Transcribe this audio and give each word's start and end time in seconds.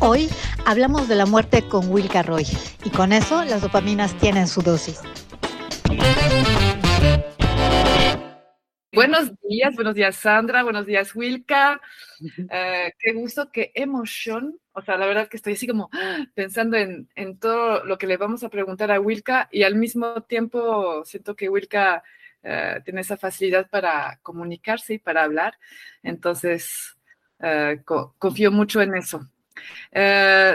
Hoy 0.00 0.28
hablamos 0.66 1.08
de 1.08 1.14
la 1.14 1.26
muerte 1.26 1.62
con 1.68 1.90
Wilka 1.90 2.22
Roy 2.22 2.46
y 2.84 2.90
con 2.90 3.12
eso 3.12 3.44
las 3.44 3.62
dopaminas 3.62 4.16
tienen 4.18 4.48
su 4.48 4.62
dosis. 4.62 5.00
Buenos 8.94 9.32
días, 9.48 9.74
buenos 9.74 9.94
días 9.94 10.16
Sandra, 10.16 10.62
buenos 10.62 10.84
días 10.84 11.14
Wilka. 11.14 11.80
Eh, 12.50 12.92
qué 12.98 13.12
gusto, 13.12 13.50
qué 13.50 13.72
emoción. 13.74 14.58
O 14.72 14.82
sea, 14.82 14.98
la 14.98 15.06
verdad 15.06 15.28
que 15.28 15.38
estoy 15.38 15.54
así 15.54 15.66
como 15.66 15.88
pensando 16.34 16.76
en, 16.76 17.08
todo 17.38 17.84
lo 17.84 17.96
que 17.96 18.06
le 18.06 18.16
vamos 18.16 18.44
a 18.44 18.50
preguntar 18.50 18.90
a 18.90 19.00
Wilka 19.00 19.48
y 19.50 19.62
al 19.62 19.76
mismo 19.76 20.22
tiempo 20.24 21.04
siento 21.04 21.34
que 21.34 21.48
Wilka 21.48 22.02
eh, 22.42 22.80
tiene 22.84 23.00
esa 23.00 23.16
facilidad 23.16 23.70
para 23.70 24.18
comunicarse 24.22 24.94
y 24.94 24.98
para 24.98 25.24
hablar. 25.24 25.58
Entonces, 26.02 26.96
eh, 27.42 27.82
confío 28.18 28.50
mucho 28.50 28.80
en 28.80 28.96
eso. 28.96 29.28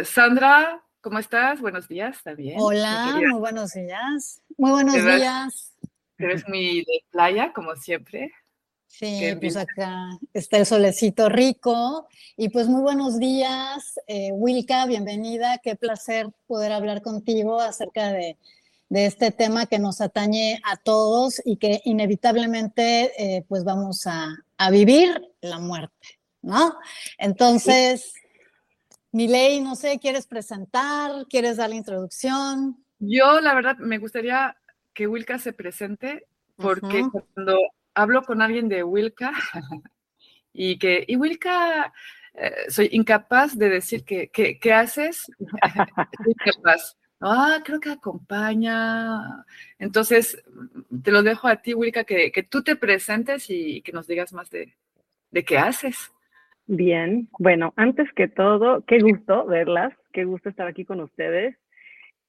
Sandra, 0.03 0.81
¿cómo 1.01 1.19
estás? 1.19 1.61
Buenos 1.61 1.87
días 1.87 2.23
también. 2.23 2.57
Hola, 2.59 3.13
muy 3.15 3.39
buenos 3.39 3.73
días. 3.73 4.41
Muy 4.57 4.71
buenos 4.71 4.95
días. 4.95 5.73
Eres 6.17 6.47
muy 6.47 6.79
de 6.79 7.03
playa, 7.11 7.53
como 7.53 7.75
siempre. 7.75 8.31
Sí, 8.87 9.21
pues 9.39 9.55
acá 9.55 10.17
está 10.33 10.57
el 10.57 10.65
solecito 10.65 11.29
rico. 11.29 12.07
Y 12.35 12.49
pues 12.49 12.67
muy 12.67 12.81
buenos 12.81 13.19
días, 13.19 13.99
eh, 14.07 14.31
Wilka, 14.31 14.87
bienvenida. 14.87 15.59
Qué 15.59 15.75
placer 15.75 16.29
poder 16.47 16.71
hablar 16.71 17.03
contigo 17.03 17.61
acerca 17.61 18.11
de, 18.11 18.37
este 18.89 19.31
tema 19.31 19.65
que 19.65 19.79
nos 19.79 20.01
atañe 20.01 20.61
a 20.63 20.77
todos 20.77 21.41
y 21.45 21.57
que 21.57 21.81
inevitablemente 21.83 23.11
eh, 23.21 23.43
pues 23.47 23.63
vamos 23.63 24.07
a, 24.07 24.37
vivir 24.71 25.21
la 25.41 25.59
muerte, 25.59 26.16
¿no? 26.47 26.79
Entonces, 27.17 28.13
Miley, 29.11 29.59
no 29.59 29.75
sé, 29.75 29.99
¿quieres 29.99 30.25
presentar? 30.25 31.25
¿Quieres 31.29 31.57
dar 31.57 31.69
la 31.69 31.75
introducción? 31.75 32.83
Yo, 32.99 33.41
la 33.41 33.53
verdad, 33.53 33.77
me 33.77 33.97
gustaría 33.97 34.57
que 34.93 35.07
Wilka 35.07 35.37
se 35.39 35.53
presente, 35.53 36.25
porque 36.55 37.05
cuando 37.11 37.59
hablo 37.93 38.23
con 38.23 38.41
alguien 38.41 38.69
de 38.69 38.83
Wilka 38.83 39.33
y 40.53 40.79
que, 40.79 41.03
y 41.05 41.17
Wilka, 41.17 41.93
eh, 42.33 42.69
soy 42.69 42.89
incapaz 42.93 43.57
de 43.57 43.69
decir 43.69 44.05
que, 44.05 44.29
¿qué 44.29 44.73
haces? 44.73 45.29
incapaz. 46.25 46.97
Ah, 47.19 47.59
creo 47.65 47.79
que 47.79 47.89
acompaña. 47.89 49.45
Entonces, 49.79 50.41
te 51.03 51.11
lo 51.11 51.23
dejo 51.23 51.47
a 51.47 51.57
ti, 51.57 51.73
Wilka, 51.73 52.05
que, 52.05 52.47
tú 52.49 52.63
te 52.63 52.75
presentes 52.75 53.49
y 53.49 53.81
que 53.81 53.91
nos 53.91 54.07
digas 54.07 54.31
más 54.31 54.49
de, 54.49 54.77
de 55.31 55.43
qué 55.43 55.57
haces. 55.57 56.11
Bien, 56.67 57.29
bueno, 57.39 57.73
antes 57.77 58.11
que 58.13 58.27
todo, 58.27 58.83
qué 58.85 58.99
gusto 58.99 59.45
verlas, 59.45 59.93
qué 60.11 60.25
gusto 60.25 60.49
estar 60.49 60.67
aquí 60.67 60.83
con 60.83 60.99
ustedes, 60.99 61.57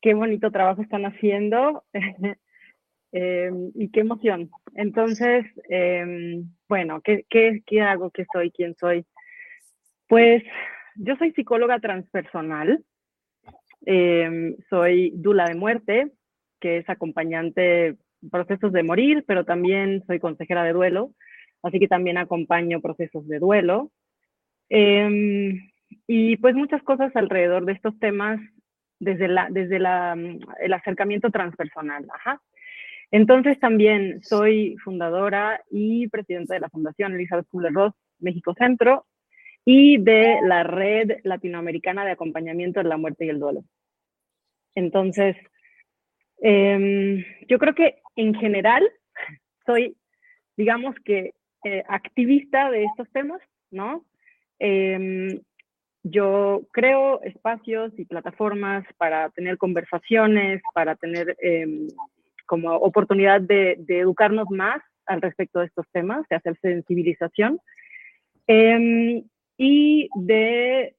qué 0.00 0.14
bonito 0.14 0.52
trabajo 0.52 0.82
están 0.82 1.04
haciendo. 1.06 1.84
Em, 3.10 3.72
y 3.74 3.90
qué 3.90 4.00
emoción. 4.00 4.50
Entonces, 4.74 5.46
em, 5.70 6.44
bueno, 6.68 7.00
¿qué, 7.00 7.24
¿qué, 7.30 7.62
qué, 7.64 7.80
hago? 7.80 8.10
¿Qué 8.10 8.26
soy? 8.30 8.50
¿Quién 8.50 8.74
soy? 8.74 9.06
Pues 10.08 10.42
yo 10.96 11.16
soy 11.16 11.32
psicóloga 11.32 11.78
transpersonal, 11.80 12.84
em, 13.86 14.56
soy 14.68 15.12
dula 15.14 15.46
de 15.46 15.54
muerte, 15.54 16.12
que 16.60 16.78
es 16.78 16.88
acompañante 16.90 17.96
procesos 18.30 18.72
de 18.72 18.82
morir, 18.82 19.24
pero 19.26 19.44
también 19.46 20.04
soy 20.06 20.18
consejera 20.18 20.62
de 20.64 20.74
duelo, 20.74 21.14
así 21.62 21.80
que 21.80 21.88
también 21.88 22.18
acompaño 22.18 22.82
procesos 22.82 23.26
de 23.26 23.38
duelo. 23.38 23.90
Y 24.70 26.36
pues 26.36 26.54
muchas 26.54 26.82
cosas 26.82 27.14
alrededor 27.16 27.64
de 27.64 27.72
estos 27.72 27.98
temas 27.98 28.40
desde, 28.98 29.28
la, 29.28 29.48
desde 29.50 29.78
la, 29.78 30.16
el 30.60 30.72
acercamiento 30.72 31.30
transpersonal. 31.30 32.06
Entonces 33.10 33.58
también 33.58 34.22
soy 34.22 34.76
fundadora 34.84 35.62
y 35.70 36.08
presidenta 36.08 36.54
de 36.54 36.60
la 36.60 36.68
Fundación 36.68 37.14
Elizabeth 37.14 37.46
Kubler-Ross 37.48 37.94
México 38.18 38.54
Centro 38.54 39.06
y 39.64 39.98
de 39.98 40.38
la 40.42 40.62
Red 40.62 41.20
Latinoamericana 41.24 42.04
de 42.04 42.12
Acompañamiento 42.12 42.82
de 42.82 42.88
la 42.88 42.96
Muerte 42.96 43.26
y 43.26 43.28
el 43.28 43.38
Duelo. 43.38 43.64
Entonces, 44.74 45.36
em, 46.40 47.24
yo 47.48 47.58
creo 47.58 47.74
que 47.74 48.00
en 48.16 48.34
general 48.34 48.88
soy, 49.66 49.96
digamos 50.56 50.94
que, 51.04 51.34
eh, 51.64 51.82
activista 51.88 52.70
de 52.70 52.84
estos 52.84 53.10
temas, 53.10 53.40
¿no? 53.70 54.04
Em, 54.58 55.40
yo 56.02 56.62
creo 56.72 57.20
espacios 57.22 57.92
y 57.98 58.04
plataformas 58.04 58.84
para 58.96 59.30
tener 59.30 59.58
conversaciones, 59.58 60.62
para 60.74 60.96
tener 60.96 61.36
em, 61.40 61.88
como 62.46 62.74
oportunidad 62.76 63.40
de, 63.40 63.76
educarnos 63.88 64.48
más 64.50 64.80
al 65.06 65.20
respecto 65.20 65.60
de 65.60 65.66
estos 65.66 65.86
temas, 65.92 66.26
de 66.28 66.36
hacer 66.36 66.58
sensibilización. 66.60 67.60
Em, 68.46 69.24
y 69.58 70.08
de 70.14 70.96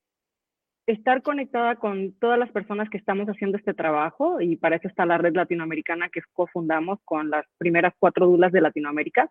estar 0.85 1.21
conectada 1.21 1.75
con 1.75 2.13
todas 2.19 2.37
las 2.37 2.51
personas 2.51 2.89
que 2.89 2.97
estamos 2.97 3.27
haciendo 3.27 3.57
este 3.57 3.73
trabajo 3.73 4.41
y 4.41 4.55
para 4.55 4.75
eso 4.75 4.87
está 4.87 5.05
la 5.05 5.17
red 5.17 5.35
latinoamericana 5.35 6.09
que 6.09 6.21
cofundamos 6.33 6.99
con 7.05 7.29
las 7.29 7.45
primeras 7.57 7.93
cuatro 7.99 8.27
dulas 8.27 8.51
de 8.51 8.61
Latinoamérica, 8.61 9.29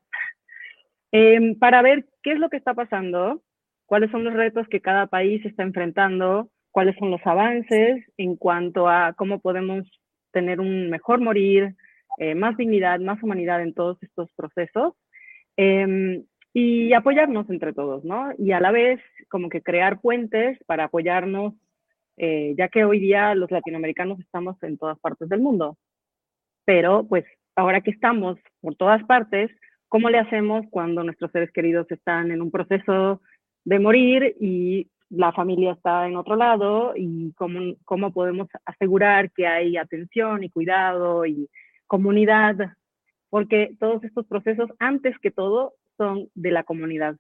em, 1.12 1.58
para 1.58 1.82
ver 1.82 2.06
qué 2.22 2.32
es 2.32 2.38
lo 2.38 2.48
que 2.48 2.56
está 2.56 2.74
pasando, 2.74 3.42
cuáles 3.88 4.10
son 4.10 4.22
los 4.22 4.34
retos 4.34 4.68
que 4.68 4.82
cada 4.82 5.06
país 5.06 5.44
está 5.46 5.62
enfrentando, 5.62 6.50
cuáles 6.70 6.94
son 6.96 7.10
los 7.10 7.26
avances 7.26 8.04
en 8.18 8.36
cuanto 8.36 8.86
a 8.86 9.14
cómo 9.14 9.40
podemos 9.40 9.88
tener 10.30 10.60
un 10.60 10.90
mejor 10.90 11.22
morir, 11.22 11.74
eh, 12.18 12.34
más 12.34 12.54
dignidad, 12.58 13.00
más 13.00 13.22
humanidad 13.22 13.62
en 13.62 13.72
todos 13.72 13.96
estos 14.02 14.30
procesos 14.36 14.92
em, 15.56 16.22
y 16.52 16.92
apoyarnos 16.92 17.48
entre 17.48 17.72
todos, 17.72 18.04
¿no? 18.04 18.30
Y 18.36 18.52
a 18.52 18.60
la 18.60 18.72
vez 18.72 19.00
como 19.30 19.48
que 19.48 19.62
crear 19.62 20.00
puentes 20.02 20.58
para 20.66 20.84
apoyarnos, 20.84 21.54
eh, 22.18 22.54
ya 22.58 22.68
que 22.68 22.84
hoy 22.84 23.00
día 23.00 23.34
los 23.34 23.50
latinoamericanos 23.50 24.20
estamos 24.20 24.62
en 24.62 24.76
todas 24.76 24.98
partes 24.98 25.30
del 25.30 25.40
mundo. 25.40 25.78
Pero 26.66 27.06
pues 27.08 27.24
ahora 27.56 27.80
que 27.80 27.90
estamos 27.90 28.38
por 28.60 28.74
todas 28.76 29.02
partes, 29.04 29.50
¿cómo 29.88 30.10
le 30.10 30.18
hacemos 30.18 30.66
cuando 30.70 31.02
nuestros 31.04 31.32
seres 31.32 31.50
queridos 31.52 31.90
están 31.90 32.30
en 32.32 32.42
un 32.42 32.50
proceso 32.50 33.22
de 33.68 33.78
morir 33.78 34.34
y 34.40 34.88
la 35.10 35.30
familia 35.32 35.72
está 35.72 36.06
en 36.06 36.16
otro 36.16 36.36
lado 36.36 36.94
y 36.96 37.34
cómo, 37.34 37.74
cómo 37.84 38.14
podemos 38.14 38.48
asegurar 38.64 39.30
que 39.30 39.46
hay 39.46 39.76
atención 39.76 40.42
y 40.42 40.48
cuidado 40.48 41.26
y 41.26 41.50
comunidad, 41.86 42.56
porque 43.28 43.74
todos 43.78 44.02
estos 44.04 44.26
procesos, 44.26 44.70
antes 44.78 45.18
que 45.18 45.30
todo, 45.30 45.74
son 45.98 46.30
de 46.34 46.50
la 46.50 46.62
comunidad 46.62 47.16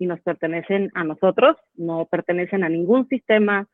y 0.00 0.06
nos 0.06 0.20
pertenecen 0.22 0.90
a 0.94 1.04
nosotros, 1.04 1.56
no 1.74 2.06
pertenecen 2.06 2.64
a 2.64 2.68
ningún 2.68 3.06
sistema, 3.06 3.68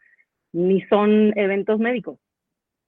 ni 0.53 0.83
son 0.83 1.33
eventos 1.35 1.79
médicos, 1.79 2.19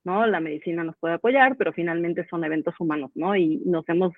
¿no? 0.04 0.26
La 0.26 0.40
medicina 0.40 0.84
nos 0.84 0.98
puede 0.98 1.14
apoyar, 1.14 1.56
pero 1.56 1.72
finalmente 1.72 2.26
son 2.28 2.44
eventos 2.44 2.74
humanos, 2.78 3.10
¿no? 3.14 3.36
Y 3.36 3.62
nos 3.64 3.88
hemos 3.88 4.12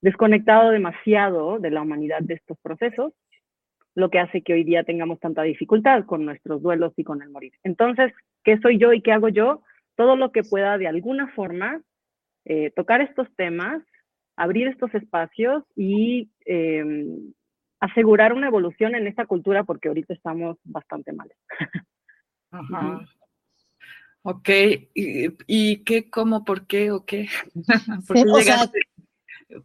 desconectado 0.00 0.70
demasiado 0.70 1.58
de 1.58 1.70
la 1.70 1.82
humanidad 1.82 2.20
de 2.20 2.34
estos 2.34 2.56
procesos, 2.62 3.12
lo 3.98 4.10
que 4.10 4.20
hace 4.20 4.42
que 4.42 4.52
hoy 4.52 4.62
día 4.62 4.84
tengamos 4.84 5.18
tanta 5.18 5.42
dificultad 5.42 6.04
con 6.06 6.24
nuestros 6.24 6.62
duelos 6.62 6.92
y 6.96 7.02
con 7.02 7.20
el 7.20 7.30
morir. 7.30 7.52
Entonces, 7.64 8.12
¿qué 8.44 8.56
soy 8.58 8.78
yo 8.78 8.92
y 8.92 9.02
qué 9.02 9.10
hago 9.10 9.28
yo? 9.28 9.62
Todo 9.96 10.14
lo 10.14 10.30
que 10.30 10.44
pueda 10.44 10.78
de 10.78 10.86
alguna 10.86 11.26
forma 11.34 11.82
eh, 12.44 12.70
tocar 12.76 13.00
estos 13.00 13.26
temas, 13.34 13.82
abrir 14.36 14.68
estos 14.68 14.94
espacios 14.94 15.64
y 15.74 16.30
em, 16.46 17.32
asegurar 17.80 18.32
una 18.32 18.46
evolución 18.46 18.94
en 18.94 19.08
esta 19.08 19.26
cultura 19.26 19.64
porque 19.64 19.88
ahorita 19.88 20.14
estamos 20.14 20.58
bastante 20.62 21.12
mal. 21.12 21.32
Ajá. 22.52 23.04
Ok, 24.22 24.48
¿Y, 24.94 25.84
qué, 25.84 26.08
cómo, 26.08 26.44
por 26.44 26.68
qué 26.68 26.92
o 26.92 27.04
qué? 27.04 27.28
¿Por 28.06 28.16
qué 28.16 28.24
llegaste? 28.24 28.80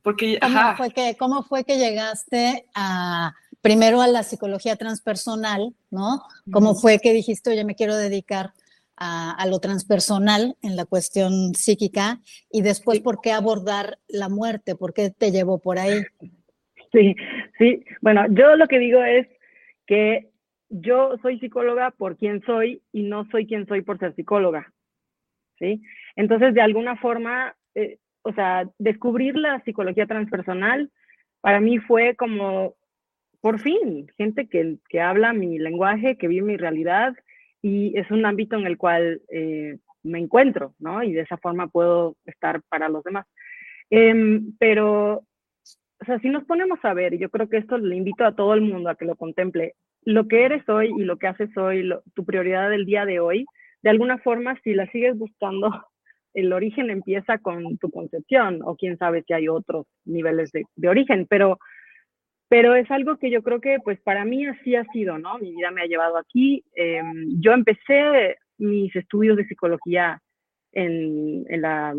porque, 0.02 0.40
¿cómo, 0.42 0.76
fue 0.76 0.90
que, 0.92 1.16
¿Cómo 1.20 1.44
fue 1.44 1.64
que 1.66 1.78
llegaste 1.78 2.66
a, 2.74 3.36
primero 3.64 4.02
a 4.02 4.08
la 4.08 4.24
psicología 4.24 4.76
transpersonal, 4.76 5.74
¿no? 5.90 6.22
¿Cómo 6.52 6.76
fue 6.76 7.00
que 7.00 7.14
dijiste, 7.14 7.50
oye, 7.50 7.64
me 7.64 7.76
quiero 7.76 7.96
dedicar 7.96 8.52
a, 8.98 9.46
lo 9.48 9.60
transpersonal 9.60 10.56
en 10.62 10.76
la 10.76 10.86
cuestión 10.86 11.56
psíquica 11.56 12.20
y 12.52 12.62
después 12.62 13.00
por 13.00 13.22
qué 13.22 13.32
abordar 13.32 13.98
la 14.08 14.30
muerte, 14.30 14.76
por 14.76 14.94
qué 14.94 15.10
te 15.10 15.32
llevó 15.32 15.60
por 15.60 15.80
ahí. 15.80 16.04
Sí, 16.92 17.16
sí, 17.58 17.84
bueno, 18.02 18.26
yo 18.30 18.56
lo 18.56 18.68
que 18.68 18.80
digo 18.80 19.04
es 19.04 19.28
que 19.88 20.30
yo 20.70 21.18
soy 21.22 21.40
psicóloga 21.40 21.92
por 21.92 22.18
quien 22.18 22.44
soy 22.46 22.82
y 22.92 23.04
no 23.04 23.26
soy 23.32 23.48
quien 23.48 23.66
soy 23.66 23.82
por 23.82 23.98
ser 23.98 24.14
psicóloga, 24.16 24.72
¿sí? 25.58 25.82
Entonces, 26.16 26.54
de 26.54 26.62
alguna 26.62 26.98
forma, 26.98 27.56
eh, 27.76 27.98
o 28.22 28.34
sea, 28.34 28.70
descubrir 28.78 29.36
la 29.36 29.62
psicología 29.64 30.06
transpersonal 30.06 30.92
para 31.42 31.60
mí 31.60 31.80
fue 31.80 32.16
como 32.16 32.76
por 33.44 33.60
fin, 33.60 34.08
gente 34.18 34.48
que, 34.48 34.78
que 34.88 35.02
habla 35.02 35.34
mi 35.34 35.60
lenguaje, 35.60 36.16
que 36.18 36.30
vive 36.30 36.46
mi 36.48 36.56
realidad 36.56 37.14
y 37.62 37.92
es 38.00 38.10
un 38.10 38.26
ámbito 38.26 38.56
en 38.56 38.66
el 38.66 38.78
cual 38.78 39.22
eh, 39.30 39.80
me 40.02 40.20
encuentro, 40.20 40.76
¿no? 40.80 41.04
Y 41.04 41.12
de 41.12 41.24
esa 41.24 41.36
forma 41.36 41.68
puedo 41.68 42.16
estar 42.24 42.62
para 42.70 42.88
los 42.88 43.04
demás. 43.04 43.28
Em, 43.90 44.54
pero, 44.60 45.26
o 46.00 46.06
sea, 46.06 46.20
si 46.20 46.30
nos 46.30 46.46
ponemos 46.46 46.80
a 46.84 46.94
ver, 46.94 47.18
yo 47.18 47.30
creo 47.30 47.50
que 47.50 47.58
esto 47.58 47.78
le 47.78 47.98
invito 47.98 48.24
a 48.24 48.34
todo 48.34 48.54
el 48.54 48.62
mundo 48.62 48.90
a 48.90 48.96
que 48.96 49.04
lo 49.04 49.18
contemple, 49.18 49.74
lo 50.04 50.26
que 50.30 50.46
eres 50.46 50.68
hoy 50.70 50.94
y 50.98 51.04
lo 51.04 51.18
que 51.18 51.28
haces 51.28 51.50
hoy, 51.58 51.92
tu 52.16 52.24
prioridad 52.24 52.70
del 52.70 52.86
día 52.86 53.06
de 53.06 53.20
hoy, 53.20 53.46
de 53.82 53.90
alguna 53.90 54.20
forma, 54.20 54.58
si 54.64 54.74
la 54.74 54.90
sigues 54.90 55.18
buscando, 55.18 55.70
el 56.34 56.54
origen 56.54 56.90
empieza 56.90 57.40
con 57.40 57.78
tu 57.78 57.92
concepción, 57.92 58.62
o 58.64 58.78
quién 58.78 58.98
sabe 58.98 59.22
si 59.28 59.34
hay 59.34 59.50
otros 59.50 59.86
niveles 60.06 60.50
de 60.54 60.88
origen, 60.88 61.28
pero, 61.30 61.60
pero 62.54 62.76
es 62.76 62.92
algo 62.92 63.18
que 63.18 63.32
yo 63.32 63.42
creo 63.42 63.60
que, 63.60 63.80
pues 63.84 64.00
para 64.02 64.26
mí 64.26 64.46
así 64.46 64.76
ha 64.76 64.86
sido, 64.94 65.18
¿no? 65.18 65.40
Mi 65.40 65.56
vida 65.56 65.72
me 65.72 65.82
ha 65.82 65.88
llevado 65.88 66.20
aquí. 66.20 66.64
Em, 66.76 67.42
yo 67.42 67.52
empecé 67.52 68.38
mis 68.60 68.96
estudios 68.96 69.38
de 69.38 69.48
psicología 69.48 70.22
en, 70.72 71.46
en, 71.50 71.62
la, 71.64 71.96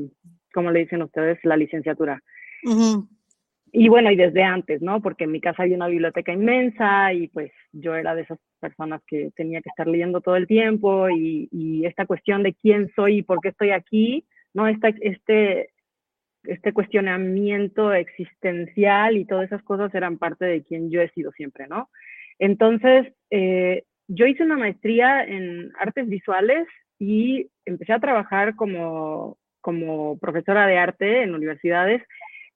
como 0.52 0.70
le 0.70 0.78
dicen 0.78 1.02
ustedes, 1.02 1.40
la 1.42 1.56
licenciatura. 1.56 2.22
Y 3.72 3.88
bueno, 3.88 4.12
y 4.12 4.16
desde 4.16 4.44
antes, 4.44 4.80
¿no? 4.80 5.02
Porque 5.02 5.24
en 5.24 5.32
mi 5.32 5.40
casa 5.40 5.64
había 5.64 5.74
una 5.74 5.88
biblioteca 5.88 6.32
inmensa 6.32 7.12
y 7.12 7.26
pues 7.26 7.50
yo 7.72 7.96
era 7.96 8.14
de 8.14 8.22
esas 8.22 8.38
personas 8.60 9.02
que 9.08 9.32
tenía 9.34 9.60
que 9.60 9.70
estar 9.70 9.88
leyendo 9.88 10.20
todo 10.20 10.36
el 10.36 10.46
tiempo 10.46 11.10
y, 11.10 11.48
y 11.50 11.84
esta 11.84 12.06
cuestión 12.06 12.44
de 12.44 12.54
quién 12.54 12.92
soy 12.94 13.18
y 13.18 13.22
por 13.22 13.40
qué 13.40 13.48
estoy 13.48 13.70
aquí, 13.70 14.24
¿no? 14.52 14.68
Esta, 14.68 14.90
este, 15.00 15.70
este 16.46 16.72
cuestionamiento 16.72 17.92
existencial 17.92 19.16
y 19.16 19.24
todas 19.24 19.46
esas 19.46 19.62
cosas 19.62 19.94
eran 19.94 20.18
parte 20.18 20.44
de 20.44 20.62
quien 20.62 20.90
yo 20.90 21.00
he 21.00 21.08
sido 21.10 21.32
siempre, 21.32 21.66
¿no? 21.68 21.88
Entonces, 22.38 23.12
eh, 23.30 23.84
yo 24.08 24.26
hice 24.26 24.42
una 24.42 24.56
maestría 24.56 25.24
en 25.24 25.72
artes 25.78 26.08
visuales 26.08 26.66
y 26.98 27.48
empecé 27.64 27.92
a 27.92 28.00
trabajar 28.00 28.54
como, 28.56 29.38
como 29.60 30.18
profesora 30.18 30.66
de 30.66 30.78
arte 30.78 31.22
en 31.22 31.34
universidades 31.34 32.02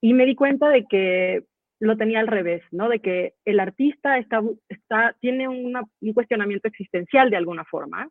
y 0.00 0.12
me 0.14 0.26
di 0.26 0.34
cuenta 0.34 0.68
de 0.68 0.84
que 0.84 1.44
lo 1.80 1.96
tenía 1.96 2.20
al 2.20 2.26
revés, 2.26 2.62
¿no? 2.70 2.88
De 2.88 3.00
que 3.00 3.34
el 3.44 3.60
artista 3.60 4.18
está, 4.18 5.16
tiene 5.20 5.48
un 5.48 5.74
cuestionamiento 6.12 6.68
existencial 6.68 7.30
de 7.30 7.36
alguna 7.36 7.64
forma 7.64 8.08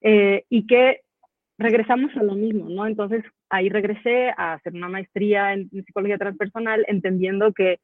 eh, 0.00 0.44
y 0.48 0.66
que 0.66 1.00
regresamos 1.58 2.16
a 2.16 2.22
lo 2.22 2.34
mismo, 2.34 2.68
¿no? 2.68 2.86
Entonces 2.86 3.24
ahí 3.50 3.68
regresé 3.68 4.30
a 4.36 4.54
hacer 4.54 4.74
una 4.74 4.88
maestría 4.88 5.52
en, 5.52 5.70
psicología 5.70 6.18
transpersonal, 6.18 6.84
entendiendo 6.88 7.52
que 7.52 7.78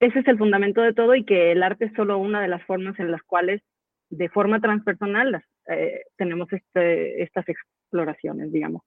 ese 0.00 0.18
es 0.18 0.28
el 0.28 0.38
fundamento 0.38 0.82
de 0.82 0.92
todo 0.92 1.14
y 1.14 1.24
que 1.24 1.52
el 1.52 1.62
arte 1.62 1.86
es 1.86 1.92
solo 1.94 2.18
una 2.18 2.40
de 2.42 2.48
las 2.48 2.62
formas 2.64 2.98
en 2.98 3.10
las 3.10 3.22
cuales 3.22 3.62
de 4.10 4.28
forma 4.28 4.60
transpersonal 4.60 5.42
eh, 5.68 6.02
tenemos 6.16 6.52
este, 6.52 7.22
estas 7.22 7.48
exploraciones, 7.48 8.52
digamos. 8.52 8.82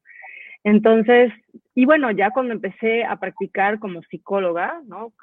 Entonces, 0.64 1.32
y 1.76 1.86
bueno, 1.86 2.10
ya 2.10 2.32
cuando 2.32 2.54
empecé 2.54 3.04
a 3.06 3.18
practicar 3.18 3.78
como 3.78 4.02
psicóloga, 4.02 4.82
¿no? 4.88 5.14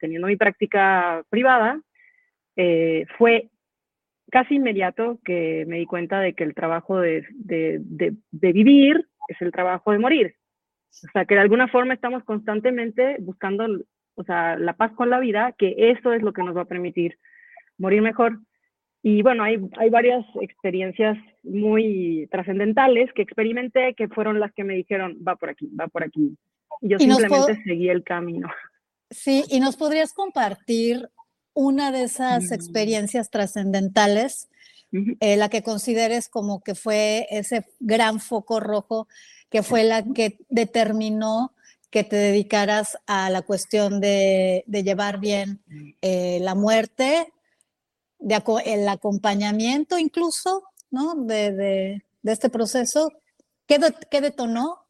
teniendo 0.00 0.26
mi 0.26 0.36
práctica 0.36 1.22
privada, 1.30 1.80
eh, 2.56 3.06
fue 3.16 3.48
casi 4.30 4.56
inmediato 4.56 5.18
que 5.24 5.64
me 5.66 5.78
di 5.78 5.86
cuenta 5.86 6.20
de 6.20 6.34
que 6.34 6.44
el 6.44 6.54
trabajo 6.54 7.00
de, 7.00 7.24
de, 7.30 7.80
de, 7.80 8.52
vivir 8.52 9.08
es 9.28 9.40
el 9.40 9.52
trabajo 9.52 9.92
de 9.92 9.98
morir. 9.98 10.34
O 10.90 11.10
sea, 11.12 11.24
que 11.24 11.34
de 11.34 11.40
alguna 11.40 11.68
forma 11.68 11.94
estamos 11.94 12.24
constantemente 12.24 13.16
buscando, 13.20 13.66
o 14.14 14.24
sea, 14.24 14.56
la 14.56 14.74
paz 14.74 14.92
con 14.92 15.10
la 15.10 15.20
vida, 15.20 15.54
que 15.56 15.74
eso 15.76 16.12
es 16.12 16.22
lo 16.22 16.32
que 16.32 16.42
nos 16.42 16.56
va 16.56 16.62
a 16.62 16.68
permitir 16.68 17.18
morir 17.78 18.02
mejor. 18.02 18.38
Y 19.02 19.22
bueno, 19.22 19.44
hay, 19.44 19.58
hay 19.78 19.90
varias 19.90 20.24
experiencias 20.40 21.16
muy 21.42 22.28
trascendentales 22.30 23.12
que 23.14 23.22
experimenté 23.22 23.94
que 23.94 24.08
fueron 24.08 24.40
las 24.40 24.52
que 24.52 24.64
me 24.64 24.74
dijeron, 24.74 25.16
va 25.26 25.36
por 25.36 25.50
aquí, 25.50 25.70
va 25.78 25.86
por 25.88 26.02
aquí. 26.02 26.36
Y 26.80 26.88
yo 26.88 26.98
simplemente 26.98 27.62
seguí 27.64 27.88
el 27.88 28.02
camino. 28.02 28.48
Sí, 29.10 29.44
y 29.48 29.60
nos 29.60 29.76
podrías 29.76 30.12
compartir 30.12 31.08
una 31.58 31.90
de 31.90 32.04
esas 32.04 32.52
experiencias 32.52 33.30
trascendentales, 33.30 34.48
eh, 34.92 35.36
la 35.36 35.48
que 35.48 35.64
consideres 35.64 36.28
como 36.28 36.62
que 36.62 36.76
fue 36.76 37.26
ese 37.30 37.66
gran 37.80 38.20
foco 38.20 38.60
rojo, 38.60 39.08
que 39.50 39.64
fue 39.64 39.82
la 39.82 40.04
que 40.04 40.38
determinó 40.48 41.52
que 41.90 42.04
te 42.04 42.14
dedicaras 42.14 42.96
a 43.08 43.28
la 43.30 43.42
cuestión 43.42 44.00
de, 44.00 44.62
llevar 44.68 45.18
bien 45.18 45.58
eh, 46.00 46.38
la 46.42 46.54
muerte, 46.54 47.26
de, 48.20 48.40
el 48.64 48.86
acompañamiento 48.86 49.98
incluso, 49.98 50.62
¿no? 50.92 51.16
De, 51.16 52.04
este 52.22 52.50
proceso. 52.50 53.10
¿Qué, 53.66 53.80
¿Qué 54.12 54.20
detonó? 54.20 54.86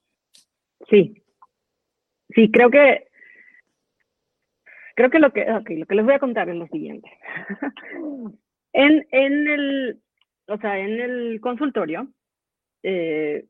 Sí, 0.90 1.24
sí, 2.34 2.50
creo 2.50 2.68
que 2.70 3.07
Creo 4.98 5.10
que 5.10 5.20
lo 5.20 5.32
que, 5.32 5.44
lo 5.44 5.86
que 5.86 5.94
les 5.94 6.04
voy 6.04 6.14
a 6.14 6.18
contar 6.18 6.48
es 6.48 6.56
lo 6.56 6.66
siguiente. 6.66 7.08
en, 8.72 9.06
en, 9.12 9.46
el, 9.46 10.00
o 10.48 10.58
sea, 10.58 10.76
en 10.76 10.98
el 10.98 11.40
consultorio 11.40 12.08
eh, 12.82 13.44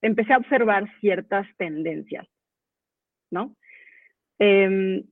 empecé 0.00 0.32
a 0.32 0.38
observar 0.38 0.90
ciertas 1.00 1.46
tendencias, 1.58 2.26
¿no? 3.30 3.54
Em, 4.38 5.04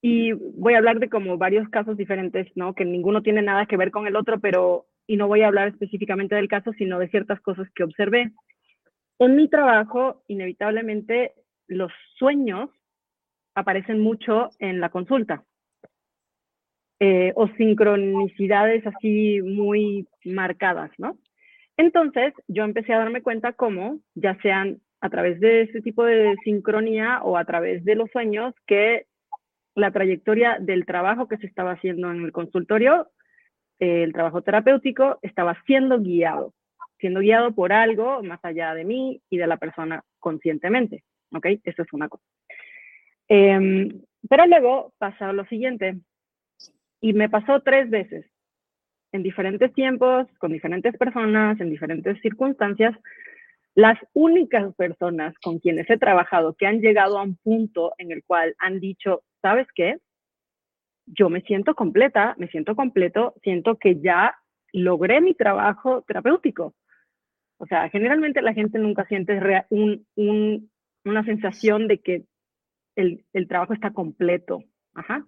y 0.00 0.30
voy 0.30 0.74
a 0.74 0.78
hablar 0.78 1.00
de 1.00 1.08
como 1.08 1.36
varios 1.36 1.68
casos 1.68 1.96
diferentes, 1.96 2.46
¿no? 2.54 2.76
Que 2.76 2.84
ninguno 2.84 3.20
tiene 3.20 3.42
nada 3.42 3.66
que 3.66 3.76
ver 3.76 3.90
con 3.90 4.06
el 4.06 4.14
otro, 4.14 4.38
pero, 4.38 4.86
y 5.08 5.16
no 5.16 5.26
voy 5.26 5.42
a 5.42 5.48
hablar 5.48 5.66
específicamente 5.66 6.36
del 6.36 6.46
caso, 6.46 6.72
sino 6.74 7.00
de 7.00 7.08
ciertas 7.08 7.40
cosas 7.40 7.66
que 7.74 7.82
observé. 7.82 8.30
En 9.18 9.34
mi 9.34 9.48
trabajo, 9.48 10.22
inevitablemente, 10.28 11.32
los 11.66 11.90
sueños 12.18 12.70
aparecen 13.54 14.00
mucho 14.00 14.50
en 14.58 14.80
la 14.80 14.90
consulta. 14.90 15.44
Eh, 17.00 17.32
o 17.34 17.48
sincronicidades 17.48 18.86
así 18.86 19.42
muy 19.42 20.06
marcadas, 20.24 20.90
¿no? 20.96 21.18
Entonces, 21.76 22.32
yo 22.46 22.64
empecé 22.64 22.92
a 22.92 22.98
darme 22.98 23.20
cuenta 23.20 23.52
cómo, 23.52 23.98
ya 24.14 24.38
sean 24.40 24.80
a 25.00 25.10
través 25.10 25.40
de 25.40 25.62
ese 25.62 25.82
tipo 25.82 26.04
de 26.04 26.36
sincronía 26.44 27.20
o 27.22 27.36
a 27.36 27.44
través 27.44 27.84
de 27.84 27.96
los 27.96 28.10
sueños, 28.10 28.54
que 28.66 29.06
la 29.74 29.90
trayectoria 29.90 30.58
del 30.60 30.86
trabajo 30.86 31.26
que 31.26 31.36
se 31.36 31.46
estaba 31.46 31.72
haciendo 31.72 32.10
en 32.10 32.24
el 32.24 32.32
consultorio, 32.32 33.10
el 33.80 34.12
trabajo 34.12 34.42
terapéutico, 34.42 35.18
estaba 35.20 35.60
siendo 35.66 36.00
guiado, 36.00 36.54
siendo 36.98 37.20
guiado 37.20 37.52
por 37.52 37.72
algo 37.72 38.22
más 38.22 38.42
allá 38.44 38.72
de 38.72 38.84
mí 38.84 39.20
y 39.28 39.36
de 39.36 39.46
la 39.46 39.56
persona 39.56 40.02
conscientemente, 40.20 41.04
¿ok? 41.32 41.46
Eso 41.64 41.82
es 41.82 41.92
una 41.92 42.08
cosa. 42.08 42.24
Em, 43.28 44.02
pero 44.28 44.46
luego 44.46 44.92
pasa 44.98 45.32
lo 45.32 45.44
siguiente, 45.46 45.98
y 47.00 47.12
me 47.12 47.28
pasó 47.28 47.60
tres 47.60 47.90
veces, 47.90 48.24
en 49.12 49.22
diferentes 49.22 49.72
tiempos, 49.74 50.26
con 50.38 50.52
diferentes 50.52 50.96
personas, 50.96 51.60
en 51.60 51.68
diferentes 51.68 52.18
circunstancias, 52.20 52.96
las 53.74 53.98
únicas 54.12 54.74
personas 54.74 55.34
con 55.42 55.58
quienes 55.58 55.88
he 55.90 55.98
trabajado 55.98 56.54
que 56.54 56.66
han 56.66 56.80
llegado 56.80 57.18
a 57.18 57.22
un 57.22 57.36
punto 57.36 57.92
en 57.98 58.10
el 58.10 58.24
cual 58.24 58.54
han 58.58 58.80
dicho, 58.80 59.22
¿sabes 59.42 59.66
qué? 59.74 59.98
Yo 61.06 61.28
me 61.28 61.42
siento 61.42 61.74
completa, 61.74 62.34
me 62.38 62.48
siento 62.48 62.74
completo, 62.74 63.34
siento 63.42 63.76
que 63.76 64.00
ya 64.00 64.34
logré 64.72 65.20
mi 65.20 65.34
trabajo 65.34 66.02
terapéutico. 66.06 66.74
O 67.58 67.66
sea, 67.66 67.88
generalmente 67.90 68.42
la 68.42 68.54
gente 68.54 68.78
nunca 68.78 69.04
siente 69.06 69.38
una 71.04 71.24
sensación 71.24 71.86
de 71.86 71.98
que 71.98 72.24
el, 72.96 73.24
el 73.32 73.48
trabajo 73.48 73.72
está 73.72 73.92
completo. 73.92 74.62
Ajá. 74.94 75.24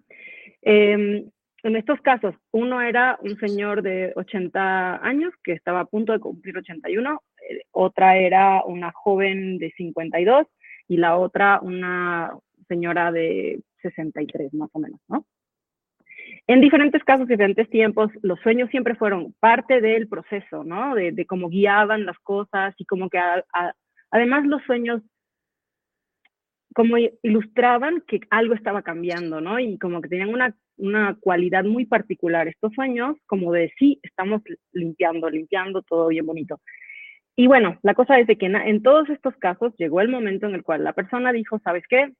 Em, 0.61 1.29
en 1.63 1.75
estos 1.75 1.99
casos, 2.01 2.35
uno 2.51 2.81
era 2.81 3.17
un 3.21 3.37
señor 3.39 3.81
de 3.81 4.13
80 4.15 5.05
años 5.05 5.33
que 5.43 5.53
estaba 5.53 5.81
a 5.81 5.85
punto 5.85 6.13
de 6.13 6.19
cumplir 6.19 6.57
81, 6.57 7.21
eh, 7.49 7.61
otra 7.71 8.17
era 8.17 8.63
una 8.63 8.91
joven 8.91 9.57
de 9.57 9.71
52 9.71 10.47
y 10.87 10.97
la 10.97 11.17
otra 11.17 11.59
una 11.61 12.31
señora 12.67 13.11
de 13.11 13.61
63 13.81 14.53
más 14.53 14.69
o 14.73 14.79
menos, 14.79 14.99
¿no? 15.07 15.25
En 16.45 16.61
diferentes 16.61 17.03
casos, 17.03 17.27
diferentes 17.27 17.69
tiempos, 17.69 18.11
los 18.21 18.39
sueños 18.39 18.69
siempre 18.69 18.95
fueron 18.95 19.33
parte 19.39 19.81
del 19.81 20.07
proceso, 20.07 20.63
¿no? 20.63 20.95
De, 20.95 21.25
cómo 21.25 21.49
guiaban 21.49 22.05
las 22.05 22.17
cosas 22.19 22.73
y 22.77 22.85
como 22.85 23.09
que 23.09 23.19
además 24.11 24.45
los 24.45 24.61
sueños 24.63 25.01
como 26.77 26.95
ilustraban 27.23 28.03
que 28.05 28.19
algo 28.29 28.53
estaba 28.53 28.83
cambiando, 28.83 29.41
¿no? 29.41 29.57
Y 29.57 29.79
como 29.79 29.99
que 29.99 30.09
tenían 30.09 30.29
una, 30.29 30.55
una 30.77 31.17
cualidad 31.19 31.63
muy 31.63 31.87
particular 31.87 32.47
estos 32.47 32.71
sueños, 32.75 33.17
como 33.25 33.51
de 33.51 33.73
sí, 33.79 33.99
estamos 34.03 34.43
limpiando, 34.73 35.27
limpiando, 35.27 35.81
todo 35.81 36.09
bien 36.09 36.27
bonito. 36.27 36.61
Y 37.35 37.47
bueno, 37.47 37.79
la 37.81 37.95
cosa 37.95 38.19
es 38.19 38.27
de 38.27 38.37
que 38.37 38.45
en, 38.45 38.83
todos 38.83 39.09
estos 39.09 39.35
casos 39.37 39.73
llegó 39.79 40.01
el 40.01 40.09
momento 40.09 40.45
en 40.45 40.53
el 40.53 40.61
cual 40.61 40.83
la 40.83 40.93
persona 40.93 41.33
dijo, 41.33 41.57
¿sabes 41.63 41.83
qué? 41.89 42.13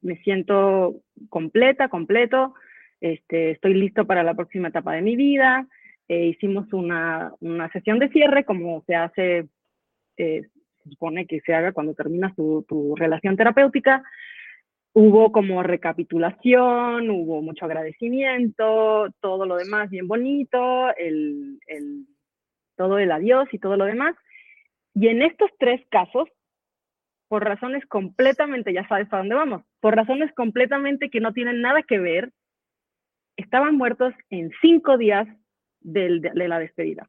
me 0.00 0.16
siento 0.22 1.02
completa, 1.28 1.90
completo, 1.90 2.54
este, 3.02 3.50
estoy 3.50 3.74
listo 3.74 4.06
para 4.06 4.22
la 4.22 4.32
próxima 4.32 4.68
etapa 4.68 4.94
de 4.94 5.02
mi 5.02 5.16
vida. 5.16 5.66
Eh, 6.08 6.28
hicimos 6.28 6.72
una, 6.72 7.34
una, 7.40 7.70
sesión 7.70 7.98
de 7.98 8.08
cierre, 8.08 8.46
como 8.46 8.82
se 8.86 8.94
hace, 8.94 9.46
eh, 10.16 10.48
se 10.82 10.90
supone 10.90 11.26
que 11.26 11.40
se 11.40 11.54
haga 11.54 11.72
cuando 11.72 11.94
terminas 11.94 12.34
tu, 12.34 12.64
tu, 12.68 12.94
relación 12.96 13.36
terapéutica. 13.36 14.02
Hubo 14.92 15.30
como 15.30 15.62
recapitulación, 15.62 17.10
hubo 17.10 17.42
mucho 17.42 17.64
agradecimiento, 17.64 19.08
todo 19.20 19.46
lo 19.46 19.56
demás 19.56 19.88
bien 19.88 20.08
bonito, 20.08 20.94
el, 20.96 21.60
el, 21.68 22.06
todo 22.76 22.98
el 22.98 23.12
adiós 23.12 23.48
y 23.52 23.58
todo 23.58 23.76
lo 23.76 23.84
demás. 23.84 24.16
Y 24.94 25.08
en 25.08 25.22
estos 25.22 25.50
tres 25.58 25.80
casos, 25.90 26.28
por 27.28 27.44
razones 27.44 27.86
completamente, 27.86 28.72
ya 28.72 28.86
sabes 28.88 29.06
a 29.12 29.18
dónde 29.18 29.36
vamos, 29.36 29.62
por 29.78 29.94
razones 29.94 30.32
completamente 30.34 31.10
que 31.10 31.20
no 31.20 31.32
tienen 31.32 31.60
nada 31.60 31.82
que 31.82 31.98
ver 31.98 32.32
estaban 33.36 33.76
muertos 33.76 34.12
en 34.30 34.50
cinco 34.60 34.98
días 34.98 35.28
de, 35.80 36.20
de 36.20 36.48
la 36.48 36.58
despedida. 36.58 37.08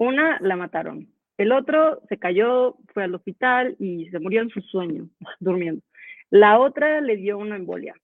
Una 0.00 0.38
la 0.40 0.56
mataron, 0.56 1.12
el 1.36 1.52
otro 1.52 2.02
se 2.08 2.18
cayó, 2.18 2.76
fue 2.94 3.04
al 3.04 3.14
hospital 3.14 3.76
y 3.78 4.08
se 4.10 4.18
murió 4.18 4.40
en 4.40 4.50
su 4.50 4.60
sueño, 4.62 5.08
durmiendo. 5.40 5.82
La 6.30 6.58
otra 6.58 7.00
le 7.00 7.16
dio 7.16 7.38
una 7.38 7.56
embolia. 7.56 7.94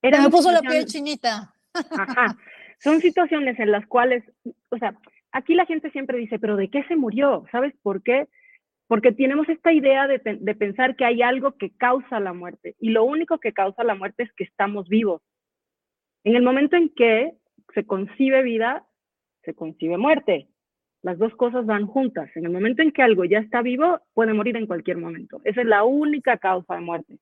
Era 0.00 0.22
me 0.22 0.30
puso 0.30 0.52
la 0.52 0.60
piel 0.60 0.84
chinita. 0.84 1.54
Ajá. 1.72 2.36
Son 2.78 3.00
situaciones 3.00 3.58
en 3.58 3.72
las 3.72 3.86
cuales, 3.86 4.22
o 4.68 4.78
sea, 4.78 4.94
aquí 5.32 5.54
la 5.54 5.64
gente 5.66 5.90
siempre 5.90 6.18
dice, 6.18 6.38
pero 6.38 6.56
¿de 6.56 6.68
qué 6.68 6.84
se 6.84 6.96
murió? 6.96 7.44
¿Sabes 7.50 7.74
por 7.82 8.02
qué? 8.02 8.28
porque 8.86 9.12
tenemos 9.12 9.48
esta 9.48 9.72
idea 9.72 10.06
de, 10.06 10.18
pensar 10.18 10.94
que 10.94 11.04
hay 11.04 11.22
algo 11.22 11.56
que 11.56 11.70
causa 11.70 12.20
la 12.20 12.32
muerte 12.32 12.76
y 12.78 12.90
lo 12.90 13.04
único 13.04 13.38
que 13.38 13.52
causa 13.52 13.82
la 13.82 13.94
muerte 13.94 14.24
es 14.24 14.32
que 14.34 14.44
estamos 14.44 14.88
vivos. 14.88 15.22
En 16.22 16.36
el 16.36 16.42
momento 16.42 16.76
en 16.76 16.90
que 16.90 17.32
se 17.74 17.86
concibe 17.86 18.42
vida, 18.42 18.86
se 19.44 19.54
concibe 19.54 19.96
muerte. 19.98 20.48
Las 21.02 21.18
dos 21.18 21.34
cosas 21.36 21.66
van 21.66 21.86
juntas. 21.86 22.30
En 22.34 22.46
el 22.46 22.52
momento 22.52 22.82
en 22.82 22.90
que 22.90 23.02
algo 23.02 23.24
ya 23.24 23.38
está 23.38 23.62
vivo, 23.62 24.00
puede 24.14 24.32
morir 24.32 24.56
en 24.56 24.66
cualquier 24.66 24.96
momento. 24.96 25.40
Esa 25.44 25.60
es 25.60 25.66
la 25.66 25.84
única 25.84 26.38
causa 26.38 26.74
de 26.74 26.80
muerte. 26.80 27.18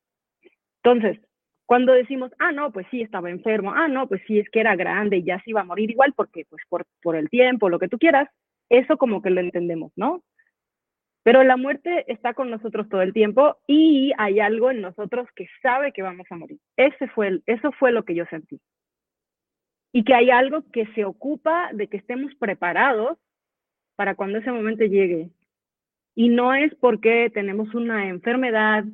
Entonces, 0.84 1.20
cuando 1.66 1.92
decimos, 1.92 2.30
ah, 2.38 2.52
no, 2.52 2.72
pues 2.72 2.86
sí, 2.90 3.00
estaba 3.00 3.30
enfermo, 3.30 3.72
ah, 3.74 3.88
no, 3.88 4.06
pues 4.08 4.20
sí, 4.26 4.38
es 4.38 4.48
que 4.50 4.60
era 4.60 4.76
grande 4.76 5.18
y 5.18 5.24
ya 5.24 5.40
se 5.42 5.50
iba 5.50 5.62
a 5.62 5.64
morir 5.64 5.90
igual 5.90 6.12
porque, 6.14 6.44
pues, 6.48 6.62
por, 6.68 6.84
por 7.02 7.16
el 7.16 7.28
tiempo, 7.28 7.68
lo 7.68 7.78
que 7.78 7.88
tú 7.88 7.98
quieras, 7.98 8.28
eso 8.68 8.96
como 8.96 9.22
que 9.22 9.30
lo 9.30 9.40
entendemos, 9.40 9.92
¿no? 9.96 10.22
Pero 11.24 11.44
la 11.44 11.56
muerte 11.56 12.04
está 12.12 12.34
con 12.34 12.50
nosotros 12.50 12.88
todo 12.88 13.02
el 13.02 13.12
tiempo 13.12 13.56
y 13.66 14.12
hay 14.18 14.40
algo 14.40 14.70
en 14.70 14.80
nosotros 14.80 15.28
que 15.36 15.46
sabe 15.62 15.92
que 15.92 16.02
vamos 16.02 16.26
a 16.30 16.36
morir. 16.36 16.58
Ese 16.76 17.06
fue 17.08 17.40
eso 17.46 17.70
fue 17.72 17.92
lo 17.92 18.04
que 18.04 18.14
yo 18.14 18.24
sentí. 18.26 18.60
Y 19.92 20.04
que 20.04 20.14
hay 20.14 20.30
algo 20.30 20.62
que 20.72 20.86
se 20.94 21.04
ocupa 21.04 21.70
de 21.72 21.86
que 21.86 21.98
estemos 21.98 22.34
preparados 22.38 23.18
para 23.96 24.14
cuando 24.14 24.38
ese 24.38 24.50
momento 24.50 24.84
llegue. 24.84 25.30
Y 26.14 26.28
no 26.28 26.54
es 26.54 26.74
porque 26.76 27.30
tenemos 27.32 27.74
una 27.74 28.08
enfermedad 28.08 28.84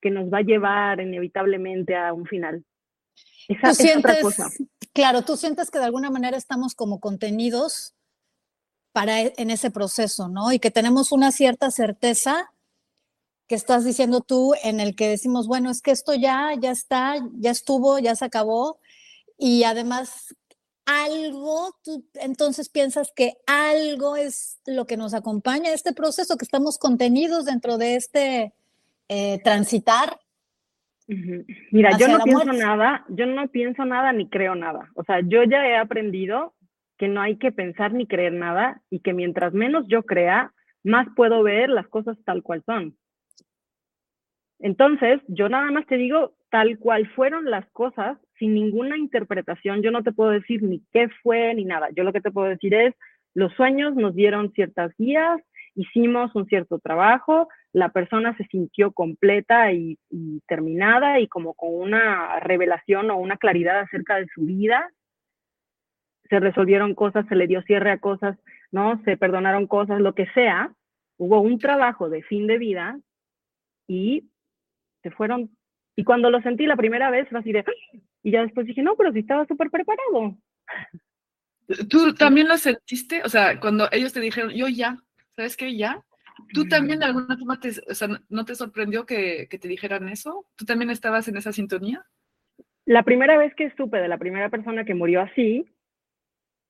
que 0.00 0.10
nos 0.10 0.32
va 0.32 0.38
a 0.38 0.42
llevar 0.42 1.00
inevitablemente 1.00 1.96
a 1.96 2.12
un 2.12 2.26
final. 2.26 2.64
Esa, 3.48 3.70
es 3.70 3.96
otra 3.96 4.20
cosa. 4.20 4.48
Claro, 4.92 5.22
tú 5.22 5.36
sientes 5.36 5.70
que 5.70 5.78
de 5.78 5.86
alguna 5.86 6.10
manera 6.10 6.36
estamos 6.36 6.74
como 6.74 7.00
contenidos 7.00 7.94
para 8.92 9.22
e, 9.22 9.34
en 9.36 9.50
ese 9.50 9.70
proceso, 9.70 10.28
¿no? 10.28 10.52
Y 10.52 10.58
que 10.58 10.70
tenemos 10.70 11.10
una 11.10 11.32
cierta 11.32 11.70
certeza 11.70 12.52
que 13.48 13.54
estás 13.54 13.84
diciendo 13.84 14.20
tú 14.20 14.54
en 14.62 14.80
el 14.80 14.94
que 14.94 15.08
decimos, 15.08 15.46
bueno, 15.46 15.70
es 15.70 15.82
que 15.82 15.90
esto 15.90 16.14
ya, 16.14 16.52
ya 16.58 16.70
está, 16.70 17.16
ya 17.34 17.50
estuvo, 17.50 17.98
ya 17.98 18.14
se 18.14 18.24
acabó. 18.24 18.78
Y 19.36 19.64
además, 19.64 20.34
algo, 20.86 21.74
tú 21.82 22.04
entonces 22.14 22.68
piensas 22.68 23.12
que 23.14 23.34
algo 23.46 24.16
es 24.16 24.60
lo 24.66 24.86
que 24.86 24.96
nos 24.96 25.14
acompaña 25.14 25.70
a 25.70 25.74
este 25.74 25.92
proceso, 25.92 26.36
que 26.36 26.44
estamos 26.44 26.78
contenidos 26.78 27.46
dentro 27.46 27.78
de 27.78 27.96
este 27.96 28.52
eh, 29.08 29.40
transitar. 29.42 30.18
Mira, 31.70 31.96
yo 31.98 32.08
no 32.08 32.18
pienso 32.24 32.52
nada, 32.52 33.04
yo 33.08 33.26
no 33.26 33.48
pienso 33.48 33.84
nada 33.84 34.12
ni 34.12 34.28
creo 34.28 34.54
nada. 34.54 34.90
O 34.94 35.04
sea, 35.04 35.20
yo 35.20 35.44
ya 35.44 35.66
he 35.66 35.76
aprendido 35.76 36.54
que 36.96 37.08
no 37.08 37.20
hay 37.20 37.36
que 37.36 37.52
pensar 37.52 37.92
ni 37.92 38.06
creer 38.06 38.32
nada 38.32 38.82
y 38.90 39.00
que 39.00 39.12
mientras 39.12 39.52
menos 39.52 39.84
yo 39.88 40.04
crea, 40.04 40.52
más 40.82 41.06
puedo 41.16 41.42
ver 41.42 41.68
las 41.68 41.88
cosas 41.88 42.16
tal 42.24 42.42
cual 42.42 42.62
son. 42.64 42.96
Entonces, 44.60 45.20
yo 45.28 45.48
nada 45.48 45.70
más 45.70 45.86
te 45.86 45.96
digo 45.96 46.34
tal 46.54 46.78
cual 46.78 47.08
fueron 47.16 47.50
las 47.50 47.68
cosas, 47.72 48.16
sin 48.38 48.54
ninguna 48.54 48.96
interpretación. 48.96 49.82
Yo 49.82 49.90
no 49.90 50.04
te 50.04 50.12
puedo 50.12 50.30
decir 50.30 50.62
ni 50.62 50.84
qué 50.92 51.08
fue 51.20 51.52
ni 51.52 51.64
nada. 51.64 51.88
Yo 51.96 52.04
lo 52.04 52.12
que 52.12 52.20
te 52.20 52.30
puedo 52.30 52.46
decir 52.46 52.72
es, 52.74 52.94
los 53.34 53.52
sueños 53.54 53.96
nos 53.96 54.14
dieron 54.14 54.52
ciertas 54.52 54.92
guías, 54.96 55.40
hicimos 55.74 56.32
un 56.36 56.46
cierto 56.46 56.78
trabajo, 56.78 57.48
la 57.72 57.88
persona 57.88 58.36
se 58.36 58.44
sintió 58.44 58.92
completa 58.92 59.72
y, 59.72 59.98
terminada 60.46 61.18
y 61.18 61.26
como 61.26 61.54
con 61.54 61.74
una 61.74 62.38
revelación 62.38 63.10
o 63.10 63.16
una 63.16 63.36
claridad 63.36 63.80
acerca 63.80 64.14
de 64.14 64.28
su 64.32 64.42
vida 64.42 64.88
se 66.30 66.38
resolvieron 66.38 66.94
cosas, 66.94 67.26
se 67.26 67.34
le 67.34 67.48
dio 67.48 67.62
cierre 67.62 67.90
a 67.90 67.98
cosas, 67.98 68.38
¿no? 68.70 69.02
Se 69.02 69.16
perdonaron 69.16 69.66
cosas, 69.66 70.00
lo 70.00 70.14
que 70.14 70.26
sea. 70.34 70.72
Hubo 71.16 71.40
un 71.40 71.58
trabajo 71.58 72.08
de 72.08 72.22
fin 72.22 72.46
de 72.46 72.58
vida 72.58 73.00
y 73.88 74.30
se 75.02 75.10
fueron. 75.10 75.50
Y 75.96 76.04
cuando 76.04 76.30
lo 76.30 76.40
sentí 76.42 76.66
la 76.66 76.76
primera 76.76 77.10
vez, 77.10 77.28
fue 77.28 77.38
así 77.38 77.52
de. 77.52 77.64
Y 78.22 78.32
ya 78.32 78.42
después 78.42 78.66
dije, 78.66 78.82
no, 78.82 78.96
pero 78.96 79.12
si 79.12 79.20
estaba 79.20 79.46
súper 79.46 79.70
preparado. 79.70 80.36
¿Tú 81.88 82.14
también 82.14 82.48
lo 82.48 82.56
sentiste? 82.58 83.22
O 83.24 83.28
sea, 83.28 83.60
cuando 83.60 83.88
ellos 83.92 84.12
te 84.12 84.20
dijeron, 84.20 84.50
yo 84.50 84.68
ya, 84.68 84.98
¿sabes 85.36 85.56
qué? 85.56 85.76
Ya. 85.76 86.02
¿Tú 86.52 86.66
también 86.66 86.98
de 86.98 87.06
alguna 87.06 87.36
forma 87.36 87.60
te, 87.60 87.70
o 87.88 87.94
sea, 87.94 88.08
no 88.28 88.44
te 88.44 88.54
sorprendió 88.54 89.06
que, 89.06 89.46
que 89.48 89.58
te 89.58 89.68
dijeran 89.68 90.08
eso? 90.08 90.46
¿Tú 90.56 90.64
también 90.64 90.90
estabas 90.90 91.28
en 91.28 91.36
esa 91.36 91.52
sintonía? 91.52 92.04
La 92.86 93.02
primera 93.02 93.38
vez 93.38 93.54
que 93.54 93.72
supe 93.76 93.98
de 93.98 94.08
la 94.08 94.18
primera 94.18 94.50
persona 94.50 94.84
que 94.84 94.94
murió 94.94 95.22
así, 95.22 95.64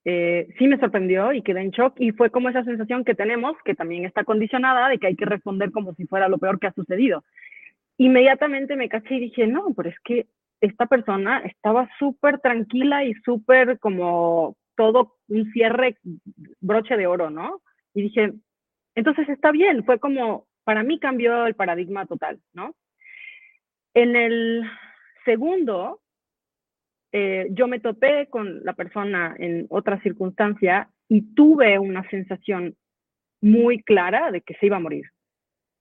eh, 0.05 0.49
sí 0.59 0.69
me 0.69 0.79
sorprendió 0.79 1.33
y 1.33 1.43
quedé 1.43 1.63
en 1.63 1.71
shock 1.71 1.95
y 1.99 2.13
fue 2.13 2.31
como 2.31 2.51
esa 2.51 2.63
sensación 2.63 3.05
que 3.05 3.15
tenemos, 3.15 3.57
que 3.65 3.75
también 3.75 4.05
está 4.05 4.23
condicionada 4.23 4.89
de 4.89 4.99
que 4.99 5.07
hay 5.07 5.17
que 5.17 5.25
responder 5.25 5.73
como 5.73 5.95
si 5.95 6.07
fuera 6.07 6.29
lo 6.29 6.39
peor 6.39 6.61
que 6.61 6.67
ha 6.67 6.75
sucedido. 6.75 7.25
Inmediatamente 7.99 8.77
me 8.77 8.89
caché 8.89 9.17
y 9.17 9.21
dije, 9.21 9.47
no, 9.47 9.73
pero 9.77 9.89
es 9.89 9.99
que 10.05 10.27
esta 10.61 10.87
persona 10.87 11.39
estaba 11.41 11.89
súper 11.99 12.41
tranquila 12.41 13.05
y 13.05 13.15
súper 13.15 13.79
como 13.79 14.57
todo 14.77 15.17
un 15.29 15.51
cierre 15.53 15.99
broche 16.61 16.97
de 16.97 17.07
oro, 17.07 17.31
¿no? 17.31 17.61
Y 17.95 18.03
dije, 18.03 18.33
entonces 18.95 19.29
está 19.29 19.53
bien, 19.53 19.85
fue 19.85 19.99
como, 19.99 20.47
para 20.65 20.83
mí 20.83 20.99
cambió 20.99 21.47
el 21.47 21.55
paradigma 21.55 22.07
total, 22.07 22.41
¿no? 22.53 22.75
En 23.95 24.17
el 24.17 24.65
segundo, 25.25 26.01
eh, 27.13 27.47
yo 27.51 27.69
me 27.69 27.79
topé 27.79 28.27
con 28.29 28.65
la 28.65 28.73
persona 28.73 29.37
en 29.39 29.67
otra 29.71 30.01
circunstancia 30.01 30.89
y 31.09 31.35
tuve 31.35 31.79
una 31.79 32.09
sensación 32.11 32.75
muy 33.41 33.83
clara 33.83 34.33
de 34.33 34.41
que 34.41 34.55
se 34.55 34.67
iba 34.67 34.79
a 34.79 34.81
morir. 34.81 35.14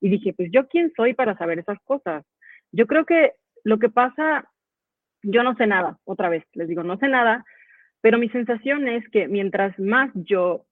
Y 0.04 0.10
dije, 0.10 0.34
pues 0.34 0.50
yo 0.52 0.68
quién 0.68 0.92
soy 0.98 1.14
para 1.14 1.38
saber 1.38 1.60
esas 1.60 1.80
cosas. 1.86 2.26
Yo 2.74 2.88
creo 2.88 3.06
que 3.06 3.32
lo 3.64 3.80
que 3.80 3.88
pasa, 3.88 4.52
yo 5.22 5.44
no 5.44 5.56
sé 5.56 5.66
nada, 5.66 5.98
otra 6.04 6.28
vez, 6.28 6.44
les 6.52 6.68
digo, 6.68 6.84
no 6.84 6.98
sé 6.98 7.08
nada, 7.08 7.46
pero 8.02 8.18
mi 8.18 8.28
sensación 8.28 8.90
es 8.90 9.08
que 9.12 9.30
mientras 9.30 9.80
más 9.80 10.12
yo 10.14 10.66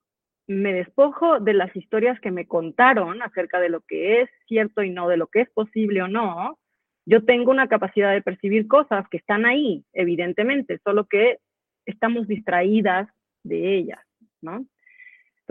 me 0.46 0.74
despojo 0.74 1.40
de 1.40 1.54
las 1.54 1.74
historias 1.74 2.20
que 2.20 2.30
me 2.30 2.46
contaron 2.46 3.22
acerca 3.22 3.58
de 3.58 3.70
lo 3.70 3.80
que 3.80 4.20
es 4.20 4.30
cierto 4.48 4.82
y 4.82 4.90
no, 4.90 5.08
de 5.08 5.16
lo 5.16 5.28
que 5.28 5.40
es 5.40 5.50
posible 5.50 6.02
o 6.02 6.08
no, 6.08 6.58
yo 7.06 7.24
tengo 7.24 7.50
una 7.50 7.68
capacidad 7.68 8.12
de 8.12 8.20
percibir 8.20 8.68
cosas 8.68 9.08
que 9.08 9.16
están 9.16 9.46
ahí, 9.46 9.82
evidentemente, 9.94 10.78
solo 10.84 11.06
que 11.06 11.38
estamos 11.86 12.28
distraídas 12.28 13.08
de 13.44 13.78
ellas, 13.78 14.00
¿no? 14.42 14.66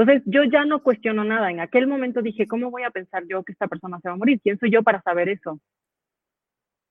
Entonces, 0.02 0.24
yo 0.26 0.44
ya 0.46 0.66
no 0.66 0.82
cuestiono 0.82 1.24
nada. 1.24 1.52
En 1.52 1.60
aquel 1.60 1.86
momento 1.86 2.24
dije, 2.24 2.48
¿cómo 2.48 2.72
voy 2.72 2.82
a 2.82 2.90
pensar 2.90 3.24
yo 3.28 3.44
que 3.44 3.52
esta 3.52 3.68
persona 3.68 4.00
se 4.00 4.10
va 4.10 4.16
a 4.16 4.18
morir? 4.18 4.42
¿Quién 4.42 4.58
soy 4.58 4.72
yo 4.72 4.82
para 4.82 5.00
saber 5.04 5.30
eso? 5.30 5.60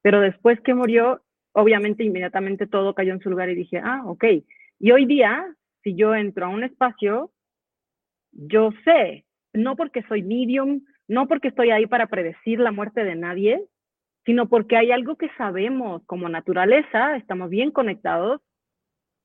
Pero 0.00 0.20
después 0.20 0.60
que 0.60 0.74
murió, 0.74 1.20
obviamente, 1.50 2.04
inmediatamente 2.04 2.68
todo 2.68 2.94
cayó 2.94 3.12
en 3.12 3.20
su 3.20 3.28
lugar 3.28 3.50
y 3.50 3.56
dije, 3.56 3.80
ah, 3.82 4.02
ok. 4.06 4.24
Y 4.78 4.92
hoy 4.92 5.06
día, 5.06 5.44
si 5.82 5.96
yo 5.96 6.14
entro 6.14 6.46
a 6.46 6.50
un 6.50 6.62
espacio, 6.62 7.32
yo 8.30 8.70
sé, 8.84 9.24
no 9.52 9.74
porque 9.74 10.04
soy 10.04 10.22
medium, 10.22 10.82
no 11.08 11.26
porque 11.26 11.48
estoy 11.48 11.72
ahí 11.72 11.88
para 11.88 12.06
predecir 12.06 12.60
la 12.60 12.70
muerte 12.70 13.02
de 13.02 13.16
nadie, 13.16 13.60
sino 14.24 14.48
porque 14.48 14.76
hay 14.76 14.92
algo 14.92 15.16
que 15.16 15.30
sabemos 15.36 16.04
como 16.06 16.28
naturaleza, 16.28 17.16
estamos 17.16 17.50
bien 17.50 17.72
conectados, 17.72 18.40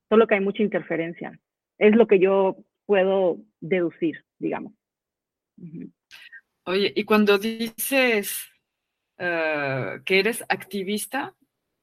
solo 0.10 0.25
que 0.25 0.34
hay 0.34 0.42
mucha 0.42 0.63
interferencia. 0.63 1.39
Es 1.77 1.96
lo 1.96 2.08
que 2.08 2.18
yo 2.18 2.58
puedo 2.86 3.38
deducir, 3.60 4.24
digamos. 4.39 4.74
Oye, 6.65 6.92
y 6.96 7.04
cuando 7.04 7.38
dices 7.38 8.50
eh, 9.18 10.00
que 10.06 10.20
eres 10.20 10.44
activista. 10.50 11.34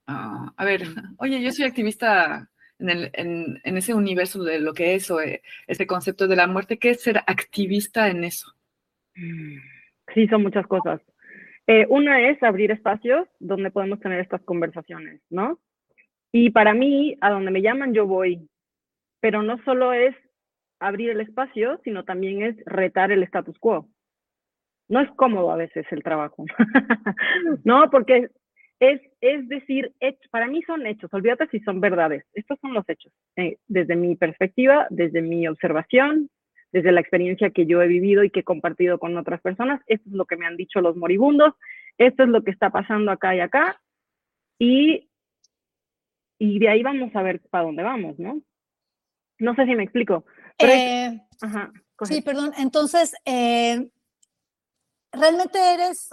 Ah, 0.06 0.52
a 0.56 0.64
ver, 0.64 0.82
oye, 1.18 1.42
yo 1.42 1.50
soy 1.50 1.64
activista 1.64 2.50
en, 2.78 3.60
ese 3.76 3.94
universo 3.94 4.42
de 4.42 4.58
lo 4.60 4.74
que 4.74 4.94
es 4.94 5.10
o 5.10 5.20
eh, 5.20 5.42
ese 5.66 5.86
concepto 5.86 6.26
de 6.28 6.36
la 6.36 6.46
muerte. 6.46 6.78
¿Qué 6.78 6.90
es 6.90 7.02
ser 7.02 7.18
activista 7.18 8.08
en 8.08 8.24
eso? 8.24 8.52
Sí, 10.14 10.26
son 10.28 10.42
muchas 10.42 10.66
cosas. 10.66 11.00
Eh, 11.66 11.86
una 11.88 12.28
es 12.28 12.42
abrir 12.42 12.70
espacios 12.70 13.28
donde 13.38 13.70
podemos 13.70 14.00
tener 14.00 14.20
estas 14.20 14.42
conversaciones, 14.42 15.20
¿no? 15.30 15.60
Y 16.32 16.50
para 16.50 16.74
mí, 16.74 17.16
a 17.20 17.30
donde 17.30 17.50
me 17.50 17.62
llaman, 17.62 17.94
yo 17.94 18.06
voy. 18.06 18.48
Pero 19.20 19.42
no 19.42 19.62
solo 19.64 19.92
es 19.92 20.16
abrir 20.82 21.10
el 21.10 21.20
espacio, 21.20 21.80
sino 21.84 22.04
también 22.04 22.42
es 22.42 22.56
retar 22.66 23.12
el 23.12 23.22
status 23.22 23.58
quo. 23.58 23.88
No 24.88 25.00
es 25.00 25.10
cómodo 25.12 25.50
a 25.50 25.56
veces 25.56 25.86
el 25.90 26.02
trabajo, 26.02 26.44
¿no? 27.64 27.88
Porque 27.90 28.28
es, 28.80 29.00
es 29.20 29.48
decir, 29.48 29.92
para 30.30 30.48
mí 30.48 30.60
son 30.62 30.86
hechos, 30.86 31.12
olvídate 31.14 31.46
si 31.48 31.60
son 31.60 31.80
verdades, 31.80 32.24
estos 32.34 32.58
son 32.60 32.74
los 32.74 32.86
hechos, 32.88 33.12
eh, 33.36 33.56
desde 33.68 33.94
mi 33.94 34.16
perspectiva, 34.16 34.88
desde 34.90 35.22
mi 35.22 35.46
observación, 35.46 36.28
desde 36.72 36.90
la 36.90 37.00
experiencia 37.00 37.50
que 37.50 37.64
yo 37.64 37.80
he 37.80 37.86
vivido 37.86 38.24
y 38.24 38.30
que 38.30 38.40
he 38.40 38.44
compartido 38.44 38.98
con 38.98 39.16
otras 39.16 39.40
personas, 39.40 39.80
esto 39.86 40.08
es 40.08 40.14
lo 40.14 40.24
que 40.24 40.36
me 40.36 40.46
han 40.46 40.56
dicho 40.56 40.80
los 40.80 40.96
moribundos, 40.96 41.54
esto 41.96 42.24
es 42.24 42.28
lo 42.28 42.42
que 42.42 42.50
está 42.50 42.70
pasando 42.70 43.12
acá 43.12 43.36
y 43.36 43.40
acá, 43.40 43.80
y, 44.58 45.08
y 46.38 46.58
de 46.58 46.68
ahí 46.68 46.82
vamos 46.82 47.14
a 47.14 47.22
ver 47.22 47.40
para 47.50 47.64
dónde 47.64 47.84
vamos, 47.84 48.18
¿no? 48.18 48.42
No 49.38 49.54
sé 49.54 49.64
si 49.66 49.74
me 49.74 49.82
explico. 49.82 50.24
Eh, 50.68 51.26
sí, 52.02 52.22
perdón, 52.22 52.52
entonces, 52.56 53.12
eh, 53.24 53.90
¿realmente 55.12 55.58
eres 55.74 56.10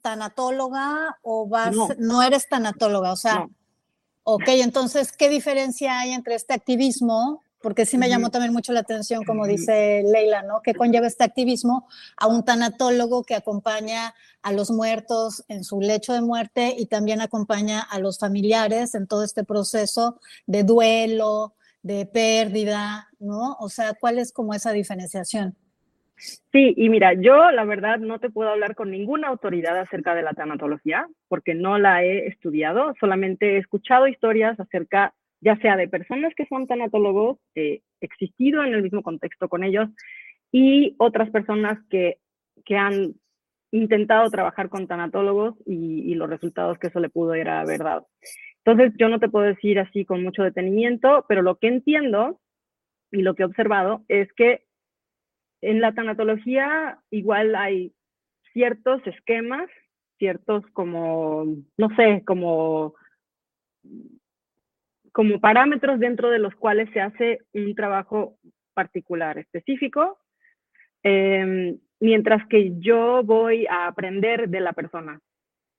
tanatóloga 0.00 1.18
o 1.22 1.46
vas, 1.46 1.74
no, 1.98 2.22
eres 2.22 2.48
tanatóloga? 2.48 3.12
O 3.12 3.16
sea, 3.16 3.48
ok, 4.24 4.48
entonces, 4.48 5.12
¿qué 5.12 5.28
diferencia 5.28 5.98
hay 6.00 6.12
entre 6.12 6.34
este 6.34 6.54
activismo? 6.54 7.42
Porque 7.60 7.86
sí 7.86 7.96
me 7.96 8.08
llamó 8.08 8.30
también 8.30 8.52
mucho 8.52 8.72
la 8.72 8.80
atención, 8.80 9.22
como 9.24 9.46
dice 9.46 10.02
Leila, 10.04 10.42
¿no? 10.42 10.62
¿Qué 10.62 10.74
conlleva 10.74 11.06
este 11.06 11.22
activismo 11.22 11.86
a 12.16 12.26
un 12.26 12.44
tanatólogo 12.44 13.22
que 13.22 13.36
acompaña 13.36 14.14
a 14.42 14.52
los 14.52 14.72
muertos 14.72 15.44
en 15.46 15.62
su 15.62 15.80
lecho 15.80 16.12
de 16.12 16.22
muerte 16.22 16.74
y 16.76 16.86
también 16.86 17.20
acompaña 17.20 17.80
a 17.80 18.00
los 18.00 18.18
familiares 18.18 18.96
en 18.96 19.06
todo 19.06 19.22
este 19.22 19.44
proceso 19.44 20.18
de 20.46 20.64
duelo, 20.64 21.54
de 21.82 22.06
pérdida, 22.06 23.08
¿no? 23.18 23.54
O 23.60 23.68
sea, 23.68 23.94
¿cuál 23.98 24.18
es 24.18 24.32
como 24.32 24.54
esa 24.54 24.72
diferenciación? 24.72 25.56
Sí, 26.16 26.74
y 26.76 26.88
mira, 26.88 27.14
yo 27.14 27.50
la 27.50 27.64
verdad 27.64 27.98
no 27.98 28.20
te 28.20 28.30
puedo 28.30 28.50
hablar 28.50 28.76
con 28.76 28.90
ninguna 28.90 29.28
autoridad 29.28 29.76
acerca 29.78 30.14
de 30.14 30.22
la 30.22 30.34
tanatología, 30.34 31.08
porque 31.28 31.54
no 31.54 31.78
la 31.78 32.04
he 32.04 32.28
estudiado, 32.28 32.94
solamente 33.00 33.56
he 33.56 33.58
escuchado 33.58 34.06
historias 34.06 34.58
acerca, 34.60 35.14
ya 35.40 35.56
sea 35.56 35.76
de 35.76 35.88
personas 35.88 36.32
que 36.36 36.46
son 36.46 36.68
tanatólogos, 36.68 37.38
he 37.56 37.82
existido 38.00 38.62
en 38.62 38.72
el 38.72 38.82
mismo 38.82 39.02
contexto 39.02 39.48
con 39.48 39.64
ellos, 39.64 39.88
y 40.52 40.94
otras 40.98 41.30
personas 41.30 41.78
que, 41.90 42.18
que 42.64 42.76
han 42.76 43.14
intentado 43.72 44.30
trabajar 44.30 44.68
con 44.68 44.86
tanatólogos 44.86 45.54
y, 45.66 46.14
los 46.14 46.28
resultados 46.28 46.78
que 46.78 46.88
eso 46.88 47.00
le 47.00 47.08
pudo 47.08 47.34
era 47.34 47.60
haber 47.60 47.82
dado. 47.82 48.06
Entonces, 48.64 48.92
yo 48.96 49.08
no 49.08 49.18
te 49.18 49.28
puedo 49.28 49.46
decir 49.46 49.78
así 49.80 50.04
con 50.04 50.22
mucho 50.22 50.42
detenimiento, 50.42 51.24
pero 51.28 51.42
lo 51.42 51.56
que 51.56 51.66
entiendo 51.66 52.40
y 53.10 53.22
lo 53.22 53.34
que 53.34 53.42
he 53.42 53.46
observado 53.46 54.04
es 54.08 54.32
que 54.34 54.64
en 55.62 55.80
la 55.80 55.92
tanatología 55.92 56.98
igual 57.10 57.54
hay 57.54 57.92
ciertos 58.52 59.04
esquemas, 59.06 59.68
ciertos 60.18 60.64
como, 60.72 61.44
no 61.76 61.88
sé, 61.96 62.22
como, 62.24 62.94
como 65.10 65.40
parámetros 65.40 65.98
dentro 65.98 66.30
de 66.30 66.38
los 66.38 66.54
cuales 66.54 66.88
se 66.92 67.00
hace 67.00 67.40
un 67.52 67.74
trabajo 67.74 68.38
particular, 68.74 69.38
específico, 69.38 70.18
em, 71.02 71.78
mientras 72.00 72.46
que 72.48 72.78
yo 72.78 73.22
voy 73.24 73.66
a 73.66 73.86
aprender 73.86 74.48
de 74.48 74.60
la 74.60 74.72
persona. 74.72 75.20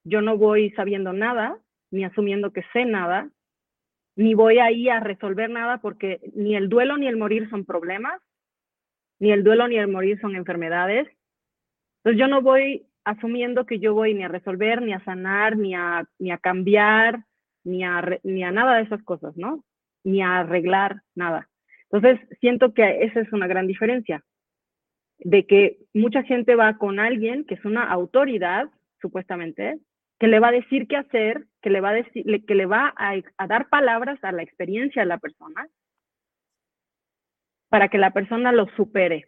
Yo 0.03 0.21
no 0.21 0.37
voy 0.37 0.71
sabiendo 0.71 1.13
nada, 1.13 1.57
ni 1.93 2.03
asumiendo 2.03 2.51
que 2.51 2.63
sé 2.73 2.85
nada, 2.85 3.29
ni 4.15 4.33
voy 4.33 4.57
ahí 4.57 4.89
a 4.89 4.99
resolver 4.99 5.49
nada 5.49 5.77
porque 5.77 6.19
ni 6.33 6.55
el 6.55 6.67
duelo 6.67 6.97
ni 6.97 7.07
el 7.07 7.17
morir 7.17 7.47
son 7.51 7.65
problemas, 7.65 8.19
ni 9.19 9.31
el 9.31 9.43
duelo 9.43 9.67
ni 9.67 9.77
el 9.77 9.87
morir 9.87 10.19
son 10.19 10.35
enfermedades. 10.35 11.07
Entonces 11.97 12.19
yo 12.19 12.27
no 12.27 12.41
voy 12.41 12.87
asumiendo 13.03 13.67
que 13.67 13.77
yo 13.77 13.93
voy 13.93 14.15
ni 14.15 14.23
a 14.23 14.27
resolver, 14.27 14.81
ni 14.81 14.93
a 14.93 15.03
sanar, 15.03 15.55
ni 15.55 15.75
a, 15.75 16.03
ni 16.17 16.31
a 16.31 16.39
cambiar, 16.39 17.25
ni 17.63 17.83
a, 17.83 18.03
ni 18.23 18.43
a 18.43 18.51
nada 18.51 18.77
de 18.77 18.83
esas 18.83 19.03
cosas, 19.03 19.37
¿no? 19.37 19.63
Ni 20.03 20.23
a 20.23 20.39
arreglar 20.39 21.03
nada. 21.13 21.47
Entonces 21.91 22.19
siento 22.39 22.73
que 22.73 23.03
esa 23.03 23.19
es 23.19 23.31
una 23.31 23.45
gran 23.45 23.67
diferencia, 23.67 24.23
de 25.19 25.45
que 25.45 25.77
mucha 25.93 26.23
gente 26.23 26.55
va 26.55 26.77
con 26.79 26.99
alguien 26.99 27.45
que 27.45 27.53
es 27.53 27.63
una 27.65 27.83
autoridad, 27.83 28.67
supuestamente, 28.99 29.77
que 30.23 30.29
le 30.29 30.39
va 30.39 30.47
a 30.47 30.51
decir 30.53 30.87
qué 30.87 30.95
hacer, 30.95 31.47
que 31.61 31.69
le 31.69 31.81
va 31.81 31.89
a, 31.89 31.95
decir, 31.95 32.45
que 32.45 32.55
le 32.55 32.65
va 32.65 32.93
a, 32.95 33.15
a 33.37 33.47
dar 33.47 33.67
palabras 33.67 34.23
a 34.23 34.31
la 34.31 34.41
experiencia 34.41 35.01
de 35.01 35.05
la 35.05 35.17
persona, 35.17 35.67
para 37.67 37.89
que 37.89 37.97
la 37.97 38.11
persona 38.11 38.53
lo 38.53 38.67
supere. 38.77 39.27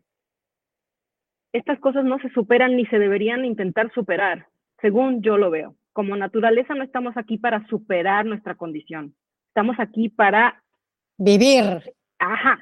Estas 1.51 1.81
cosas 1.81 2.05
no 2.05 2.17
se 2.19 2.29
superan 2.29 2.77
ni 2.77 2.85
se 2.85 2.97
deberían 2.97 3.43
intentar 3.43 3.91
superar, 3.91 4.47
según 4.79 5.21
yo 5.21 5.35
lo 5.35 5.51
veo. 5.51 5.75
Como 5.91 6.15
naturaleza 6.15 6.75
no 6.75 6.85
estamos 6.85 7.17
aquí 7.17 7.37
para 7.37 7.67
superar 7.67 8.25
nuestra 8.25 8.55
condición, 8.55 9.15
estamos 9.49 9.75
aquí 9.81 10.07
para 10.07 10.63
vivir. 11.17 11.93
Ajá. 12.19 12.57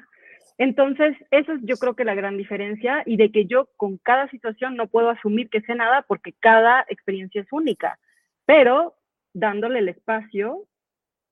Entonces, 0.58 1.16
eso 1.30 1.52
es 1.52 1.60
yo 1.62 1.76
creo 1.76 1.94
que 1.94 2.04
la 2.04 2.16
gran 2.16 2.36
diferencia 2.36 3.04
y 3.06 3.16
de 3.16 3.30
que 3.30 3.46
yo 3.46 3.68
con 3.76 3.96
cada 3.98 4.28
situación 4.30 4.74
no 4.74 4.88
puedo 4.88 5.10
asumir 5.10 5.50
que 5.50 5.60
sé 5.60 5.76
nada 5.76 6.02
porque 6.08 6.32
cada 6.32 6.84
experiencia 6.88 7.40
es 7.40 7.52
única, 7.52 7.96
pero 8.46 8.96
dándole 9.32 9.80
el 9.80 9.88
espacio 9.88 10.66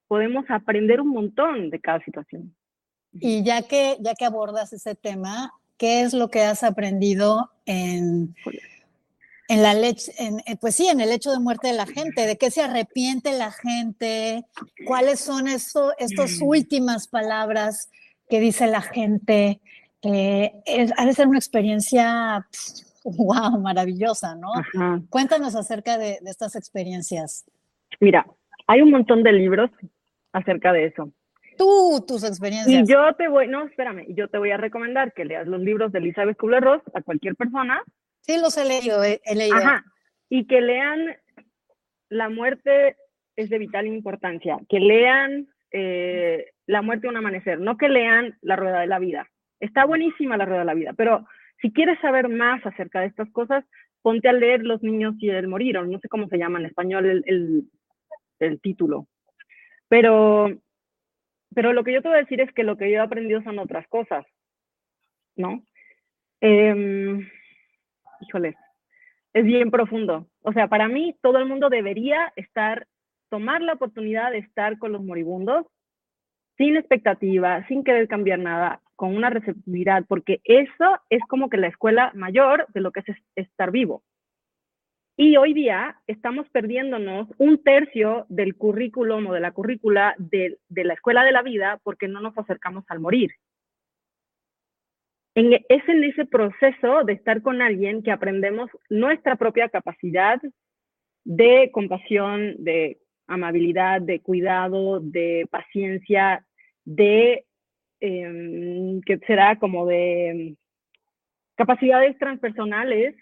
podemos 0.08 0.44
aprender 0.48 1.00
un 1.00 1.08
montón 1.08 1.70
de 1.70 1.80
cada 1.80 2.04
situación. 2.04 2.54
Y 3.12 3.42
ya 3.44 3.62
que, 3.62 3.96
ya 4.00 4.14
que 4.14 4.24
abordas 4.24 4.72
ese 4.72 4.94
tema, 4.94 5.52
¿qué 5.76 6.02
es 6.02 6.12
lo 6.12 6.28
que 6.28 6.42
has 6.42 6.62
aprendido 6.62 7.50
en, 7.66 8.34
en 9.48 9.62
la 9.62 9.74
leche, 9.74 10.12
en, 10.18 10.40
eh, 10.46 10.56
pues 10.60 10.76
sí, 10.76 10.86
en 10.88 11.00
el 11.00 11.10
hecho 11.10 11.30
de 11.30 11.38
muerte 11.38 11.68
de 11.68 11.74
la 11.74 11.86
gente? 11.86 12.26
¿De 12.26 12.38
qué 12.38 12.50
se 12.50 12.62
arrepiente 12.62 13.32
la 13.32 13.52
gente? 13.52 14.44
¿Cuáles 14.86 15.20
son 15.20 15.46
estas 15.48 16.40
últimas 16.40 17.08
palabras 17.08 17.90
que 18.28 18.40
dice 18.40 18.66
la 18.66 18.82
gente? 18.82 19.60
Eh, 20.02 20.52
ha 20.96 21.06
de 21.06 21.14
ser 21.14 21.28
una 21.28 21.38
experiencia, 21.38 22.46
wow, 23.04 23.60
maravillosa, 23.60 24.34
¿no? 24.34 24.52
Cuéntanos 25.08 25.54
acerca 25.54 25.98
de, 25.98 26.18
de 26.20 26.30
estas 26.30 26.56
experiencias. 26.56 27.44
Mira, 28.00 28.26
hay 28.66 28.82
un 28.82 28.90
montón 28.90 29.22
de 29.22 29.32
libros 29.32 29.70
acerca 30.32 30.72
de 30.72 30.86
eso 30.86 31.12
tú, 31.56 32.04
tus 32.06 32.24
experiencias. 32.24 32.88
Y 32.88 32.92
yo 32.92 33.14
te 33.14 33.28
voy, 33.28 33.48
no, 33.48 33.64
espérame, 33.64 34.06
yo 34.14 34.28
te 34.28 34.38
voy 34.38 34.50
a 34.50 34.56
recomendar 34.56 35.12
que 35.12 35.24
leas 35.24 35.46
los 35.46 35.60
libros 35.60 35.92
de 35.92 35.98
Elizabeth 35.98 36.36
Kubler-Ross 36.36 36.82
a 36.94 37.02
cualquier 37.02 37.36
persona. 37.36 37.82
Sí, 38.20 38.38
los 38.40 38.56
he 38.56 38.64
leído, 38.64 39.02
he, 39.02 39.20
leído. 39.34 39.56
Ajá, 39.56 39.84
y 40.28 40.46
que 40.46 40.60
lean 40.60 41.16
La 42.08 42.28
muerte 42.28 42.96
es 43.36 43.50
de 43.50 43.58
vital 43.58 43.86
importancia, 43.86 44.58
que 44.68 44.80
lean 44.80 45.48
eh, 45.70 46.46
La 46.66 46.82
muerte 46.82 47.02
de 47.02 47.10
un 47.10 47.16
amanecer, 47.16 47.58
no 47.60 47.76
que 47.76 47.88
lean 47.88 48.36
La 48.42 48.56
rueda 48.56 48.80
de 48.80 48.86
la 48.86 48.98
vida. 48.98 49.28
Está 49.60 49.84
buenísima 49.84 50.36
La 50.36 50.44
rueda 50.44 50.60
de 50.60 50.66
la 50.66 50.74
vida, 50.74 50.92
pero 50.96 51.26
si 51.62 51.72
quieres 51.72 51.98
saber 52.00 52.28
más 52.28 52.64
acerca 52.66 53.00
de 53.00 53.06
estas 53.06 53.30
cosas, 53.30 53.64
ponte 54.02 54.28
a 54.28 54.32
leer 54.32 54.64
Los 54.64 54.82
niños 54.82 55.14
y 55.18 55.30
el 55.30 55.48
morir, 55.48 55.80
no 55.80 55.98
sé 56.00 56.08
cómo 56.08 56.28
se 56.28 56.36
llama 56.36 56.58
en 56.58 56.66
español 56.66 57.24
el, 57.24 58.60
título. 58.60 59.06
Pero 59.88 60.50
pero 61.54 61.72
lo 61.72 61.84
que 61.84 61.92
yo 61.92 62.02
te 62.02 62.08
voy 62.08 62.16
a 62.16 62.22
decir 62.22 62.40
es 62.40 62.52
que 62.52 62.64
lo 62.64 62.76
que 62.76 62.90
yo 62.90 62.96
he 62.96 63.00
aprendido 63.00 63.42
son 63.42 63.58
otras 63.58 63.86
cosas, 63.88 64.24
¿no? 65.36 65.62
Eh, 66.40 67.20
es 69.32 69.44
bien 69.44 69.70
profundo. 69.70 70.26
O 70.42 70.52
sea, 70.52 70.68
para 70.68 70.88
mí 70.88 71.16
todo 71.22 71.38
el 71.38 71.46
mundo 71.46 71.68
debería 71.68 72.32
estar, 72.36 72.86
tomar 73.30 73.62
la 73.62 73.74
oportunidad 73.74 74.32
de 74.32 74.38
estar 74.38 74.78
con 74.78 74.92
los 74.92 75.02
moribundos 75.02 75.66
sin 76.56 76.76
expectativa, 76.76 77.66
sin 77.68 77.84
querer 77.84 78.08
cambiar 78.08 78.38
nada, 78.38 78.81
con 79.02 79.16
una 79.16 79.30
receptividad, 79.30 80.04
porque 80.06 80.40
eso 80.44 81.00
es 81.10 81.20
como 81.28 81.50
que 81.50 81.56
la 81.56 81.66
escuela 81.66 82.12
mayor 82.14 82.68
de 82.72 82.80
lo 82.80 82.92
que 82.92 83.00
es 83.00 83.16
estar 83.34 83.72
vivo. 83.72 84.04
Y 85.16 85.36
hoy 85.36 85.54
día 85.54 85.96
estamos 86.06 86.48
perdiéndonos 86.50 87.26
un 87.38 87.60
tercio 87.64 88.26
del 88.28 88.54
currículum 88.54 89.26
o 89.26 89.32
de 89.32 89.40
la 89.40 89.50
currícula 89.50 90.14
de, 90.18 90.56
la 90.68 90.94
escuela 90.94 91.24
de 91.24 91.32
la 91.32 91.42
vida 91.42 91.80
porque 91.82 92.06
no 92.06 92.20
nos 92.20 92.38
acercamos 92.38 92.84
al 92.86 93.00
morir. 93.00 93.32
es 95.34 95.88
en 95.88 96.04
ese 96.04 96.24
proceso 96.24 97.02
de 97.02 97.14
estar 97.14 97.42
con 97.42 97.60
alguien 97.60 98.04
que 98.04 98.12
aprendemos 98.12 98.70
nuestra 98.88 99.34
propia 99.34 99.68
capacidad 99.68 100.40
de 101.24 101.70
compasión, 101.72 102.54
de 102.58 103.00
amabilidad, 103.26 104.00
de 104.00 104.20
cuidado, 104.20 105.00
de 105.00 105.48
paciencia, 105.50 106.46
de 106.84 107.46
em, 108.02 109.00
que 109.02 109.18
será 109.18 109.58
como 109.60 109.86
de 109.86 110.56
capacidades 111.54 112.18
transpersonales, 112.18 113.14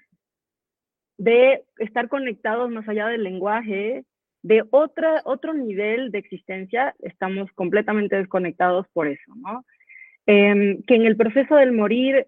de 1.18 1.62
estar 1.78 2.08
conectados 2.08 2.70
más 2.70 2.88
allá 2.88 3.08
del 3.08 3.22
lenguaje, 3.22 4.04
de 4.42 4.64
otra, 4.70 5.20
otro 5.26 5.52
nivel 5.52 6.10
de 6.10 6.18
existencia, 6.18 6.94
estamos 7.00 7.52
completamente 7.52 8.16
desconectados 8.16 8.88
por 8.94 9.06
eso, 9.06 9.34
¿no? 9.36 9.66
Em, 10.24 10.82
que 10.84 10.94
en 10.94 11.04
el 11.04 11.16
proceso 11.16 11.56
del 11.56 11.72
morir 11.72 12.26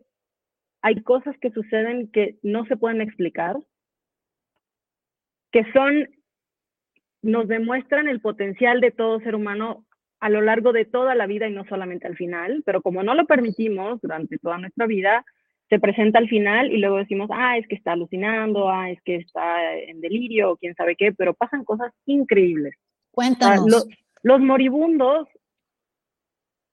hay 0.83 1.03
cosas 1.03 1.35
que 1.39 1.51
suceden 1.53 2.11
que 2.13 2.37
no 2.43 2.67
se 2.67 2.77
pueden 2.77 3.01
explicar, 3.01 3.57
que 5.53 5.65
son, 5.73 6.11
nos 7.23 7.49
demuestran 7.49 8.09
el 8.09 8.21
potencial 8.21 8.83
de 8.83 8.91
todo 8.91 9.21
ser 9.21 9.35
humano 9.35 9.87
a 10.23 10.29
lo 10.29 10.41
largo 10.41 10.73
de 10.73 10.85
toda 10.85 11.17
la 11.17 11.27
vida 11.27 11.49
y 11.49 11.53
no 11.53 11.65
solamente 11.65 12.07
al 12.07 12.17
final, 12.17 12.63
pero 12.65 12.81
como 12.81 13.03
no 13.03 13.13
lo 13.15 13.27
permitimos 13.27 14.01
durante 14.01 14.39
toda 14.39 14.57
nuestra 14.57 14.87
vida, 14.87 15.25
se 15.69 15.81
presenta 15.81 16.21
al 16.21 16.29
final 16.29 16.71
y 16.71 16.79
luego 16.79 16.99
decimos, 16.99 17.29
ah, 17.33 17.59
es 17.59 17.67
que 17.67 17.75
está 17.75 17.93
alucinando, 17.93 18.71
ah, 18.71 18.89
es 18.89 19.03
que 19.03 19.17
está 19.17 19.75
en 19.75 20.01
delirio, 20.01 20.57
quién 20.59 20.77
sabe 20.77 20.95
qué, 20.95 21.13
pero 21.13 21.35
pasan 21.35 21.65
cosas 21.65 21.93
increíbles. 22.07 22.77
Cuéntanos. 23.11 23.89
los 24.23 24.41
moribundos 24.41 25.27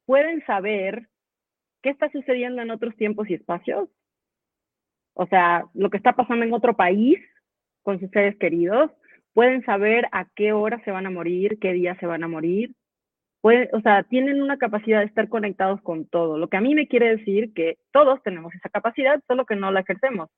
pueden 0.05 0.45
saber 0.45 1.07
qué 1.81 1.89
está 1.89 2.11
sucediendo 2.11 2.61
en 2.61 2.69
otros 2.69 2.95
tiempos 2.97 3.31
y 3.31 3.33
espacios. 3.33 3.89
O 5.13 5.25
sea, 5.25 5.65
lo 5.73 5.89
que 5.89 5.97
está 5.97 6.13
pasando 6.13 6.45
en 6.45 6.53
otro 6.53 6.75
país 6.75 7.17
con 7.81 7.99
sus 7.99 8.11
seres 8.11 8.37
queridos. 8.37 8.91
Pueden 9.33 9.65
saber 9.65 10.07
a 10.11 10.25
qué 10.35 10.53
hora 10.53 10.79
se 10.83 10.91
van 10.91 11.07
a 11.07 11.09
morir, 11.09 11.57
qué 11.59 11.73
día 11.73 11.97
se 11.99 12.05
van 12.05 12.23
a 12.23 12.27
morir. 12.27 12.75
Pueden, 13.41 13.69
o 13.73 13.81
sea, 13.81 14.03
tienen 14.03 14.41
una 14.41 14.57
capacidad 14.57 14.99
de 14.99 15.05
estar 15.05 15.29
conectados 15.29 15.81
con 15.81 16.05
todo. 16.05 16.37
Lo 16.37 16.49
que 16.49 16.57
a 16.57 16.61
mí 16.61 16.75
me 16.75 16.87
quiere 16.87 17.17
decir 17.17 17.53
que 17.53 17.77
todos 17.91 18.21
tenemos 18.23 18.53
esa 18.53 18.69
capacidad, 18.69 19.21
solo 19.27 19.45
que 19.45 19.55
no 19.55 19.71
la 19.71 19.79
ejercemos. 19.79 20.29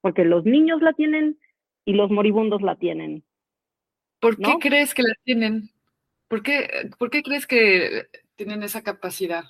Porque 0.00 0.24
los 0.24 0.44
niños 0.44 0.82
la 0.82 0.92
tienen 0.92 1.38
y 1.84 1.92
los 1.92 2.10
moribundos 2.10 2.62
la 2.62 2.76
tienen. 2.76 3.24
¿Por 4.20 4.36
qué 4.36 4.56
crees 4.60 4.94
que 4.94 5.02
la 5.02 5.14
tienen? 5.24 5.70
¿Por 6.28 6.42
qué, 6.42 6.90
¿Por 6.98 7.10
qué 7.10 7.22
crees 7.22 7.46
que 7.46 8.06
tienen 8.36 8.62
esa 8.62 8.82
capacidad? 8.82 9.44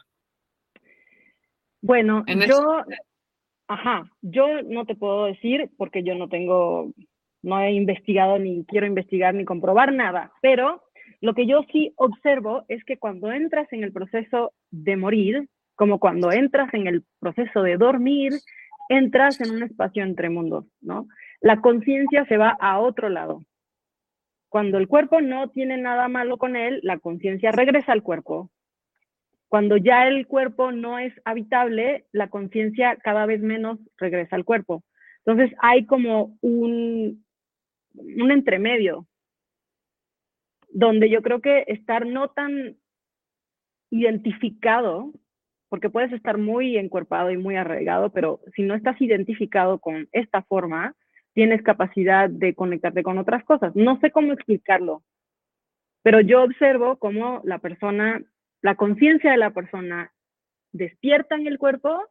Bueno, 1.81 2.25
yo, 2.27 2.85
ajá, 3.69 4.11
yo 4.21 4.63
no 4.63 4.85
te 4.85 4.95
puedo 4.95 5.27
decir 5.27 5.71
porque 5.77 6.03
yo 6.03 6.15
no 6.15 6.29
tengo, 6.29 6.93
no 7.43 7.61
he 7.61 7.73
investigado 7.73 8.39
ni 8.39 8.65
quiero 8.65 8.87
investigar 8.87 9.35
ni 9.35 9.45
comprobar 9.45 9.93
nada, 9.93 10.33
pero 10.41 10.83
lo 11.21 11.35
que 11.35 11.47
yo 11.47 11.63
sí 11.73 11.93
observo 11.97 12.65
es 12.69 12.85
que 12.85 12.99
cuando 12.99 13.33
entras 13.33 13.73
en 13.73 13.85
el 13.85 13.93
proceso 13.93 14.53
de 14.71 14.97
morir, 14.97 15.49
como 15.75 15.99
cuando 15.99 16.33
entras 16.33 16.73
en 16.75 16.87
el 16.87 17.05
proceso 17.21 17.63
de 17.63 17.77
dormir, 17.77 18.33
entras 18.89 19.41
en 19.41 19.51
un 19.51 19.63
espacio 19.63 20.03
entre 20.03 20.31
mundos, 20.31 20.65
¿no? 20.81 21.07
La 21.41 21.61
conciencia 21.61 22.25
se 22.27 22.37
va 22.37 22.57
a 22.61 22.81
otro 22.81 23.09
lado. 23.09 23.45
Cuando 24.49 24.79
el 24.79 24.89
cuerpo 24.89 25.21
no 25.21 25.51
tiene 25.51 25.77
nada 25.77 26.09
malo 26.09 26.39
con 26.39 26.57
él, 26.57 26.81
la 26.83 26.99
conciencia 26.99 27.53
regresa 27.53 27.93
al 27.93 28.03
cuerpo 28.03 28.51
cuando 29.49 29.79
ya 29.79 30.07
el 30.07 30.27
cuerpo 30.27 30.73
no 30.73 30.99
es 30.99 31.13
habitable, 31.25 32.05
la 32.13 32.29
conciencia 32.29 32.97
cada 32.97 33.27
vez 33.27 33.41
menos 33.41 33.79
regresa 33.97 34.37
al 34.37 34.45
cuerpo. 34.45 34.85
Entonces 35.25 35.57
hay 35.61 35.87
como 35.87 36.37
un, 36.43 37.25
un 37.95 38.31
entremedio, 38.31 39.07
donde 40.69 41.11
yo 41.11 41.23
creo 41.23 41.41
que 41.41 41.65
estar 41.69 42.07
no 42.07 42.29
tan 42.29 42.77
identificado, 43.91 45.13
porque 45.69 45.91
puedes 45.91 46.13
estar 46.13 46.39
muy 46.39 46.77
encuerpado 46.77 47.31
y 47.31 47.37
muy 47.37 47.57
arraigado, 47.57 48.11
pero 48.11 48.41
si 48.55 48.63
no 48.63 48.75
estás 48.75 49.01
identificado 49.01 49.79
con 49.79 50.09
esta 50.13 50.43
forma, 50.43 50.95
tienes 51.35 51.63
capacidad 51.63 52.29
de 52.29 52.55
conectarte 52.55 53.03
con 53.03 53.19
otras 53.19 53.45
cosas. 53.45 53.75
No 53.77 53.99
sé 54.01 54.11
cómo 54.11 54.33
explicarlo, 54.33 55.03
pero 56.03 56.21
yo 56.21 56.43
observo 56.43 56.97
cómo 56.99 57.41
la 57.45 57.59
persona 57.59 58.23
la 58.61 58.75
conciencia 58.75 59.31
de 59.31 59.37
la 59.37 59.51
persona 59.51 60.13
despierta 60.73 61.37
en 61.37 61.47
el 61.47 61.59
cuerpo 61.59 62.03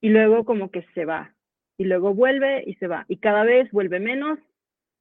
y 0.00 0.10
luego 0.10 0.44
como 0.44 0.70
que 0.70 0.86
se 0.94 1.04
va. 1.04 1.34
Y 1.78 1.84
luego 1.84 2.14
vuelve 2.14 2.62
y 2.66 2.74
se 2.74 2.86
va. 2.86 3.04
Y 3.08 3.18
cada 3.18 3.44
vez 3.44 3.70
vuelve 3.70 4.00
menos 4.00 4.38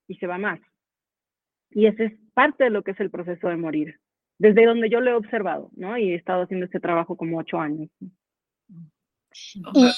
y 0.07 0.15
se 0.15 0.27
va 0.27 0.37
más. 0.37 0.59
Y 1.71 1.87
ese 1.87 2.05
es 2.05 2.13
parte 2.35 2.65
de 2.65 2.69
lo 2.69 2.83
que 2.83 2.91
es 2.91 2.99
el 2.99 3.09
proceso 3.09 3.47
de 3.47 3.57
morir, 3.57 3.99
desde 4.37 4.65
donde 4.65 4.89
yo 4.89 4.99
lo 4.99 5.09
he 5.09 5.15
observado, 5.15 5.71
¿no? 5.75 5.97
Y 5.97 6.11
he 6.11 6.15
estado 6.15 6.43
haciendo 6.43 6.67
este 6.67 6.79
trabajo 6.79 7.17
como 7.17 7.39
ocho 7.39 7.59
años. 7.59 7.89
Y, 9.73 9.91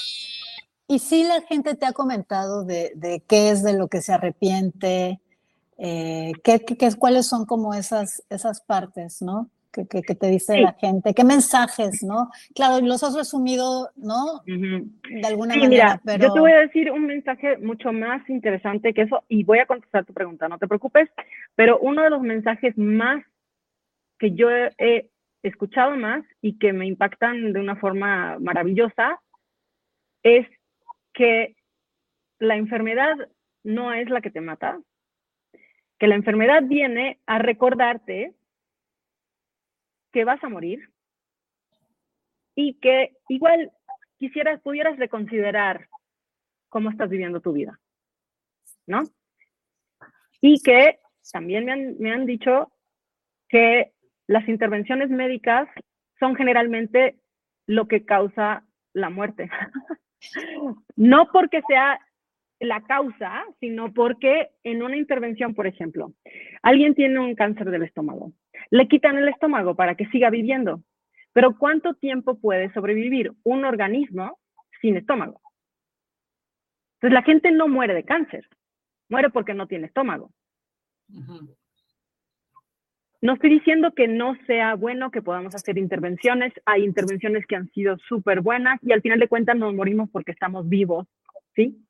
y 0.88 0.98
sí 0.98 1.24
la 1.24 1.42
gente 1.42 1.74
te 1.74 1.84
ha 1.84 1.92
comentado 1.92 2.64
de, 2.64 2.92
de 2.96 3.20
qué 3.28 3.50
es 3.50 3.62
de 3.62 3.76
lo 3.76 3.88
que 3.88 4.00
se 4.00 4.14
arrepiente, 4.14 5.20
eh, 5.76 6.32
qué, 6.42 6.60
qué, 6.60 6.94
cuáles 6.96 7.26
son 7.26 7.44
como 7.44 7.74
esas, 7.74 8.22
esas 8.30 8.60
partes, 8.60 9.20
¿no? 9.20 9.50
Que, 9.70 9.84
te 9.84 10.26
dice 10.28 10.60
la 10.60 10.72
gente? 10.72 11.14
¿Qué 11.14 11.24
mensajes, 11.24 12.02
no? 12.02 12.30
Claro, 12.54 12.84
los 12.84 13.02
has 13.02 13.14
resumido, 13.14 13.90
¿no? 13.96 14.42
De 14.46 15.26
alguna 15.26 15.56
manera, 15.56 16.00
pero... 16.04 16.28
Yo 16.28 16.32
te 16.32 16.40
voy 16.40 16.52
a 16.52 16.60
decir 16.60 16.90
un 16.90 17.06
mensaje 17.06 17.58
mucho 17.58 17.92
más 17.92 18.28
interesante 18.28 18.94
que 18.94 19.02
eso 19.02 19.24
y 19.28 19.44
voy 19.44 19.58
a 19.58 19.66
contestar 19.66 20.04
tu 20.04 20.12
pregunta, 20.12 20.48
no 20.48 20.58
te 20.58 20.68
preocupes, 20.68 21.08
pero 21.54 21.78
uno 21.78 22.02
de 22.02 22.10
los 22.10 22.22
mensajes 22.22 22.76
más 22.76 23.24
que 24.18 24.32
yo 24.34 24.50
he 24.50 25.10
escuchado 25.42 25.96
más 25.96 26.24
y 26.40 26.58
que 26.58 26.72
me 26.72 26.86
impactan 26.86 27.52
de 27.52 27.60
una 27.60 27.76
forma 27.76 28.38
maravillosa 28.40 29.20
es 30.22 30.46
que 31.12 31.56
la 32.38 32.56
enfermedad 32.56 33.14
no 33.62 33.92
es 33.92 34.08
la 34.10 34.20
que 34.20 34.30
te 34.30 34.40
mata, 34.40 34.80
que 35.98 36.08
la 36.08 36.14
enfermedad 36.14 36.62
viene 36.64 37.18
a 37.26 37.38
recordarte 37.38 38.34
que 40.12 40.24
vas 40.24 40.42
a 40.42 40.48
morir 40.48 40.90
y 42.54 42.74
que 42.74 43.16
igual 43.28 43.70
quisieras, 44.18 44.60
pudieras 44.60 44.98
reconsiderar 44.98 45.88
cómo 46.68 46.90
estás 46.90 47.08
viviendo 47.08 47.40
tu 47.40 47.52
vida, 47.52 47.78
¿no? 48.86 49.02
Y 50.40 50.60
que 50.62 50.98
también 51.32 51.64
me 51.64 51.72
han, 51.72 51.98
me 51.98 52.12
han 52.12 52.26
dicho 52.26 52.72
que 53.48 53.92
las 54.26 54.48
intervenciones 54.48 55.10
médicas 55.10 55.68
son 56.18 56.36
generalmente 56.36 57.16
lo 57.66 57.86
que 57.88 58.04
causa 58.04 58.64
la 58.92 59.10
muerte. 59.10 59.50
no 60.96 61.28
porque 61.32 61.62
sea 61.68 62.00
la 62.60 62.82
causa, 62.82 63.44
sino 63.60 63.92
porque 63.94 64.50
en 64.64 64.82
una 64.82 64.96
intervención, 64.96 65.54
por 65.54 65.66
ejemplo, 65.66 66.12
alguien 66.62 66.94
tiene 66.94 67.20
un 67.20 67.34
cáncer 67.34 67.70
del 67.70 67.84
estómago, 67.84 68.32
le 68.70 68.88
quitan 68.88 69.16
el 69.18 69.28
estómago 69.28 69.74
para 69.74 69.94
que 69.94 70.06
siga 70.06 70.30
viviendo, 70.30 70.82
pero 71.32 71.56
¿cuánto 71.56 71.94
tiempo 71.94 72.38
puede 72.38 72.72
sobrevivir 72.72 73.32
un 73.44 73.64
organismo 73.64 74.38
sin 74.80 74.96
estómago? 74.96 75.40
Entonces 76.96 77.14
la 77.14 77.22
gente 77.22 77.50
no 77.50 77.68
muere 77.68 77.94
de 77.94 78.04
cáncer, 78.04 78.48
muere 79.08 79.30
porque 79.30 79.54
no 79.54 79.66
tiene 79.66 79.86
estómago. 79.86 80.32
No 83.20 83.34
estoy 83.34 83.50
diciendo 83.50 83.92
que 83.94 84.06
no 84.06 84.36
sea 84.46 84.74
bueno 84.74 85.10
que 85.10 85.22
podamos 85.22 85.54
hacer 85.54 85.76
intervenciones. 85.76 86.52
Hay 86.66 86.84
intervenciones 86.84 87.46
que 87.46 87.56
han 87.56 87.68
sido 87.70 87.98
súper 88.08 88.42
buenas 88.42 88.78
y 88.82 88.92
al 88.92 89.02
final 89.02 89.18
de 89.18 89.28
cuentas 89.28 89.56
nos 89.56 89.74
morimos 89.74 90.08
porque 90.10 90.32
estamos 90.32 90.68
vivos, 90.68 91.06
¿sí? 91.56 91.84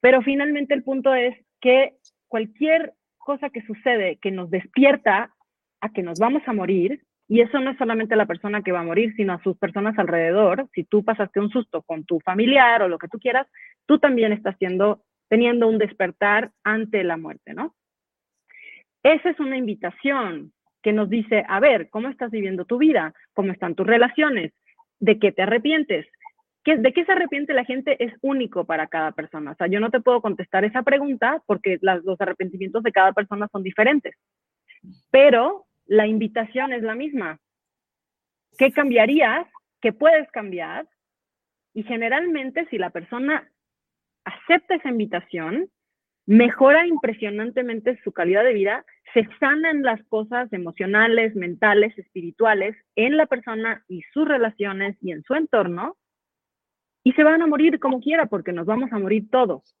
Pero 0.00 0.22
finalmente 0.22 0.74
el 0.74 0.82
punto 0.82 1.14
es 1.14 1.36
que 1.60 1.94
cualquier 2.26 2.94
cosa 3.18 3.50
que 3.50 3.62
sucede 3.62 4.16
que 4.16 4.30
nos 4.30 4.50
despierta 4.50 5.32
a 5.80 5.90
que 5.92 6.02
nos 6.02 6.18
vamos 6.18 6.42
a 6.46 6.52
morir, 6.52 7.02
y 7.28 7.40
eso 7.40 7.60
no 7.60 7.70
es 7.70 7.78
solamente 7.78 8.16
la 8.16 8.26
persona 8.26 8.62
que 8.62 8.72
va 8.72 8.80
a 8.80 8.84
morir, 8.84 9.14
sino 9.16 9.32
a 9.32 9.42
sus 9.42 9.56
personas 9.56 9.96
alrededor, 9.98 10.68
si 10.74 10.84
tú 10.84 11.04
pasaste 11.04 11.38
un 11.38 11.50
susto 11.50 11.82
con 11.82 12.04
tu 12.04 12.18
familiar 12.20 12.82
o 12.82 12.88
lo 12.88 12.98
que 12.98 13.08
tú 13.08 13.18
quieras, 13.18 13.46
tú 13.86 13.98
también 13.98 14.32
estás 14.32 14.56
teniendo 14.58 15.68
un 15.68 15.78
despertar 15.78 16.50
ante 16.64 17.04
la 17.04 17.16
muerte, 17.16 17.54
¿no? 17.54 17.74
Esa 19.02 19.30
es 19.30 19.38
una 19.38 19.56
invitación 19.56 20.52
que 20.82 20.92
nos 20.92 21.08
dice, 21.08 21.44
a 21.48 21.60
ver, 21.60 21.88
¿cómo 21.88 22.08
estás 22.08 22.30
viviendo 22.30 22.64
tu 22.64 22.78
vida? 22.78 23.14
¿Cómo 23.32 23.52
están 23.52 23.74
tus 23.74 23.86
relaciones? 23.86 24.52
¿De 24.98 25.18
qué 25.18 25.30
te 25.30 25.42
arrepientes? 25.42 26.06
¿De 26.64 26.92
qué 26.92 27.04
se 27.04 27.12
arrepiente 27.12 27.54
la 27.54 27.64
gente? 27.64 28.02
Es 28.04 28.12
único 28.22 28.64
para 28.64 28.88
cada 28.88 29.12
persona. 29.12 29.52
O 29.52 29.54
sea, 29.54 29.68
yo 29.68 29.78
no 29.78 29.90
te 29.90 30.00
puedo 30.00 30.20
contestar 30.20 30.64
esa 30.64 30.82
pregunta 30.82 31.42
porque 31.46 31.78
los 31.80 32.20
arrepentimientos 32.20 32.82
de 32.82 32.92
cada 32.92 33.12
persona 33.12 33.48
son 33.52 33.62
diferentes. 33.62 34.14
Pero 35.10 35.66
la 35.90 36.06
invitación 36.06 36.72
es 36.72 36.84
la 36.84 36.94
misma. 36.94 37.40
¿Qué 38.56 38.70
cambiarías? 38.70 39.44
¿Qué 39.80 39.92
puedes 39.92 40.30
cambiar? 40.30 40.88
Y 41.74 41.82
generalmente 41.82 42.64
si 42.70 42.78
la 42.78 42.90
persona 42.90 43.50
acepta 44.24 44.76
esa 44.76 44.88
invitación, 44.88 45.68
mejora 46.26 46.86
impresionantemente 46.86 48.00
su 48.04 48.12
calidad 48.12 48.44
de 48.44 48.54
vida, 48.54 48.84
se 49.12 49.26
sanan 49.40 49.82
las 49.82 50.00
cosas 50.04 50.52
emocionales, 50.52 51.34
mentales, 51.34 51.98
espirituales 51.98 52.76
en 52.94 53.16
la 53.16 53.26
persona 53.26 53.84
y 53.88 54.02
sus 54.12 54.28
relaciones 54.28 54.96
y 55.00 55.10
en 55.10 55.24
su 55.24 55.34
entorno, 55.34 55.96
y 57.02 57.14
se 57.14 57.24
van 57.24 57.42
a 57.42 57.48
morir 57.48 57.80
como 57.80 58.00
quiera, 58.00 58.26
porque 58.26 58.52
nos 58.52 58.66
vamos 58.66 58.92
a 58.92 58.98
morir 59.00 59.28
todos, 59.28 59.76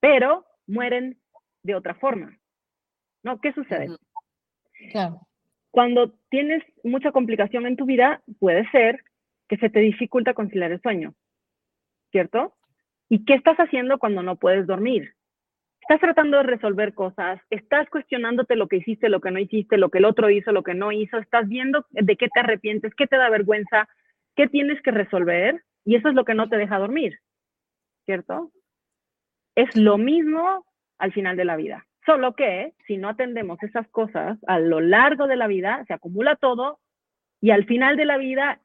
pero 0.00 0.44
mueren 0.66 1.16
de 1.62 1.76
otra 1.76 1.94
forma. 1.94 2.36
¿No? 3.22 3.40
¿Qué 3.40 3.52
sucede? 3.52 3.88
Cuando 5.70 6.14
tienes 6.30 6.62
mucha 6.84 7.12
complicación 7.12 7.66
en 7.66 7.76
tu 7.76 7.84
vida, 7.84 8.22
puede 8.38 8.68
ser 8.70 9.02
que 9.48 9.56
se 9.58 9.70
te 9.70 9.80
dificulta 9.80 10.34
conciliar 10.34 10.72
el 10.72 10.80
sueño, 10.80 11.14
¿cierto? 12.10 12.54
¿Y 13.08 13.24
qué 13.24 13.34
estás 13.34 13.56
haciendo 13.58 13.98
cuando 13.98 14.22
no 14.22 14.36
puedes 14.36 14.66
dormir? 14.66 15.14
Estás 15.82 16.00
tratando 16.00 16.38
de 16.38 16.42
resolver 16.42 16.94
cosas, 16.94 17.40
estás 17.50 17.88
cuestionándote 17.90 18.56
lo 18.56 18.66
que 18.66 18.78
hiciste, 18.78 19.08
lo 19.08 19.20
que 19.20 19.30
no 19.30 19.38
hiciste, 19.38 19.78
lo 19.78 19.88
que 19.88 19.98
el 19.98 20.04
otro 20.04 20.30
hizo, 20.30 20.50
lo 20.50 20.64
que 20.64 20.74
no 20.74 20.90
hizo, 20.90 21.18
estás 21.18 21.48
viendo 21.48 21.86
de 21.90 22.16
qué 22.16 22.28
te 22.28 22.40
arrepientes, 22.40 22.92
qué 22.96 23.06
te 23.06 23.16
da 23.16 23.30
vergüenza, 23.30 23.88
qué 24.34 24.48
tienes 24.48 24.82
que 24.82 24.90
resolver 24.90 25.62
y 25.84 25.94
eso 25.94 26.08
es 26.08 26.14
lo 26.14 26.24
que 26.24 26.34
no 26.34 26.48
te 26.48 26.56
deja 26.56 26.78
dormir, 26.78 27.20
¿cierto? 28.04 28.50
Es 29.54 29.76
lo 29.76 29.96
mismo 29.96 30.66
al 30.98 31.12
final 31.12 31.36
de 31.36 31.44
la 31.44 31.56
vida. 31.56 31.86
Solo 32.06 32.34
que 32.34 32.72
si 32.86 32.96
no 32.96 33.08
atendemos 33.08 33.60
esas 33.62 33.88
cosas 33.88 34.38
a 34.46 34.60
lo 34.60 34.80
largo 34.80 35.26
de 35.26 35.36
la 35.36 35.48
vida, 35.48 35.84
se 35.86 35.92
acumula 35.92 36.36
todo 36.36 36.78
y 37.40 37.50
al 37.50 37.66
final 37.66 37.96
de 37.96 38.04
la 38.04 38.16
vida, 38.16 38.60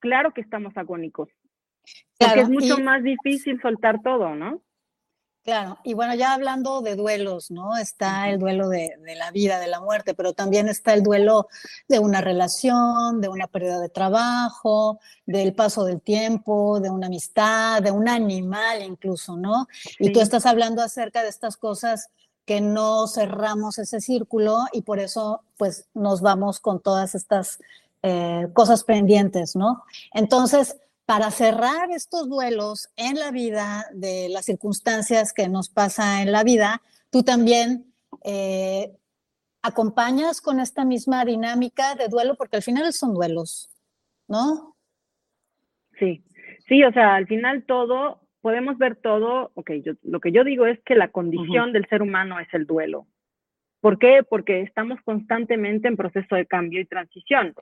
claro 0.00 0.34
que 0.34 0.40
estamos 0.40 0.76
agónicos. 0.76 1.28
Porque 2.18 2.40
es 2.40 2.48
mucho 2.48 2.78
más 2.78 3.02
difícil 3.04 3.60
soltar 3.62 4.02
todo, 4.02 4.34
¿no? 4.34 4.62
Claro, 5.46 5.78
y 5.84 5.94
bueno, 5.94 6.12
ya 6.16 6.34
hablando 6.34 6.80
de 6.80 6.96
duelos, 6.96 7.52
¿no? 7.52 7.76
Está 7.76 8.28
el 8.30 8.40
duelo 8.40 8.68
de, 8.68 8.90
la 9.16 9.30
vida, 9.30 9.60
de 9.60 9.68
la 9.68 9.80
muerte, 9.80 10.12
pero 10.12 10.32
también 10.32 10.66
está 10.66 10.92
el 10.92 11.04
duelo 11.04 11.46
de 11.86 12.00
una 12.00 12.20
relación, 12.20 13.20
de 13.20 13.28
una 13.28 13.46
pérdida 13.46 13.78
de 13.78 13.88
trabajo, 13.88 14.98
del 15.24 15.54
paso 15.54 15.84
del 15.84 16.00
tiempo, 16.02 16.80
de 16.80 16.90
una 16.90 17.06
amistad, 17.06 17.80
de 17.80 17.92
un 17.92 18.08
animal 18.08 18.82
incluso, 18.82 19.36
¿no? 19.36 19.68
Y 20.00 20.10
tú 20.10 20.20
estás 20.20 20.46
hablando 20.46 20.82
acerca 20.82 21.22
de 21.22 21.28
estas 21.28 21.56
cosas 21.56 22.10
que 22.46 22.60
no 22.60 23.08
cerramos 23.08 23.78
ese 23.78 24.00
círculo 24.00 24.60
y 24.72 24.82
por 24.82 25.00
eso 25.00 25.42
pues 25.58 25.88
nos 25.94 26.22
vamos 26.22 26.60
con 26.60 26.80
todas 26.80 27.14
estas 27.14 27.58
eh, 28.02 28.48
cosas 28.54 28.84
pendientes, 28.84 29.56
¿no? 29.56 29.82
Entonces, 30.14 30.76
para 31.06 31.30
cerrar 31.30 31.90
estos 31.90 32.28
duelos 32.28 32.88
en 32.96 33.18
la 33.18 33.30
vida, 33.30 33.86
de 33.92 34.28
las 34.28 34.44
circunstancias 34.44 35.32
que 35.32 35.48
nos 35.48 35.68
pasa 35.68 36.22
en 36.22 36.32
la 36.32 36.44
vida, 36.44 36.82
tú 37.10 37.22
también 37.22 37.92
eh, 38.24 38.96
acompañas 39.62 40.40
con 40.40 40.60
esta 40.60 40.84
misma 40.84 41.24
dinámica 41.24 41.96
de 41.96 42.08
duelo, 42.08 42.36
porque 42.36 42.56
al 42.56 42.62
final 42.62 42.92
son 42.92 43.14
duelos, 43.14 43.70
¿no? 44.28 44.76
Sí, 45.98 46.22
sí, 46.68 46.84
o 46.84 46.92
sea, 46.92 47.16
al 47.16 47.26
final 47.26 47.64
todo, 47.64 48.20
podemos 48.46 48.78
ver 48.78 48.94
todo, 48.94 49.50
ok, 49.54 49.72
yo, 49.84 49.94
lo 50.04 50.20
que 50.20 50.30
yo 50.30 50.44
digo 50.44 50.66
es 50.66 50.78
que 50.84 50.94
la 50.94 51.08
condición 51.08 51.72
del 51.72 51.84
ser 51.88 52.00
humano 52.00 52.38
es 52.38 52.46
el 52.54 52.64
duelo. 52.64 53.08
¿Por 53.80 53.98
qué? 53.98 54.22
Porque 54.22 54.60
estamos 54.60 55.00
constantemente 55.02 55.88
en 55.88 55.96
proceso 55.96 56.36
de 56.36 56.46
cambio 56.46 56.80
y 56.80 56.84
transición. 56.84 57.54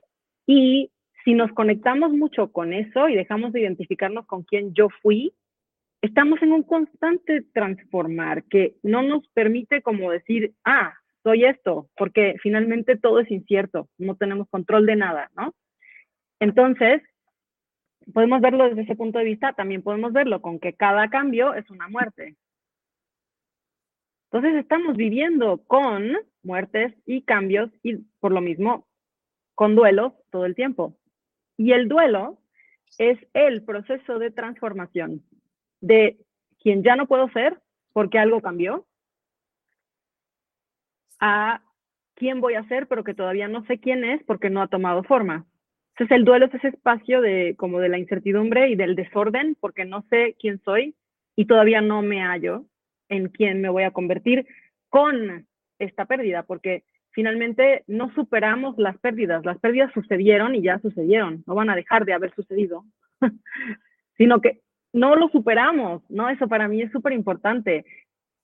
Y 0.45 0.91
si 1.23 1.33
nos 1.33 1.51
conectamos 1.53 2.11
mucho 2.11 2.51
con 2.51 2.71
eso 2.71 3.09
y 3.09 3.15
dejamos 3.15 3.51
de 3.51 3.61
identificarnos 3.61 4.27
con 4.27 4.43
quién 4.43 4.75
yo 4.75 4.89
fui, 5.01 5.33
estamos 6.03 6.39
en 6.43 6.51
un 6.51 6.61
constante 6.61 7.41
transformar 7.51 8.43
que 8.43 8.75
no 8.83 9.01
nos 9.01 9.27
permite 9.29 9.81
como 9.81 10.11
decir, 10.11 10.53
ah, 10.65 10.93
soy 11.23 11.45
esto, 11.45 11.89
porque 11.97 12.35
finalmente 12.43 12.95
todo 12.95 13.21
es 13.21 13.31
incierto, 13.31 13.89
no 13.97 14.17
tenemos 14.17 14.47
control 14.49 14.85
de 14.85 14.97
nada, 14.97 15.31
¿no? 15.35 15.55
Entonces, 16.39 17.01
podemos 18.13 18.41
verlo 18.41 18.69
desde 18.69 18.83
ese 18.83 18.95
punto 18.95 19.19
de 19.19 19.25
vista, 19.25 19.53
también 19.53 19.81
podemos 19.81 20.13
verlo 20.13 20.41
con 20.41 20.59
que 20.59 20.73
cada 20.73 21.09
cambio 21.09 21.53
es 21.53 21.69
una 21.69 21.87
muerte. 21.87 22.35
Entonces 24.31 24.55
estamos 24.59 24.97
viviendo 24.97 25.63
con 25.65 26.17
muertes 26.43 26.93
y 27.05 27.21
cambios 27.21 27.71
y 27.83 27.97
por 28.19 28.31
lo 28.31 28.41
mismo 28.41 28.87
con 29.53 29.75
duelos 29.75 30.13
todo 30.29 30.45
el 30.45 30.55
tiempo. 30.55 30.97
Y 31.57 31.71
el 31.71 31.87
duelo 31.87 32.37
es 32.97 33.17
el 33.33 33.63
proceso 33.63 34.19
de 34.19 34.31
transformación 34.31 35.23
de 35.79 36.19
quien 36.59 36.83
ya 36.83 36.95
no 36.95 37.07
puedo 37.07 37.29
ser 37.29 37.61
porque 37.93 38.19
algo 38.19 38.41
cambió 38.41 38.85
a 41.19 41.61
quién 42.15 42.41
voy 42.41 42.55
a 42.55 42.67
ser 42.67 42.87
pero 42.87 43.03
que 43.03 43.13
todavía 43.13 43.47
no 43.47 43.65
sé 43.65 43.79
quién 43.79 44.03
es 44.03 44.21
porque 44.23 44.49
no 44.49 44.61
ha 44.61 44.67
tomado 44.67 45.03
forma. 45.03 45.45
Entonces 45.95 46.17
el 46.17 46.25
duelo 46.25 46.47
es 46.47 46.53
ese 46.53 46.67
espacio 46.69 47.21
de 47.21 47.55
como 47.57 47.79
de 47.79 47.87
la 47.87 47.97
incertidumbre 47.97 48.69
y 48.69 48.75
del 48.75 48.95
desorden 48.95 49.55
porque 49.61 49.85
no 49.85 50.03
sé 50.09 50.35
quién 50.39 50.61
soy 50.65 50.93
y 51.37 51.45
todavía 51.45 51.79
no 51.79 52.01
me 52.01 52.21
hallo 52.21 52.65
en 53.07 53.29
quién 53.29 53.61
me 53.61 53.69
voy 53.69 53.83
a 53.83 53.91
convertir 53.91 54.45
con 54.89 55.47
esta 55.79 56.03
pérdida 56.03 56.43
porque 56.43 56.83
finalmente 57.11 57.85
no 57.87 58.13
superamos 58.13 58.77
las 58.77 58.97
pérdidas. 58.97 59.45
Las 59.45 59.57
pérdidas 59.59 59.89
sucedieron 59.93 60.53
y 60.53 60.63
ya 60.63 60.79
sucedieron, 60.79 61.45
no 61.47 61.55
van 61.55 61.69
a 61.69 61.75
dejar 61.77 62.03
de 62.03 62.13
haber 62.13 62.35
sucedido, 62.35 62.83
sino 64.17 64.41
que 64.41 64.59
no 64.91 65.15
lo 65.15 65.29
superamos, 65.29 66.01
¿no? 66.09 66.29
Eso 66.29 66.49
para 66.49 66.67
mí 66.67 66.81
es 66.81 66.91
súper 66.91 67.13
importante. 67.13 67.85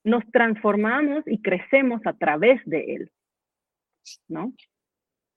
Nos 0.04 0.24
transformamos 0.32 1.22
y 1.26 1.42
crecemos 1.42 2.00
a 2.06 2.14
través 2.14 2.62
de 2.64 2.94
él, 2.94 3.10
¿no? 4.26 4.54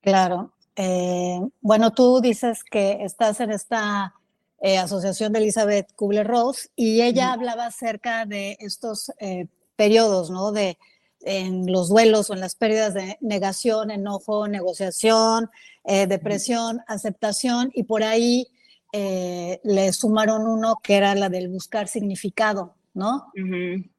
Claro. 0.01 0.54
Eh, 0.75 1.39
bueno, 1.61 1.91
tú 1.91 2.19
dices 2.21 2.63
que 2.63 3.03
estás 3.03 3.39
en 3.39 3.51
esta 3.51 4.13
eh, 4.61 4.77
asociación 4.77 5.31
de 5.31 5.39
Elizabeth 5.39 5.93
Kubler-Ross 5.95 6.69
y 6.75 7.01
ella 7.01 7.31
hablaba 7.31 7.67
acerca 7.67 8.25
de 8.25 8.57
estos 8.59 9.11
eh, 9.19 9.47
periodos, 9.75 10.29
¿no? 10.29 10.51
De, 10.51 10.77
en 11.21 11.71
los 11.71 11.89
duelos 11.89 12.29
o 12.29 12.33
en 12.33 12.41
las 12.41 12.55
pérdidas 12.55 12.93
de 12.93 13.17
negación, 13.21 13.89
enojo, 13.89 14.47
negociación, 14.47 15.49
depresión, 15.83 16.81
aceptación, 16.87 17.71
y 17.73 17.83
por 17.83 18.03
ahí 18.03 18.47
le 18.91 19.91
sumaron 19.93 20.45
uno 20.47 20.75
que 20.83 20.95
era 20.95 21.15
la 21.15 21.29
del 21.29 21.49
buscar 21.49 21.87
significado, 21.87 22.75
¿no? 22.93 23.31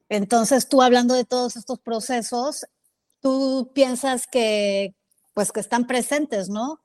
Entonces, 0.09 0.69
tú 0.69 0.83
hablando 0.83 1.15
de 1.15 1.25
todos 1.25 1.57
estos 1.57 1.81
procesos, 1.81 2.65
tú 3.21 3.73
piensas 3.75 4.29
que, 4.29 4.95
pues, 5.37 5.53
que 5.53 5.61
están 5.61 5.87
presentes, 5.87 6.49
¿no? 6.49 6.81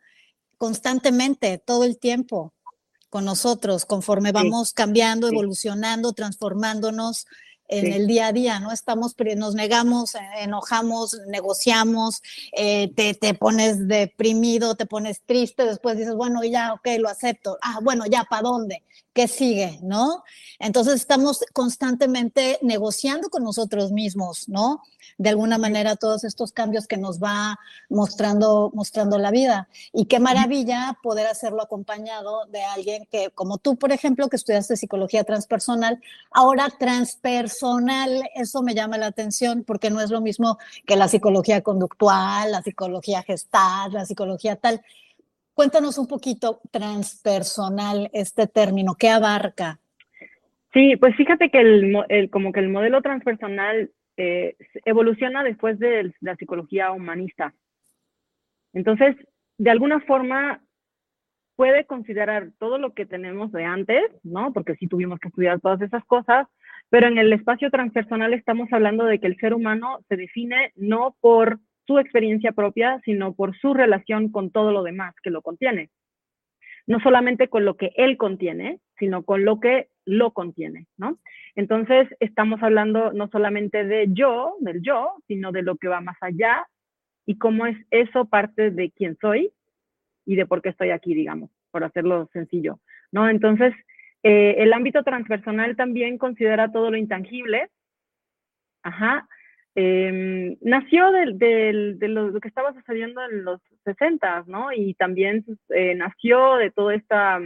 Constantemente, 0.58 1.58
todo 1.58 1.86
el 1.86 1.98
tiempo 1.98 2.54
con 3.10 3.24
nosotros, 3.24 3.86
conforme 3.86 4.34
vamos 4.34 4.74
cambiando, 4.74 5.30
evolucionando, 5.30 6.12
transformándonos 6.12 7.28
en 7.70 7.94
el 7.94 8.08
día 8.08 8.28
a 8.28 8.34
día, 8.34 8.60
¿no? 8.60 8.74
Estamos, 8.74 9.16
nos 9.38 9.56
negamos, 9.56 10.16
eh, 10.16 10.20
enojamos, 10.40 11.18
negociamos, 11.28 12.22
eh, 12.52 12.92
te, 12.94 13.14
te, 13.14 13.36
pones 13.36 13.88
deprimido, 13.88 14.76
te 14.76 14.86
pones 14.86 15.22
triste, 15.26 15.64
después 15.66 15.98
dices, 15.98 16.16
bueno, 16.16 16.44
ya, 16.44 16.74
ok, 16.74 16.88
lo 17.00 17.08
acepto. 17.08 17.58
Ah, 17.62 17.80
bueno, 17.82 18.04
ya, 18.06 18.26
¿para 18.30 18.42
dónde? 18.42 18.84
¿Qué 19.14 19.28
sigue? 19.28 19.78
¿No? 19.84 20.24
Entonces 20.58 20.96
estamos 20.96 21.44
constantemente 21.52 22.60
negociando 22.62 23.30
con 23.30 23.44
nosotros 23.44 23.92
mismos, 23.92 24.48
¿no? 24.48 24.84
De 25.18 25.28
alguna 25.28 25.58
manera 25.58 25.98
todos 25.98 26.24
estos 26.24 26.54
cambios 26.54 26.88
que 26.88 26.96
nos 26.96 27.20
va 27.20 27.60
mostrando, 27.90 28.72
mostrando 28.74 29.18
la 29.18 29.30
vida. 29.30 29.68
Y 29.92 30.06
qué 30.06 30.22
maravilla 30.22 30.98
poder 31.04 31.28
hacerlo 31.28 31.62
acompañado 31.62 32.46
de 32.46 32.64
alguien 32.64 33.06
que, 33.12 33.32
como 33.32 33.58
tú, 33.58 33.76
por 33.76 33.92
ejemplo, 33.92 34.30
que 34.30 34.38
estudiaste 34.38 34.78
psicología 34.78 35.26
transpersonal, 35.26 36.00
ahora 36.32 36.70
transpersonal, 36.80 38.24
eso 38.34 38.62
me 38.62 38.76
llama 38.76 38.98
la 38.98 39.08
atención 39.08 39.66
porque 39.66 39.90
no 39.90 40.00
es 40.00 40.10
lo 40.10 40.22
mismo 40.22 40.58
que 40.86 40.96
la 40.96 41.10
psicología 41.10 41.62
conductual, 41.62 42.50
la 42.50 42.62
psicología 42.62 43.24
gestal, 43.24 43.92
la 43.92 44.06
psicología 44.06 44.56
tal 44.56 44.82
Cuéntanos 45.62 46.00
un 46.00 46.08
poquito 46.08 46.60
transpersonal 46.72 48.10
este 48.14 48.48
término, 48.48 48.96
¿qué 48.98 49.10
abarca? 49.10 49.80
Sí, 50.74 50.96
pues 50.96 51.16
fíjate 51.16 51.52
que 51.52 51.60
el, 51.62 52.32
como 52.32 52.52
que 52.52 52.62
el 52.62 52.70
modelo 52.70 53.00
transpersonal 53.04 53.92
eh, 54.18 54.56
evoluciona 54.86 55.44
después 55.44 55.78
de 55.78 56.16
la 56.20 56.36
psicología 56.36 56.92
humanista. 56.92 57.54
Entonces, 58.74 59.16
de 59.60 59.70
alguna 59.70 60.00
forma 60.00 60.64
puede 61.56 61.86
considerar 61.86 62.50
todo 62.58 62.80
lo 62.80 62.96
que 62.96 63.06
tenemos 63.06 63.52
de 63.52 63.64
antes, 63.64 64.02
¿no? 64.24 64.54
Porque 64.54 64.74
sí 64.78 64.88
tuvimos 64.88 65.20
que 65.20 65.28
estudiar 65.28 65.62
todas 65.62 65.82
esas 65.82 66.04
cosas, 66.06 66.48
pero 66.90 67.06
en 67.06 67.20
el 67.20 67.32
espacio 67.34 67.70
transpersonal 67.70 68.34
estamos 68.34 68.68
hablando 68.74 69.06
de 69.06 69.20
que 69.20 69.28
el 69.28 69.38
ser 69.38 69.54
humano 69.54 70.00
se 70.10 70.18
define 70.18 70.72
no 70.76 71.16
por 71.22 71.60
su 71.92 72.00
experiencia 72.00 72.54
propia, 72.54 73.02
sino 73.04 73.34
por 73.34 73.58
su 73.58 73.74
relación 73.74 74.32
con 74.32 74.50
todo 74.50 74.72
lo 74.72 74.82
demás 74.82 75.14
que 75.22 75.30
lo 75.30 75.42
contiene. 75.42 75.90
no 76.88 77.00
solamente 77.00 77.48
con 77.48 77.64
lo 77.64 77.76
que 77.76 77.92
él 77.96 78.18
contiene, 78.18 78.80
sino 78.98 79.24
con 79.24 79.46
lo 79.46 79.60
que 79.60 79.88
lo 80.04 80.32
contiene, 80.32 80.88
¿no? 80.98 81.20
Entonces, 81.56 82.08
estamos 82.20 82.64
hablando 82.64 83.14
no 83.14 83.28
solamente 83.28 83.86
de 83.86 84.08
yo, 84.10 84.56
del 84.62 84.82
yo, 84.82 85.14
sino 85.28 85.52
de 85.52 85.62
lo 85.62 85.76
que 85.76 85.88
va 85.88 86.02
más 86.02 86.18
allá 86.22 86.66
y 87.28 87.38
cómo 87.38 87.68
es 87.68 87.78
eso 87.92 88.26
parte 88.26 88.72
de 88.72 88.90
quién 88.92 89.16
soy 89.22 89.52
y 90.26 90.36
de 90.36 90.48
por 90.48 90.62
qué 90.62 90.70
estoy 90.70 90.90
aquí, 90.90 91.14
digamos, 91.14 91.52
por 91.70 91.84
hacerlo 91.84 92.30
sencillo, 92.34 92.80
¿no? 93.12 93.30
Entonces, 93.30 93.74
eh, 94.24 94.56
el 94.58 94.74
ámbito 94.74 95.04
transpersonal 95.04 95.76
también 95.76 96.18
considera 96.18 96.72
todo 96.72 96.90
lo 96.90 96.98
intangible, 96.98 97.70
ajá, 98.82 99.28
em, 99.76 100.58
nació 100.62 101.12
de, 101.12 101.98
lo, 102.08 102.40
que 102.40 102.48
estaba 102.48 102.74
sucediendo 102.74 103.22
en 103.24 103.44
los 103.44 103.62
60, 103.86 104.46
¿no? 104.48 104.72
Y 104.74 104.94
también 104.96 105.46
eh, 105.70 105.96
nació 105.96 106.58
de 106.58 106.72
toda 106.72 106.96
esta 106.96 107.40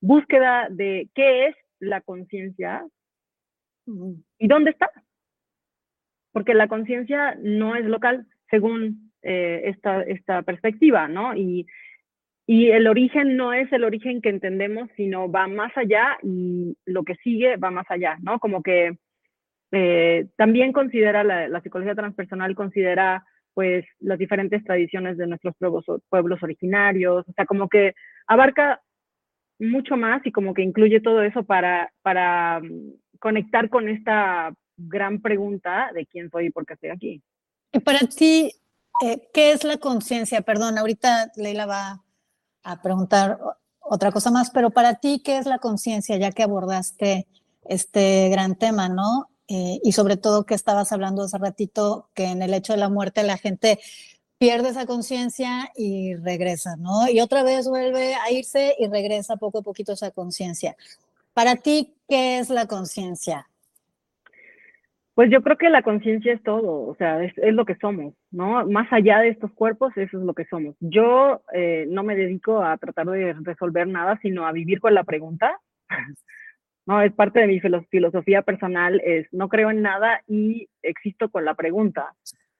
búsqueda 0.00 0.68
de 0.70 1.08
qué 1.14 1.46
es 1.46 1.56
la 1.80 2.00
conciencia 2.00 2.84
y 4.38 4.48
dónde 4.48 4.70
está. 4.70 4.90
Porque 6.32 6.54
la 6.54 6.68
conciencia 6.68 7.36
no 7.40 7.74
es 7.74 7.84
local, 7.86 8.26
según 8.50 9.12
eh, 9.22 9.74
esta, 10.06 10.42
perspectiva, 10.42 11.08
¿no? 11.08 11.34
Y 11.34 12.70
el 12.70 12.86
origen 12.86 13.36
no 13.36 13.52
es 13.52 13.70
el 13.72 13.84
origen 13.84 14.22
que 14.22 14.30
entendemos, 14.30 14.88
sino 14.96 15.30
va 15.30 15.46
más 15.48 15.70
allá 15.76 16.16
y 16.22 16.76
lo 16.86 17.04
que 17.04 17.14
sigue 17.16 17.56
va 17.56 17.70
más 17.70 17.84
allá, 17.90 18.16
¿no? 18.22 18.38
Como 18.38 18.62
que 18.62 18.96
eh, 19.72 20.28
también 20.36 20.72
considera, 20.72 21.24
la, 21.24 21.60
psicología 21.60 21.94
transpersonal 21.94 22.54
considera 22.54 23.24
pues 23.54 23.84
las 23.98 24.18
diferentes 24.18 24.62
tradiciones 24.64 25.16
de 25.16 25.26
nuestros 25.26 25.54
pueblos, 25.58 25.84
pueblos 26.08 26.42
originarios, 26.42 27.28
o 27.28 27.32
sea, 27.32 27.44
como 27.44 27.68
que 27.68 27.94
abarca 28.26 28.80
mucho 29.58 29.96
más 29.96 30.24
y 30.24 30.32
como 30.32 30.54
que 30.54 30.62
incluye 30.62 31.00
todo 31.00 31.22
eso 31.22 31.42
para, 31.42 31.92
para 32.02 32.60
mm, 32.60 32.92
conectar 33.18 33.68
con 33.68 33.88
esta 33.88 34.54
gran 34.76 35.20
pregunta 35.20 35.90
de 35.92 36.06
quién 36.06 36.30
soy 36.30 36.46
y 36.46 36.50
por 36.50 36.64
qué 36.64 36.74
estoy 36.74 36.90
aquí. 36.90 37.22
Y 37.72 37.80
para 37.80 37.98
ti, 37.98 38.52
eh, 39.04 39.28
¿qué 39.34 39.50
es 39.52 39.64
la 39.64 39.78
conciencia? 39.78 40.40
Perdón, 40.42 40.78
ahorita 40.78 41.32
Leila 41.36 41.66
va 41.66 42.04
a 42.62 42.80
preguntar 42.80 43.38
otra 43.80 44.12
cosa 44.12 44.30
más, 44.30 44.50
pero 44.50 44.70
para 44.70 44.94
ti, 44.94 45.20
¿qué 45.24 45.38
es 45.38 45.46
la 45.46 45.58
conciencia? 45.58 46.16
Ya 46.16 46.30
que 46.30 46.44
abordaste 46.44 47.26
este 47.64 48.28
gran 48.28 48.56
tema, 48.56 48.88
¿no? 48.88 49.28
Eh, 49.48 49.80
y 49.82 49.92
sobre 49.92 50.16
todo 50.18 50.44
que 50.44 50.54
estabas 50.54 50.92
hablando 50.92 51.22
hace 51.22 51.38
ratito, 51.38 52.10
que 52.14 52.26
en 52.26 52.42
el 52.42 52.52
hecho 52.52 52.74
de 52.74 52.78
la 52.78 52.90
muerte 52.90 53.22
la 53.22 53.38
gente 53.38 53.78
pierde 54.38 54.68
esa 54.68 54.86
conciencia 54.86 55.70
y 55.74 56.14
regresa, 56.14 56.76
¿no? 56.76 57.08
Y 57.10 57.20
otra 57.20 57.42
vez 57.42 57.68
vuelve 57.68 58.14
a 58.14 58.30
irse 58.30 58.74
y 58.78 58.86
regresa 58.88 59.36
poco 59.36 59.58
a 59.58 59.62
poquito 59.62 59.92
esa 59.92 60.10
conciencia. 60.10 60.76
Para 61.32 61.56
ti, 61.56 61.94
¿qué 62.08 62.38
es 62.38 62.50
la 62.50 62.66
conciencia? 62.66 63.48
Pues 65.14 65.30
yo 65.32 65.42
creo 65.42 65.56
que 65.56 65.68
la 65.68 65.82
conciencia 65.82 66.32
es 66.32 66.42
todo, 66.44 66.86
o 66.86 66.94
sea, 66.94 67.24
es, 67.24 67.32
lo 67.52 67.64
que 67.64 67.74
somos, 67.76 68.14
¿no? 68.30 68.64
Más 68.66 68.86
allá 68.92 69.18
de 69.18 69.30
estos 69.30 69.50
cuerpos, 69.50 69.92
eso 69.96 70.18
es 70.18 70.24
lo 70.24 70.32
que 70.32 70.44
somos. 70.44 70.76
Yo 70.78 71.42
eh, 71.52 71.86
no 71.88 72.04
me 72.04 72.14
dedico 72.14 72.62
a 72.62 72.76
tratar 72.76 73.06
de 73.06 73.32
resolver 73.32 73.88
nada, 73.88 74.16
sino 74.22 74.46
a 74.46 74.52
vivir 74.52 74.78
con 74.78 74.94
la 74.94 75.02
pregunta. 75.02 75.58
No, 76.88 77.02
es 77.02 77.12
parte 77.12 77.40
de 77.40 77.46
mi 77.46 77.60
filosofía 77.60 78.40
personal, 78.40 78.98
es 79.04 79.30
no 79.30 79.50
creo 79.50 79.70
en 79.70 79.82
nada 79.82 80.22
y 80.26 80.70
existo 80.82 81.30
con 81.30 81.44
la 81.44 81.54
pregunta 81.54 82.14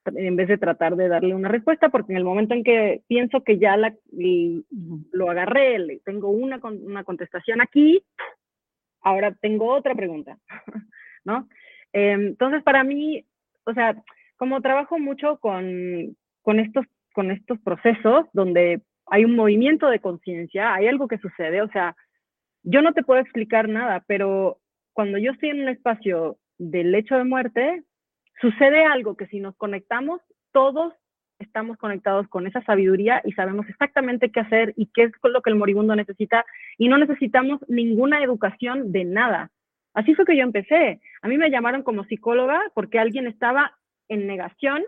en 0.05 0.37
vez 0.37 0.49
de 0.49 0.59
tratar 0.59 0.97
de 0.97 1.09
darle 1.09 1.35
una 1.35 1.49
respuesta, 1.49 1.89
porque 1.89 2.13
en 2.13 2.19
el 2.19 2.25
momento 2.25 2.53
en 2.53 2.63
que 2.63 3.03
pienso 3.09 3.43
que 3.43 3.59
ya 3.59 3.77
lo 3.79 5.31
agarré, 5.31 6.01
tengo 6.05 6.29
una, 6.29 6.61
una 6.63 7.05
contestación 7.05 7.63
aquí, 7.63 8.05
ahora 9.01 9.35
tengo 9.41 9.73
otra 9.73 9.95
pregunta, 9.95 10.37
¿no? 11.25 11.49
Em, 11.95 12.29
entonces, 12.29 12.63
para 12.63 12.85
mí, 12.85 13.25
o 13.65 13.73
sea, 13.73 13.97
como 14.37 14.61
trabajo 14.61 14.99
mucho 14.99 15.39
con, 15.39 16.17
con, 16.43 16.61
estos, 16.61 16.85
con 17.15 17.31
estos 17.31 17.59
procesos 17.61 18.27
donde 18.35 18.83
hay 19.07 19.25
un 19.25 19.35
movimiento 19.35 19.89
de 19.89 20.01
conciencia, 20.01 20.75
hay 20.75 20.87
algo 20.87 21.09
que 21.09 21.17
sucede, 21.17 21.63
o 21.63 21.69
sea, 21.69 21.97
yo 22.63 22.83
no 22.83 22.93
te 22.93 23.03
puedo 23.03 23.21
explicar 23.21 23.69
nada, 23.69 24.05
pero 24.07 24.59
cuando 24.93 25.19
yo 25.19 25.33
estoy 25.33 25.51
en 25.51 25.63
un 25.63 25.69
espacio 25.69 26.39
del 26.59 26.93
lecho 26.93 27.17
de 27.17 27.25
muerte, 27.25 27.85
sucede 28.41 28.85
algo 28.85 29.17
que 29.17 29.27
si 29.27 29.41
nos 29.41 29.57
conectamos, 29.57 30.21
todos 30.53 30.93
estamos 31.39 31.77
conectados 31.77 32.27
con 32.29 32.47
esa 32.47 32.63
sabiduría 32.63 33.23
y 33.25 33.33
sabemos 33.33 33.69
exactamente 33.69 34.31
qué 34.31 34.41
hacer 34.41 34.75
y 34.77 34.87
qué 34.87 35.05
es 35.05 35.13
lo 35.23 35.41
que 35.41 35.51
el 35.51 35.57
moribundo 35.57 35.95
necesita 35.95 36.45
y 36.77 36.89
no 36.89 36.99
necesitamos 36.99 37.61
ninguna 37.69 38.23
educación 38.23 38.91
de 38.93 39.05
nada. 39.05 39.51
Así 39.95 40.15
fue 40.15 40.25
que 40.25 40.37
yo 40.37 40.43
empecé. 40.43 41.01
A 41.23 41.29
mí 41.29 41.39
me 41.39 41.51
llamaron 41.51 41.83
como 41.83 42.05
psicóloga 42.05 42.61
porque 42.75 42.99
alguien 42.99 43.27
estaba 43.27 43.79
en 44.09 44.27
negación 44.27 44.85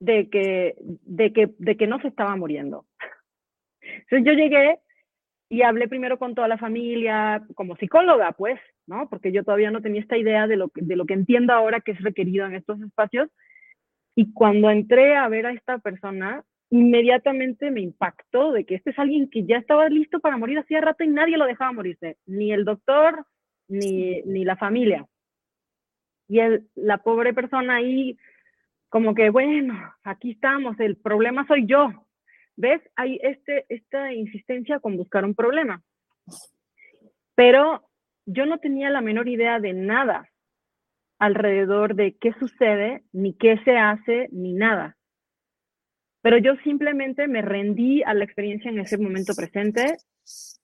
de 0.00 0.28
que, 0.30 0.74
de 0.80 1.32
que, 1.32 1.50
de 1.58 1.76
que 1.76 1.86
no 1.86 2.00
se 2.00 2.08
estaba 2.08 2.34
muriendo. 2.36 2.86
Entonces 3.80 4.24
yo 4.24 4.32
llegué 4.32 4.78
y 5.52 5.62
hablé 5.62 5.88
primero 5.88 6.16
con 6.16 6.36
toda 6.36 6.46
la 6.46 6.58
familia, 6.58 7.44
como 7.56 7.76
psicóloga, 7.76 8.30
pues, 8.32 8.58
¿no? 8.86 9.08
Porque 9.10 9.32
yo 9.32 9.42
todavía 9.42 9.72
no 9.72 9.82
tenía 9.82 10.00
esta 10.00 10.16
idea 10.16 10.46
de 10.46 10.56
lo, 10.56 10.68
que, 10.68 10.80
de 10.80 10.94
lo 10.94 11.06
que 11.06 11.14
entiendo 11.14 11.52
ahora 11.52 11.80
que 11.80 11.90
es 11.90 12.00
requerido 12.02 12.46
en 12.46 12.54
estos 12.54 12.80
espacios. 12.80 13.28
Y 14.14 14.32
cuando 14.32 14.70
entré 14.70 15.16
a 15.16 15.26
ver 15.28 15.46
a 15.46 15.52
esta 15.52 15.78
persona, 15.78 16.44
inmediatamente 16.70 17.72
me 17.72 17.80
impactó 17.80 18.52
de 18.52 18.64
que 18.64 18.76
este 18.76 18.90
es 18.90 18.98
alguien 19.00 19.28
que 19.28 19.44
ya 19.44 19.56
estaba 19.56 19.88
listo 19.88 20.20
para 20.20 20.36
morir 20.36 20.60
hacía 20.60 20.80
rato 20.80 21.02
y 21.02 21.08
nadie 21.08 21.36
lo 21.36 21.46
dejaba 21.46 21.72
morirse, 21.72 22.16
ni 22.26 22.52
el 22.52 22.64
doctor, 22.64 23.26
ni, 23.66 24.22
ni 24.22 24.44
la 24.44 24.56
familia. 24.56 25.04
Y 26.28 26.38
el, 26.38 26.68
la 26.76 26.98
pobre 26.98 27.34
persona 27.34 27.74
ahí, 27.74 28.16
como 28.88 29.16
que, 29.16 29.30
bueno, 29.30 29.74
aquí 30.04 30.30
estamos, 30.30 30.78
el 30.78 30.96
problema 30.96 31.44
soy 31.48 31.66
yo, 31.66 32.06
¿Ves? 32.60 32.82
Hay 32.94 33.18
este, 33.22 33.64
esta 33.70 34.12
insistencia 34.12 34.80
con 34.80 34.98
buscar 34.98 35.24
un 35.24 35.34
problema. 35.34 35.82
Pero 37.34 37.88
yo 38.26 38.44
no 38.44 38.58
tenía 38.58 38.90
la 38.90 39.00
menor 39.00 39.28
idea 39.28 39.58
de 39.60 39.72
nada 39.72 40.28
alrededor 41.18 41.94
de 41.94 42.18
qué 42.18 42.34
sucede, 42.38 43.02
ni 43.12 43.34
qué 43.34 43.56
se 43.64 43.78
hace, 43.78 44.28
ni 44.30 44.52
nada. 44.52 44.98
Pero 46.20 46.36
yo 46.36 46.54
simplemente 46.62 47.28
me 47.28 47.40
rendí 47.40 48.02
a 48.02 48.12
la 48.12 48.24
experiencia 48.24 48.70
en 48.70 48.78
ese 48.78 48.98
momento 48.98 49.32
presente 49.34 49.96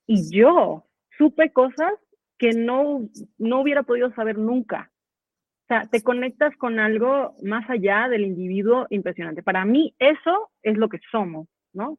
y 0.06 0.30
yo 0.30 0.84
supe 1.16 1.50
cosas 1.50 1.94
que 2.36 2.50
no, 2.50 3.08
no 3.38 3.62
hubiera 3.62 3.84
podido 3.84 4.12
saber 4.12 4.36
nunca. 4.36 4.92
O 5.64 5.66
sea, 5.68 5.88
te 5.90 6.02
conectas 6.02 6.54
con 6.58 6.78
algo 6.78 7.34
más 7.42 7.68
allá 7.70 8.06
del 8.10 8.26
individuo 8.26 8.86
impresionante. 8.90 9.42
Para 9.42 9.64
mí 9.64 9.94
eso 9.98 10.50
es 10.62 10.76
lo 10.76 10.90
que 10.90 11.00
somos. 11.10 11.48
¿No? 11.76 11.98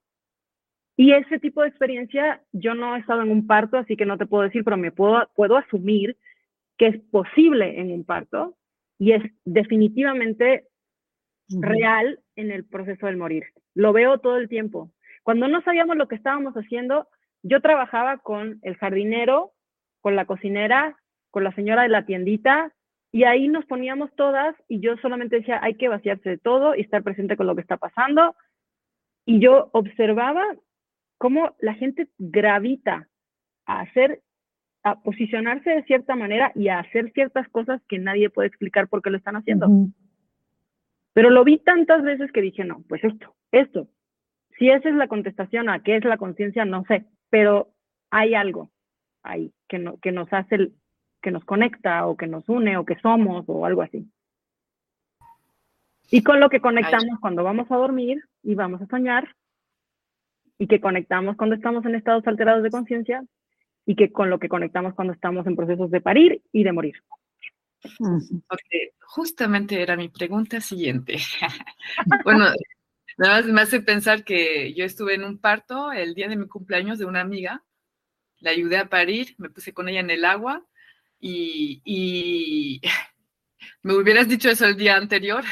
Y 0.97 1.13
ese 1.13 1.39
tipo 1.39 1.61
de 1.61 1.69
experiencia, 1.69 2.41
yo 2.51 2.73
no 2.73 2.95
he 2.95 2.99
estado 2.99 3.21
en 3.21 3.29
un 3.29 3.45
parto, 3.45 3.77
así 3.77 3.95
que 3.95 4.05
no 4.05 4.17
te 4.17 4.25
puedo 4.25 4.43
decir, 4.43 4.63
pero 4.63 4.77
me 4.77 4.91
puedo, 4.91 5.29
puedo 5.35 5.55
asumir 5.55 6.17
que 6.77 6.87
es 6.87 6.99
posible 7.11 7.79
en 7.79 7.91
un 7.91 8.03
parto 8.03 8.57
y 8.97 9.11
es 9.11 9.23
definitivamente 9.45 10.67
real 11.49 12.19
en 12.35 12.51
el 12.51 12.65
proceso 12.65 13.05
del 13.05 13.17
morir. 13.17 13.43
Lo 13.75 13.93
veo 13.93 14.17
todo 14.17 14.37
el 14.37 14.49
tiempo. 14.49 14.91
Cuando 15.21 15.47
no 15.47 15.61
sabíamos 15.61 15.97
lo 15.97 16.07
que 16.07 16.15
estábamos 16.15 16.55
haciendo, 16.55 17.07
yo 17.43 17.61
trabajaba 17.61 18.17
con 18.17 18.59
el 18.63 18.75
jardinero, 18.75 19.51
con 20.01 20.15
la 20.15 20.25
cocinera, 20.25 20.97
con 21.29 21.43
la 21.43 21.53
señora 21.53 21.83
de 21.83 21.89
la 21.89 22.05
tiendita, 22.05 22.73
y 23.11 23.23
ahí 23.23 23.47
nos 23.47 23.65
poníamos 23.65 24.13
todas 24.15 24.55
y 24.67 24.79
yo 24.79 24.97
solamente 24.97 25.37
decía, 25.37 25.59
hay 25.61 25.75
que 25.75 25.89
vaciarse 25.89 26.29
de 26.29 26.37
todo 26.37 26.75
y 26.75 26.81
estar 26.81 27.03
presente 27.03 27.37
con 27.37 27.47
lo 27.47 27.55
que 27.55 27.61
está 27.61 27.77
pasando 27.77 28.35
y 29.27 29.39
yo 29.41 29.69
observaba 29.73 30.41
cómo 31.17 31.53
la 31.59 31.73
gente 31.73 32.07
gravita 32.17 33.09
a 33.65 33.81
hacer, 33.81 34.21
a 34.83 35.01
posicionarse 35.01 35.69
de 35.69 35.83
cierta 35.83 36.15
manera 36.15 36.53
y 36.55 36.69
a 36.69 36.79
hacer 36.79 37.11
ciertas 37.11 37.47
cosas 37.49 37.81
que 37.89 37.99
nadie 37.99 38.29
puede 38.29 38.47
explicar 38.47 38.87
por 38.87 39.01
qué 39.01 39.09
lo 39.09 39.17
están 39.17 39.35
haciendo. 39.35 39.67
Pero 41.13 41.29
lo 41.29 41.43
vi 41.43 41.57
tantas 41.57 42.03
veces 42.03 42.31
que 42.31 42.41
dije, 42.41 42.63
no, 42.63 42.83
pues 42.87 43.03
esto, 43.03 43.35
esto. 43.51 43.89
Si 44.57 44.69
esa 44.69 44.87
es 44.87 44.95
la 44.95 45.09
contestación 45.09 45.67
a 45.67 45.83
qué 45.83 45.97
es 45.97 46.05
la 46.05 46.17
conciencia, 46.17 46.63
no 46.63 46.85
sé, 46.85 47.03
pero 47.29 47.73
hay 48.09 48.33
algo 48.33 48.71
ahí 49.23 49.51
que, 49.67 49.77
no, 49.77 49.97
que 49.97 50.13
nos 50.13 50.31
hace, 50.31 50.71
que 51.21 51.31
nos 51.31 51.43
conecta 51.43 52.07
o 52.07 52.15
que 52.15 52.27
nos 52.27 52.47
une 52.47 52.77
o 52.77 52.85
que 52.85 52.95
somos 53.01 53.43
o 53.47 53.65
algo 53.65 53.81
así. 53.81 54.09
Y 56.09 56.23
con 56.23 56.39
lo 56.39 56.49
que 56.49 56.61
conectamos 56.61 57.19
cuando 57.19 57.43
vamos 57.43 57.69
a 57.71 57.75
dormir 57.75 58.23
y 58.43 58.55
vamos 58.55 58.81
a 58.81 58.87
soñar, 58.87 59.35
y 60.57 60.67
que 60.67 60.81
conectamos 60.81 61.35
cuando 61.35 61.55
estamos 61.55 61.85
en 61.85 61.95
estados 61.95 62.25
alterados 62.25 62.63
de 62.63 62.71
conciencia, 62.71 63.23
y 63.85 63.95
que 63.95 64.11
con 64.11 64.29
lo 64.29 64.39
que 64.39 64.49
conectamos 64.49 64.93
cuando 64.95 65.13
estamos 65.13 65.45
en 65.47 65.55
procesos 65.55 65.91
de 65.91 66.01
parir 66.01 66.41
y 66.51 66.63
de 66.63 66.71
morir. 66.71 66.95
justamente 69.01 69.81
era 69.81 69.95
mi 69.95 70.09
pregunta 70.09 70.59
siguiente. 70.59 71.17
bueno, 72.23 72.45
Nada 73.17 73.41
más 73.41 73.45
me 73.47 73.61
hace 73.61 73.81
pensar 73.81 74.23
que 74.23 74.73
yo 74.75 74.85
estuve 74.85 75.15
en 75.15 75.23
un 75.23 75.39
parto 75.39 75.91
el 75.91 76.13
día 76.13 76.27
de 76.27 76.35
mi 76.35 76.47
cumpleaños 76.47 76.99
de 76.99 77.05
una 77.05 77.21
amiga, 77.21 77.63
la 78.39 78.51
ayudé 78.51 78.77
a 78.77 78.89
parir, 78.89 79.33
me 79.39 79.49
puse 79.49 79.73
con 79.73 79.89
ella 79.89 80.01
en 80.01 80.11
el 80.11 80.23
agua 80.23 80.63
y, 81.19 81.81
y 81.83 82.79
me 83.81 83.95
hubieras 83.95 84.27
dicho 84.27 84.49
eso 84.49 84.65
el 84.65 84.77
día 84.77 84.95
anterior, 84.97 85.43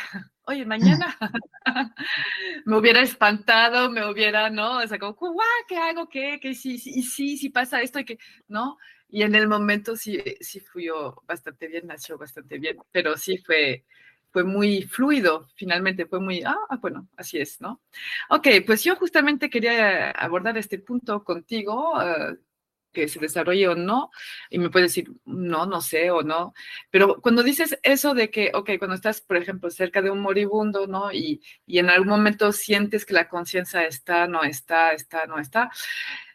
oye, 0.48 0.66
mañana 0.66 1.18
me 2.66 2.78
hubiera 2.78 3.02
espantado, 3.02 3.90
me 3.90 4.10
hubiera, 4.10 4.50
¿no? 4.50 4.80
O 4.80 4.88
sea, 4.88 5.00
como, 5.00 5.16
¿qué 5.68 5.78
hago? 5.78 6.08
¿Qué? 6.10 6.40
¿Qué? 6.42 6.54
Sí, 6.56 6.78
sí, 6.78 7.02
sí, 7.04 7.38
sí 7.38 7.50
pasa 7.50 7.82
esto 7.82 8.00
y 8.00 8.06
que, 8.06 8.20
¿no? 8.48 8.78
Y 9.10 9.24
en 9.24 9.36
el 9.36 9.48
momento 9.48 9.96
sí, 9.96 10.22
sí 10.42 10.60
fui 10.60 10.86
yo 10.86 11.16
bastante 11.28 11.68
bien, 11.68 11.88
nació 11.88 12.18
bastante 12.18 12.58
bien, 12.60 12.78
pero 12.92 13.18
sí 13.18 13.38
fue, 13.38 13.86
fue 14.32 14.44
muy 14.44 14.84
fluido, 14.84 15.48
finalmente 15.56 16.06
fue 16.06 16.20
muy, 16.20 16.44
ah, 16.44 16.58
ah, 16.70 16.78
bueno, 16.78 17.08
así 17.16 17.38
es, 17.38 17.62
¿no? 17.62 17.82
Ok, 18.30 18.48
pues 18.66 18.84
yo 18.84 18.96
justamente 18.96 19.50
quería 19.50 20.12
abordar 20.12 20.58
este 20.58 20.80
punto 20.80 21.24
contigo, 21.24 21.94
uh, 21.94 22.36
que 22.96 23.08
se 23.08 23.20
desarrolle 23.20 23.68
o 23.68 23.76
no, 23.76 24.10
y 24.50 24.58
me 24.58 24.70
puedes 24.72 24.92
decir, 24.92 25.12
no, 25.26 25.68
no 25.68 25.82
sé 25.82 26.10
o 26.10 26.24
no, 26.24 26.54
pero 26.90 27.22
cuando 27.22 27.44
dices 27.44 27.78
eso 27.84 28.16
de 28.16 28.32
que, 28.32 28.52
ok, 28.54 28.72
cuando 28.80 28.96
estás, 28.96 29.22
por 29.22 29.38
ejemplo, 29.38 29.70
cerca 29.70 30.02
de 30.02 30.10
un 30.10 30.22
moribundo, 30.22 30.88
¿no? 30.88 31.12
Y, 31.12 31.42
y 31.68 31.80
en 31.80 31.90
algún 31.90 32.08
momento 32.08 32.52
sientes 32.52 33.06
que 33.06 33.14
la 33.14 33.28
conciencia 33.28 33.84
está, 33.84 34.28
no 34.28 34.44
está, 34.44 34.94
está, 34.94 35.28
no 35.28 35.38
está, 35.38 35.70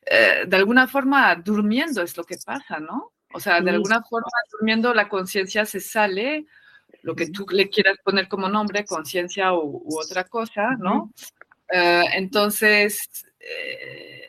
eh, 0.07 0.45
de 0.47 0.57
alguna 0.57 0.87
forma 0.87 1.35
durmiendo 1.37 2.03
es 2.03 2.17
lo 2.17 2.25
que 2.25 2.37
pasa, 2.45 2.79
¿no? 2.79 3.13
O 3.33 3.41
sea, 3.41 3.61
de 3.61 3.71
alguna 3.71 4.03
forma 4.03 4.31
durmiendo 4.51 4.93
la 4.93 5.09
conciencia 5.09 5.65
se 5.65 5.81
sale, 5.81 6.47
lo 7.03 7.15
que 7.15 7.31
tú 7.31 7.47
le 7.51 7.71
quieras 7.71 7.97
poner 8.05 8.29
como 8.29 8.49
nombre, 8.49 8.85
conciencia 8.85 9.55
u, 9.55 9.85
otra 9.99 10.25
cosa, 10.25 10.77
¿no? 10.79 11.13
Uh, 11.73 12.07
entonces, 12.15 12.99
eh, 13.39 14.29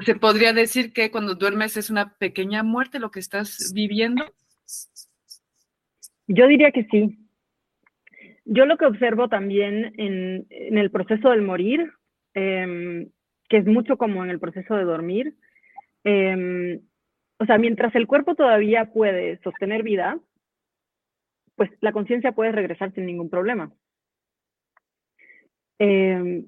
se 0.00 0.14
podría 0.14 0.52
decir 0.52 0.92
que 0.92 1.10
cuando 1.10 1.34
duermes 1.34 1.76
es 1.76 1.90
una 1.90 2.14
pequeña 2.14 2.62
muerte 2.62 2.98
lo 2.98 3.10
que 3.10 3.20
estás 3.20 3.72
viviendo. 3.74 4.24
Yo 6.26 6.46
diría 6.46 6.72
que 6.72 6.84
sí. 6.84 7.18
Yo 8.44 8.66
lo 8.66 8.76
que 8.76 8.86
observo 8.86 9.28
también 9.28 9.92
en, 9.98 10.46
el 10.50 10.90
proceso 10.90 11.30
del 11.30 11.42
morir, 11.42 11.92
eh, 12.34 13.08
que 13.48 13.56
es 13.58 13.66
mucho 13.66 13.96
como 13.98 14.24
en 14.24 14.30
el 14.30 14.40
proceso 14.40 14.74
de 14.74 14.84
dormir, 14.84 15.34
eh, 16.04 16.80
o 17.38 17.44
sea, 17.44 17.58
mientras 17.58 17.94
el 17.94 18.06
cuerpo 18.06 18.34
todavía 18.34 18.92
puede 18.92 19.38
sostener 19.42 19.82
vida, 19.82 20.18
pues 21.56 21.70
la 21.80 21.92
conciencia 21.92 22.32
puede 22.32 22.52
regresar 22.52 22.92
sin 22.94 23.06
ningún 23.06 23.30
problema. 23.30 23.72
Eh, 25.78 26.44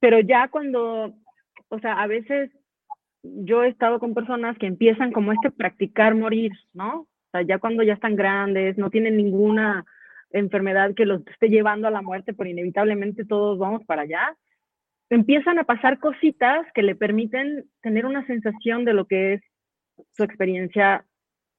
pero 0.00 0.20
ya 0.20 0.48
cuando, 0.48 1.14
o 1.68 1.78
sea, 1.80 2.00
a 2.00 2.06
veces 2.06 2.50
yo 3.36 3.62
he 3.62 3.68
estado 3.68 3.98
con 3.98 4.14
personas 4.14 4.56
que 4.58 4.66
empiezan 4.66 5.12
como 5.12 5.32
este 5.32 5.50
practicar 5.50 6.14
morir, 6.14 6.52
¿no? 6.72 7.00
O 7.00 7.30
sea, 7.32 7.42
ya 7.42 7.58
cuando 7.58 7.82
ya 7.82 7.94
están 7.94 8.16
grandes, 8.16 8.78
no 8.78 8.90
tienen 8.90 9.16
ninguna 9.16 9.84
enfermedad 10.30 10.94
que 10.94 11.06
los 11.06 11.26
esté 11.26 11.48
llevando 11.48 11.88
a 11.88 11.90
la 11.90 12.02
muerte, 12.02 12.34
pero 12.34 12.50
inevitablemente 12.50 13.24
todos 13.24 13.58
vamos 13.58 13.84
para 13.84 14.02
allá, 14.02 14.36
empiezan 15.10 15.58
a 15.58 15.64
pasar 15.64 15.98
cositas 15.98 16.66
que 16.74 16.82
le 16.82 16.94
permiten 16.94 17.64
tener 17.80 18.04
una 18.06 18.26
sensación 18.26 18.84
de 18.84 18.92
lo 18.92 19.06
que 19.06 19.34
es 19.34 19.42
su 20.12 20.22
experiencia 20.22 21.04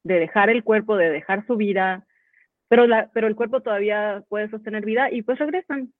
de 0.03 0.19
dejar 0.19 0.49
el 0.49 0.63
cuerpo, 0.63 0.95
de 0.95 1.09
dejar 1.09 1.45
su 1.47 1.55
vida, 1.55 2.05
pero, 2.67 2.85
la, 2.87 3.09
pero 3.13 3.27
el 3.27 3.35
cuerpo 3.35 3.61
todavía 3.61 4.23
puede 4.29 4.49
sostener 4.49 4.85
vida 4.85 5.11
y 5.11 5.23
pues 5.23 5.39
regresan, 5.39 5.91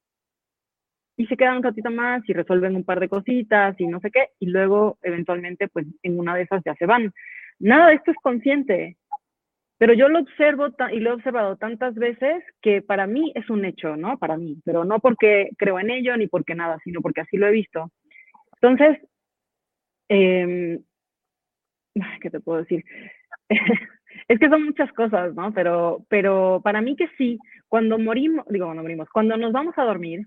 y 1.20 1.26
se 1.26 1.36
quedan 1.36 1.58
un 1.58 1.64
ratito 1.64 1.92
más 1.92 2.24
y 2.30 2.34
resuelven 2.34 2.78
un 2.78 2.86
par 2.86 3.02
de 3.02 3.10
cositas 3.10 3.76
y 3.78 3.88
no 3.88 4.00
sé 4.00 4.10
qué, 4.10 4.30
y 4.40 4.46
luego 4.46 4.98
eventualmente 5.02 5.68
pues 5.68 5.86
en 6.02 6.18
una 6.18 6.34
de 6.34 6.44
esas 6.44 6.64
ya 6.64 6.74
se 6.76 6.86
van. 6.86 7.12
Nada 7.60 7.88
de 7.88 7.96
esto 7.96 8.12
es 8.12 8.18
consciente, 8.24 8.96
pero 9.78 9.94
yo 9.94 10.08
lo 10.08 10.20
observo 10.20 10.68
y 10.94 11.00
lo 11.02 11.10
he 11.10 11.14
observado 11.14 11.58
tantas 11.58 11.94
veces 11.96 12.42
que 12.62 12.82
para 12.82 13.06
mí 13.06 13.34
es 13.36 13.50
un 13.50 13.66
hecho, 13.66 13.98
¿no? 13.98 14.18
Para 14.18 14.38
mí, 14.38 14.62
pero 14.64 14.86
no 14.86 15.00
porque 15.00 15.50
creo 15.58 15.78
en 15.82 15.90
ello 15.90 16.16
ni 16.16 16.28
porque 16.28 16.56
nada, 16.56 16.78
sino 16.86 17.02
porque 17.02 17.20
así 17.20 17.36
lo 17.36 17.48
he 17.48 17.52
visto. 17.52 17.92
Entonces, 18.62 18.98
eh, 20.08 20.80
¿qué 22.22 22.30
te 22.30 22.40
puedo 22.40 22.60
decir? 22.60 22.86
es 24.30 24.40
que 24.40 24.48
son 24.48 24.64
muchas 24.64 24.90
cosas, 24.94 25.36
¿no? 25.36 25.54
Pero, 25.54 26.06
pero 26.08 26.62
para 26.64 26.80
mí 26.80 26.96
que 26.96 27.10
sí, 27.18 27.38
cuando 27.68 28.00
morimos, 28.00 28.46
digo, 28.48 28.68
cuando 28.68 28.84
morimos, 28.84 29.10
cuando 29.10 29.36
nos 29.36 29.52
vamos 29.52 29.78
a 29.78 29.84
dormir, 29.84 30.26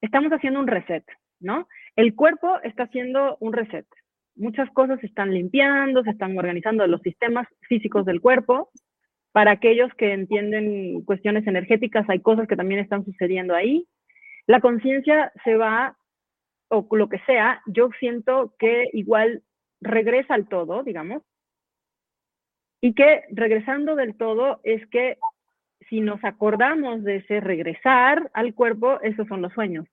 estamos 0.00 0.32
haciendo 0.32 0.60
un 0.60 0.66
reset, 0.66 1.04
¿no? 1.40 1.68
El 1.96 2.14
cuerpo 2.14 2.60
está 2.62 2.84
haciendo 2.84 3.36
un 3.40 3.52
reset. 3.52 3.86
Muchas 4.36 4.70
cosas 4.70 5.00
se 5.00 5.06
están 5.06 5.32
limpiando, 5.32 6.02
se 6.02 6.10
están 6.10 6.36
organizando 6.36 6.86
los 6.86 7.00
sistemas 7.02 7.46
físicos 7.68 8.04
del 8.04 8.20
cuerpo. 8.20 8.70
Para 9.32 9.52
aquellos 9.52 9.92
que 9.94 10.12
entienden 10.12 11.02
cuestiones 11.04 11.46
energéticas, 11.46 12.08
hay 12.08 12.20
cosas 12.20 12.48
que 12.48 12.56
también 12.56 12.80
están 12.80 13.04
sucediendo 13.04 13.54
ahí. 13.54 13.86
La 14.46 14.60
conciencia 14.60 15.32
se 15.44 15.56
va, 15.56 15.96
o 16.68 16.86
lo 16.96 17.08
que 17.08 17.18
sea, 17.20 17.62
yo 17.66 17.90
siento 17.98 18.54
que 18.58 18.88
igual 18.92 19.42
regresa 19.80 20.34
al 20.34 20.48
todo, 20.48 20.82
digamos, 20.82 21.22
y 22.80 22.94
que 22.94 23.22
regresando 23.30 23.96
del 23.96 24.14
todo 24.14 24.60
es 24.62 24.86
que 24.88 25.16
si 25.88 26.00
nos 26.00 26.22
acordamos 26.24 27.04
de 27.04 27.16
ese 27.16 27.40
regresar 27.40 28.30
al 28.34 28.54
cuerpo, 28.54 29.00
esos 29.02 29.26
son 29.28 29.42
los 29.42 29.52
sueños. 29.52 29.86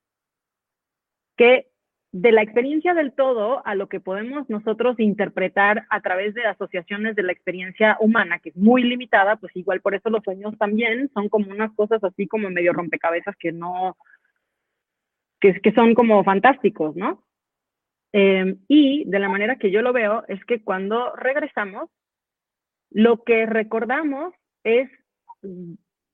Que 1.37 1.67
de 2.11 2.31
la 2.31 2.41
experiencia 2.41 2.93
del 2.93 3.13
todo 3.13 3.65
a 3.65 3.73
lo 3.73 3.87
que 3.87 4.01
podemos 4.01 4.49
nosotros 4.49 4.99
interpretar 4.99 5.85
a 5.89 6.01
través 6.01 6.33
de 6.33 6.45
asociaciones 6.45 7.15
de 7.15 7.23
la 7.23 7.31
experiencia 7.31 7.95
humana, 8.01 8.39
que 8.39 8.49
es 8.49 8.57
muy 8.57 8.83
limitada, 8.83 9.37
pues 9.37 9.55
igual 9.55 9.79
por 9.79 9.95
eso 9.95 10.09
los 10.09 10.23
sueños 10.23 10.57
también 10.57 11.09
son 11.13 11.29
como 11.29 11.49
unas 11.49 11.71
cosas 11.73 12.03
así 12.03 12.27
como 12.27 12.49
medio 12.49 12.73
rompecabezas 12.73 13.35
que 13.37 13.53
no, 13.53 13.95
que, 15.39 15.61
que 15.61 15.71
son 15.71 15.93
como 15.93 16.21
fantásticos, 16.23 16.95
¿no? 16.97 17.23
Eh, 18.13 18.57
y 18.67 19.05
de 19.05 19.19
la 19.19 19.29
manera 19.29 19.55
que 19.55 19.71
yo 19.71 19.81
lo 19.81 19.93
veo 19.93 20.25
es 20.27 20.43
que 20.43 20.61
cuando 20.61 21.15
regresamos, 21.15 21.89
lo 22.89 23.23
que 23.23 23.45
recordamos 23.45 24.33
es 24.65 24.89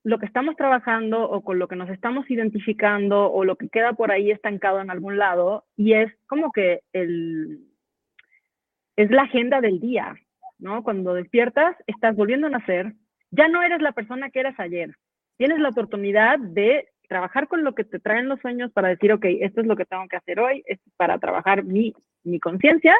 lo 0.04 0.18
que 0.18 0.26
estamos 0.26 0.56
trabajando 0.56 1.28
o 1.28 1.42
con 1.42 1.58
lo 1.58 1.68
que 1.68 1.76
nos 1.76 1.90
estamos 1.90 2.30
identificando 2.30 3.30
o 3.30 3.44
lo 3.44 3.56
que 3.56 3.68
queda 3.68 3.92
por 3.92 4.10
ahí 4.10 4.30
estancado 4.30 4.80
en 4.80 4.90
algún 4.90 5.18
lado 5.18 5.64
y 5.76 5.92
es 5.92 6.12
como 6.26 6.52
que 6.52 6.80
el, 6.92 7.60
es 8.96 9.10
la 9.10 9.22
agenda 9.22 9.60
del 9.60 9.80
día, 9.80 10.16
¿no? 10.58 10.82
Cuando 10.82 11.14
despiertas, 11.14 11.76
estás 11.86 12.16
volviendo 12.16 12.46
a 12.46 12.50
nacer, 12.50 12.94
ya 13.30 13.48
no 13.48 13.62
eres 13.62 13.82
la 13.82 13.92
persona 13.92 14.30
que 14.30 14.40
eras 14.40 14.58
ayer, 14.58 14.94
tienes 15.36 15.58
la 15.60 15.68
oportunidad 15.68 16.38
de 16.38 16.88
trabajar 17.08 17.48
con 17.48 17.64
lo 17.64 17.74
que 17.74 17.84
te 17.84 18.00
traen 18.00 18.28
los 18.28 18.40
sueños 18.40 18.72
para 18.72 18.88
decir, 18.88 19.12
ok, 19.12 19.24
esto 19.40 19.60
es 19.60 19.66
lo 19.66 19.76
que 19.76 19.84
tengo 19.84 20.06
que 20.08 20.16
hacer 20.16 20.40
hoy, 20.40 20.62
es 20.66 20.78
para 20.96 21.18
trabajar 21.18 21.64
mi, 21.64 21.94
mi 22.24 22.40
conciencia 22.40 22.94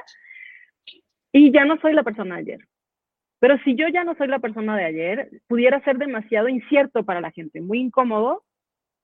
y 1.33 1.53
ya 1.53 1.65
no 1.65 1.79
soy 1.81 1.93
la 1.93 2.03
persona 2.03 2.37
de 2.37 2.41
ayer. 2.41 2.68
Pero 3.41 3.59
si 3.65 3.77
yo 3.77 3.87
ya 3.89 4.05
no 4.05 4.15
soy 4.17 4.29
la 4.29 4.41
persona 4.41 4.77
de 4.77 4.85
ayer, 4.85 5.31
pudiera 5.47 5.83
ser 5.85 5.99
demasiado 5.99 6.49
incierto 6.49 7.05
para 7.05 7.21
la 7.21 7.31
gente, 7.31 7.61
muy 7.61 7.79
incómodo, 7.79 8.45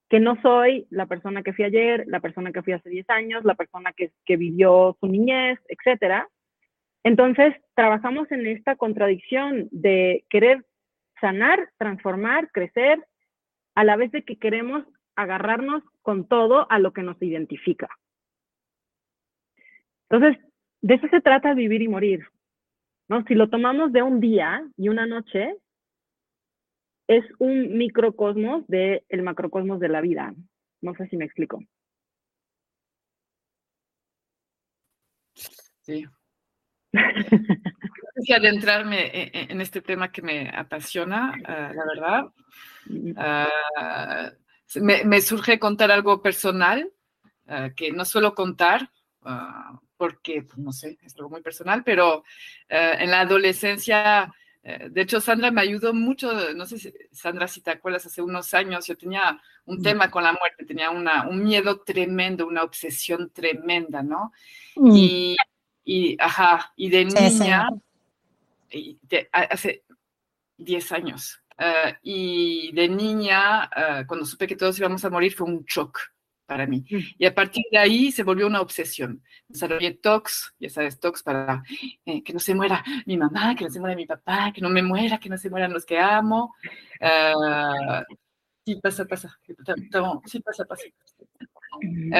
que 0.08 0.20
no 0.20 0.40
soy 0.42 0.86
la 0.90 1.06
persona 1.06 1.42
que 1.42 1.52
fui 1.52 1.64
ayer, 1.64 2.04
la 2.06 2.20
persona 2.20 2.52
que 2.52 2.62
fui 2.62 2.72
hace 2.72 2.90
10 2.90 3.08
años, 3.10 3.44
la 3.44 3.54
persona 3.54 3.92
que, 3.92 4.36
vivió 4.36 4.96
su 5.00 5.06
niñez, 5.06 5.58
etc. 5.68 6.26
Entonces, 7.04 7.54
trabajamos 7.74 8.30
en 8.32 8.46
esta 8.46 8.76
contradicción 8.76 9.68
de 9.70 10.24
querer 10.28 10.64
sanar, 11.20 11.70
transformar, 11.78 12.50
crecer, 12.50 13.04
a 13.74 13.84
la 13.84 13.96
vez 13.96 14.12
de 14.12 14.22
que 14.22 14.36
queremos 14.36 14.84
agarrarnos 15.16 15.82
con 16.02 16.26
todo 16.26 16.70
a 16.70 16.78
lo 16.78 16.92
que 16.92 17.02
nos 17.02 17.20
identifica. 17.22 17.88
Entonces, 20.10 20.40
de 20.82 20.94
eso 20.94 21.08
se 21.08 21.20
trata 21.20 21.54
vivir 21.54 21.82
y 21.82 21.88
morir. 21.88 22.26
¿No? 23.08 23.24
Si 23.24 23.34
lo 23.34 23.48
tomamos 23.50 23.92
de 23.92 24.02
un 24.02 24.20
día 24.20 24.66
y 24.76 24.88
una 24.88 25.06
noche, 25.06 25.56
es 27.06 27.24
un 27.38 27.76
microcosmos 27.76 28.66
del 28.66 29.22
macrocosmos 29.22 29.80
de 29.80 29.88
la 29.88 30.00
vida. 30.00 30.34
No 30.80 30.94
sé 30.94 31.06
si 31.08 31.16
me 31.16 31.24
explico. 31.24 31.62
Sí. 35.82 36.06
Quisiera 38.14 38.40
adentrarme 38.40 39.30
en, 39.50 39.60
este 39.60 39.82
tema 39.82 40.10
que 40.10 40.22
me 40.22 40.48
apasiona, 40.48 41.34
ah, 41.44 41.72
la 41.74 41.84
verdad. 41.84 42.32
Ah, 43.16 44.30
me, 44.80 45.20
surge 45.20 45.58
contar 45.58 45.90
algo 45.90 46.22
personal 46.22 46.90
ah, 47.48 47.70
que 47.74 47.90
no 47.92 48.04
suelo 48.04 48.34
contar 48.34 48.90
porque, 50.04 50.42
pues, 50.42 50.58
no 50.58 50.70
sé, 50.70 50.98
es 51.02 51.16
algo 51.16 51.30
muy 51.30 51.40
personal, 51.40 51.82
pero 51.82 52.24
eh, 52.68 52.96
en 52.98 53.10
la 53.10 53.20
adolescencia 53.20 54.30
Eh, 54.66 54.88
de 54.90 55.02
hecho, 55.02 55.20
Sandra 55.20 55.50
me 55.50 55.60
ayudó 55.60 55.92
mucho, 55.92 56.32
no 56.54 56.64
sé 56.64 56.78
si, 56.78 56.90
Sandra, 57.12 57.46
si 57.46 57.60
te 57.60 57.70
acuerdas, 57.70 58.06
hace 58.06 58.22
unos 58.22 58.54
años 58.54 58.86
yo 58.86 58.96
tenía 58.96 59.38
un 59.66 59.80
mm. 59.80 59.82
tema 59.82 60.10
con 60.10 60.24
la 60.24 60.32
muerte, 60.32 60.64
tenía 60.64 60.88
una, 60.90 61.28
un 61.28 61.44
miedo 61.44 61.82
tremendo, 61.82 62.46
una 62.46 62.62
obsesión 62.62 63.28
tremenda, 63.30 64.02
¿no? 64.02 64.32
Mm. 64.76 64.96
Y, 64.96 65.36
y, 65.84 66.16
ajá, 66.18 66.72
y 66.76 66.88
de 66.88 67.04
niña, 67.04 67.68
hace 69.32 69.84
10 70.56 70.92
años, 70.92 71.42
eh, 71.58 71.98
y 72.02 72.72
de 72.72 72.88
niña, 72.88 73.68
cuando 74.06 74.24
supe 74.24 74.46
que 74.46 74.56
todos 74.56 74.78
íbamos 74.78 75.04
a 75.04 75.10
morir, 75.10 75.34
fue 75.34 75.46
un 75.46 75.62
shock 75.66 76.00
para 76.46 76.66
mí. 76.66 76.84
Mm. 76.90 76.98
Y 77.18 77.26
a 77.26 77.34
partir 77.34 77.64
de 77.70 77.78
ahí 77.78 78.12
se 78.12 78.22
volvió 78.22 78.46
una 78.46 78.60
obsesión. 78.60 79.22
Desarrollé 79.48 79.92
TOX, 79.94 80.54
ya 80.58 80.68
sabes, 80.70 81.00
TOX 81.00 81.22
para 81.22 81.62
eh, 82.04 82.22
que 82.22 82.32
no 82.32 82.38
se 82.38 82.54
muera 82.54 82.84
mi 83.06 83.16
mamá, 83.16 83.54
que 83.54 83.64
no 83.64 83.70
se 83.70 83.80
muera 83.80 83.96
mi 83.96 84.06
papá, 84.06 84.52
que 84.52 84.60
no 84.60 84.68
me 84.68 84.82
muera, 84.82 85.18
que 85.18 85.28
no 85.28 85.38
se 85.38 85.50
mueran 85.50 85.72
los 85.72 85.84
que 85.84 85.98
amo. 85.98 86.54
sí, 88.64 88.76
pasa, 88.82 89.04
pasa. 89.04 89.38
Sí, 90.26 90.40
pasa, 90.40 90.64
pasa. 90.64 90.84
Mm. 91.80 92.12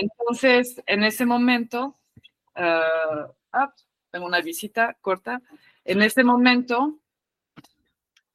entonces, 0.00 0.82
en 0.86 1.04
ese 1.04 1.26
momento, 1.26 1.98
ah, 2.54 3.74
tengo 4.10 4.26
una 4.26 4.40
visita 4.40 4.96
corta. 5.00 5.40
En 5.84 6.02
ese 6.02 6.22
momento, 6.22 6.98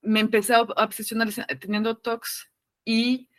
me 0.02 0.20
empecé 0.20 0.56
a 0.56 0.62
obsesionar 0.62 1.30
teniendo 1.60 1.98
TOX 1.98 2.52
y 2.86 3.30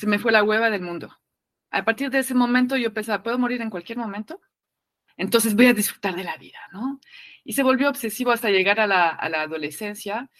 se 0.00 0.06
me 0.06 0.18
fue 0.18 0.32
la 0.32 0.42
hueva 0.42 0.70
del 0.70 0.80
mundo. 0.80 1.14
A 1.70 1.84
partir 1.84 2.08
de 2.08 2.20
ese 2.20 2.34
momento 2.34 2.74
yo 2.74 2.94
pensaba, 2.94 3.22
¿puedo 3.22 3.38
morir 3.38 3.60
en 3.60 3.68
cualquier 3.68 3.98
momento? 3.98 4.40
Entonces 5.18 5.54
voy 5.54 5.66
a 5.66 5.74
disfrutar 5.74 6.16
de 6.16 6.24
la 6.24 6.38
vida, 6.38 6.58
¿no? 6.72 6.98
Y 7.44 7.52
se 7.52 7.62
volvió 7.62 7.90
obsesivo 7.90 8.32
hasta 8.32 8.48
llegar 8.48 8.80
a 8.80 8.86
la, 8.86 9.10
adolescencia. 9.10 10.30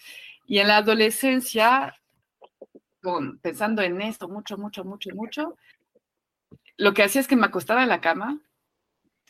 Y 0.47 0.57
en 0.57 0.67
la 0.67 0.77
adolescencia, 0.77 1.93
con, 3.03 3.37
pensando 3.37 3.83
en 3.83 4.01
esto 4.01 4.27
mucho, 4.27 4.57
mucho, 4.57 4.83
mucho, 4.83 5.11
mucho, 5.13 5.57
lo 6.77 6.95
que 6.95 7.03
hacía 7.03 7.21
es 7.21 7.27
que 7.27 7.35
me 7.35 7.45
acostaba 7.45 7.83
en 7.83 7.89
la 7.89 8.01
cama 8.01 8.41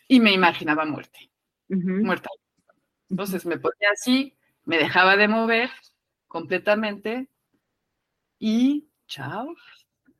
y 0.07 0.21
me 0.21 0.31
imaginaba 0.31 0.85
muerte, 0.85 1.29
muerta. 1.67 2.29
Entonces 3.09 3.45
me 3.45 3.57
ponía 3.57 3.89
así, 3.91 4.37
me 4.63 4.77
dejaba 4.77 5.17
de 5.17 5.27
mover 5.27 5.69
completamente 6.29 7.27
y 8.39 8.87
chao. 9.07 9.53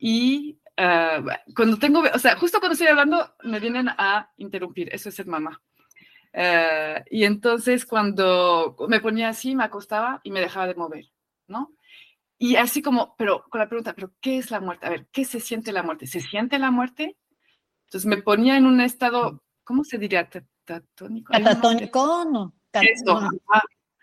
Y 0.03 0.59
ah, 0.77 1.21
cuando 1.55 1.77
tengo, 1.77 2.01
o 2.11 2.17
sea, 2.17 2.35
justo 2.35 2.57
cuando 2.59 2.73
estoy 2.73 2.87
hablando, 2.87 3.35
me 3.43 3.59
vienen 3.59 3.87
a 3.87 4.31
interrumpir, 4.37 4.89
eso 4.91 5.09
es 5.09 5.15
ser 5.15 5.27
mamá. 5.27 5.61
Ah, 6.33 7.03
y 7.09 7.23
entonces 7.23 7.85
cuando 7.85 8.75
me 8.89 8.99
ponía 8.99 9.29
así, 9.29 9.55
me 9.55 9.63
acostaba 9.63 10.19
y 10.23 10.31
me 10.31 10.39
dejaba 10.39 10.65
de 10.65 10.73
mover, 10.73 11.05
¿no? 11.47 11.75
Y 12.39 12.55
así 12.55 12.81
como, 12.81 13.15
pero 13.15 13.45
con 13.47 13.59
la 13.59 13.69
pregunta, 13.69 13.93
¿pero 13.93 14.11
qué 14.19 14.39
es 14.39 14.49
la 14.49 14.59
muerte? 14.59 14.87
A 14.87 14.89
ver, 14.89 15.07
¿qué 15.11 15.23
se 15.23 15.39
siente 15.39 15.71
la 15.71 15.83
muerte? 15.83 16.07
¿Se 16.07 16.19
siente 16.19 16.57
la 16.57 16.71
muerte? 16.71 17.15
Entonces 17.85 18.07
me 18.07 18.23
ponía 18.23 18.57
en 18.57 18.65
un 18.65 18.81
estado, 18.81 19.43
¿cómo 19.63 19.83
se 19.83 19.99
diría? 19.99 20.27
¿Catatónico? 20.27 21.31
¿Catatónico? 21.31 22.25
No. 22.25 22.55
Eso, 22.73 23.21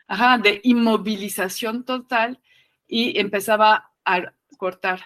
ajá, 0.07 0.39
de 0.39 0.61
inmovilización 0.63 1.85
total 1.85 2.41
y 2.87 3.19
empezaba 3.19 3.91
a 4.05 4.33
cortar. 4.59 5.01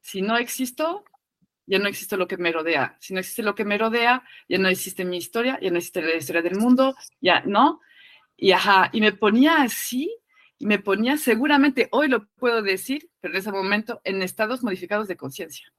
Si 0.00 0.22
no 0.22 0.36
existo, 0.36 1.04
ya 1.66 1.78
no 1.78 1.88
existe 1.88 2.16
lo 2.16 2.26
que 2.26 2.36
me 2.36 2.52
rodea. 2.52 2.96
Si 3.00 3.14
no 3.14 3.20
existe 3.20 3.42
lo 3.42 3.54
que 3.54 3.64
me 3.64 3.78
rodea, 3.78 4.24
ya 4.48 4.58
no 4.58 4.68
existe 4.68 5.04
mi 5.04 5.18
historia, 5.18 5.58
ya 5.60 5.70
no 5.70 5.76
existe 5.76 6.02
la 6.02 6.16
historia 6.16 6.42
del 6.42 6.56
mundo, 6.56 6.96
ya 7.20 7.42
no. 7.42 7.80
Y 8.36 8.52
ajá, 8.52 8.90
y 8.92 9.00
me 9.00 9.12
ponía 9.12 9.62
así, 9.62 10.10
y 10.58 10.66
me 10.66 10.78
ponía 10.78 11.16
seguramente, 11.16 11.88
hoy 11.92 12.08
lo 12.08 12.26
puedo 12.26 12.62
decir, 12.62 13.10
pero 13.20 13.34
en 13.34 13.38
ese 13.40 13.52
momento, 13.52 14.00
en 14.04 14.20
estados 14.22 14.62
modificados 14.62 15.08
de 15.08 15.16
conciencia. 15.16 15.72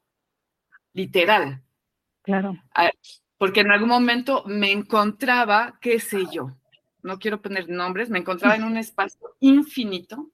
Literal. 0.93 1.61
Claro. 2.23 2.55
Ah, 2.73 2.91
porque 3.37 3.61
en 3.61 3.71
algún 3.71 3.89
momento 3.89 4.43
me 4.45 4.71
encontraba, 4.71 5.77
qué 5.81 5.99
sé 5.99 6.25
yo, 6.31 6.55
no 7.03 7.19
quiero 7.19 7.41
poner 7.41 7.69
nombres, 7.69 8.09
me 8.09 8.19
encontraba 8.19 8.55
en 8.55 8.63
un 8.63 8.77
espacio 8.77 9.35
infinito, 9.39 10.31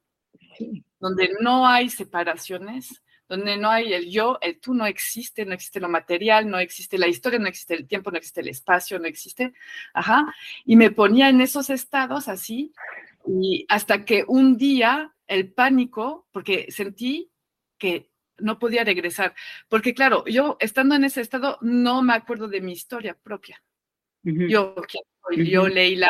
donde 0.99 1.31
no 1.39 1.67
hay 1.67 1.89
separaciones, 1.89 3.01
donde 3.27 3.57
no 3.57 3.69
hay 3.69 3.93
el 3.93 4.09
yo, 4.09 4.37
el 4.41 4.59
tú 4.59 4.73
no 4.73 4.85
existe, 4.85 5.45
no 5.45 5.53
existe 5.53 5.79
lo 5.79 5.89
material, 5.89 6.49
no 6.49 6.59
existe 6.59 6.97
la 6.97 7.07
historia, 7.07 7.39
no 7.39 7.47
existe 7.47 7.73
el 7.73 7.87
tiempo, 7.87 8.11
no 8.11 8.17
existe 8.17 8.41
el 8.41 8.49
espacio, 8.49 8.99
no 8.99 9.05
existe, 9.05 9.53
ajá, 9.93 10.33
y 10.65 10.75
me 10.75 10.91
ponía 10.91 11.29
en 11.29 11.41
esos 11.41 11.69
estados 11.69 12.27
así, 12.27 12.73
y 13.27 13.65
hasta 13.69 14.05
que 14.05 14.23
un 14.27 14.57
día 14.57 15.13
el 15.27 15.51
pánico, 15.51 16.27
porque 16.31 16.71
sentí 16.71 17.29
que 17.77 18.09
no 18.37 18.59
podía 18.59 18.83
regresar, 18.83 19.35
porque 19.67 19.93
claro, 19.93 20.23
yo 20.25 20.57
estando 20.59 20.95
en 20.95 21.03
ese 21.03 21.21
estado 21.21 21.57
no 21.61 22.01
me 22.01 22.13
acuerdo 22.13 22.47
de 22.47 22.61
mi 22.61 22.71
historia 22.71 23.17
propia. 23.21 23.61
Yo, 24.23 24.75
yo, 25.37 25.67
Leila, 25.69 26.09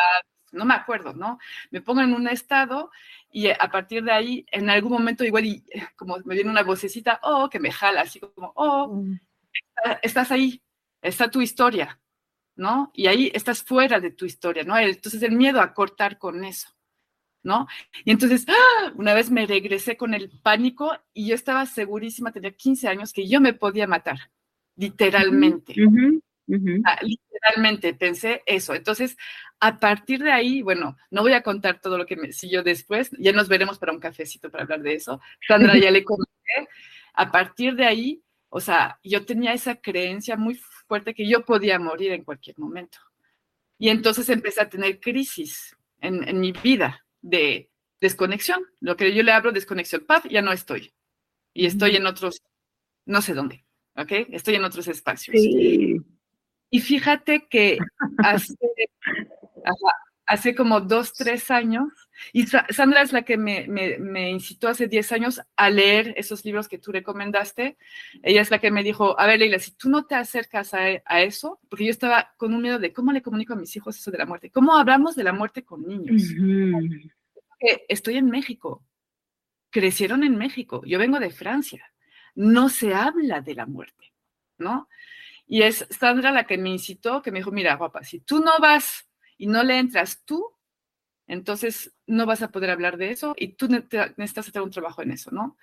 no 0.52 0.64
me 0.64 0.74
acuerdo, 0.74 1.12
¿no? 1.12 1.38
Me 1.70 1.80
pongo 1.80 2.00
en 2.00 2.14
un 2.14 2.28
estado 2.28 2.90
y 3.30 3.48
a 3.48 3.68
partir 3.70 4.04
de 4.04 4.12
ahí, 4.12 4.46
en 4.50 4.70
algún 4.70 4.92
momento 4.92 5.24
igual 5.24 5.44
y 5.46 5.64
como 5.96 6.18
me 6.24 6.34
viene 6.34 6.50
una 6.50 6.62
vocecita, 6.62 7.20
oh, 7.22 7.48
que 7.48 7.60
me 7.60 7.72
jala, 7.72 8.02
así 8.02 8.20
como, 8.20 8.52
oh, 8.56 8.88
mm. 8.88 9.20
estás 10.02 10.30
ahí, 10.30 10.62
está 11.02 11.30
tu 11.30 11.40
historia, 11.40 12.00
¿no? 12.56 12.90
Y 12.94 13.06
ahí 13.06 13.30
estás 13.34 13.62
fuera 13.62 14.00
de 14.00 14.10
tu 14.10 14.24
historia, 14.24 14.64
¿no? 14.64 14.76
Entonces 14.78 15.22
el 15.22 15.32
miedo 15.32 15.60
a 15.60 15.74
cortar 15.74 16.18
con 16.18 16.44
eso, 16.44 16.68
¿no? 17.42 17.66
Y 18.04 18.10
entonces, 18.10 18.46
¡ah! 18.48 18.92
una 18.96 19.14
vez 19.14 19.30
me 19.30 19.46
regresé 19.46 19.96
con 19.96 20.14
el 20.14 20.30
pánico 20.42 20.96
y 21.12 21.28
yo 21.28 21.34
estaba 21.34 21.66
segurísima, 21.66 22.32
tenía 22.32 22.52
15 22.52 22.88
años, 22.88 23.12
que 23.12 23.28
yo 23.28 23.40
me 23.40 23.52
podía 23.52 23.86
matar, 23.86 24.18
literalmente. 24.76 25.74
Ah, 26.84 26.98
literalmente 27.02 27.94
pensé 27.94 28.42
eso. 28.46 28.74
Entonces, 28.74 29.16
a 29.60 29.78
partir 29.78 30.22
de 30.22 30.32
ahí, 30.32 30.62
bueno, 30.62 30.96
no 31.10 31.22
voy 31.22 31.32
a 31.32 31.42
contar 31.42 31.80
todo 31.80 31.98
lo 31.98 32.06
que 32.06 32.16
me 32.16 32.32
siguió 32.32 32.62
después, 32.62 33.10
ya 33.18 33.32
nos 33.32 33.48
veremos 33.48 33.78
para 33.78 33.92
un 33.92 34.00
cafecito 34.00 34.50
para 34.50 34.64
hablar 34.64 34.82
de 34.82 34.94
eso. 34.94 35.20
Sandra 35.46 35.76
ya 35.76 35.90
le 35.90 36.04
comenté. 36.04 36.68
A 37.14 37.30
partir 37.30 37.74
de 37.74 37.84
ahí, 37.84 38.22
o 38.48 38.60
sea, 38.60 38.98
yo 39.02 39.24
tenía 39.26 39.52
esa 39.52 39.76
creencia 39.76 40.36
muy 40.36 40.54
fuerte 40.86 41.14
que 41.14 41.28
yo 41.28 41.44
podía 41.44 41.78
morir 41.78 42.12
en 42.12 42.24
cualquier 42.24 42.58
momento. 42.58 42.98
Y 43.78 43.90
entonces 43.90 44.28
empecé 44.28 44.60
a 44.62 44.68
tener 44.68 45.00
crisis 45.00 45.76
en, 46.00 46.26
en 46.26 46.40
mi 46.40 46.52
vida 46.52 47.04
de 47.20 47.68
desconexión, 48.00 48.64
lo 48.80 48.96
que 48.96 49.14
yo 49.14 49.22
le 49.22 49.32
hablo 49.32 49.52
desconexión. 49.52 50.04
Paz, 50.06 50.22
ya 50.30 50.42
no 50.42 50.52
estoy. 50.52 50.94
Y 51.52 51.66
estoy 51.66 51.96
en 51.96 52.06
otros, 52.06 52.42
no 53.04 53.20
sé 53.20 53.34
dónde, 53.34 53.64
¿ok? 53.96 54.12
Estoy 54.30 54.54
en 54.54 54.64
otros 54.64 54.86
espacios. 54.88 55.36
Sí. 55.36 56.00
Y 56.70 56.80
fíjate 56.80 57.46
que 57.48 57.78
hace, 58.18 58.54
hace 60.26 60.54
como 60.54 60.80
dos, 60.80 61.14
tres 61.14 61.50
años, 61.50 61.88
y 62.32 62.46
Sandra 62.46 63.02
es 63.02 63.12
la 63.12 63.22
que 63.22 63.36
me, 63.36 63.66
me, 63.68 64.30
incitó 64.30 64.68
hace 64.68 64.88
diez 64.88 65.12
años 65.12 65.40
a 65.56 65.70
leer 65.70 66.14
esos 66.16 66.44
libros 66.44 66.68
que 66.68 66.78
tú 66.78 66.90
recomendaste. 66.92 67.78
Ella 68.22 68.42
es 68.42 68.50
la 68.50 68.58
que 68.58 68.70
me 68.70 68.82
dijo, 68.82 69.18
a 69.18 69.26
ver, 69.26 69.38
Leila, 69.38 69.58
si 69.58 69.72
tú 69.72 69.88
no 69.88 70.04
te 70.04 70.14
acercas 70.14 70.74
a, 70.74 70.80
a 71.04 71.22
eso, 71.22 71.60
porque 71.68 71.84
yo 71.84 71.90
estaba 71.90 72.34
con 72.36 72.54
un 72.54 72.62
miedo 72.62 72.78
de 72.78 72.92
cómo 72.92 73.12
le 73.12 73.22
comunico 73.22 73.52
a 73.52 73.56
mis 73.56 73.74
hijos 73.76 73.96
eso 73.96 74.10
de 74.10 74.18
la 74.18 74.26
muerte, 74.26 74.50
cómo 74.50 74.76
hablamos 74.76 75.14
de 75.14 75.24
la 75.24 75.32
muerte 75.32 75.64
con 75.64 75.86
niños. 75.86 76.22
Estoy 77.88 78.16
en 78.16 78.26
México, 78.26 78.84
crecieron 79.70 80.24
en 80.24 80.36
México, 80.36 80.82
yo 80.84 80.98
vengo 80.98 81.18
de 81.18 81.30
Francia, 81.30 81.92
no 82.34 82.68
se 82.68 82.94
habla 82.94 83.40
de 83.40 83.54
la 83.54 83.66
muerte, 83.66 84.12
¿no? 84.58 84.88
Y 85.48 85.62
es 85.62 85.86
Sandra 85.90 86.30
la 86.30 86.46
que 86.46 86.58
me 86.58 86.68
incitó, 86.68 87.22
que 87.22 87.32
me 87.32 87.38
dijo, 87.38 87.50
mira, 87.50 87.74
guapa, 87.76 88.04
si 88.04 88.20
tú 88.20 88.40
no 88.40 88.58
vas 88.60 89.08
y 89.38 89.46
no 89.46 89.64
le 89.64 89.78
entras 89.78 90.22
tú, 90.24 90.46
entonces 91.26 91.92
no 92.06 92.26
vas 92.26 92.42
a 92.42 92.50
poder 92.50 92.70
hablar 92.70 92.98
de 92.98 93.10
eso 93.10 93.34
y 93.36 93.48
tú 93.48 93.66
necesitas 93.68 94.48
hacer 94.48 94.62
un 94.62 94.70
trabajo 94.70 95.02
en 95.02 95.12
eso, 95.12 95.30
¿no? 95.30 95.56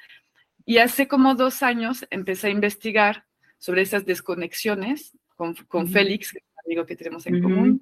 Y 0.65 0.79
hace 0.79 1.07
como 1.07 1.35
dos 1.35 1.61
años 1.61 2.07
empecé 2.09 2.47
a 2.47 2.51
investigar 2.51 3.25
sobre 3.59 3.83
esas 3.83 4.05
desconexiones 4.05 5.15
con, 5.35 5.53
con 5.67 5.87
Félix, 5.87 6.31
que 6.31 6.39
es 6.39 6.43
un 6.43 6.71
amigo 6.71 6.85
que 6.87 6.95
tenemos 6.95 7.27
en 7.27 7.41
común, 7.41 7.79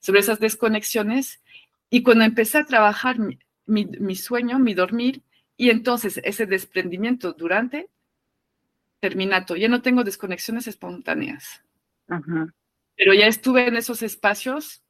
sobre 0.00 0.20
esas 0.20 0.38
desconexiones. 0.38 1.40
Y 1.88 2.02
cuando 2.02 2.24
empecé 2.24 2.58
a 2.58 2.66
trabajar 2.66 3.16
mi 3.64 4.16
sueño, 4.16 4.58
mi 4.58 4.74
dormir, 4.74 5.22
y 5.56 5.70
entonces 5.70 6.20
ese 6.22 6.46
desprendimiento 6.46 7.32
durante, 7.32 7.88
terminato, 9.00 9.56
ya 9.56 9.68
no 9.68 9.82
tengo 9.82 10.04
desconexiones 10.04 10.66
espontáneas. 10.66 11.62
Pero 12.96 13.14
ya 13.14 13.26
estuve 13.26 13.68
en 13.68 13.76
esos 13.76 14.02
espacios. 14.02 14.82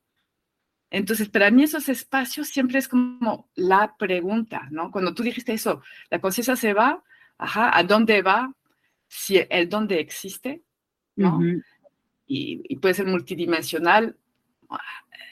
Entonces, 0.91 1.29
para 1.29 1.51
mí 1.51 1.65
esos 1.65 1.89
espacios 1.89 2.49
siempre 2.49 2.79
es 2.79 2.89
como 2.89 3.51
la 3.55 3.97
pregunta, 3.99 4.69
¿no? 4.71 4.91
Cuando 4.91 5.15
tú 5.15 5.23
dijiste 5.23 5.53
eso, 5.53 5.83
la 6.11 6.21
conciencia 6.21 6.57
se 6.57 6.73
va, 6.73 7.03
ajá, 7.37 7.77
¿a 7.77 7.83
dónde 7.83 8.23
va? 8.23 8.53
Si 9.07 9.39
el 9.51 9.69
dónde 9.69 10.01
existe, 10.01 10.63
¿no? 11.17 11.41
y, 12.29 12.77
puede 12.77 12.95
ser 12.95 13.07
multidimensional, 13.07 14.17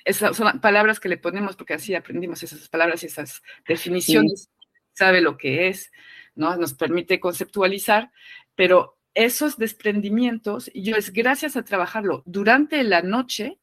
Esas 0.04 0.36
son 0.36 0.60
palabras 0.60 0.98
que 0.98 1.08
le 1.08 1.18
ponemos 1.18 1.56
porque 1.56 1.74
así 1.74 1.94
aprendimos 1.94 2.42
esas 2.42 2.68
palabras 2.68 3.02
y 3.02 3.06
esas 3.06 3.42
definiciones, 3.66 4.50
sabe 4.92 5.20
lo 5.20 5.36
que 5.36 5.68
es, 5.68 5.92
¿no? 6.34 6.56
Nos 6.56 6.74
permite 6.74 7.20
conceptualizar, 7.20 8.10
pero 8.56 8.98
esos 9.14 9.56
desprendimientos, 9.56 10.70
yo 10.74 10.96
es 10.96 11.12
gracias 11.12 11.56
a 11.56 11.64
trabajarlo 11.64 12.22
durante 12.26 12.82
la 12.82 13.02
noche 13.02 13.58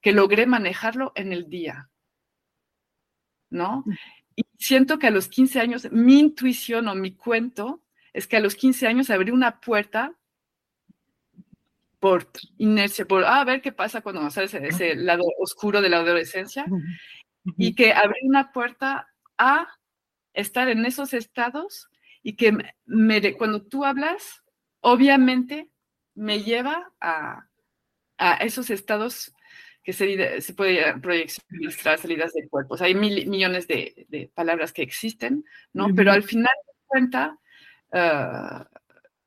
que 0.00 0.12
logré 0.12 0.46
manejarlo 0.46 1.12
en 1.14 1.32
el 1.32 1.48
día, 1.48 1.90
¿no? 3.50 3.84
Y 4.34 4.44
siento 4.58 4.98
que 4.98 5.08
a 5.08 5.10
los 5.10 5.28
15 5.28 5.60
años, 5.60 5.92
mi 5.92 6.18
intuición 6.18 6.88
o 6.88 6.94
mi 6.94 7.14
cuento 7.14 7.82
es 8.12 8.26
que 8.26 8.36
a 8.36 8.40
los 8.40 8.54
15 8.54 8.86
años 8.86 9.10
abrí 9.10 9.30
una 9.30 9.60
puerta 9.60 10.14
por 12.00 12.28
inercia, 12.58 13.06
por 13.06 13.24
ah, 13.24 13.40
a 13.40 13.44
ver 13.44 13.60
qué 13.62 13.72
pasa 13.72 14.00
cuando 14.00 14.28
sales 14.30 14.54
ese, 14.54 14.66
ese 14.66 14.94
lado 14.96 15.22
oscuro 15.38 15.80
de 15.80 15.88
la 15.88 15.98
adolescencia, 15.98 16.64
y 17.56 17.74
que 17.74 17.92
abrí 17.92 18.20
una 18.24 18.52
puerta 18.52 19.08
a 19.38 19.68
estar 20.32 20.68
en 20.68 20.84
esos 20.86 21.12
estados 21.12 21.90
y 22.22 22.36
que 22.36 22.52
me, 22.86 23.32
cuando 23.36 23.62
tú 23.62 23.84
hablas, 23.84 24.42
obviamente 24.80 25.68
me 26.14 26.42
lleva 26.42 26.92
a, 27.00 27.48
a 28.18 28.34
esos 28.36 28.70
estados 28.70 29.34
que 29.82 29.92
se, 29.92 30.40
se 30.40 30.54
puede 30.54 30.98
proyectar 31.00 31.98
salidas 31.98 32.32
del 32.32 32.48
cuerpo. 32.48 32.76
hay 32.80 32.94
mil, 32.94 33.26
millones 33.26 33.66
de, 33.66 34.06
de, 34.08 34.30
palabras 34.32 34.72
que 34.72 34.82
existen, 34.82 35.44
¿no? 35.72 35.88
Pero 35.94 36.12
al 36.12 36.22
final 36.22 36.52
de 36.66 36.72
cuenta, 36.86 37.38
uh, 37.92 38.64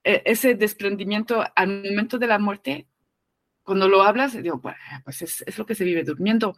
ese 0.04 0.56
desprendimiento 0.56 1.44
al 1.56 1.84
momento 1.84 2.18
de 2.18 2.28
la 2.28 2.40
muerte, 2.40 2.88
cuando 3.64 3.90
lo 3.90 4.04
hablas, 4.04 4.42
digo, 4.42 4.62
pues 5.04 5.22
es, 5.22 5.58
lo 5.58 5.66
que 5.66 5.76
se 5.76 5.84
vive 5.84 6.04
durmiendo. 6.04 6.56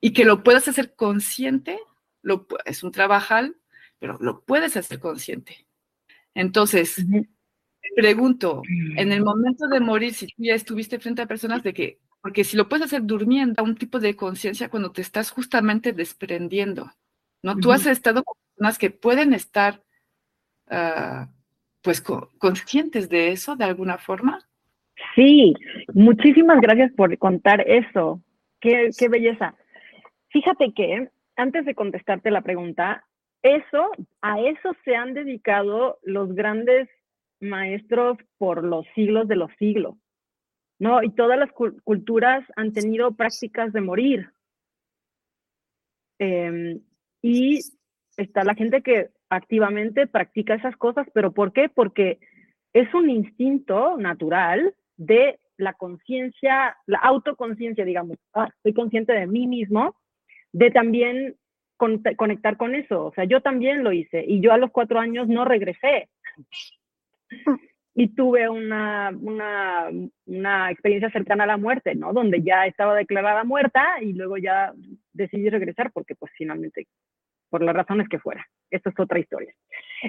Y 0.00 0.12
que 0.12 0.24
lo 0.24 0.42
puedas 0.42 0.66
hacer 0.66 0.94
consciente, 0.96 1.78
lo, 2.22 2.48
es 2.64 2.82
un 2.82 2.90
trabajal, 2.90 3.56
pero 4.00 4.16
lo 4.20 4.40
puedes 4.40 4.76
hacer 4.76 4.98
consciente. 4.98 5.66
Entonces, 6.34 7.04
pregunto, 7.94 8.62
en 8.96 9.12
el 9.12 9.22
momento 9.22 9.68
de 9.68 9.80
morir, 9.80 10.14
si 10.14 10.26
tú 10.26 10.34
ya 10.38 10.54
estuviste 10.54 10.98
frente 10.98 11.22
a 11.22 11.26
personas 11.26 11.62
de 11.62 11.72
que, 11.72 11.98
porque 12.20 12.44
si 12.44 12.56
lo 12.56 12.68
puedes 12.68 12.86
hacer 12.86 13.02
durmiendo, 13.04 13.62
un 13.62 13.76
tipo 13.76 14.00
de 14.00 14.16
conciencia 14.16 14.68
cuando 14.68 14.90
te 14.90 15.02
estás 15.02 15.30
justamente 15.30 15.92
desprendiendo, 15.92 16.90
¿no? 17.42 17.56
Tú 17.56 17.72
has 17.72 17.86
estado 17.86 18.24
con 18.24 18.36
personas 18.54 18.78
que 18.78 18.90
pueden 18.90 19.32
estar 19.34 19.82
uh, 20.70 21.26
pues 21.82 22.02
conscientes 22.38 23.08
de 23.08 23.32
eso 23.32 23.56
de 23.56 23.64
alguna 23.64 23.98
forma. 23.98 24.46
Sí, 25.14 25.54
muchísimas 25.94 26.60
gracias 26.60 26.92
por 26.92 27.16
contar 27.18 27.62
eso. 27.68 28.22
Qué, 28.60 28.90
qué 28.98 29.08
belleza. 29.08 29.54
Fíjate 30.28 30.72
que 30.74 31.08
antes 31.36 31.64
de 31.64 31.74
contestarte 31.74 32.30
la 32.30 32.42
pregunta, 32.42 33.06
eso, 33.42 33.90
a 34.20 34.40
eso 34.40 34.74
se 34.84 34.94
han 34.94 35.14
dedicado 35.14 35.98
los 36.02 36.34
grandes 36.34 36.88
maestros 37.40 38.18
por 38.38 38.64
los 38.64 38.86
siglos 38.94 39.28
de 39.28 39.36
los 39.36 39.50
siglos, 39.58 39.96
¿no? 40.78 41.02
Y 41.02 41.10
todas 41.10 41.38
las 41.38 41.50
culturas 41.52 42.44
han 42.56 42.72
tenido 42.72 43.12
prácticas 43.12 43.72
de 43.72 43.80
morir. 43.80 44.30
Em, 46.18 46.80
y 47.22 47.60
está 48.16 48.44
la 48.44 48.54
gente 48.54 48.82
que 48.82 49.08
activamente 49.30 50.06
practica 50.06 50.54
esas 50.54 50.76
cosas, 50.76 51.06
pero 51.14 51.32
¿por 51.32 51.52
qué? 51.52 51.70
Porque 51.70 52.18
es 52.74 52.92
un 52.92 53.08
instinto 53.08 53.96
natural 53.96 54.74
de 54.96 55.38
la 55.56 55.72
conciencia, 55.74 56.76
la 56.86 56.98
autoconciencia, 56.98 57.84
digamos, 57.84 58.18
ah, 58.34 58.50
soy 58.62 58.74
consciente 58.74 59.12
de 59.12 59.26
mí 59.26 59.46
mismo, 59.46 59.96
de 60.52 60.70
también 60.70 61.36
conectar 62.16 62.56
con 62.56 62.74
eso. 62.74 63.06
O 63.06 63.12
sea, 63.12 63.24
yo 63.24 63.40
también 63.40 63.82
lo 63.82 63.92
hice 63.92 64.24
y 64.26 64.40
yo 64.40 64.52
a 64.52 64.58
los 64.58 64.70
cuatro 64.70 64.98
años 64.98 65.28
no 65.28 65.44
regresé. 65.44 66.08
Y 67.94 68.14
tuve 68.14 68.48
una, 68.48 69.10
una, 70.26 70.70
experiencia 70.70 71.10
cercana 71.10 71.44
a 71.44 71.48
la 71.48 71.56
muerte, 71.56 71.94
¿no? 71.94 72.12
Donde 72.12 72.42
ya 72.42 72.66
estaba 72.66 72.94
declarada 72.94 73.44
muerta 73.44 74.00
y 74.00 74.12
luego 74.12 74.36
ya 74.38 74.72
decidí 75.12 75.50
regresar 75.50 75.90
porque 75.92 76.14
pues 76.14 76.30
finalmente 76.36 76.86
por 77.48 77.62
las 77.62 77.74
razones 77.74 78.08
que 78.08 78.20
fuera. 78.20 78.46
Esto 78.70 78.90
es 78.90 78.98
otra 78.98 79.18
historia. 79.18 79.52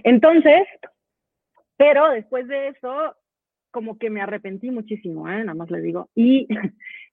Entonces, 0.04 0.68
pero 1.76 2.10
después 2.12 2.48
de 2.48 2.68
eso, 2.70 3.16
como 3.72 3.98
que 3.98 4.10
me 4.10 4.22
arrepentí 4.22 4.70
muchísimo, 4.70 5.28
¿eh? 5.28 5.40
nada 5.44 5.56
más 5.56 5.72
le 5.72 5.82
digo. 5.82 6.10
Y, 6.14 6.48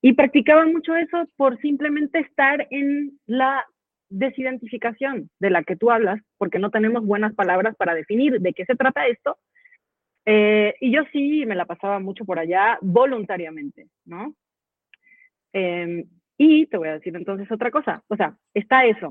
y 0.02 0.12
practicaba 0.12 0.66
mucho 0.66 0.94
eso 0.96 1.26
por 1.36 1.58
simplemente 1.60 2.18
estar 2.18 2.66
en 2.70 3.18
la 3.26 3.64
desidentificación 4.08 5.30
de 5.38 5.50
la 5.50 5.62
que 5.62 5.76
tú 5.76 5.90
hablas, 5.90 6.20
porque 6.36 6.58
no 6.58 6.70
tenemos 6.70 7.04
buenas 7.04 7.34
palabras 7.34 7.76
para 7.76 7.94
definir 7.94 8.40
de 8.40 8.52
qué 8.52 8.64
se 8.64 8.76
trata 8.76 9.06
esto. 9.06 9.38
Eh, 10.26 10.74
y 10.80 10.92
yo 10.92 11.02
sí 11.12 11.44
me 11.46 11.54
la 11.54 11.64
pasaba 11.64 12.00
mucho 12.00 12.24
por 12.24 12.38
allá 12.38 12.78
voluntariamente, 12.82 13.88
¿no? 14.04 14.34
Em, 15.52 16.04
y 16.36 16.66
te 16.66 16.76
voy 16.76 16.88
a 16.88 16.94
decir 16.94 17.16
entonces 17.16 17.50
otra 17.50 17.70
cosa, 17.70 18.02
o 18.08 18.16
sea, 18.16 18.36
está 18.54 18.84
eso, 18.84 19.10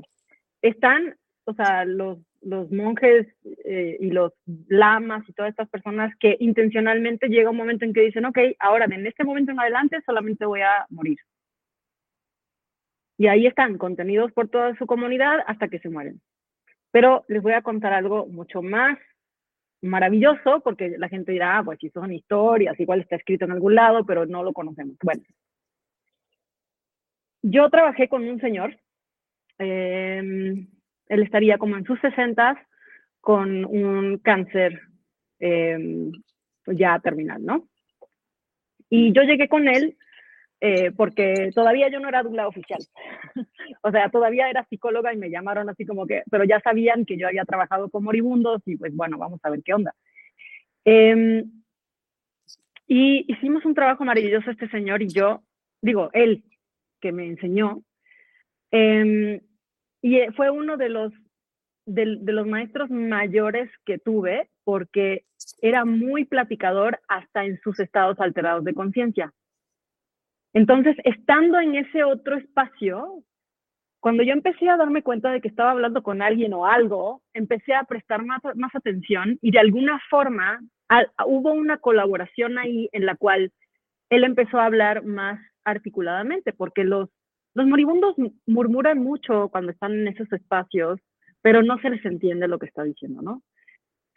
están, 0.62 1.16
o 1.44 1.52
sea, 1.54 1.84
los, 1.84 2.18
los 2.40 2.70
monjes 2.70 3.26
eh, 3.64 3.96
y 4.00 4.10
los 4.10 4.32
lamas 4.68 5.28
y 5.28 5.32
todas 5.32 5.50
estas 5.50 5.68
personas 5.68 6.14
que 6.20 6.36
intencionalmente 6.40 7.28
llega 7.28 7.50
un 7.50 7.56
momento 7.56 7.84
en 7.84 7.92
que 7.92 8.02
dicen, 8.02 8.24
ok, 8.24 8.38
ahora 8.60 8.86
en 8.86 9.06
este 9.06 9.24
momento 9.24 9.52
en 9.52 9.60
adelante 9.60 10.00
solamente 10.06 10.46
voy 10.46 10.60
a 10.60 10.86
morir. 10.90 11.18
Y 13.18 13.26
ahí 13.26 13.46
están, 13.46 13.76
contenidos 13.76 14.32
por 14.32 14.48
toda 14.48 14.74
su 14.76 14.86
comunidad 14.86 15.40
hasta 15.46 15.68
que 15.68 15.80
se 15.80 15.90
mueren. 15.90 16.20
Pero 16.90 17.24
les 17.28 17.42
voy 17.42 17.52
a 17.52 17.62
contar 17.62 17.92
algo 17.92 18.26
mucho 18.26 18.62
más 18.62 18.98
maravilloso, 19.82 20.60
porque 20.64 20.96
la 20.96 21.08
gente 21.08 21.32
dirá, 21.32 21.58
ah, 21.58 21.64
pues 21.64 21.78
si 21.80 21.90
son 21.90 22.12
historias, 22.12 22.78
igual 22.80 23.00
está 23.00 23.16
escrito 23.16 23.44
en 23.44 23.52
algún 23.52 23.74
lado, 23.74 24.06
pero 24.06 24.24
no 24.24 24.42
lo 24.42 24.52
conocemos. 24.52 24.96
Bueno, 25.02 25.22
yo 27.42 27.68
trabajé 27.68 28.08
con 28.08 28.26
un 28.26 28.40
señor 28.40 28.78
Em, 29.58 30.68
él 31.08 31.22
estaría 31.22 31.58
como 31.58 31.76
en 31.76 31.84
sus 31.84 32.00
sesentas 32.00 32.56
con 33.20 33.64
un 33.64 34.18
cáncer 34.18 34.80
em, 35.40 36.12
ya 36.66 36.98
terminal, 37.00 37.44
¿no? 37.44 37.68
Y 38.88 39.12
yo 39.12 39.22
llegué 39.22 39.48
con 39.48 39.68
él 39.68 39.96
eh, 40.60 40.90
porque 40.92 41.50
todavía 41.54 41.88
yo 41.88 42.00
no 42.00 42.08
era 42.08 42.22
dula 42.22 42.48
oficial. 42.48 42.80
o 43.82 43.90
sea, 43.90 44.10
todavía 44.10 44.50
era 44.50 44.64
psicóloga 44.64 45.12
y 45.12 45.16
me 45.16 45.30
llamaron 45.30 45.68
así 45.70 45.86
como 45.86 46.06
que, 46.06 46.22
pero 46.30 46.44
ya 46.44 46.60
sabían 46.60 47.04
que 47.04 47.16
yo 47.16 47.28
había 47.28 47.44
trabajado 47.44 47.90
con 47.90 48.04
moribundos 48.04 48.62
y 48.66 48.76
pues 48.76 48.94
bueno, 48.94 49.18
vamos 49.18 49.40
a 49.42 49.50
ver 49.50 49.62
qué 49.62 49.74
onda. 49.74 49.94
Em, 50.84 51.50
y 52.86 53.30
hicimos 53.32 53.64
un 53.64 53.74
trabajo 53.74 54.04
maravilloso 54.04 54.50
este 54.50 54.68
señor 54.68 55.02
y 55.02 55.08
yo, 55.08 55.42
digo, 55.82 56.10
él 56.12 56.44
que 57.00 57.12
me 57.12 57.26
enseñó, 57.26 57.82
y 58.70 60.16
eh, 60.16 60.32
fue 60.36 60.50
uno 60.50 60.76
de 60.76 60.88
los, 60.88 61.12
de, 61.86 62.06
los 62.06 62.46
maestros 62.46 62.90
mayores 62.90 63.70
que 63.84 63.98
tuve 63.98 64.48
porque 64.64 65.24
era 65.60 65.84
muy 65.84 66.24
platicador 66.24 67.00
hasta 67.08 67.44
en 67.44 67.60
sus 67.60 67.80
estados 67.80 68.20
alterados 68.20 68.64
de 68.64 68.74
conciencia. 68.74 69.32
Entonces, 70.54 70.96
estando 71.04 71.60
en 71.60 71.76
ese 71.76 72.04
otro 72.04 72.36
espacio, 72.36 73.22
cuando 74.00 74.22
yo 74.22 74.32
empecé 74.32 74.68
a 74.68 74.76
darme 74.76 75.02
cuenta 75.02 75.30
de 75.30 75.40
que 75.40 75.48
estaba 75.48 75.72
hablando 75.72 76.02
con 76.02 76.22
alguien 76.22 76.52
o 76.54 76.66
algo, 76.66 77.22
empecé 77.34 77.74
a 77.74 77.84
prestar 77.84 78.24
más, 78.24 78.40
más 78.54 78.74
atención 78.74 79.38
y 79.42 79.50
de 79.50 79.58
alguna 79.58 80.00
forma 80.08 80.60
hubo 81.26 81.52
una 81.52 81.78
colaboración 81.78 82.58
ahí 82.58 82.88
en 82.92 83.04
la 83.04 83.16
cual 83.16 83.52
él 84.10 84.24
empezó 84.24 84.58
a 84.58 84.66
hablar 84.66 85.04
más 85.04 85.38
articuladamente, 85.64 86.52
porque 86.52 86.84
los 86.84 87.10
los 87.58 87.66
moribundos 87.66 88.14
murmuran 88.46 88.98
mucho 88.98 89.48
cuando 89.48 89.72
están 89.72 89.92
en 89.92 90.06
esos 90.06 90.32
espacios, 90.32 91.00
pero 91.42 91.60
no 91.62 91.78
se 91.80 91.90
les 91.90 92.04
entiende 92.04 92.46
lo 92.46 92.58
que 92.60 92.66
está 92.66 92.84
diciendo, 92.84 93.20
¿no? 93.20 93.42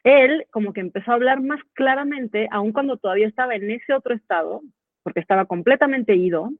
Él 0.03 0.45
como 0.51 0.73
que 0.73 0.81
empezó 0.81 1.09
a 1.09 1.15
hablar 1.15 1.41
más 1.41 1.59
claramente, 1.73 2.47
aun 2.51 2.71
cuando 2.71 2.97
todavía 2.97 3.27
estaba 3.27 3.55
en 3.55 3.71
ese 3.71 3.93
otro 3.93 4.13
estado, 4.13 4.61
porque 5.03 5.19
estaba 5.19 5.45
completamente 5.45 6.15
ido, 6.15 6.51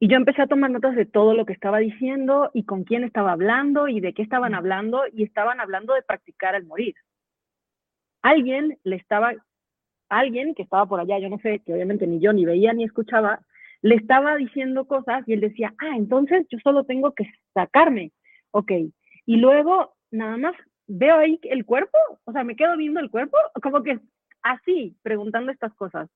y 0.00 0.08
yo 0.08 0.16
empecé 0.16 0.42
a 0.42 0.46
tomar 0.46 0.70
notas 0.70 0.94
de 0.94 1.06
todo 1.06 1.34
lo 1.34 1.44
que 1.44 1.52
estaba 1.52 1.78
diciendo 1.78 2.50
y 2.54 2.64
con 2.64 2.84
quién 2.84 3.02
estaba 3.02 3.32
hablando 3.32 3.88
y 3.88 4.00
de 4.00 4.12
qué 4.14 4.22
estaban 4.22 4.54
hablando, 4.54 5.02
y 5.12 5.24
estaban 5.24 5.60
hablando 5.60 5.94
de 5.94 6.02
practicar 6.02 6.54
el 6.54 6.66
morir. 6.66 6.94
Alguien 8.22 8.78
le 8.84 8.96
estaba, 8.96 9.32
alguien 10.08 10.54
que 10.54 10.62
estaba 10.62 10.86
por 10.86 11.00
allá, 11.00 11.18
yo 11.18 11.28
no 11.28 11.38
sé, 11.38 11.60
que 11.64 11.74
obviamente 11.74 12.06
ni 12.06 12.20
yo 12.20 12.32
ni 12.32 12.44
veía 12.44 12.72
ni 12.72 12.84
escuchaba, 12.84 13.40
le 13.82 13.96
estaba 13.96 14.36
diciendo 14.36 14.86
cosas 14.86 15.26
y 15.26 15.32
él 15.32 15.40
decía, 15.40 15.74
ah, 15.78 15.96
entonces 15.96 16.46
yo 16.48 16.58
solo 16.62 16.84
tengo 16.84 17.12
que 17.14 17.24
sacarme, 17.54 18.12
ok. 18.52 18.72
Y 19.26 19.36
luego 19.36 19.96
nada 20.10 20.36
más 20.36 20.54
veo 20.86 21.16
ahí 21.16 21.38
el 21.42 21.64
cuerpo, 21.64 21.98
o 22.24 22.32
sea, 22.32 22.44
me 22.44 22.56
quedo 22.56 22.76
viendo 22.76 23.00
el 23.00 23.10
cuerpo, 23.10 23.36
como 23.62 23.82
que 23.82 23.98
así, 24.42 24.96
preguntando 25.02 25.52
estas 25.52 25.74
cosas. 25.74 26.08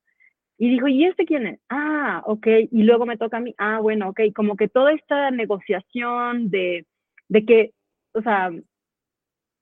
Y 0.58 0.70
dijo, 0.70 0.88
¿y 0.88 1.04
este 1.04 1.24
quién 1.24 1.46
es? 1.46 1.60
Ah, 1.68 2.22
ok. 2.26 2.46
Y 2.70 2.82
luego 2.84 3.06
me 3.06 3.16
toca 3.16 3.38
a 3.38 3.40
mí. 3.40 3.54
Ah, 3.58 3.80
bueno, 3.80 4.10
ok. 4.10 4.20
Como 4.34 4.56
que 4.56 4.68
toda 4.68 4.92
esta 4.92 5.30
negociación 5.30 6.50
de, 6.50 6.86
de 7.28 7.44
que, 7.44 7.72
o 8.14 8.22
sea, 8.22 8.50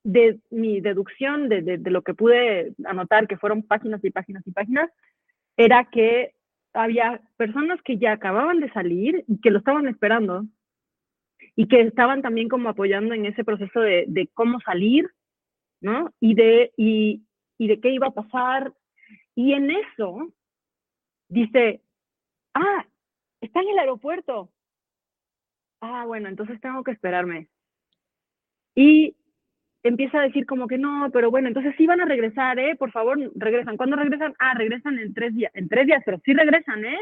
de 0.05 0.41
mi 0.51 0.81
deducción, 0.81 1.49
de, 1.49 1.63
de, 1.63 1.79
de, 1.79 1.91
lo 1.91 2.03
que 2.03 2.15
pude 2.15 2.75
anotar, 2.85 3.29
que 3.29 3.37
fueron 3.37 3.63
páginas 3.63 4.03
y 4.05 4.11
páginas 4.11 4.47
y 4.47 4.53
páginas, 4.53 4.91
era 5.57 5.85
que 5.91 6.33
había 6.73 7.21
personas 7.37 7.81
que 7.83 7.99
ya 7.99 8.13
acababan 8.13 8.61
de 8.61 8.73
salir 8.73 9.25
y 9.27 9.41
que 9.41 9.51
lo 9.51 9.59
estaban 9.59 9.89
esperando 9.89 10.47
y 11.57 11.67
que 11.69 11.81
estaban 11.83 12.23
también 12.23 12.49
como 12.49 12.69
apoyando 12.69 13.15
en 13.15 13.27
ese 13.27 13.45
proceso 13.45 13.81
de, 13.81 14.05
de 14.09 14.29
cómo 14.35 14.61
salir, 14.61 15.09
¿no? 15.81 16.13
Y 16.21 16.35
de, 16.35 16.73
y, 16.77 17.23
y 17.59 17.69
de 17.69 17.81
qué 17.81 17.91
iba 17.91 18.09
a 18.09 18.13
pasar. 18.15 18.73
Y 19.35 19.53
en 19.53 19.71
eso 19.71 20.33
dice, 21.31 21.81
ah, 22.55 22.87
está 23.41 23.61
en 23.61 23.71
el 23.71 23.79
aeropuerto. 23.79 24.51
Ah, 25.81 26.05
bueno, 26.07 26.29
entonces 26.29 26.61
tengo 26.61 26.85
que 26.85 26.91
esperarme. 26.91 27.49
Y 28.75 29.17
empieza 29.83 30.19
a 30.19 30.25
decir 30.25 30.45
como 30.45 30.67
que 30.67 30.77
no, 30.77 31.09
pero 31.13 31.31
bueno, 31.31 31.49
entonces 31.49 31.75
sí 31.79 31.87
van 31.87 32.01
a 32.03 32.05
regresar, 32.05 32.59
¿eh? 32.59 32.77
Por 32.77 32.91
favor, 32.93 33.19
regresan. 33.35 33.77
¿Cuándo 33.77 33.97
regresan? 33.97 34.35
Ah, 34.39 34.55
regresan 34.55 34.99
en 34.99 35.15
tres 35.15 35.35
días. 35.35 35.53
En 35.55 35.69
tres 35.69 35.87
días, 35.87 36.03
pero 36.05 36.21
sí 36.25 36.35
regresan, 36.35 36.85
¿eh? 36.85 36.99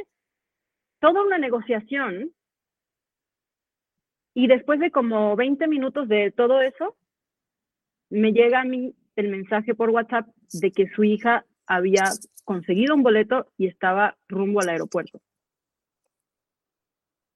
Toda 1.00 1.24
una 1.24 1.38
negociación. 1.38 2.32
Y 4.34 4.46
después 4.46 4.78
de 4.78 4.92
como 4.92 5.34
20 5.34 5.66
minutos 5.66 6.06
de 6.08 6.30
todo 6.30 6.60
eso, 6.60 6.96
me 8.10 8.32
llega 8.32 8.60
a 8.60 8.64
mí 8.64 8.94
el 9.16 9.28
mensaje 9.28 9.74
por 9.74 9.90
WhatsApp 9.90 10.28
de 10.52 10.70
que 10.70 10.88
su 10.88 11.02
hija 11.02 11.44
había 11.66 12.04
conseguido 12.48 12.94
un 12.94 13.02
boleto 13.02 13.52
y 13.58 13.66
estaba 13.66 14.16
rumbo 14.26 14.62
al 14.62 14.70
aeropuerto. 14.70 15.20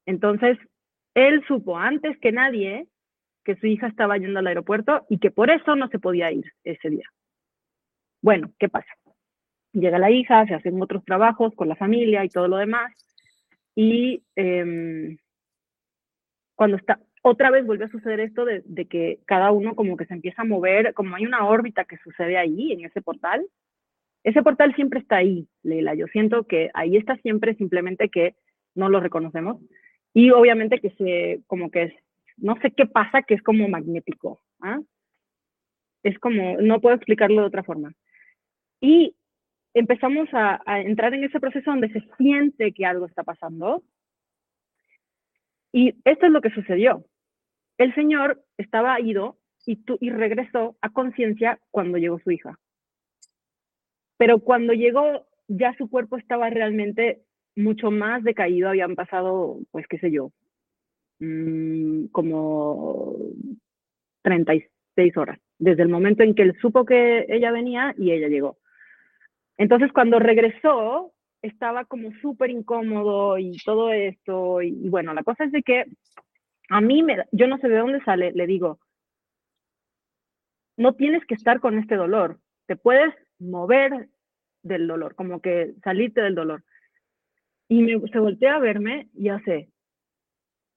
Entonces, 0.06 0.56
él 1.12 1.44
supo 1.46 1.76
antes 1.76 2.16
que 2.18 2.32
nadie 2.32 2.86
que 3.44 3.56
su 3.56 3.66
hija 3.66 3.88
estaba 3.88 4.16
yendo 4.16 4.38
al 4.38 4.46
aeropuerto 4.46 5.04
y 5.10 5.18
que 5.18 5.30
por 5.30 5.50
eso 5.50 5.76
no 5.76 5.88
se 5.88 5.98
podía 5.98 6.32
ir 6.32 6.50
ese 6.64 6.88
día. 6.88 7.04
Bueno, 8.22 8.52
¿qué 8.58 8.70
pasa? 8.70 8.88
Llega 9.74 9.98
la 9.98 10.10
hija, 10.10 10.46
se 10.46 10.54
hacen 10.54 10.80
otros 10.80 11.04
trabajos 11.04 11.52
con 11.56 11.68
la 11.68 11.76
familia 11.76 12.24
y 12.24 12.30
todo 12.30 12.48
lo 12.48 12.56
demás. 12.56 12.90
Y 13.74 14.22
eh, 14.34 15.18
cuando 16.54 16.78
está, 16.78 17.00
otra 17.20 17.50
vez 17.50 17.66
vuelve 17.66 17.84
a 17.84 17.88
suceder 17.88 18.20
esto 18.20 18.46
de, 18.46 18.62
de, 18.64 18.86
que 18.86 19.18
cada 19.26 19.50
uno 19.50 19.74
como 19.74 19.98
que 19.98 20.06
se 20.06 20.14
empieza 20.14 20.40
a 20.40 20.46
mover, 20.46 20.94
como 20.94 21.16
hay 21.16 21.26
una 21.26 21.44
órbita 21.44 21.84
que 21.84 21.98
sucede 21.98 22.38
ahí, 22.38 22.72
en 22.72 22.86
ese 22.86 23.02
portal. 23.02 23.46
Ese 24.24 24.42
portal 24.42 24.74
siempre 24.74 25.00
está 25.00 25.16
ahí, 25.16 25.48
Leila. 25.62 25.94
Yo 25.94 26.06
siento 26.06 26.44
que 26.44 26.70
ahí 26.74 26.96
está 26.96 27.16
siempre, 27.18 27.54
simplemente 27.54 28.08
que 28.08 28.36
no 28.74 28.88
lo 28.88 29.00
reconocemos. 29.00 29.60
Y 30.14 30.30
obviamente 30.30 30.78
que 30.78 30.90
se, 30.90 31.42
como 31.46 31.70
que 31.70 31.96
no 32.36 32.56
sé 32.60 32.70
qué 32.70 32.86
pasa, 32.86 33.22
que 33.22 33.34
es 33.34 33.42
como 33.42 33.68
magnético. 33.68 34.40
¿ah? 34.60 34.80
Es 36.02 36.18
como, 36.18 36.56
no 36.60 36.80
puedo 36.80 36.96
explicarlo 36.96 37.42
de 37.42 37.48
otra 37.48 37.64
forma. 37.64 37.92
Y 38.80 39.16
empezamos 39.74 40.28
a, 40.32 40.60
entrar 40.80 41.14
en 41.14 41.24
ese 41.24 41.40
proceso 41.40 41.70
donde 41.70 41.90
se 41.90 42.02
siente 42.18 42.72
que 42.72 42.86
algo 42.86 43.06
está 43.06 43.22
pasando. 43.24 43.82
Y 45.72 45.94
esto 46.04 46.26
es 46.26 46.32
lo 46.32 46.40
que 46.40 46.50
sucedió. 46.50 47.04
El 47.78 47.94
señor 47.94 48.44
estaba 48.58 49.00
ido 49.00 49.38
y 49.64 50.10
regresó 50.10 50.76
a 50.80 50.90
conciencia 50.90 51.58
cuando 51.70 51.98
llegó 51.98 52.18
su 52.18 52.30
hija. 52.32 52.58
Pero 54.16 54.40
cuando 54.40 54.72
llegó, 54.72 55.26
ya 55.48 55.74
su 55.76 55.88
cuerpo 55.88 56.16
estaba 56.16 56.50
realmente 56.50 57.22
mucho 57.56 57.90
más 57.90 58.22
decaído, 58.24 58.68
habían 58.68 58.94
pasado, 58.94 59.58
pues 59.70 59.86
qué 59.88 59.98
sé 59.98 60.10
yo, 60.10 60.32
mmm, 61.18 62.06
como 62.06 63.16
36 64.22 65.16
horas, 65.16 65.38
desde 65.58 65.82
el 65.82 65.88
momento 65.88 66.22
en 66.22 66.34
que 66.34 66.42
él 66.42 66.56
supo 66.60 66.84
que 66.84 67.26
ella 67.28 67.50
venía 67.50 67.94
y 67.98 68.12
ella 68.12 68.28
llegó. 68.28 68.58
Entonces, 69.58 69.92
cuando 69.92 70.18
regresó, 70.18 71.12
estaba 71.42 71.84
como 71.84 72.10
súper 72.20 72.50
incómodo 72.50 73.38
y 73.38 73.56
todo 73.64 73.92
esto. 73.92 74.62
Y, 74.62 74.68
y, 74.68 74.88
bueno, 74.88 75.12
la 75.12 75.22
cosa 75.22 75.44
es 75.44 75.52
de 75.52 75.62
que 75.62 75.84
a 76.70 76.80
mí, 76.80 77.02
me, 77.02 77.18
yo 77.32 77.46
no 77.46 77.58
sé 77.58 77.68
de 77.68 77.78
dónde 77.78 78.02
sale, 78.02 78.32
le 78.32 78.46
digo, 78.46 78.78
no 80.76 80.94
tienes 80.94 81.24
que 81.26 81.34
estar 81.34 81.60
con 81.60 81.78
este 81.78 81.96
dolor, 81.96 82.38
te 82.66 82.76
puedes 82.76 83.14
mover 83.42 84.08
del 84.62 84.86
dolor, 84.86 85.14
como 85.14 85.40
que 85.40 85.74
salirte 85.82 86.20
del 86.20 86.34
dolor. 86.34 86.62
Y 87.68 87.82
me, 87.82 88.00
se 88.08 88.18
voltea 88.18 88.56
a 88.56 88.60
verme 88.60 89.08
y 89.14 89.28
hace, 89.28 89.68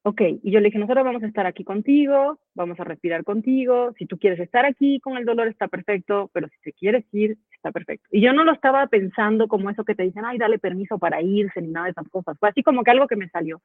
ok, 0.02 0.20
y 0.42 0.50
yo 0.50 0.60
le 0.60 0.66
dije, 0.66 0.78
nosotros 0.78 1.04
vamos 1.04 1.22
a 1.22 1.26
estar 1.26 1.46
aquí 1.46 1.64
contigo, 1.64 2.38
vamos 2.54 2.78
a 2.80 2.84
respirar 2.84 3.24
contigo, 3.24 3.92
si 3.98 4.06
tú 4.06 4.18
quieres 4.18 4.40
estar 4.40 4.64
aquí 4.64 5.00
con 5.00 5.16
el 5.16 5.24
dolor 5.24 5.48
está 5.48 5.68
perfecto, 5.68 6.30
pero 6.32 6.48
si 6.48 6.58
te 6.60 6.72
quieres 6.72 7.04
ir, 7.12 7.36
está 7.52 7.70
perfecto. 7.72 8.08
Y 8.10 8.20
yo 8.20 8.32
no 8.32 8.44
lo 8.44 8.52
estaba 8.52 8.86
pensando 8.86 9.48
como 9.48 9.70
eso 9.70 9.84
que 9.84 9.94
te 9.94 10.04
dicen, 10.04 10.24
ay, 10.24 10.38
dale 10.38 10.58
permiso 10.58 10.98
para 10.98 11.22
irse, 11.22 11.60
ni 11.60 11.68
nada 11.68 11.86
de 11.86 11.92
esas 11.92 12.08
cosas, 12.08 12.38
fue 12.38 12.48
así 12.48 12.62
como 12.62 12.82
que 12.82 12.90
algo 12.90 13.06
que 13.06 13.16
me 13.16 13.28
salió. 13.28 13.60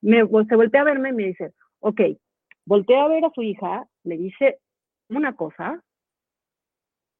Me, 0.00 0.22
se 0.48 0.56
voltea 0.56 0.82
a 0.82 0.84
verme 0.84 1.10
y 1.10 1.12
me 1.12 1.26
dice, 1.26 1.52
ok, 1.80 2.00
voltea 2.66 3.04
a 3.04 3.08
ver 3.08 3.24
a 3.24 3.30
su 3.34 3.42
hija, 3.42 3.86
le 4.04 4.16
dice 4.16 4.58
una 5.08 5.34
cosa, 5.34 5.82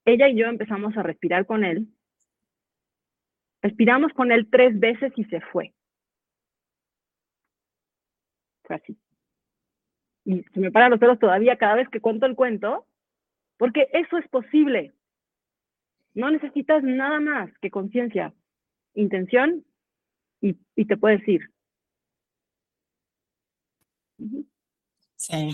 ella 0.05 0.29
y 0.29 0.37
yo 0.37 0.47
empezamos 0.47 0.97
a 0.97 1.03
respirar 1.03 1.47
con 1.47 1.65
él, 1.65 1.89
respiramos 3.63 4.13
con 4.13 4.31
él 4.33 4.49
tres 4.51 4.79
veces 4.79 5.13
y 5.17 5.25
se 5.25 5.41
fue. 5.41 5.73
Fue 8.65 8.77
así. 8.77 8.99
Y 10.25 10.43
se 10.43 10.61
me 10.61 10.71
paran 10.71 10.91
los 10.91 11.01
pelos 11.01 11.19
todavía 11.19 11.57
cada 11.57 11.75
vez 11.75 11.89
que 11.89 12.01
cuento 12.01 12.27
el 12.27 12.35
cuento, 12.35 12.87
porque 13.57 13.89
eso 13.93 14.19
es 14.19 14.29
posible. 14.29 14.95
No 16.15 16.31
necesitas 16.31 16.83
nada 16.83 17.21
más 17.21 17.51
que 17.59 17.71
conciencia, 17.71 18.33
intención 18.95 19.65
y, 20.41 20.57
y, 20.77 20.85
te 20.87 20.97
puedes 20.97 21.27
ir. 21.27 21.51
Sí. 25.17 25.51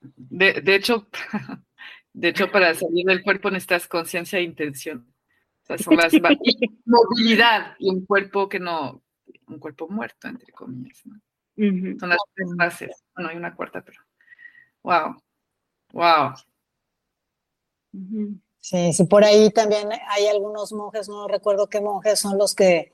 De, 0.00 0.60
de, 0.60 0.74
hecho, 0.74 1.06
de 2.12 2.28
hecho, 2.28 2.50
para 2.50 2.74
salir 2.74 3.06
del 3.06 3.22
cuerpo 3.22 3.50
necesitas 3.50 3.88
conciencia 3.88 4.38
e 4.38 4.42
intención. 4.42 5.06
O 5.62 5.66
sea, 5.66 5.78
son 5.78 5.96
las 5.96 6.12
movilidad 6.84 7.74
y 7.78 7.88
un 7.90 8.04
cuerpo 8.04 8.48
que 8.48 8.58
no, 8.58 9.02
un 9.46 9.58
cuerpo 9.58 9.88
muerto, 9.88 10.28
entre 10.28 10.52
comillas. 10.52 11.00
¿no? 11.04 11.16
Uh 11.56 11.70
-huh. 11.70 12.00
Son 12.00 12.08
las 12.08 12.18
tres 12.34 12.48
bases. 12.56 13.04
Bueno, 13.14 13.30
hay 13.30 13.36
una 13.36 13.54
cuarta, 13.54 13.82
pero. 13.82 14.00
Wow. 14.82 15.22
Wow. 15.92 16.34
Uh 17.92 17.98
-huh. 17.98 18.40
Sí, 18.60 18.92
sí, 18.92 19.04
por 19.04 19.24
ahí 19.24 19.50
también 19.50 19.88
hay 20.08 20.28
algunos 20.28 20.72
monjes, 20.72 21.08
no 21.08 21.26
recuerdo 21.26 21.68
qué 21.68 21.80
monjes 21.80 22.20
son 22.20 22.38
los 22.38 22.54
que 22.54 22.92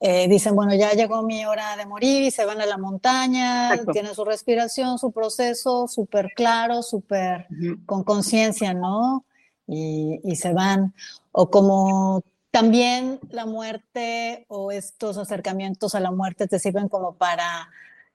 eh, 0.00 0.28
dicen, 0.28 0.56
bueno, 0.56 0.74
ya 0.74 0.92
llegó 0.92 1.22
mi 1.22 1.44
hora 1.44 1.76
de 1.76 1.84
morir 1.84 2.22
y 2.22 2.30
se 2.30 2.46
van 2.46 2.60
a 2.60 2.66
la 2.66 2.78
montaña, 2.78 3.70
Exacto. 3.70 3.92
tienen 3.92 4.14
su 4.14 4.24
respiración, 4.24 4.98
su 4.98 5.12
proceso 5.12 5.86
súper 5.88 6.30
claro, 6.34 6.82
súper 6.82 7.46
uh 7.50 7.54
-huh. 7.54 7.86
con 7.86 8.02
conciencia, 8.04 8.72
¿no? 8.72 9.24
Y, 9.66 10.20
y 10.24 10.36
se 10.36 10.52
van. 10.54 10.94
O 11.32 11.50
como 11.50 12.22
también 12.50 13.20
la 13.30 13.46
muerte 13.46 14.46
o 14.48 14.72
estos 14.72 15.18
acercamientos 15.18 15.94
a 15.94 16.00
la 16.00 16.10
muerte 16.10 16.48
te 16.48 16.58
sirven 16.58 16.88
como 16.88 17.14
para 17.14 17.68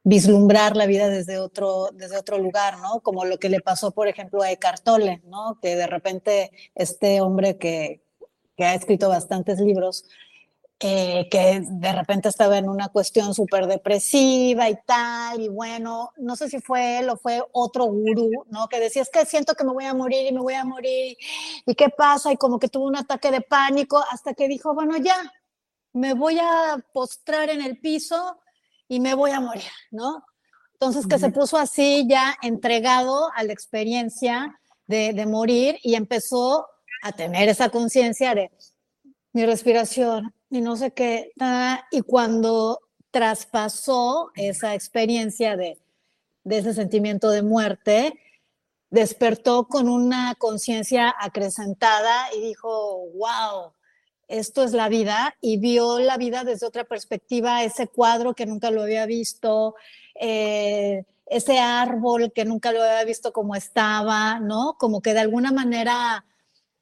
vislumbrar 0.03 0.75
la 0.75 0.85
vida 0.85 1.07
desde 1.09 1.39
otro, 1.39 1.89
desde 1.93 2.17
otro 2.17 2.37
lugar, 2.37 2.79
¿no? 2.79 2.99
Como 3.01 3.25
lo 3.25 3.39
que 3.39 3.49
le 3.49 3.59
pasó, 3.61 3.91
por 3.91 4.07
ejemplo, 4.07 4.41
a 4.43 4.51
Eckhart 4.51 4.83
Tolle, 4.83 5.21
¿no? 5.25 5.59
Que 5.61 5.75
de 5.75 5.87
repente 5.87 6.51
este 6.75 7.21
hombre 7.21 7.57
que, 7.57 8.01
que 8.55 8.65
ha 8.65 8.75
escrito 8.75 9.09
bastantes 9.09 9.59
libros, 9.59 10.05
eh, 10.81 11.29
que 11.31 11.61
de 11.63 11.93
repente 11.93 12.27
estaba 12.27 12.57
en 12.57 12.67
una 12.67 12.89
cuestión 12.89 13.33
súper 13.33 13.65
depresiva 13.65 14.69
y 14.69 14.75
tal, 14.85 15.41
y 15.41 15.47
bueno, 15.47 16.11
no 16.17 16.35
sé 16.35 16.49
si 16.49 16.59
fue 16.59 16.99
él 16.99 17.09
o 17.09 17.17
fue 17.17 17.41
otro 17.53 17.85
gurú, 17.85 18.29
¿no? 18.49 18.67
Que 18.67 18.81
decía, 18.81 19.01
es 19.01 19.09
que 19.09 19.25
siento 19.25 19.53
que 19.55 19.63
me 19.63 19.71
voy 19.71 19.85
a 19.85 19.93
morir 19.93 20.27
y 20.27 20.33
me 20.33 20.41
voy 20.41 20.53
a 20.53 20.65
morir, 20.65 21.15
¿y 21.65 21.75
qué 21.75 21.89
pasa? 21.89 22.31
Y 22.33 22.37
como 22.37 22.59
que 22.59 22.67
tuvo 22.67 22.87
un 22.87 22.97
ataque 22.97 23.31
de 23.31 23.39
pánico 23.39 24.03
hasta 24.11 24.33
que 24.33 24.49
dijo, 24.49 24.73
bueno, 24.73 24.97
ya, 24.97 25.15
me 25.93 26.13
voy 26.13 26.39
a 26.39 26.77
postrar 26.93 27.49
en 27.49 27.61
el 27.61 27.79
piso 27.79 28.37
y 28.89 28.99
me 28.99 29.13
voy 29.13 29.31
a 29.31 29.39
morir, 29.39 29.71
¿no? 29.91 30.25
Entonces 30.73 31.07
que 31.07 31.15
uh 31.15 31.17
-huh. 31.17 31.21
se 31.21 31.31
puso 31.31 31.57
así 31.57 32.05
ya 32.05 32.35
entregado 32.41 33.31
a 33.33 33.43
la 33.43 33.53
experiencia 33.53 34.59
de, 34.87 35.13
de 35.13 35.25
morir 35.25 35.79
y 35.83 35.95
empezó 35.95 36.67
a 37.01 37.13
tener 37.13 37.47
esa 37.47 37.69
conciencia 37.69 38.35
de 38.35 38.51
mi 39.31 39.45
respiración 39.45 40.33
y 40.55 40.61
no 40.61 40.75
sé 40.75 40.91
qué, 40.91 41.31
y 41.91 42.01
cuando 42.01 42.79
traspasó 43.11 44.31
esa 44.35 44.73
experiencia 44.73 45.55
de, 45.55 45.77
de 46.43 46.57
ese 46.57 46.73
sentimiento 46.73 47.29
de 47.29 47.41
muerte, 47.41 48.19
despertó 48.89 49.67
con 49.67 49.89
una 49.89 50.35
conciencia 50.37 51.13
acrecentada 51.19 52.33
y 52.35 52.41
dijo, 52.41 53.07
wow, 53.15 53.73
esto 54.27 54.63
es 54.63 54.71
la 54.71 54.89
vida 54.89 55.35
y 55.41 55.57
vio 55.57 55.99
la 55.99 56.17
vida 56.17 56.43
desde 56.43 56.65
otra 56.65 56.85
perspectiva, 56.85 57.63
ese 57.63 57.87
cuadro 57.87 58.33
que 58.33 58.45
nunca 58.45 58.71
lo 58.71 58.83
había 58.83 59.05
visto, 59.05 59.75
eh, 60.19 61.03
ese 61.25 61.59
árbol 61.59 62.31
que 62.33 62.45
nunca 62.45 62.71
lo 62.71 62.81
había 62.81 63.03
visto 63.03 63.33
como 63.33 63.55
estaba, 63.55 64.39
¿no? 64.39 64.75
Como 64.79 65.01
que 65.01 65.13
de 65.13 65.19
alguna 65.19 65.51
manera 65.51 66.25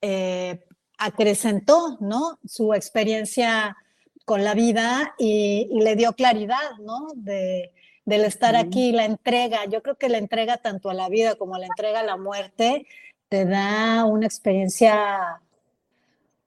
eh, 0.02 0.64
acrecentó, 0.98 1.98
¿no? 2.00 2.40
Su 2.46 2.74
experiencia 2.74 3.78
con 4.26 4.44
la 4.44 4.54
vida 4.54 5.14
y, 5.18 5.68
le 5.82 5.96
dio 5.96 6.14
claridad, 6.14 6.78
¿no? 6.80 7.08
De, 7.16 7.74
del 8.06 8.26
estar 8.26 8.56
aquí, 8.56 8.92
la 8.92 9.06
entrega. 9.06 9.66
Yo 9.66 9.82
creo 9.82 9.96
que 9.96 10.10
la 10.10 10.18
entrega 10.18 10.58
tanto 10.58 10.90
a 10.90 10.94
la 10.94 11.10
vida 11.10 11.36
como 11.36 11.58
la 11.58 11.66
entrega 11.66 12.02
a 12.02 12.04
la 12.04 12.18
muerte 12.18 12.88
te 13.30 13.46
da 13.46 14.06
una 14.06 14.26
experiencia, 14.26 15.42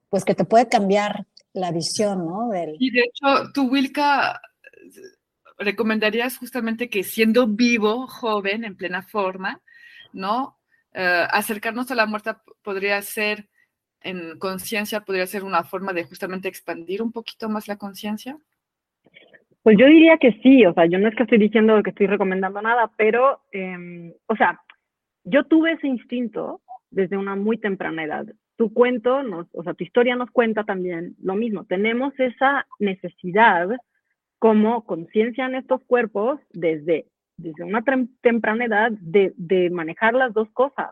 pues 0.09 0.23
que 0.23 0.35
te 0.35 0.45
puede 0.45 0.69
cambiar 0.69 1.25
la 1.53 1.71
visión, 1.71 2.25
¿no? 2.25 2.49
Y 2.79 2.91
de 2.91 3.01
hecho, 3.01 3.51
tú, 3.53 3.69
Wilka, 3.69 4.39
recomendarías 5.57 6.37
justamente 6.37 6.89
que 6.89 7.03
siendo 7.03 7.47
vivo, 7.47 8.07
joven, 8.07 8.63
en 8.63 8.77
plena 8.77 9.01
forma, 9.01 9.61
¿no? 10.13 10.57
Eh, 10.93 11.27
acercarnos 11.29 11.91
a 11.91 11.95
la 11.95 12.05
muerte 12.05 12.31
podría 12.61 13.01
ser, 13.01 13.49
en 14.07 14.39
conciencia, 14.39 15.01
podría 15.01 15.27
ser 15.27 15.43
una 15.43 15.63
forma 15.63 15.93
de 15.93 16.05
justamente 16.05 16.47
expandir 16.47 17.01
un 17.01 17.11
poquito 17.11 17.49
más 17.49 17.67
la 17.67 17.77
conciencia. 17.77 18.37
Pues 19.63 19.77
yo 19.77 19.85
diría 19.85 20.17
que 20.17 20.31
sí, 20.41 20.65
o 20.65 20.73
sea, 20.73 20.85
yo 20.85 20.97
no 20.97 21.09
es 21.09 21.15
que 21.15 21.23
estoy 21.23 21.37
diciendo 21.37 21.83
que 21.83 21.89
estoy 21.89 22.07
recomendando 22.07 22.61
nada, 22.61 22.89
pero, 22.95 23.41
em, 23.51 24.13
o 24.27 24.35
sea, 24.37 24.61
yo 25.25 25.43
tuve 25.43 25.73
ese 25.73 25.87
instinto 25.87 26.61
desde 26.89 27.17
una 27.17 27.35
muy 27.35 27.57
temprana 27.57 28.05
edad. 28.05 28.25
Tu 28.55 28.73
cuento, 28.73 29.23
nos, 29.23 29.47
o 29.53 29.63
sea, 29.63 29.73
tu 29.73 29.83
historia 29.83 30.15
nos 30.15 30.31
cuenta 30.31 30.63
también 30.63 31.15
lo 31.21 31.35
mismo. 31.35 31.65
Tenemos 31.65 32.17
esa 32.17 32.65
necesidad 32.79 33.69
como 34.39 34.85
conciencia 34.85 35.45
en 35.45 35.55
estos 35.55 35.83
cuerpos 35.83 36.39
desde, 36.53 37.07
desde 37.35 37.65
una 37.65 37.83
temprana 38.21 38.65
edad 38.65 38.91
de, 38.91 39.33
de, 39.35 39.69
manejar 39.69 40.13
las 40.13 40.33
dos 40.33 40.49
cosas. 40.51 40.91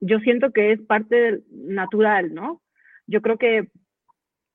Yo 0.00 0.18
siento 0.20 0.52
que 0.52 0.72
es 0.72 0.80
parte 0.80 1.40
natural, 1.50 2.34
¿no? 2.34 2.62
Yo 3.06 3.22
creo 3.22 3.38
que 3.38 3.68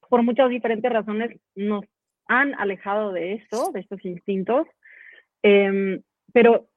por 0.09 0.23
muchas 0.23 0.49
diferentes 0.49 0.91
razones 0.91 1.39
nos 1.55 1.85
han 2.27 2.55
alejado 2.55 3.11
de 3.11 3.33
esto, 3.33 3.71
de 3.71 3.81
estos 3.81 4.03
instintos, 4.05 4.67
em, 5.43 6.01
pero 6.33 6.67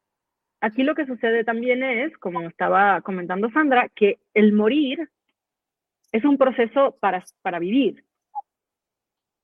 aquí 0.61 0.83
lo 0.83 0.95
que 0.95 1.07
sucede 1.07 1.45
también 1.45 1.83
es, 1.83 2.16
como 2.19 2.43
estaba 2.43 3.01
comentando 3.03 3.51
Sandra, 3.51 3.89
que 3.95 4.19
el 4.35 4.53
morir 4.53 5.09
es 6.12 6.25
un 6.25 6.39
proceso 6.39 6.97
para, 7.01 7.25
para 7.43 7.59
vivir, 7.59 8.05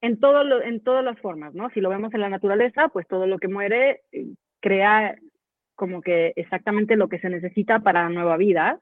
en, 0.01 0.20
todo 0.20 0.62
en 0.62 0.81
todas 0.83 1.05
las 1.05 1.18
formas, 1.18 1.55
¿no? 1.55 1.70
Si 1.70 1.81
lo 1.81 1.89
vemos 1.89 2.12
en 2.12 2.20
la 2.20 2.29
naturaleza, 2.29 2.89
pues 2.89 3.09
todo 3.09 3.27
lo 3.27 3.39
que 3.39 3.49
muere 3.49 4.03
eh, 4.12 4.27
crea 4.61 5.16
como 5.75 6.03
que 6.03 6.35
exactamente 6.37 6.97
lo 6.97 7.09
que 7.09 7.18
se 7.18 7.31
necesita 7.31 7.81
para 7.81 8.09
nueva 8.11 8.37
vida, 8.37 8.81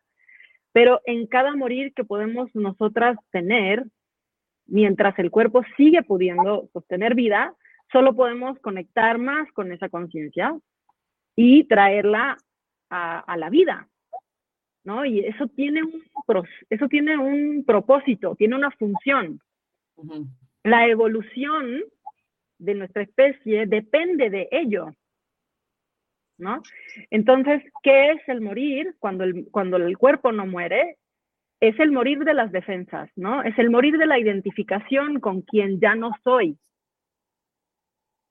pero 0.72 1.00
en 1.04 1.26
cada 1.26 1.54
morir 1.54 1.92
que 1.94 2.04
podemos 2.04 2.54
nosotras 2.54 3.16
tener, 3.30 3.84
mientras 4.66 5.18
el 5.18 5.30
cuerpo 5.30 5.62
sigue 5.76 6.02
pudiendo 6.02 6.68
sostener 6.72 7.14
vida, 7.14 7.54
solo 7.90 8.14
podemos 8.14 8.58
conectar 8.60 9.18
más 9.18 9.50
con 9.52 9.72
esa 9.72 9.88
conciencia 9.88 10.58
y 11.36 11.64
traerla 11.64 12.36
a, 12.90 13.36
la 13.38 13.48
vida, 13.48 13.88
¿no? 14.84 15.06
Y 15.06 15.20
eso 15.20 15.46
tiene 15.48 15.82
un, 15.82 16.02
eso 16.68 16.88
tiene 16.88 17.16
un 17.16 17.64
propósito, 17.64 18.34
tiene 18.36 18.54
una 18.54 18.70
función 18.70 19.40
la 20.64 20.86
evolución 20.86 21.82
de 22.58 22.74
nuestra 22.74 23.02
especie 23.02 23.66
depende 23.66 24.30
de 24.30 24.48
ello. 24.50 24.92
¿No? 26.38 26.62
Entonces, 27.10 27.62
¿qué 27.82 28.12
es 28.12 28.28
el 28.28 28.40
morir 28.40 28.94
cuando 28.98 29.24
el, 29.24 29.46
cuando 29.50 29.76
el 29.76 29.96
cuerpo 29.96 30.32
no 30.32 30.46
muere? 30.46 30.98
Es 31.60 31.78
el 31.78 31.92
morir 31.92 32.24
de 32.24 32.34
las 32.34 32.50
defensas, 32.50 33.10
¿no? 33.14 33.42
Es 33.42 33.56
el 33.58 33.70
morir 33.70 33.96
de 33.96 34.06
la 34.06 34.18
identificación 34.18 35.20
con 35.20 35.42
quien 35.42 35.78
ya 35.80 35.94
no 35.94 36.10
soy. 36.24 36.58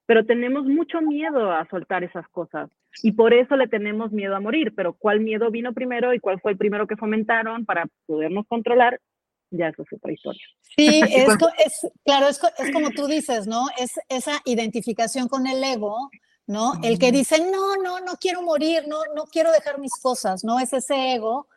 Pero 0.06 0.26
tenemos 0.26 0.66
mucho 0.66 1.02
miedo 1.02 1.52
a 1.52 1.66
soltar 1.70 2.04
esas 2.04 2.28
cosas 2.30 2.70
y 3.02 3.14
por 3.14 3.34
eso 3.34 3.56
le 3.56 3.68
tenemos 3.68 4.12
miedo 4.12 4.36
a 4.36 4.42
morir. 4.42 4.74
Pero 4.76 4.94
¿cuál 4.94 5.22
miedo 5.22 5.50
vino 5.50 5.72
primero 5.72 6.14
y 6.14 6.20
cuál 6.20 6.42
fue 6.42 6.52
el 6.52 6.58
primero 6.58 6.88
que 6.88 6.98
fomentaron 6.98 7.66
para 7.66 7.86
podernos 8.06 8.46
controlar? 8.48 9.00
ya 9.52 9.68
eso 9.68 9.84
es 9.84 9.94
otra 9.94 10.12
historia. 10.12 10.42
Sí, 10.62 11.02
es, 11.16 11.38
claro, 12.04 12.28
es, 12.28 12.40
como 12.74 12.90
tú 12.92 13.08
dices, 13.08 13.48
¿no? 13.48 13.66
Es 13.78 13.92
esa 14.10 14.42
identificación 14.46 15.28
con 15.28 15.46
el 15.46 15.64
ego, 15.64 16.10
¿no? 16.52 16.74
El 16.84 17.00
que 17.00 17.12
dice, 17.12 17.40
no, 17.40 17.78
no, 17.78 18.02
no 18.02 18.18
quiero 18.20 18.42
morir, 18.42 18.84
no, 18.88 19.00
no 19.16 19.24
quiero 19.24 19.52
dejar 19.52 19.80
mis 19.80 19.94
cosas, 19.94 20.44
¿no? 20.44 20.60
Es 20.60 20.74
ese 20.74 21.14
ego 21.14 21.48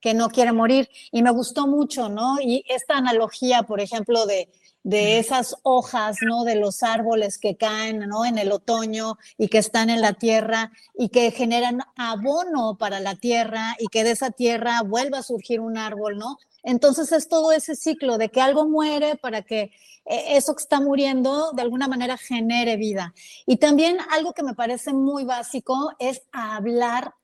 que 0.00 0.14
no 0.14 0.28
quiere 0.30 0.52
morir. 0.52 0.88
Y 1.10 1.22
me 1.22 1.30
gustó 1.30 1.66
mucho, 1.66 2.08
¿no? 2.08 2.36
Y 2.40 2.64
esta 2.68 2.96
analogía, 2.96 3.64
por 3.64 3.80
ejemplo, 3.80 4.26
de, 4.26 4.48
de 4.84 5.18
esas 5.18 5.56
hojas, 5.62 6.18
¿no? 6.20 6.44
De 6.44 6.54
los 6.54 6.82
árboles 6.82 7.38
que 7.38 7.56
caen, 7.56 8.00
¿no? 8.00 8.24
En 8.24 8.38
el 8.38 8.52
otoño 8.52 9.18
y 9.36 9.48
que 9.48 9.58
están 9.58 9.90
en 9.90 10.00
la 10.00 10.12
tierra 10.12 10.70
y 10.96 11.08
que 11.08 11.32
generan 11.32 11.80
abono 11.96 12.76
para 12.78 13.00
la 13.00 13.16
tierra 13.16 13.74
y 13.80 13.88
que 13.88 14.04
de 14.04 14.12
esa 14.12 14.30
tierra 14.30 14.82
vuelva 14.82 15.18
a 15.18 15.22
surgir 15.22 15.58
un 15.60 15.78
árbol, 15.78 16.16
¿no? 16.16 16.38
Entonces 16.62 17.10
es 17.12 17.28
todo 17.28 17.50
ese 17.50 17.74
ciclo 17.74 18.18
de 18.18 18.28
que 18.28 18.40
algo 18.40 18.68
muere 18.68 19.16
para 19.16 19.42
que 19.42 19.72
eso 20.06 20.54
que 20.54 20.62
está 20.62 20.80
muriendo 20.80 21.52
de 21.52 21.62
alguna 21.62 21.88
manera 21.88 22.16
genere 22.16 22.76
vida. 22.76 23.14
Y 23.46 23.56
también 23.56 23.98
algo 24.10 24.32
que 24.32 24.42
me 24.42 24.54
parece 24.54 24.92
muy 24.92 25.24
básico 25.24 25.92
es 25.98 26.22
hablar 26.32 27.14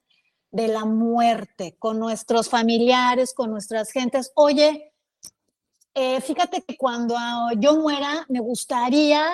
de 0.50 0.68
la 0.68 0.84
muerte 0.84 1.76
con 1.78 1.98
nuestros 1.98 2.48
familiares, 2.48 3.34
con 3.34 3.50
nuestras 3.50 3.90
gentes. 3.90 4.32
Oye, 4.34 4.92
eh, 5.94 6.20
fíjate 6.20 6.62
que 6.62 6.76
cuando 6.76 7.16
yo 7.56 7.76
muera, 7.76 8.24
me 8.28 8.40
gustaría 8.40 9.24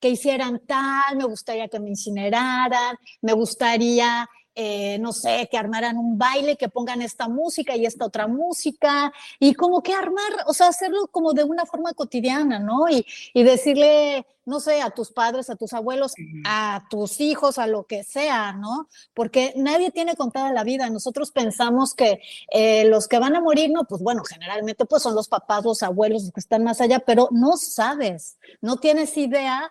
que 0.00 0.10
hicieran 0.10 0.60
tal, 0.66 1.16
me 1.16 1.24
gustaría 1.24 1.68
que 1.68 1.80
me 1.80 1.90
incineraran, 1.90 2.96
me 3.22 3.32
gustaría 3.32 4.28
eh, 4.56 4.98
no 4.98 5.12
sé, 5.12 5.48
que 5.50 5.58
armaran 5.58 5.98
un 5.98 6.16
baile, 6.16 6.56
que 6.56 6.70
pongan 6.70 7.02
esta 7.02 7.28
música 7.28 7.76
y 7.76 7.84
esta 7.84 8.06
otra 8.06 8.26
música, 8.26 9.12
y 9.38 9.54
como 9.54 9.82
que 9.82 9.92
armar, 9.92 10.44
o 10.46 10.54
sea, 10.54 10.68
hacerlo 10.68 11.08
como 11.08 11.34
de 11.34 11.44
una 11.44 11.66
forma 11.66 11.92
cotidiana, 11.92 12.58
¿no? 12.58 12.88
Y, 12.88 13.04
y 13.34 13.42
decirle, 13.42 14.26
no 14.46 14.60
sé, 14.60 14.80
a 14.80 14.90
tus 14.90 15.10
padres, 15.10 15.50
a 15.50 15.56
tus 15.56 15.72
abuelos, 15.72 16.14
a 16.46 16.84
tus 16.88 17.20
hijos, 17.20 17.58
a 17.58 17.66
lo 17.66 17.84
que 17.84 18.04
sea, 18.04 18.52
¿no? 18.52 18.88
Porque 19.12 19.52
nadie 19.56 19.90
tiene 19.90 20.14
contada 20.14 20.52
la 20.52 20.64
vida. 20.64 20.88
Nosotros 20.88 21.32
pensamos 21.32 21.94
que 21.94 22.20
eh, 22.50 22.84
los 22.86 23.08
que 23.08 23.18
van 23.18 23.36
a 23.36 23.40
morir, 23.40 23.70
no, 23.70 23.84
pues 23.84 24.00
bueno, 24.02 24.22
generalmente 24.24 24.86
pues 24.86 25.02
son 25.02 25.14
los 25.14 25.28
papás, 25.28 25.64
los 25.64 25.82
abuelos, 25.82 26.22
los 26.22 26.32
que 26.32 26.40
están 26.40 26.64
más 26.64 26.80
allá, 26.80 27.00
pero 27.00 27.28
no 27.32 27.56
sabes, 27.56 28.38
no 28.60 28.76
tienes 28.76 29.16
idea 29.18 29.70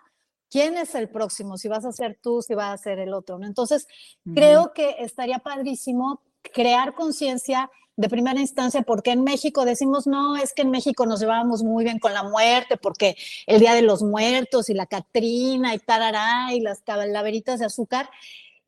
quién 0.55 0.77
es 0.77 0.95
el 0.95 1.09
próximo, 1.09 1.57
si 1.57 1.67
vas 1.67 1.83
a 1.83 1.91
ser 1.91 2.17
tú, 2.21 2.41
si 2.41 2.53
va 2.53 2.71
a 2.71 2.77
ser 2.77 2.99
el 2.99 3.13
otro, 3.13 3.37
¿no? 3.37 3.45
Entonces, 3.45 3.89
creo 4.33 4.71
que 4.73 4.95
estaría 4.99 5.39
padrísimo 5.39 6.21
crear 6.53 6.95
conciencia 6.95 7.69
de 7.97 8.07
primera 8.07 8.39
instancia, 8.39 8.81
porque 8.83 9.11
en 9.11 9.25
México 9.25 9.65
decimos, 9.65 10.07
no, 10.07 10.37
es 10.37 10.53
que 10.53 10.61
en 10.61 10.71
México 10.71 11.05
nos 11.05 11.19
llevábamos 11.19 11.61
muy 11.61 11.83
bien 11.83 11.99
con 11.99 12.13
la 12.13 12.23
muerte, 12.23 12.77
porque 12.77 13.17
el 13.47 13.59
Día 13.59 13.73
de 13.73 13.81
los 13.81 14.01
Muertos 14.01 14.69
y 14.69 14.73
la 14.73 14.85
Catrina 14.85 15.75
y 15.75 15.79
tarará 15.79 16.53
y 16.53 16.61
las 16.61 16.79
calaveritas 16.83 17.59
de 17.59 17.65
azúcar. 17.65 18.09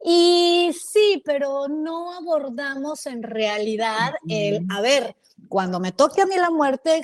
Y 0.03 0.71
sí, 0.73 1.21
pero 1.23 1.69
no 1.69 2.11
abordamos 2.11 3.05
en 3.05 3.23
realidad 3.23 4.11
el, 4.27 4.65
a 4.69 4.81
ver, 4.81 5.15
cuando 5.49 5.79
me 5.79 5.91
toque 5.91 6.21
a 6.21 6.25
mí 6.25 6.35
la 6.35 6.49
muerte, 6.49 7.03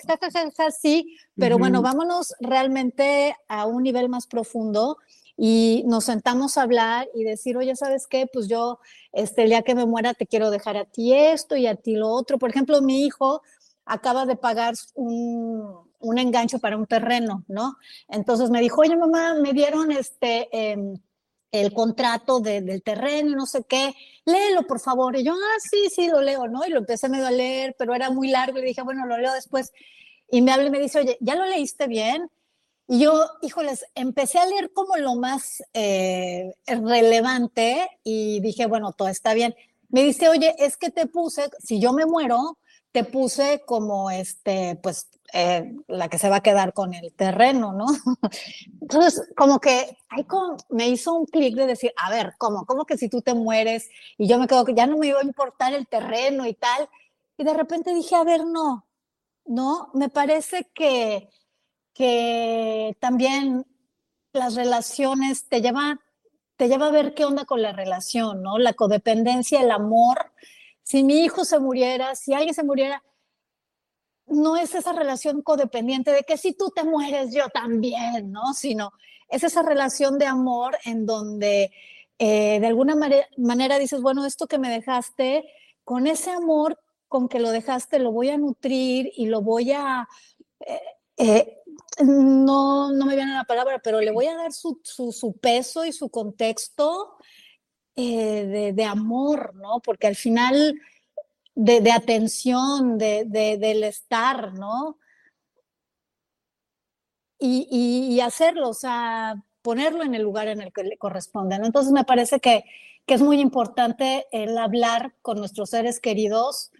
ja, 0.57 0.71
sí, 0.71 1.17
pero 1.35 1.57
bueno, 1.57 1.81
vámonos 1.81 2.33
realmente 2.39 3.35
a 3.47 3.65
un 3.65 3.83
nivel 3.83 4.09
más 4.09 4.27
profundo 4.27 4.97
y 5.35 5.83
nos 5.87 6.05
sentamos 6.05 6.57
a 6.57 6.63
hablar 6.63 7.07
y 7.15 7.23
decir, 7.23 7.57
oye, 7.57 7.75
¿sabes 7.75 8.07
qué? 8.07 8.27
Pues 8.31 8.47
yo, 8.47 8.79
este, 9.11 9.43
el 9.43 9.49
día 9.49 9.63
que 9.63 9.75
me 9.75 9.85
muera, 9.85 10.13
te 10.13 10.27
quiero 10.27 10.51
dejar 10.51 10.77
a 10.77 10.85
ti 10.85 11.13
esto 11.13 11.55
y 11.55 11.67
a 11.67 11.75
ti 11.75 11.95
lo 11.95 12.09
otro. 12.09 12.37
Por 12.37 12.49
ejemplo, 12.49 12.81
mi 12.81 13.05
hijo 13.05 13.41
acaba 13.85 14.25
de 14.25 14.35
pagar 14.35 14.75
un, 14.93 15.89
un 15.99 16.17
engancho 16.17 16.59
para 16.59 16.77
un 16.77 16.85
terreno, 16.85 17.43
¿no? 17.47 17.77
Entonces 18.07 18.49
me 18.49 18.61
dijo, 18.61 18.81
oye, 18.81 18.95
mamá, 18.95 19.35
me 19.35 19.53
dieron 19.53 19.91
este... 19.91 20.49
Em, 20.51 20.97
el 21.53 21.71
contrato 21.71 22.39
del 22.39 22.81
terreno 22.81 23.29
y 23.29 23.35
no 23.35 23.45
sé 23.45 23.63
qué, 23.63 23.93
léelo 24.25 24.63
por 24.63 24.79
favor. 24.79 25.15
Y 25.15 25.23
yo, 25.23 25.33
ah, 25.33 25.59
sí, 25.59 25.87
sí, 25.93 26.07
lo 26.07 26.19
leo, 26.19 26.47
¿no? 26.47 26.65
Y 26.65 26.71
lo 26.71 26.79
empecé 26.79 27.09
medio 27.09 27.27
a 27.27 27.31
leer, 27.31 27.75
pero 27.77 27.93
era 27.93 28.09
muy 28.09 28.27
largo 28.29 28.57
y 28.57 28.63
dije, 28.63 28.81
bueno, 28.81 29.05
lo 29.05 29.17
leo 29.17 29.31
después. 29.33 29.71
Y 30.31 30.41
me 30.41 30.51
habla 30.51 30.65
y 30.65 30.71
me 30.71 30.79
dice, 30.79 30.99
oye, 30.99 31.15
¿ya 31.21 31.35
lo 31.35 31.45
leíste 31.45 31.87
bien? 31.87 32.27
Y 32.87 33.01
yo, 33.01 33.13
híjoles, 33.43 33.85
empecé 33.93 34.39
a 34.39 34.47
leer 34.47 34.73
como 34.73 34.97
lo 34.97 35.13
más 35.13 35.61
eh, 35.73 36.55
relevante 36.65 37.87
y 38.03 38.39
dije, 38.39 38.65
bueno, 38.65 38.91
todo 38.91 39.07
está 39.09 39.35
bien. 39.35 39.55
Me 39.89 40.03
dice, 40.03 40.29
oye, 40.29 40.55
es 40.57 40.75
que 40.75 40.89
te 40.89 41.05
puse, 41.05 41.51
si 41.63 41.79
yo 41.79 41.93
me 41.93 42.07
muero, 42.07 42.57
te 42.91 43.03
puse 43.03 43.61
como 43.63 44.09
este, 44.09 44.79
pues, 44.81 45.07
eh, 45.35 45.73
la 45.87 46.09
que 46.09 46.19
se 46.19 46.29
va 46.29 46.37
a 46.37 46.43
quedar 46.43 46.73
con 46.73 46.93
el 46.93 47.11
terreno, 47.11 47.73
¿no? 47.73 47.87
Entonces, 48.81 49.31
como 49.35 49.59
que 49.59 49.97
ahí 50.09 50.27
me 50.69 50.87
hizo 50.89 51.15
un 51.15 51.25
clic 51.25 51.55
de 51.55 51.65
decir, 51.65 51.91
a 51.97 52.11
ver, 52.11 52.35
¿cómo? 52.37 52.67
¿Cómo 52.67 52.85
que 52.85 52.97
si 52.97 53.09
tú 53.09 53.21
te 53.23 53.33
mueres 53.33 53.89
y 54.19 54.27
yo 54.27 54.37
me 54.37 54.45
quedo 54.45 54.63
que 54.63 54.75
ya 54.75 54.85
no 54.85 54.95
me 54.97 55.07
iba 55.07 55.19
a 55.19 55.25
importar 55.25 55.73
el 55.73 55.87
terreno 55.87 56.45
y 56.45 56.53
tal? 56.53 56.87
Y 57.35 57.43
de 57.43 57.53
repente 57.55 57.95
dije, 57.95 58.15
a 58.15 58.23
ver, 58.23 58.45
no, 58.45 58.85
no, 59.45 59.89
me 59.95 60.07
parece 60.09 60.69
que, 60.75 61.29
que 61.95 62.95
también 62.99 63.65
las 64.33 64.53
relaciones 64.53 65.49
te 65.49 65.61
llevan, 65.61 65.99
te 66.57 66.67
lleva 66.67 66.87
a 66.87 66.91
ver 66.91 67.15
qué 67.15 67.25
onda 67.25 67.45
con 67.45 67.63
la 67.63 67.73
relación, 67.73 68.43
¿no? 68.43 68.59
La 68.59 68.73
codependencia, 68.73 69.61
el 69.61 69.71
amor. 69.71 70.31
Si 70.83 71.03
mi 71.03 71.23
hijo 71.23 71.43
se 71.43 71.57
muriera, 71.57 72.13
si 72.13 72.35
alguien 72.35 72.53
se 72.53 72.63
muriera, 72.63 73.01
no 74.27 74.57
es 74.57 74.73
esa 74.75 74.93
relación 74.93 75.41
codependiente 75.41 76.11
de 76.11 76.23
que 76.23 76.37
si 76.37 76.53
tú 76.53 76.71
te 76.75 76.83
mueres, 76.83 77.33
yo 77.33 77.49
también, 77.49 78.31
¿no? 78.31 78.53
Sino 78.53 78.93
es 79.29 79.43
esa 79.43 79.63
relación 79.63 80.17
de 80.17 80.25
amor 80.25 80.77
en 80.85 81.05
donde 81.05 81.71
eh, 82.19 82.59
de 82.59 82.67
alguna 82.67 82.95
manera 83.37 83.79
dices, 83.79 84.01
bueno, 84.01 84.25
esto 84.25 84.47
que 84.47 84.59
me 84.59 84.69
dejaste, 84.69 85.43
con 85.83 86.07
ese 86.07 86.31
amor 86.31 86.79
con 87.07 87.27
que 87.27 87.39
lo 87.39 87.51
dejaste, 87.51 87.99
lo 87.99 88.11
voy 88.11 88.29
a 88.29 88.37
nutrir 88.37 89.11
y 89.15 89.25
lo 89.27 89.41
voy 89.41 89.71
a... 89.71 90.07
Eh, 90.59 90.81
eh, 91.17 91.57
no, 92.03 92.91
no 92.91 93.05
me 93.05 93.15
viene 93.15 93.33
la 93.33 93.43
palabra, 93.43 93.79
pero 93.83 94.01
le 94.01 94.11
voy 94.11 94.25
a 94.25 94.35
dar 94.35 94.51
su, 94.51 94.79
su, 94.83 95.33
peso 95.39 95.85
y 95.85 95.91
su 95.91 96.09
contexto 96.09 97.17
de, 97.95 98.73
de, 98.73 98.83
amor, 98.85 99.53
¿no? 99.53 99.79
Porque 99.79 100.07
al 100.07 100.15
final 100.15 100.79
de, 101.55 101.91
atención, 101.91 102.97
de, 102.97 103.25
del 103.25 103.83
estar, 103.83 104.53
¿no? 104.53 104.97
Y, 107.39 108.19
hacerlo, 108.21 108.69
o 108.69 108.73
sea, 108.73 109.43
ponerlo 109.61 110.03
en 110.03 110.15
el 110.15 110.21
lugar 110.21 110.47
en 110.47 110.61
el 110.61 110.71
que 110.71 110.83
le 110.83 110.97
corresponde, 110.97 111.59
¿no? 111.59 111.65
Entonces 111.65 111.91
me 111.91 112.05
parece 112.05 112.39
que, 112.39 112.63
que 113.05 113.15
es 113.15 113.21
muy 113.21 113.41
importante 113.41 114.25
el 114.31 114.57
hablar 114.57 115.13
con 115.21 115.37
nuestros 115.37 115.71
seres 115.71 115.99
queridos 115.99 116.71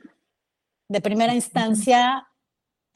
de 0.88 1.01
primera 1.01 1.36
instancia 1.36 2.30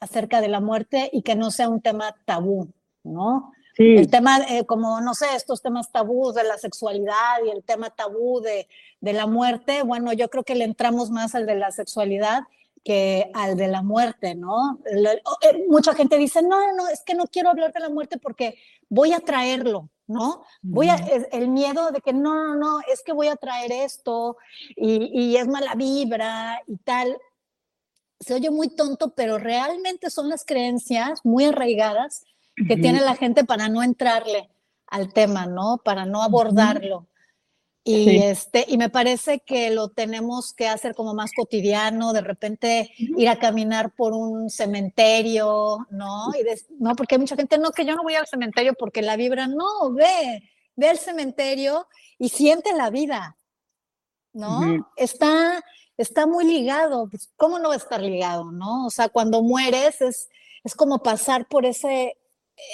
acerca 0.00 0.40
de 0.40 0.48
la 0.48 0.60
muerte 0.60 1.10
y 1.12 1.22
que 1.22 1.36
no 1.36 1.50
sea 1.50 1.68
un 1.68 1.82
tema 1.82 2.14
tabú, 2.24 2.72
¿no? 3.02 3.52
El 3.78 4.10
tema, 4.10 4.38
eh, 4.48 4.66
como 4.66 5.00
no 5.00 5.14
sé, 5.14 5.26
estos 5.36 5.62
temas 5.62 5.92
tabús 5.92 6.34
de 6.34 6.42
la 6.42 6.58
sexualidad 6.58 7.44
y 7.46 7.50
el 7.50 7.62
tema 7.62 7.90
tabú 7.90 8.40
de, 8.40 8.66
de, 9.00 9.12
la 9.12 9.28
muerte, 9.28 9.82
bueno, 9.82 10.12
yo 10.12 10.28
creo 10.28 10.42
que 10.42 10.56
le 10.56 10.64
entramos 10.64 11.10
más 11.10 11.36
al 11.36 11.46
de 11.46 11.54
la 11.54 11.70
sexualidad 11.70 12.40
que 12.84 13.30
al 13.34 13.56
de 13.56 13.68
la 13.68 13.82
muerte, 13.82 14.34
¿no? 14.34 14.80
Eh, 14.90 15.64
mucha 15.68 15.94
gente 15.94 16.18
dice, 16.18 16.42
no, 16.42 16.72
no, 16.74 16.88
es 16.88 17.02
que 17.02 17.14
no 17.14 17.26
quiero 17.26 17.50
hablar 17.50 17.72
de 17.72 17.80
la 17.80 17.88
muerte 17.88 18.18
porque 18.18 18.58
voy 18.88 19.12
a 19.12 19.20
traerlo, 19.20 19.90
¿no? 20.08 20.42
Voy 20.60 20.88
a, 20.88 20.96
el 21.30 21.48
miedo 21.48 21.90
de 21.92 22.00
que 22.00 22.12
no, 22.12 22.34
no, 22.34 22.54
no, 22.56 22.80
es 22.92 23.02
que 23.04 23.12
voy 23.12 23.28
a 23.28 23.36
traer 23.36 23.70
esto 23.70 24.38
y, 24.74 25.10
y 25.12 25.36
es 25.36 25.46
mala 25.46 25.76
vibra 25.76 26.62
y 26.66 26.78
tal. 26.78 27.16
Se 28.18 28.34
oye 28.34 28.50
muy 28.50 28.74
tonto, 28.74 29.14
pero 29.14 29.38
realmente 29.38 30.10
son 30.10 30.28
las 30.28 30.44
creencias 30.44 31.20
muy 31.24 31.44
arraigadas 31.44 32.24
que 32.66 32.76
tiene 32.76 33.00
la 33.00 33.14
gente 33.14 33.44
para 33.44 33.68
no 33.68 33.82
entrarle 33.82 34.48
al 34.86 35.12
tema, 35.12 35.46
¿no? 35.46 35.80
Para 35.84 36.06
no 36.06 36.22
abordarlo. 36.22 37.06
Y, 37.84 38.18
este, 38.18 38.66
y 38.68 38.76
me 38.76 38.90
parece 38.90 39.40
que 39.40 39.70
lo 39.70 39.88
tenemos 39.88 40.52
que 40.52 40.68
hacer 40.68 40.94
como 40.94 41.14
más 41.14 41.32
cotidiano, 41.32 42.12
de 42.12 42.20
repente 42.20 42.90
ir 42.98 43.28
a 43.30 43.38
caminar 43.38 43.94
por 43.94 44.12
un 44.12 44.50
cementerio, 44.50 45.86
¿no? 45.88 46.32
Y 46.38 46.44
no, 46.78 46.94
porque 46.94 47.14
hay 47.14 47.20
mucha 47.20 47.36
gente, 47.36 47.56
no, 47.56 47.70
que 47.70 47.86
yo 47.86 47.96
no 47.96 48.02
voy 48.02 48.14
al 48.14 48.26
cementerio 48.26 48.74
porque 48.78 49.00
la 49.00 49.16
vibra, 49.16 49.46
no, 49.46 49.90
ve, 49.92 50.50
ve 50.76 50.90
al 50.90 50.98
cementerio 50.98 51.86
y 52.18 52.28
siente 52.28 52.74
la 52.74 52.90
vida, 52.90 53.38
¿no? 54.34 54.86
Está, 54.96 55.64
está 55.96 56.26
muy 56.26 56.44
ligado, 56.44 57.08
pues, 57.08 57.30
¿cómo 57.36 57.58
no 57.58 57.68
va 57.68 57.74
a 57.74 57.78
estar 57.78 58.02
ligado, 58.02 58.52
no? 58.52 58.84
O 58.84 58.90
sea, 58.90 59.08
cuando 59.08 59.42
mueres 59.42 60.02
es, 60.02 60.28
es 60.62 60.74
como 60.74 61.02
pasar 61.02 61.48
por 61.48 61.64
ese, 61.64 62.18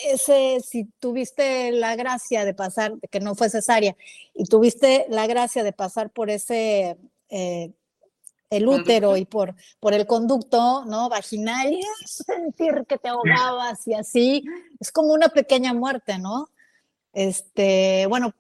ese, 0.07 0.61
si 0.61 0.85
tuviste 0.99 1.73
la 1.73 1.97
gracia 1.97 2.45
de 2.45 2.55
pasar, 2.55 2.95
que 3.11 3.21
no 3.21 3.35
fue 3.35 3.51
cesárea, 3.51 3.97
y 4.35 4.45
tuviste 4.45 5.07
la 5.09 5.27
gracia 5.27 5.63
de 5.63 5.73
pasar 5.73 6.11
por 6.11 6.31
ese, 6.31 6.97
eh, 7.29 7.73
el 8.51 8.69
útero 8.69 9.17
y 9.17 9.25
por, 9.25 9.55
por 9.81 9.95
el 9.95 10.07
conducto, 10.07 10.85
¿no? 10.85 11.09
Vaginal, 11.09 11.73
y 11.73 11.83
sentir 12.07 12.85
que 12.89 12.99
te 12.99 13.09
ahogabas 13.09 13.87
y 13.87 13.95
así, 13.95 14.45
es 14.81 14.91
como 14.93 15.13
una 15.13 15.29
pequeña 15.29 15.73
muerte, 15.73 16.19
¿no? 16.19 16.49
Este, 17.13 18.07
bueno, 18.09 18.35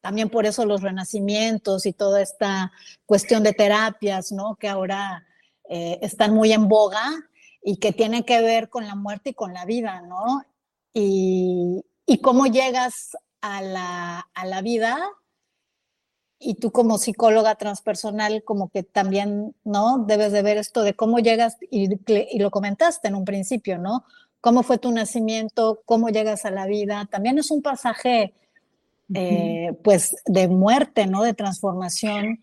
también 0.00 0.30
por 0.30 0.46
eso 0.46 0.64
los 0.64 0.82
renacimientos 0.82 1.86
y 1.86 1.92
toda 1.92 2.22
esta 2.22 2.72
cuestión 3.06 3.42
de 3.42 3.52
terapias, 3.52 4.32
¿no? 4.32 4.56
Que 4.56 4.68
ahora 4.68 5.26
eh, 5.68 5.98
están 6.02 6.34
muy 6.34 6.52
en 6.52 6.68
boga 6.68 7.12
y 7.62 7.76
que 7.76 7.92
tienen 7.92 8.24
que 8.24 8.40
ver 8.40 8.70
con 8.70 8.86
la 8.86 8.94
muerte 8.94 9.30
y 9.30 9.34
con 9.34 9.52
la 9.52 9.64
vida, 9.64 10.00
¿no? 10.02 10.42
Y, 10.92 11.84
cómo 12.22 12.46
llegas 12.46 13.16
a 13.40 13.62
la, 13.62 14.28
a 14.34 14.46
la, 14.46 14.62
vida. 14.62 14.98
Y 16.38 16.54
tú 16.54 16.72
como 16.72 16.98
psicóloga 16.98 17.54
transpersonal, 17.54 18.42
como 18.44 18.70
que 18.70 18.82
también, 18.82 19.54
¿no? 19.64 20.04
Debes 20.06 20.32
de 20.32 20.42
ver 20.42 20.56
esto 20.56 20.82
de 20.82 20.94
cómo 20.94 21.18
llegas, 21.18 21.56
y, 21.70 21.88
y 22.06 22.38
lo 22.38 22.50
comentaste 22.50 23.08
en 23.08 23.14
un 23.14 23.24
principio, 23.24 23.78
¿no? 23.78 24.04
¿Cómo 24.40 24.62
fue 24.62 24.78
tu 24.78 24.90
nacimiento? 24.90 25.82
¿Cómo 25.84 26.08
llegas 26.08 26.44
a 26.44 26.50
la 26.50 26.66
vida? 26.66 27.06
También 27.10 27.38
es 27.38 27.50
un 27.50 27.62
pasaje, 27.62 28.34
eh, 29.14 29.78
pues, 29.84 30.16
de 30.26 30.48
muerte, 30.48 31.06
¿no? 31.06 31.22
De 31.22 31.34
transformación 31.34 32.42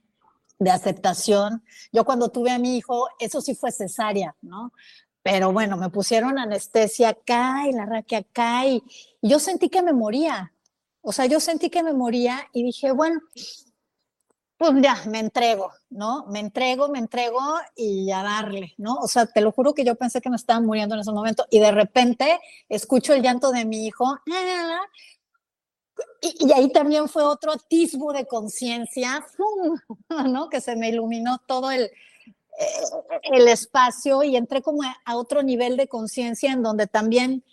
de 0.59 0.71
aceptación. 0.71 1.63
Yo 1.91 2.05
cuando 2.05 2.29
tuve 2.29 2.51
a 2.51 2.59
mi 2.59 2.77
hijo, 2.77 3.07
eso 3.19 3.41
sí 3.41 3.55
fue 3.55 3.71
cesárea, 3.71 4.35
¿no? 4.41 4.73
Pero 5.29 5.51
bueno, 5.51 5.75
me 5.75 5.89
pusieron 5.89 6.39
anestesia 6.39 7.09
acá 7.09 7.65
y 7.67 7.73
la 7.73 7.85
raquia 7.85 8.19
acá 8.19 8.65
y, 8.65 8.81
yo 9.21 9.39
sentí 9.39 9.67
que 9.67 9.81
me 9.81 9.91
moría. 9.91 10.53
O 11.01 11.11
sea, 11.11 11.25
yo 11.25 11.41
sentí 11.41 11.69
que 11.69 11.83
me 11.83 11.91
moría 11.91 12.47
y 12.53 12.63
dije, 12.63 12.93
bueno, 12.93 13.19
pues 14.55 14.71
ya, 14.81 15.03
me 15.07 15.19
entrego, 15.19 15.69
¿no? 15.89 16.27
Me 16.27 16.39
entrego, 16.39 16.87
me 16.87 16.99
entrego 16.99 17.41
y 17.75 18.09
a 18.09 18.23
darle, 18.23 18.73
¿no? 18.77 18.95
O 19.01 19.07
sea, 19.09 19.25
te 19.25 19.41
lo 19.41 19.51
juro 19.51 19.73
que 19.73 19.83
yo 19.83 19.95
pensé 19.95 20.21
que 20.21 20.29
me 20.29 20.37
estaba 20.37 20.61
muriendo 20.61 20.95
en 20.95 21.01
ese 21.01 21.11
momento 21.11 21.45
y 21.49 21.59
de 21.59 21.73
repente 21.73 22.39
escucho 22.69 23.13
el 23.13 23.21
llanto 23.21 23.51
de 23.51 23.65
mi 23.65 23.85
hijo 23.85 24.17
y, 26.21 26.45
y 26.47 26.51
ahí 26.53 26.71
también 26.71 27.09
fue 27.09 27.23
otro 27.23 27.51
atisbo 27.51 28.13
de 28.13 28.25
conciencia, 28.25 29.25
¿no? 30.29 30.47
Que 30.47 30.61
se 30.61 30.77
me 30.77 30.87
iluminó 30.87 31.39
todo 31.45 31.69
el, 31.69 31.91
el 33.23 33.47
espacio 33.47 34.23
y 34.23 34.35
entré 34.35 34.61
como 34.61 34.81
a 34.83 35.15
otro 35.15 35.43
nivel 35.43 35.77
de 35.77 35.87
conciencia 35.87 36.51
en 36.51 36.63
donde 36.63 36.87
también 36.87 37.43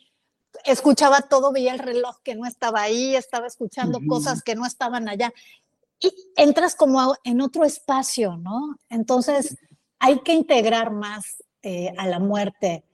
escuchaba 0.64 1.22
todo, 1.22 1.52
veía 1.52 1.72
el 1.72 1.78
reloj 1.78 2.18
que 2.22 2.34
no 2.34 2.46
estaba 2.46 2.82
ahí, 2.82 3.16
estaba 3.16 3.46
escuchando 3.46 3.98
cosas 4.08 4.42
que 4.42 4.54
no 4.54 4.64
estaban 4.64 5.08
allá. 5.08 5.32
Y 6.00 6.12
entras 6.36 6.74
como 6.74 7.16
en 7.24 7.40
otro 7.40 7.64
espacio, 7.64 8.36
¿no? 8.36 8.76
Entonces 8.88 9.56
hay 9.98 10.20
que 10.20 10.32
integrar 10.32 10.90
más 10.90 11.42
eh, 11.62 11.92
a 11.96 12.06
la 12.06 12.18
muerte. 12.18 12.84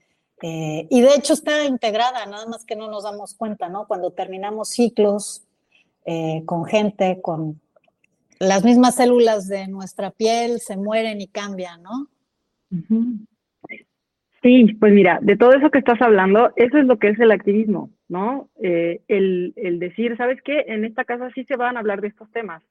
Eh, 0.42 0.86
y 0.88 1.00
de 1.02 1.14
hecho 1.14 1.34
está 1.34 1.64
integrada, 1.64 2.24
nada 2.26 2.46
más 2.46 2.64
que 2.64 2.76
no 2.76 2.88
nos 2.88 3.04
damos 3.04 3.34
cuenta, 3.34 3.68
¿no? 3.68 3.86
Cuando 3.86 4.12
terminamos 4.12 4.70
ciclos 4.70 5.42
eh, 6.06 6.42
con 6.46 6.64
gente, 6.64 7.20
con, 7.20 7.60
las 8.40 8.64
mismas 8.64 8.96
células 8.96 9.46
de 9.48 9.68
nuestra 9.68 10.10
piel 10.10 10.60
se 10.60 10.76
mueren 10.76 11.20
y 11.20 11.28
cambian, 11.28 11.82
¿no? 11.82 12.08
Sí, 14.42 14.74
pues 14.80 14.94
mira, 14.94 15.18
de 15.20 15.36
todo 15.36 15.52
eso 15.52 15.70
que 15.70 15.78
estás 15.78 16.00
hablando, 16.00 16.50
eso 16.56 16.78
es 16.78 16.86
lo 16.86 16.98
que 16.98 17.08
es 17.08 17.20
el 17.20 17.30
activismo, 17.30 17.90
¿no? 18.08 18.48
Eh, 18.62 19.02
el, 19.08 19.78
decir, 19.78 20.16
¿sabes 20.16 20.40
qué? 20.42 20.64
En 20.68 20.86
esta 20.86 21.04
casa 21.04 21.30
sí 21.34 21.44
se 21.44 21.56
van 21.56 21.76
a 21.76 21.80
hablar 21.80 22.00
de 22.00 22.08
estos 22.08 22.30
temas. 22.32 22.62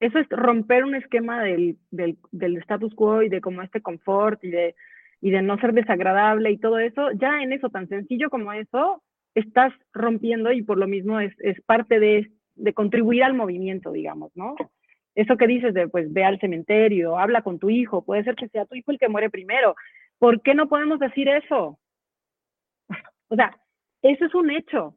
Eso 0.00 0.18
es 0.18 0.28
romper 0.28 0.84
un 0.84 0.94
esquema 0.94 1.42
del, 1.42 1.78
del, 1.90 2.56
status 2.58 2.94
quo 2.94 3.22
y 3.22 3.30
de 3.30 3.40
como 3.40 3.62
este 3.62 3.80
confort 3.80 4.44
y 4.44 4.50
de, 4.50 4.74
y 5.22 5.30
de 5.30 5.40
no 5.40 5.58
ser 5.58 5.72
desagradable 5.72 6.50
y 6.50 6.58
todo 6.58 6.78
eso. 6.78 7.10
Ya 7.12 7.40
en 7.40 7.54
eso 7.54 7.70
tan 7.70 7.88
sencillo 7.88 8.28
como 8.28 8.52
eso, 8.52 9.02
estás 9.34 9.72
rompiendo 9.94 10.52
y 10.52 10.60
por 10.60 10.76
lo 10.76 10.86
mismo 10.86 11.20
es, 11.20 11.32
es 11.38 11.58
parte 11.62 11.98
de, 12.00 12.30
de 12.54 12.72
contribuir 12.72 13.24
al 13.24 13.34
movimiento, 13.34 13.92
digamos, 13.92 14.32
¿no? 14.34 14.56
Eso 15.14 15.36
que 15.36 15.46
dices 15.46 15.74
de, 15.74 15.88
pues, 15.88 16.12
ve 16.12 16.24
al 16.24 16.40
cementerio, 16.40 17.18
habla 17.18 17.42
con 17.42 17.58
tu 17.58 17.70
hijo, 17.70 18.04
puede 18.04 18.24
ser 18.24 18.34
que 18.34 18.48
sea 18.48 18.66
tu 18.66 18.74
hijo 18.74 18.90
el 18.90 18.98
que 18.98 19.08
muere 19.08 19.30
primero. 19.30 19.76
¿Por 20.18 20.42
qué 20.42 20.54
no 20.54 20.68
podemos 20.68 20.98
decir 20.98 21.28
eso? 21.28 21.78
o 23.28 23.36
sea, 23.36 23.56
eso 24.02 24.24
es 24.24 24.34
un 24.34 24.50
hecho. 24.50 24.96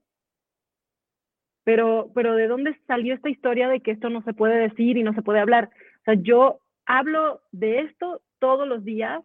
Pero, 1.64 2.12
pero 2.16 2.36
¿de 2.36 2.48
dónde 2.48 2.80
salió 2.88 3.14
esta 3.14 3.30
historia 3.30 3.68
de 3.68 3.82
que 3.82 3.92
esto 3.92 4.10
no 4.10 4.22
se 4.24 4.34
puede 4.34 4.58
decir 4.58 4.98
y 4.98 5.04
no 5.04 5.14
se 5.14 5.22
puede 5.22 5.40
hablar? 5.40 5.70
O 6.00 6.04
sea, 6.06 6.14
yo 6.16 6.62
hablo 6.86 7.42
de 7.52 7.82
esto 7.82 8.22
todos 8.40 8.68
los 8.68 8.84
días 8.84 9.22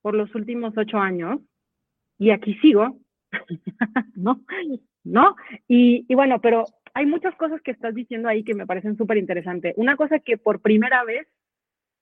por 0.00 0.14
los 0.14 0.34
últimos 0.34 0.76
ocho 0.76 0.98
años 0.98 1.40
y 2.18 2.30
aquí 2.30 2.54
sigo, 2.54 2.98
¿no? 4.16 4.40
¿No? 5.04 5.36
Y, 5.66 6.04
y, 6.08 6.14
bueno, 6.14 6.40
pero 6.40 6.64
hay 6.94 7.06
muchas 7.06 7.34
cosas 7.36 7.60
que 7.62 7.70
estás 7.70 7.94
diciendo 7.94 8.28
ahí 8.28 8.44
que 8.44 8.54
me 8.54 8.66
parecen 8.66 8.96
súper 8.96 9.16
interesantes. 9.16 9.74
Una 9.76 9.96
cosa 9.96 10.18
que 10.18 10.36
por 10.36 10.60
primera 10.60 11.04
vez 11.04 11.26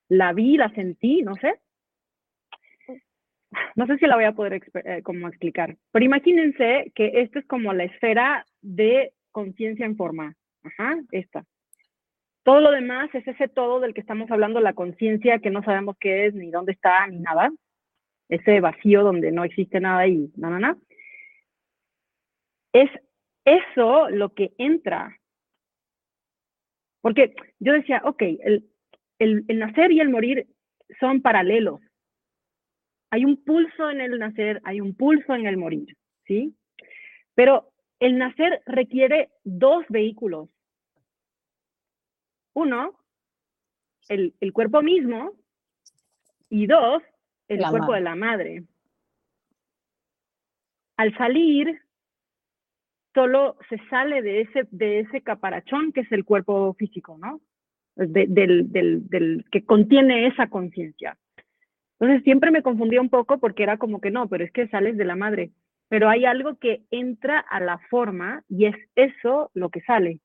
la 0.08 0.32
vi, 0.32 0.56
la 0.56 0.70
sentí, 0.70 1.22
no 1.22 1.34
sé. 1.34 1.60
No 3.74 3.86
sé 3.86 3.96
si 3.98 4.06
la 4.06 4.16
voy 4.16 4.24
a 4.24 4.32
poder 4.32 4.62
eh, 4.84 5.02
como 5.02 5.28
explicar, 5.28 5.76
pero 5.92 6.04
imagínense 6.04 6.92
que 6.94 7.20
esto 7.20 7.38
es 7.38 7.46
como 7.46 7.72
la 7.72 7.84
esfera 7.84 8.44
de 8.60 9.12
conciencia 9.30 9.86
en 9.86 9.96
forma. 9.96 10.34
Ajá, 10.62 10.98
esta. 11.12 11.44
Todo 12.42 12.60
lo 12.60 12.70
demás 12.70 13.12
es 13.14 13.26
ese 13.26 13.48
todo 13.48 13.80
del 13.80 13.94
que 13.94 14.00
estamos 14.00 14.30
hablando, 14.30 14.60
la 14.60 14.74
conciencia 14.74 15.38
que 15.38 15.50
no 15.50 15.62
sabemos 15.62 15.96
qué 15.98 16.26
es, 16.26 16.34
ni 16.34 16.50
dónde 16.50 16.72
está, 16.72 17.06
ni 17.06 17.18
nada. 17.18 17.50
Ese 18.28 18.60
vacío 18.60 19.02
donde 19.02 19.32
no 19.32 19.44
existe 19.44 19.80
nada 19.80 20.06
y 20.06 20.30
nada, 20.36 20.58
nada. 20.58 20.76
Es 22.72 22.90
eso 23.44 24.08
lo 24.10 24.34
que 24.34 24.52
entra. 24.58 25.18
Porque 27.00 27.34
yo 27.60 27.72
decía, 27.72 28.02
ok, 28.04 28.20
el, 28.20 28.68
el, 29.18 29.44
nacer 29.58 29.92
y 29.92 30.00
el 30.00 30.10
morir 30.10 30.48
son 31.00 31.22
paralelos. 31.22 31.80
Hay 33.10 33.24
un 33.24 33.42
pulso 33.44 33.90
en 33.90 34.00
el 34.00 34.18
nacer, 34.18 34.60
hay 34.64 34.80
un 34.80 34.94
pulso 34.94 35.34
en 35.34 35.46
el 35.46 35.56
morir, 35.56 35.96
¿sí? 36.26 36.54
Pero 37.34 37.72
el 38.00 38.18
nacer 38.18 38.60
requiere 38.66 39.30
dos 39.44 39.84
vehículos. 39.88 40.48
Uno, 42.54 42.98
el, 44.08 44.34
cuerpo 44.52 44.82
mismo, 44.82 45.32
y 46.48 46.66
dos, 46.66 47.02
el 47.48 47.62
cuerpo 47.68 47.92
de 47.92 48.00
la 48.00 48.14
madre. 48.14 48.64
Al 50.96 51.16
salir, 51.16 51.85
solo 53.16 53.56
se 53.70 53.78
sale 53.88 54.20
de 54.20 54.42
ese, 54.42 54.68
de 54.70 55.00
ese 55.00 55.22
caparachón 55.22 55.90
que 55.92 56.02
es 56.02 56.12
el 56.12 56.24
cuerpo 56.24 56.74
físico, 56.74 57.16
¿no? 57.18 57.40
del, 57.96 58.70
del, 58.70 59.44
que 59.50 59.64
contiene 59.64 60.26
esa 60.26 60.48
conciencia. 60.48 61.16
Entonces 61.98 62.22
siempre 62.24 62.50
me 62.50 62.62
confundía 62.62 63.00
un 63.00 63.08
poco 63.08 63.38
porque 63.38 63.62
era 63.62 63.78
como 63.78 64.00
que 64.00 64.10
no, 64.10 64.28
pero 64.28 64.44
es 64.44 64.52
que 64.52 64.68
sales 64.68 64.98
de 64.98 65.06
la 65.06 65.16
madre. 65.16 65.50
Pero 65.88 66.10
hay 66.10 66.26
algo 66.26 66.56
que 66.56 66.82
entra 66.90 67.38
a 67.38 67.58
la 67.60 67.78
forma 67.90 68.42
y 68.48 68.66
es 68.66 68.76
eso 68.96 69.50
lo 69.54 69.70
que 69.70 69.80
sale. 69.80 70.20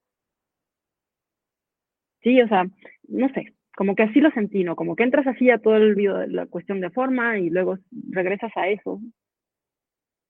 Sí, 2.24 2.42
o 2.42 2.48
sea, 2.48 2.66
no 3.08 3.30
sé, 3.30 3.54
como 3.76 3.96
que 3.96 4.04
así 4.04 4.20
lo 4.20 4.32
sentí, 4.32 4.64
¿no? 4.64 4.76
Como 4.76 4.96
que 4.96 5.04
entras 5.04 5.26
así 5.28 5.50
a 5.50 5.60
todo 5.60 5.78
el 5.78 5.96
video, 5.96 6.28
la 6.28 6.46
cuestión 6.46 6.82
de 6.82 6.90
forma 6.90 7.40
y 7.40 7.50
luego 7.50 7.78
regresas 8.10 8.52
a 8.58 8.68
eso. 8.68 9.00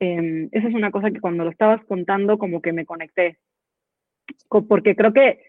Eh, 0.02 0.50
esa 0.52 0.68
es 0.68 0.74
una 0.74 0.90
cosa 0.90 1.12
que 1.12 1.22
cuando 1.22 1.44
lo 1.44 1.52
estabas 1.52 1.86
contando 1.86 2.40
como 2.40 2.60
que 2.60 2.74
me 2.74 2.88
conecté. 2.88 3.38
Porque 4.50 4.96
creo 4.96 5.14
que 5.14 5.44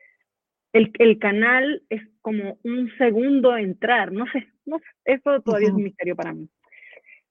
el, 0.74 0.92
el, 0.98 1.18
canal 1.18 1.82
es 1.88 2.02
como 2.20 2.58
un 2.62 2.90
segundo 2.98 3.56
entrar, 3.56 4.12
no 4.12 4.26
sé, 4.30 4.48
no 4.66 4.78
sé 4.78 4.84
eso 5.04 5.40
todavía 5.40 5.68
es 5.68 5.74
un 5.74 5.84
misterio 5.84 6.14
para 6.16 6.34
mí. 6.34 6.50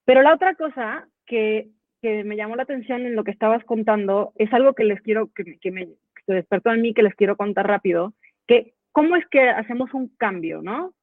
Pero 0.04 0.24
la 0.24 0.34
otra 0.34 0.56
cosa 0.56 1.08
que, 1.28 1.70
que, 2.02 2.24
me 2.24 2.36
llamó 2.36 2.56
la 2.56 2.64
atención 2.64 3.06
en 3.06 3.16
lo 3.16 3.24
que 3.24 3.32
estabas 3.32 3.64
contando 3.66 4.34
es 4.36 4.52
algo 4.52 4.74
que 4.74 4.84
les 4.84 5.00
quiero, 5.02 5.32
que, 5.34 5.60
que 5.60 5.72
me 5.72 5.90
se 6.26 6.34
despertó 6.34 6.72
en 6.72 6.82
mí, 6.82 6.94
que 6.94 7.04
les 7.04 7.16
quiero 7.16 7.38
contar 7.38 7.68
rápido, 7.68 8.14
que 8.48 8.74
cómo 8.92 9.16
es 9.16 9.28
que 9.28 9.48
hacemos 9.48 9.94
un 9.94 10.08
cambio, 10.18 10.62
¿no? 10.64 10.94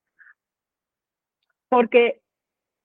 Porque 1.69 2.21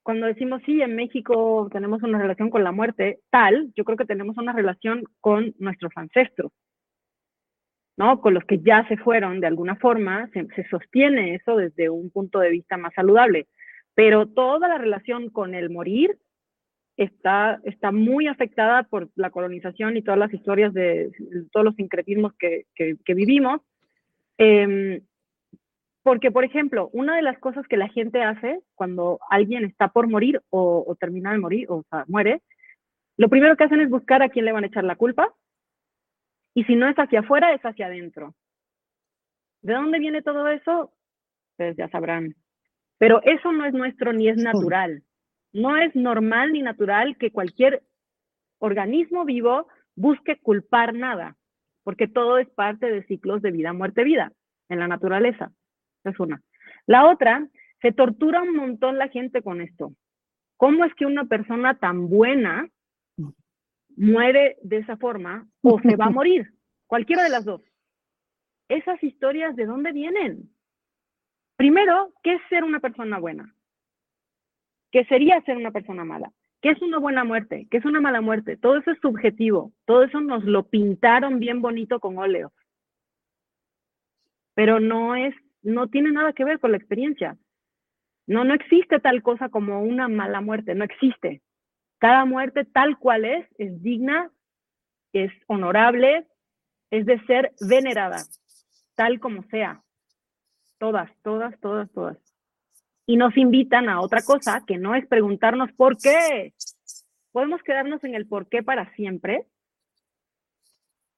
cuando 0.04 0.26
decimos, 0.26 0.60
sí, 0.66 0.82
en 0.82 0.94
México 0.94 1.68
tenemos 1.72 2.02
una 2.02 2.18
relación 2.18 2.50
con 2.50 2.62
la 2.62 2.72
muerte, 2.72 3.20
tal, 3.30 3.72
yo 3.74 3.84
creo 3.84 3.96
que 3.96 4.04
tenemos 4.04 4.36
una 4.36 4.52
relación 4.52 5.02
con 5.20 5.54
nuestros 5.58 5.92
ancestros. 5.96 6.52
¿no? 7.96 8.20
Con 8.20 8.34
los 8.34 8.44
que 8.44 8.58
ya 8.58 8.86
se 8.88 8.98
fueron 8.98 9.40
de 9.40 9.46
alguna 9.46 9.76
forma, 9.76 10.28
se, 10.32 10.68
sostiene 10.68 11.36
eso 11.36 11.56
desde 11.56 11.88
un 11.88 12.10
punto 12.10 12.38
de 12.40 12.50
vista 12.50 12.76
más 12.76 12.92
saludable. 12.94 13.46
Pero 13.94 14.26
toda 14.26 14.68
la 14.68 14.76
relación 14.76 15.30
con 15.30 15.54
el 15.54 15.70
morir 15.70 16.18
está, 16.98 17.60
está 17.64 17.90
muy 17.90 18.26
afectada 18.26 18.82
por 18.82 19.08
la 19.14 19.30
colonización 19.30 19.96
y 19.96 20.02
todas 20.02 20.18
las 20.18 20.34
historias 20.34 20.74
de 20.74 21.12
todos 21.50 21.64
los 21.64 21.76
sincretismos 21.76 22.34
que, 22.38 22.66
que, 22.74 23.14
vivimos. 23.14 23.62
Em, 24.36 25.00
porque, 26.04 26.30
por 26.30 26.44
ejemplo, 26.44 26.90
una 26.92 27.16
de 27.16 27.22
las 27.22 27.38
cosas 27.38 27.66
que 27.66 27.78
la 27.78 27.88
gente 27.88 28.22
hace 28.22 28.60
cuando 28.74 29.18
alguien 29.30 29.64
está 29.64 29.88
por 29.88 30.06
morir 30.06 30.40
o, 30.50 30.84
o 30.86 30.94
termina 30.94 31.32
de 31.32 31.38
morir, 31.38 31.66
o 31.70 31.82
sea, 31.90 32.04
muere, 32.06 32.42
lo 33.16 33.28
primero 33.28 33.56
que 33.56 33.64
hacen 33.64 33.80
es 33.80 33.88
buscar 33.88 34.22
a 34.22 34.28
quién 34.28 34.44
le 34.44 34.52
van 34.52 34.64
a 34.64 34.66
echar 34.66 34.84
la 34.84 34.96
culpa 34.96 35.34
y 36.54 36.64
si 36.64 36.76
no 36.76 36.88
es 36.88 36.96
hacia 36.96 37.20
afuera, 37.20 37.54
es 37.54 37.62
hacia 37.62 37.86
adentro. 37.86 38.34
¿De 39.62 39.72
dónde 39.72 39.98
viene 39.98 40.20
todo 40.20 40.46
eso? 40.48 40.92
Pues 41.56 41.74
ya 41.76 41.88
sabrán. 41.88 42.34
Pero 42.98 43.22
eso 43.22 43.50
no 43.50 43.64
es 43.64 43.72
nuestro 43.72 44.12
ni 44.12 44.28
es 44.28 44.36
natural. 44.36 45.02
No 45.54 45.78
es 45.78 45.94
normal 45.96 46.52
ni 46.52 46.60
natural 46.60 47.16
que 47.16 47.32
cualquier 47.32 47.82
organismo 48.58 49.24
vivo 49.24 49.68
busque 49.96 50.38
culpar 50.38 50.92
nada, 50.92 51.36
porque 51.82 52.08
todo 52.08 52.38
es 52.38 52.48
parte 52.50 52.90
de 52.90 53.04
ciclos 53.04 53.40
de 53.40 53.52
vida, 53.52 53.72
muerte, 53.72 54.04
vida 54.04 54.32
en 54.68 54.80
la 54.80 54.88
naturaleza. 54.88 55.52
Es 56.04 56.18
una. 56.20 56.42
La 56.86 57.06
otra, 57.06 57.46
se 57.82 57.92
tortura 57.92 58.42
un 58.42 58.54
montón 58.54 58.98
la 58.98 59.08
gente 59.08 59.42
con 59.42 59.60
esto. 59.60 59.92
¿Cómo 60.56 60.84
es 60.84 60.94
que 60.94 61.06
una 61.06 61.24
persona 61.24 61.78
tan 61.78 62.08
buena 62.08 62.68
muere 63.96 64.56
de 64.62 64.78
esa 64.78 64.96
forma 64.96 65.46
o 65.62 65.80
se 65.80 65.96
va 65.96 66.06
a 66.06 66.10
morir, 66.10 66.52
cualquiera 66.86 67.22
de 67.22 67.30
las 67.30 67.44
dos. 67.44 67.62
Esas 68.68 69.02
historias, 69.02 69.56
¿de 69.56 69.66
dónde 69.66 69.92
vienen? 69.92 70.50
Primero, 71.56 72.12
¿qué 72.22 72.34
es 72.34 72.42
ser 72.48 72.64
una 72.64 72.80
persona 72.80 73.18
buena? 73.18 73.54
¿Qué 74.90 75.04
sería 75.04 75.40
ser 75.42 75.56
una 75.56 75.70
persona 75.70 76.04
mala? 76.04 76.32
¿Qué 76.60 76.70
es 76.70 76.80
una 76.80 76.98
buena 76.98 77.24
muerte? 77.24 77.66
¿Qué 77.70 77.76
es 77.76 77.84
una 77.84 78.00
mala 78.00 78.20
muerte? 78.20 78.56
Todo 78.56 78.78
eso 78.78 78.90
es 78.90 78.98
subjetivo. 79.00 79.72
Todo 79.84 80.04
eso 80.04 80.20
nos 80.20 80.44
lo 80.44 80.68
pintaron 80.68 81.38
bien 81.38 81.60
bonito 81.60 82.00
con 82.00 82.16
óleo. 82.18 82.52
Pero 84.54 84.80
no 84.80 85.14
es, 85.14 85.34
no 85.64 85.88
tiene 85.88 86.12
nada 86.12 86.32
que 86.32 86.44
ver 86.44 86.60
con 86.60 86.70
la 86.70 86.76
experiencia. 86.76 87.36
No, 88.26 88.44
no 88.44 88.54
existe 88.54 89.00
tal 89.00 89.22
cosa 89.22 89.48
como 89.48 89.82
una 89.82 90.08
mala 90.08 90.40
muerte, 90.40 90.74
no 90.74 90.84
existe. 90.84 91.42
Cada 91.98 92.24
muerte 92.24 92.64
tal 92.64 92.98
cual 92.98 93.24
es, 93.24 93.46
es 93.58 93.82
digna, 93.82 94.30
es 95.12 95.32
honorable, 95.46 96.26
es 96.90 97.06
de 97.06 97.18
ser 97.26 97.52
venerada, 97.60 98.22
tal 98.94 99.20
como 99.20 99.42
sea. 99.44 99.82
Todas, 100.78 101.10
todas, 101.22 101.58
todas, 101.60 101.90
todas. 101.92 102.18
Y 103.06 103.16
nos 103.16 103.36
invitan 103.36 103.88
a 103.88 104.00
otra 104.00 104.22
cosa 104.22 104.62
que 104.66 104.78
no 104.78 104.94
es 104.94 105.06
preguntarnos 105.06 105.72
por 105.72 105.96
qué. 105.98 106.54
Podemos 107.32 107.62
quedarnos 107.62 108.02
en 108.04 108.14
el 108.14 108.26
por 108.26 108.48
qué 108.48 108.62
para 108.62 108.94
siempre, 108.94 109.46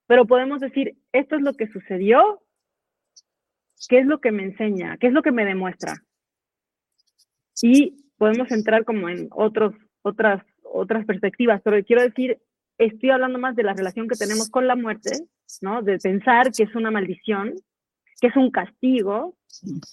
pero 0.07 0.25
podemos 0.27 0.61
decir, 0.61 0.97
esto 1.13 1.37
es 1.37 1.43
lo 1.43 1.55
que 1.55 1.69
sucedió, 1.69 2.43
qué 3.89 3.99
es 3.99 4.07
lo 4.07 4.21
que 4.21 4.33
me 4.33 4.45
enseña, 4.45 4.97
qué 4.99 5.09
es 5.09 5.13
lo 5.13 5.23
que 5.23 5.33
me 5.33 5.45
demuestra. 5.45 5.95
Y 7.63 8.05
podemos 8.19 8.51
entrar 8.51 8.85
como 8.85 9.09
en 9.09 9.29
otros, 9.31 9.75
otras 10.03 10.43
otras 10.77 11.07
perspectivas, 11.07 11.61
pero 11.63 11.83
quiero 11.85 12.03
decir, 12.03 12.39
estoy 12.79 13.11
hablando 13.11 13.39
más 13.39 13.57
de 13.57 13.63
la 13.63 13.73
relación 13.73 14.09
que 14.09 14.17
tenemos 14.17 14.51
con 14.51 14.67
la 14.67 14.77
muerte, 14.77 15.11
¿no? 15.63 15.83
De 15.83 15.99
pensar 15.99 16.53
que 16.53 16.65
es 16.65 16.75
una 16.75 16.91
maldición, 16.91 17.55
que 18.21 18.29
es 18.29 18.37
un 18.37 18.51
castigo, 18.51 19.37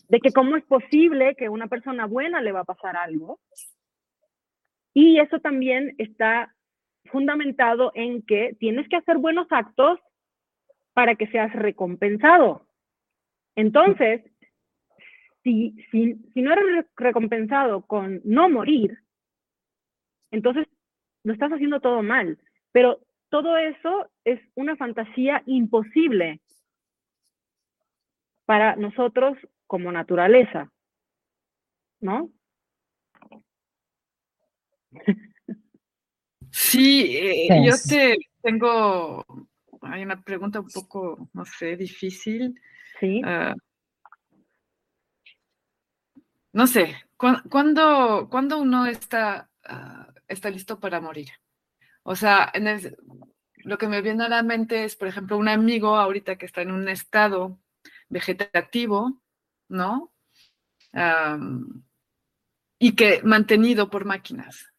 de 0.10 0.20
que 0.20 0.32
cómo 0.32 0.58
es 0.58 0.64
posible 0.66 1.36
que 1.36 1.46
a 1.46 1.52
una 1.52 1.68
persona 1.68 2.06
buena 2.06 2.42
le 2.42 2.52
va 2.52 2.62
a 2.62 2.66
pasar 2.66 2.98
algo. 2.98 3.40
Y 4.94 5.20
eso 5.20 5.40
también 5.40 5.96
está 5.98 6.54
fundamentado 7.06 7.92
en 7.96 8.22
que 8.22 8.56
tienes 8.60 8.88
que 8.90 8.98
hacer 8.98 9.18
buenos 9.18 9.48
actos 9.50 10.00
para 10.94 11.16
que 11.16 11.28
seas 11.28 11.52
recompensado. 11.54 12.68
Entonces, 13.56 14.22
si, 15.44 15.76
si, 15.92 16.16
si 16.34 16.42
no 16.42 16.54
eres 16.54 16.86
recompensado 16.96 17.82
con 17.86 18.22
no 18.24 18.50
morir, 18.50 18.98
entonces 20.32 20.68
lo 21.24 21.34
estás 21.34 21.52
haciendo 21.52 21.80
todo 21.80 22.02
mal. 22.02 22.40
Pero 22.72 23.00
todo 23.30 23.58
eso 23.58 24.10
es 24.24 24.40
una 24.56 24.76
fantasía 24.76 25.44
imposible 25.46 26.40
para 28.46 28.76
nosotros 28.76 29.38
como 29.68 29.92
naturaleza, 29.92 30.72
¿no? 32.00 32.32
Sí, 36.52 37.18
eh, 37.18 37.64
yo 37.66 37.74
te 37.90 38.18
tengo, 38.42 39.26
hay 39.82 40.04
una 40.04 40.22
pregunta 40.22 40.60
un 40.60 40.68
poco, 40.68 41.30
no 41.34 41.46
sé, 41.46 41.76
difícil. 41.76 42.60
Sí. 43.04 43.22
Ah, 43.26 43.54
no 46.54 46.68
sé, 46.68 46.96
cuando 47.18 48.30
uno 48.62 48.86
está 48.86 49.50
ah, 49.66 50.14
está 50.30 50.50
listo 50.50 50.80
para 50.80 51.02
morir. 51.02 51.28
O 52.04 52.16
sea, 52.16 52.54
lo 53.58 53.78
que 53.78 53.90
me 53.90 54.02
viene 54.02 54.24
a 54.24 54.30
la 54.30 54.42
mente 54.42 54.86
es, 54.86 54.96
por 54.96 55.10
ejemplo, 55.10 55.38
un 55.38 55.50
amigo 55.50 55.98
ahorita 55.98 56.38
que 56.38 56.46
está 56.46 56.62
en 56.62 56.72
un 56.72 56.88
estado 56.88 57.60
vegetativo, 58.08 59.22
¿no? 59.68 60.14
y 62.80 62.96
que 62.96 63.22
mantenido 63.24 63.90
por 63.90 64.06
máquinas, 64.06 64.72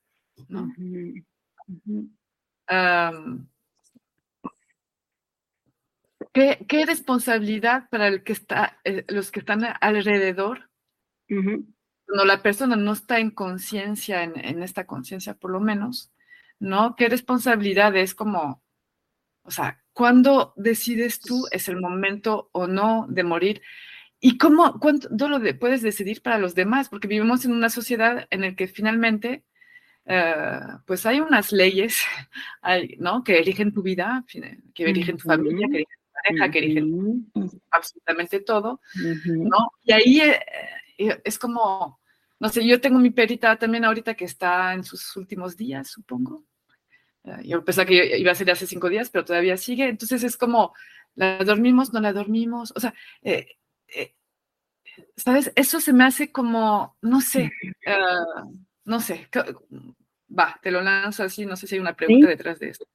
¿no? 0.48 0.72
¿Qué, 6.34 6.84
responsabilidad 6.86 7.88
para 7.90 8.08
el 8.08 8.22
que 8.24 8.32
está, 8.32 8.78
eh, 8.84 9.04
los 9.08 9.30
que 9.30 9.40
están 9.40 9.64
alrededor, 9.80 10.70
cuando 11.26 12.24
la 12.26 12.42
persona 12.42 12.76
no 12.76 12.92
está 12.92 13.18
en 13.18 13.30
conciencia, 13.30 14.22
en, 14.22 14.62
esta 14.62 14.86
conciencia 14.86 15.34
por 15.34 15.50
lo 15.50 15.60
menos, 15.60 16.12
¿no? 16.58 16.96
¿Qué 16.96 17.08
responsabilidad 17.08 17.96
es 17.96 18.14
como, 18.14 18.62
o 19.42 19.50
sea, 19.50 19.82
cuándo 19.92 20.52
decides 20.56 21.20
tú 21.20 21.46
es 21.50 21.68
el 21.68 21.80
momento 21.80 22.50
o 22.52 22.66
no 22.66 23.06
de 23.08 23.24
morir? 23.24 23.62
¿Y 24.20 24.38
cómo, 24.38 24.78
cuánto 24.80 25.28
lo 25.28 25.40
puedes 25.58 25.82
decidir 25.82 26.22
para 26.22 26.38
los 26.38 26.54
demás? 26.54 26.88
Porque 26.88 27.08
vivimos 27.08 27.44
en 27.44 27.52
una 27.52 27.70
sociedad 27.70 28.26
en 28.30 28.40
la 28.42 28.54
que 28.54 28.68
finalmente 28.68 29.44
eh, 30.06 30.60
pues 30.86 31.06
hay 31.06 31.20
unas 31.20 31.52
leyes, 31.52 32.02
¿no? 32.98 33.24
Que 33.24 33.38
eligen 33.38 33.72
tu 33.72 33.82
vida, 33.82 34.24
que 34.74 34.84
eligen 34.84 35.16
tu 35.16 35.28
familia, 35.28 35.68
que 35.70 35.76
eligen 35.76 36.03
pareja, 36.24 36.50
que 36.50 36.58
eligen 36.58 37.30
absolutamente 37.70 38.40
todo, 38.40 38.80
¿no? 39.26 39.70
Y 39.82 39.92
ahí 39.92 40.20
eh, 40.20 40.40
eh, 40.98 41.20
es 41.24 41.38
como, 41.38 42.00
no 42.40 42.48
sé, 42.48 42.66
yo 42.66 42.80
tengo 42.80 42.98
mi 42.98 43.10
perita 43.10 43.56
también 43.56 43.84
ahorita 43.84 44.14
que 44.14 44.24
está 44.24 44.74
en 44.74 44.84
sus 44.84 45.16
últimos 45.16 45.56
días, 45.56 45.90
supongo. 45.90 46.44
yo 47.42 47.64
pensaba 47.64 47.86
que 47.86 48.18
iba 48.18 48.32
a 48.32 48.34
ser 48.34 48.50
hace 48.50 48.66
cinco 48.66 48.88
días, 48.88 49.10
pero 49.10 49.24
todavía 49.24 49.56
sigue. 49.56 49.88
Entonces 49.88 50.22
es 50.24 50.36
como, 50.36 50.74
¿la 51.14 51.38
dormimos? 51.38 51.92
¿No 51.92 52.00
la 52.00 52.12
dormimos? 52.12 52.72
O 52.76 52.80
sea, 52.80 52.94
¿sabes? 55.16 55.52
Eso 55.56 55.80
se 55.80 55.92
me 55.92 56.04
hace 56.04 56.32
como, 56.32 56.96
no 57.02 57.20
sé, 57.20 57.50
no 58.84 59.00
sé, 59.00 59.28
va, 60.36 60.58
te 60.62 60.70
lo 60.70 60.80
lanzo 60.80 61.22
así, 61.22 61.46
no 61.46 61.56
sé 61.56 61.66
si 61.66 61.74
hay 61.76 61.80
una 61.80 61.94
pregunta 61.94 62.28
detrás 62.28 62.58
de 62.58 62.70
esto. 62.70 62.86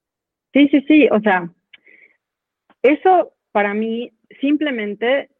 Sí, 0.52 0.68
sí, 0.68 0.80
sí, 0.86 1.08
o 1.10 1.20
sea, 1.20 1.50
eso 2.82 3.34
para 3.52 3.74
mí 3.74 4.12
simplemente 4.40 5.30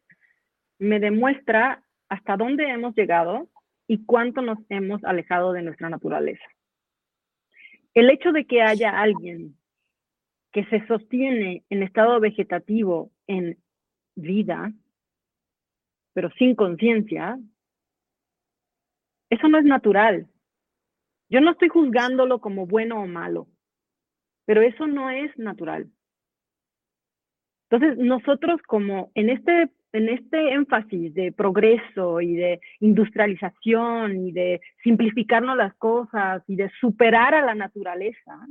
me 0.79 0.99
demuestra 0.99 1.83
hasta 2.09 2.37
dónde 2.37 2.69
hemos 2.69 2.95
llegado 2.95 3.47
y 3.87 4.05
cuánto 4.05 4.41
nos 4.41 4.59
hemos 4.69 5.03
alejado 5.03 5.53
de 5.53 5.61
nuestra 5.61 5.89
naturaleza. 5.89 6.43
El 7.93 8.09
hecho 8.09 8.31
de 8.31 8.45
que 8.45 8.61
haya 8.61 9.01
alguien 9.01 9.57
que 10.51 10.65
se 10.65 10.85
sostiene 10.87 11.63
en 11.69 11.83
estado 11.83 12.19
vegetativo 12.19 13.11
en 13.27 13.57
vida, 14.15 14.71
pero 16.13 16.29
sin 16.31 16.55
conciencia, 16.55 17.37
eso 19.29 19.47
no 19.47 19.57
es 19.57 19.65
natural. 19.65 20.27
Yo 21.29 21.39
no 21.39 21.51
estoy 21.51 21.69
juzgándolo 21.69 22.41
como 22.41 22.65
bueno 22.65 23.01
o 23.01 23.07
malo, 23.07 23.47
pero 24.45 24.61
eso 24.61 24.87
no 24.87 25.09
es 25.09 25.37
natural. 25.37 25.89
Entonces, 27.71 27.97
nosotros 27.97 28.61
como 28.63 29.11
en 29.15 29.29
este, 29.29 29.69
en 29.93 30.09
este 30.09 30.51
énfasis 30.51 31.13
de 31.13 31.31
progreso 31.31 32.19
y 32.19 32.35
de 32.35 32.59
industrialización 32.81 34.27
y 34.27 34.33
de 34.33 34.59
simplificarnos 34.83 35.55
las 35.55 35.73
cosas 35.75 36.43
y 36.47 36.57
de 36.57 36.69
superar 36.81 37.33
a 37.33 37.45
la 37.45 37.55
naturaleza, 37.55 38.45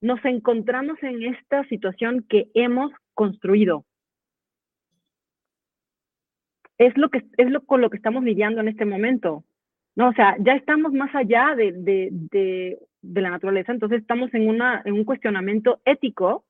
nos 0.00 0.24
encontramos 0.24 1.02
en 1.02 1.24
esta 1.24 1.64
situación 1.64 2.24
que 2.28 2.48
hemos 2.54 2.92
construido. 3.12 3.84
Es 6.78 6.96
lo 6.96 7.08
que 7.08 7.24
es 7.38 7.50
lo 7.50 7.62
con 7.62 7.80
lo 7.80 7.90
que 7.90 7.96
estamos 7.96 8.22
lidiando 8.22 8.60
en 8.60 8.68
este 8.68 8.84
momento. 8.84 9.42
No, 9.96 10.10
o 10.10 10.12
sea, 10.12 10.36
ya 10.38 10.52
estamos 10.52 10.92
más 10.92 11.12
allá 11.12 11.56
de, 11.56 11.72
de, 11.72 12.10
de, 12.12 12.78
de 13.02 13.20
la 13.20 13.30
naturaleza, 13.30 13.72
entonces 13.72 14.02
estamos 14.02 14.32
en, 14.34 14.46
una, 14.46 14.82
en 14.84 14.92
un 14.92 15.04
cuestionamiento 15.04 15.80
ético, 15.86 16.44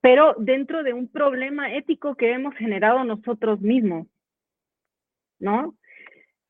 pero 0.00 0.34
dentro 0.38 0.82
de 0.82 0.92
un 0.92 1.08
problema 1.08 1.74
ético 1.74 2.14
que 2.14 2.32
hemos 2.32 2.54
generado 2.54 3.04
nosotros 3.04 3.60
mismos, 3.60 4.06
¿no? 5.38 5.74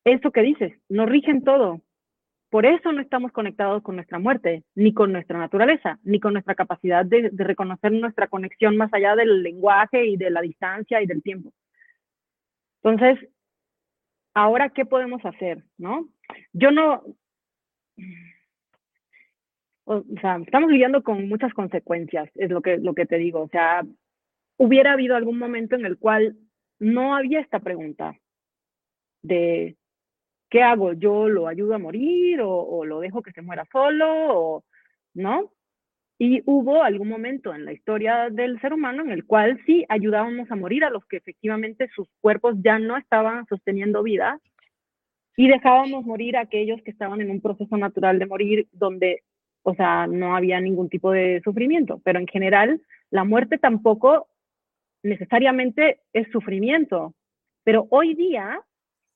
Eso 0.03 0.31
que 0.31 0.41
dices, 0.41 0.73
nos 0.89 1.09
rigen 1.09 1.43
todo. 1.43 1.81
Por 2.49 2.65
eso 2.65 2.91
no 2.91 3.01
estamos 3.01 3.31
conectados 3.31 3.81
con 3.83 3.95
nuestra 3.95 4.19
muerte, 4.19 4.63
ni 4.75 4.93
con 4.93 5.13
nuestra 5.13 5.37
naturaleza, 5.37 5.99
ni 6.03 6.19
con 6.19 6.33
nuestra 6.33 6.55
capacidad 6.55 7.05
de, 7.05 7.29
de 7.29 7.43
reconocer 7.43 7.91
nuestra 7.93 8.27
conexión 8.27 8.75
más 8.75 8.93
allá 8.93 9.15
del 9.15 9.41
lenguaje 9.41 10.05
y 10.05 10.17
de 10.17 10.29
la 10.29 10.41
distancia 10.41 11.01
y 11.01 11.05
del 11.05 11.21
tiempo. 11.21 11.53
Entonces, 12.83 13.29
ahora, 14.33 14.69
¿qué 14.69 14.85
podemos 14.85 15.23
hacer? 15.23 15.63
¿No? 15.77 16.09
Yo 16.51 16.71
no, 16.71 17.03
o 19.85 20.03
sea, 20.21 20.37
estamos 20.37 20.71
lidiando 20.71 21.03
con 21.03 21.27
muchas 21.27 21.53
consecuencias, 21.53 22.29
es 22.35 22.49
lo 22.49 22.61
que, 22.61 22.77
lo 22.77 22.93
que 22.93 23.05
te 23.05 23.17
digo. 23.17 23.41
O 23.41 23.49
sea, 23.49 23.83
hubiera 24.57 24.93
habido 24.93 25.15
algún 25.15 25.37
momento 25.37 25.75
en 25.75 25.85
el 25.85 25.97
cual 25.97 26.37
no 26.79 27.15
había 27.15 27.39
esta 27.39 27.59
pregunta 27.59 28.15
de 29.21 29.75
¿qué 30.49 30.63
hago? 30.63 30.93
¿Yo 30.93 31.29
lo 31.29 31.47
ayudo 31.47 31.75
a 31.75 31.79
morir 31.79 32.41
o, 32.41 32.51
o 32.51 32.85
lo 32.85 32.99
dejo 32.99 33.21
que 33.21 33.31
se 33.31 33.41
muera 33.41 33.65
solo? 33.71 34.07
O, 34.09 34.63
¿No? 35.13 35.51
Y 36.17 36.43
hubo 36.45 36.83
algún 36.83 37.07
momento 37.07 37.53
en 37.53 37.65
la 37.65 37.73
historia 37.73 38.29
del 38.29 38.61
ser 38.61 38.73
humano 38.73 39.01
en 39.01 39.09
el 39.09 39.25
cual 39.25 39.59
sí 39.65 39.85
ayudábamos 39.89 40.51
a 40.51 40.55
morir 40.55 40.83
a 40.85 40.91
los 40.91 41.03
que 41.07 41.17
efectivamente 41.17 41.89
sus 41.95 42.07
cuerpos 42.21 42.55
ya 42.59 42.77
no 42.77 42.95
estaban 42.95 43.47
sosteniendo 43.47 44.03
vida 44.03 44.39
y 45.35 45.47
dejábamos 45.47 46.05
morir 46.05 46.37
a 46.37 46.41
aquellos 46.41 46.79
que 46.83 46.91
estaban 46.91 47.21
en 47.21 47.31
un 47.31 47.41
proceso 47.41 47.75
natural 47.75 48.19
de 48.19 48.27
morir 48.27 48.67
donde, 48.71 49.23
o 49.63 49.75
sea, 49.75 50.07
no 50.07 50.35
había 50.35 50.59
ningún 50.59 50.89
tipo 50.89 51.11
de 51.11 51.41
sufrimiento. 51.43 52.01
Pero 52.03 52.19
en 52.19 52.27
general, 52.27 52.81
la 53.09 53.23
muerte 53.23 53.57
tampoco 53.57 54.27
necesariamente 55.03 56.01
es 56.13 56.29
sufrimiento. 56.31 57.13
Pero 57.63 57.87
hoy 57.89 58.15
día, 58.15 58.61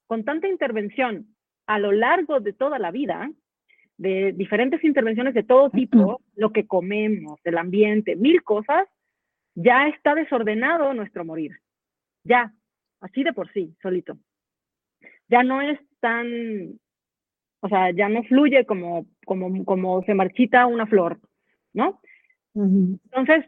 con 0.07 0.23
tanta 0.23 0.47
intervención 0.47 1.35
a 1.67 1.79
lo 1.79 1.91
largo 1.91 2.39
de 2.39 2.53
toda 2.53 2.79
la 2.79 2.91
vida, 2.91 3.29
de 3.97 4.33
diferentes 4.33 4.83
intervenciones 4.83 5.33
de 5.33 5.43
todo 5.43 5.69
tipo, 5.69 6.21
lo 6.35 6.51
que 6.51 6.67
comemos, 6.67 7.39
el 7.43 7.57
ambiente, 7.57 8.15
mil 8.15 8.43
cosas, 8.43 8.87
ya 9.55 9.87
está 9.87 10.15
desordenado 10.15 10.93
nuestro 10.93 11.23
morir. 11.23 11.51
Ya, 12.23 12.53
así 12.99 13.23
de 13.23 13.33
por 13.33 13.51
sí, 13.53 13.73
solito. 13.81 14.17
Ya 15.29 15.43
no 15.43 15.61
es 15.61 15.79
tan, 16.01 16.79
o 17.65 17.67
sea, 17.67 17.89
ya 17.89 18.07
no 18.09 18.21
fluye 18.21 18.63
como, 18.65 19.07
como, 19.25 19.65
como 19.65 20.03
se 20.03 20.13
marchita 20.13 20.67
una 20.67 20.85
flor, 20.85 21.19
¿no? 21.73 21.99
Entonces, 22.53 23.43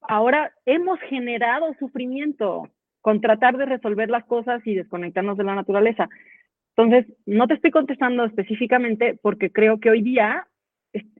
ahora 0.00 0.52
hemos 0.64 0.98
generado 1.00 1.74
sufrimiento 1.78 2.70
con 3.02 3.20
tratar 3.20 3.58
de 3.58 3.66
resolver 3.66 4.08
las 4.08 4.24
cosas 4.24 4.66
y 4.66 4.74
desconectarnos 4.74 5.36
de 5.36 5.44
la 5.44 5.54
naturaleza. 5.54 6.08
Entonces, 6.74 7.14
no 7.26 7.46
te 7.46 7.54
estoy 7.54 7.70
contestando 7.70 8.24
específicamente 8.24 9.18
porque 9.20 9.52
creo 9.52 9.78
que 9.80 9.90
hoy 9.90 10.00
día 10.00 10.48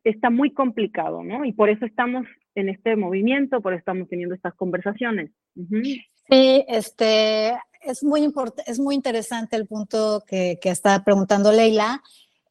está 0.02 0.30
muy 0.30 0.52
complicado, 0.52 1.22
¿no? 1.22 1.44
Y 1.44 1.52
por 1.52 1.68
eso 1.68 1.84
estamos 1.84 2.26
en 2.54 2.70
este 2.70 2.96
movimiento, 2.96 3.60
por 3.60 3.74
eso 3.74 3.80
estamos 3.80 4.08
teniendo 4.08 4.34
estas 4.34 4.54
conversaciones. 4.54 5.30
Sí, 6.30 6.64
este, 6.66 7.52
es 7.82 8.02
muy, 8.02 8.32
es 8.66 8.78
muy 8.78 8.94
interesante 8.94 9.56
el 9.56 9.66
punto 9.66 10.22
que, 10.26 10.58
que 10.60 10.70
está 10.70 11.02
preguntando 11.04 11.52
Leila. 11.52 12.02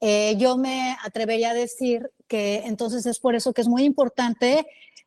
Eh, 0.02 0.36
yo 0.38 0.58
me 0.58 0.98
atrevería 1.04 1.52
a 1.52 1.54
decir 1.54 2.12
que 2.28 2.64
entonces 2.66 3.06
es 3.06 3.20
por 3.20 3.36
eso 3.36 3.54
que 3.54 3.62
es 3.62 3.68
muy 3.68 3.84
importante 3.84 4.66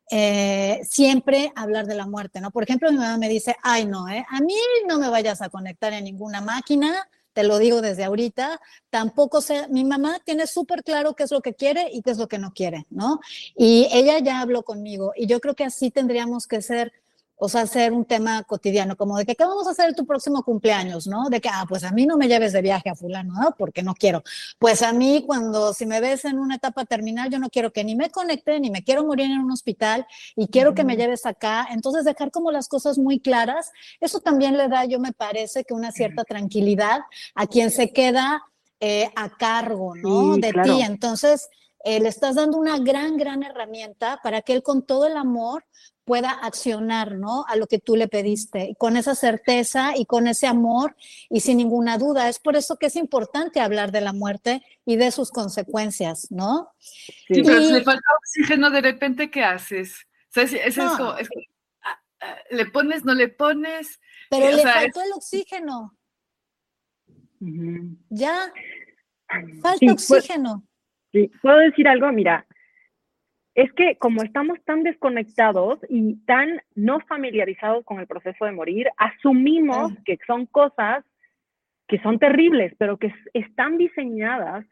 eh, 0.09 0.79
siempre 0.83 1.51
hablar 1.55 1.85
de 1.85 1.95
la 1.95 2.07
muerte, 2.07 2.39
¿no? 2.39 2.51
Por 2.51 2.63
ejemplo, 2.63 2.91
mi 2.91 2.97
mamá 2.97 3.17
me 3.17 3.27
dice, 3.27 3.55
ay, 3.61 3.85
no, 3.85 4.07
¿eh? 4.07 4.25
a 4.29 4.39
mí 4.39 4.55
no 4.87 4.99
me 4.99 5.09
vayas 5.09 5.41
a 5.41 5.49
conectar 5.49 5.91
en 5.93 6.05
ninguna 6.05 6.41
máquina, 6.41 7.09
te 7.33 7.43
lo 7.43 7.57
digo 7.57 7.81
desde 7.81 8.05
ahorita, 8.05 8.61
tampoco 8.89 9.41
sé, 9.41 9.67
mi 9.67 9.83
mamá 9.83 10.19
tiene 10.23 10.47
súper 10.47 10.83
claro 10.83 11.15
qué 11.15 11.23
es 11.23 11.31
lo 11.31 11.41
que 11.41 11.53
quiere 11.53 11.89
y 11.91 12.01
qué 12.01 12.11
es 12.11 12.17
lo 12.17 12.29
que 12.29 12.37
no 12.37 12.53
quiere, 12.53 12.85
¿no? 12.89 13.19
Y 13.57 13.89
ella 13.91 14.19
ya 14.19 14.39
habló 14.39 14.63
conmigo 14.63 15.11
y 15.17 15.27
yo 15.27 15.41
creo 15.41 15.55
que 15.55 15.65
así 15.65 15.91
tendríamos 15.91 16.47
que 16.47 16.61
ser 16.61 16.93
o 17.37 17.49
sea, 17.49 17.61
hacer 17.61 17.91
un 17.91 18.05
tema 18.05 18.43
cotidiano, 18.43 18.95
como 18.95 19.17
de 19.17 19.25
que, 19.25 19.35
¿qué 19.35 19.43
vamos 19.43 19.67
a 19.67 19.71
hacer 19.71 19.93
tu 19.93 20.05
próximo 20.05 20.43
cumpleaños, 20.43 21.05
no? 21.07 21.29
De 21.29 21.41
que, 21.41 21.49
ah, 21.49 21.65
pues 21.67 21.83
a 21.83 21.91
mí 21.91 22.05
no 22.05 22.17
me 22.17 22.27
lleves 22.27 22.53
de 22.53 22.61
viaje 22.61 22.89
a 22.89 22.95
fulano, 22.95 23.33
¿no? 23.33 23.55
Porque 23.57 23.83
no 23.83 23.93
quiero. 23.93 24.23
Pues 24.57 24.81
a 24.81 24.93
mí, 24.93 25.23
cuando, 25.25 25.73
si 25.73 25.85
me 25.85 25.99
ves 25.99 26.25
en 26.25 26.39
una 26.39 26.55
etapa 26.55 26.85
terminal, 26.85 27.29
yo 27.29 27.39
no 27.39 27.49
quiero 27.49 27.71
que 27.71 27.83
ni 27.83 27.95
me 27.95 28.09
conecte, 28.09 28.59
ni 28.59 28.69
me 28.69 28.83
quiero 28.83 29.05
morir 29.05 29.25
en 29.25 29.39
un 29.39 29.51
hospital, 29.51 30.07
y 30.35 30.47
quiero 30.47 30.73
que 30.73 30.85
me 30.85 30.95
lleves 30.95 31.25
acá. 31.25 31.67
Entonces, 31.71 32.05
dejar 32.05 32.31
como 32.31 32.51
las 32.51 32.67
cosas 32.69 32.97
muy 32.97 33.19
claras, 33.19 33.71
eso 33.99 34.19
también 34.19 34.57
le 34.57 34.69
da, 34.69 34.85
yo 34.85 34.99
me 34.99 35.11
parece, 35.11 35.65
que 35.65 35.73
una 35.73 35.91
cierta 35.91 36.23
tranquilidad 36.23 37.01
a 37.33 37.47
quien 37.47 37.69
se 37.69 37.91
queda 37.91 38.43
eh, 38.79 39.09
a 39.15 39.29
cargo, 39.35 39.95
¿no? 39.95 40.37
de 40.37 40.53
ti. 40.53 40.81
Entonces, 40.81 41.49
eh, 41.83 41.99
le 41.99 42.09
estás 42.09 42.35
dando 42.35 42.57
una 42.57 42.79
gran, 42.79 43.15
gran 43.15 43.43
herramienta 43.43 44.19
para 44.23 44.41
que 44.41 44.53
él 44.53 44.63
con 44.63 44.83
todo 44.83 45.05
el 45.05 45.15
amor 45.17 45.63
pueda 46.05 46.29
accionar, 46.29 47.17
¿no? 47.17 47.45
A 47.47 47.55
lo 47.55 47.67
que 47.67 47.79
tú 47.79 47.95
le 47.95 48.07
pediste, 48.07 48.75
con 48.77 48.95
esa 48.95 49.15
certeza 49.15 49.93
y 49.97 50.05
con 50.05 50.27
ese 50.27 50.47
amor 50.47 50.95
y 51.29 51.41
sin 51.41 51.57
ninguna 51.57 51.97
duda. 51.97 52.29
Es 52.29 52.39
por 52.39 52.55
eso 52.55 52.77
que 52.77 52.85
es 52.85 52.95
importante 52.95 53.59
hablar 53.59 53.91
de 53.91 54.01
la 54.01 54.13
muerte 54.13 54.61
y 54.85 54.95
de 54.95 55.11
sus 55.11 55.31
consecuencias, 55.31 56.27
¿no? 56.29 56.69
Sí, 56.79 57.41
pero 57.43 57.61
si 57.61 57.73
le 57.73 57.83
falta 57.83 58.05
oxígeno, 58.19 58.69
de 58.69 58.81
repente, 58.81 59.31
¿qué 59.31 59.43
haces? 59.43 60.07
es, 60.35 60.53
eso, 60.53 60.83
ah, 60.83 61.17
ah, 62.21 62.37
le 62.51 62.65
pones, 62.67 63.03
no 63.03 63.13
le 63.13 63.27
pones. 63.29 63.99
Pero 64.29 64.55
le 64.55 64.61
faltó 64.61 65.01
el 65.01 65.11
oxígeno. 65.13 65.97
Ya, 68.09 68.51
falta 69.61 69.91
oxígeno. 69.91 70.63
sí, 71.11 71.31
puedo 71.41 71.57
decir 71.57 71.87
algo, 71.87 72.11
mira, 72.11 72.45
es 73.55 73.71
que 73.71 73.97
como 73.97 74.21
estamos 74.21 74.61
tan 74.65 74.83
desconectados 74.83 75.79
y 75.89 76.17
tan 76.25 76.61
no 76.75 76.99
familiarizados 76.99 77.85
con 77.85 77.99
el 77.99 78.07
proceso 78.07 78.43
de 78.43 78.51
morir, 78.51 78.89
asumimos 78.97 79.93
que 80.03 80.19
son 80.27 80.45
cosas 80.45 81.05
que 81.87 81.99
son 82.01 82.19
terribles, 82.19 82.73
pero 82.77 82.97
que 82.97 83.13
están 83.33 83.77
diseñadas 83.77 84.65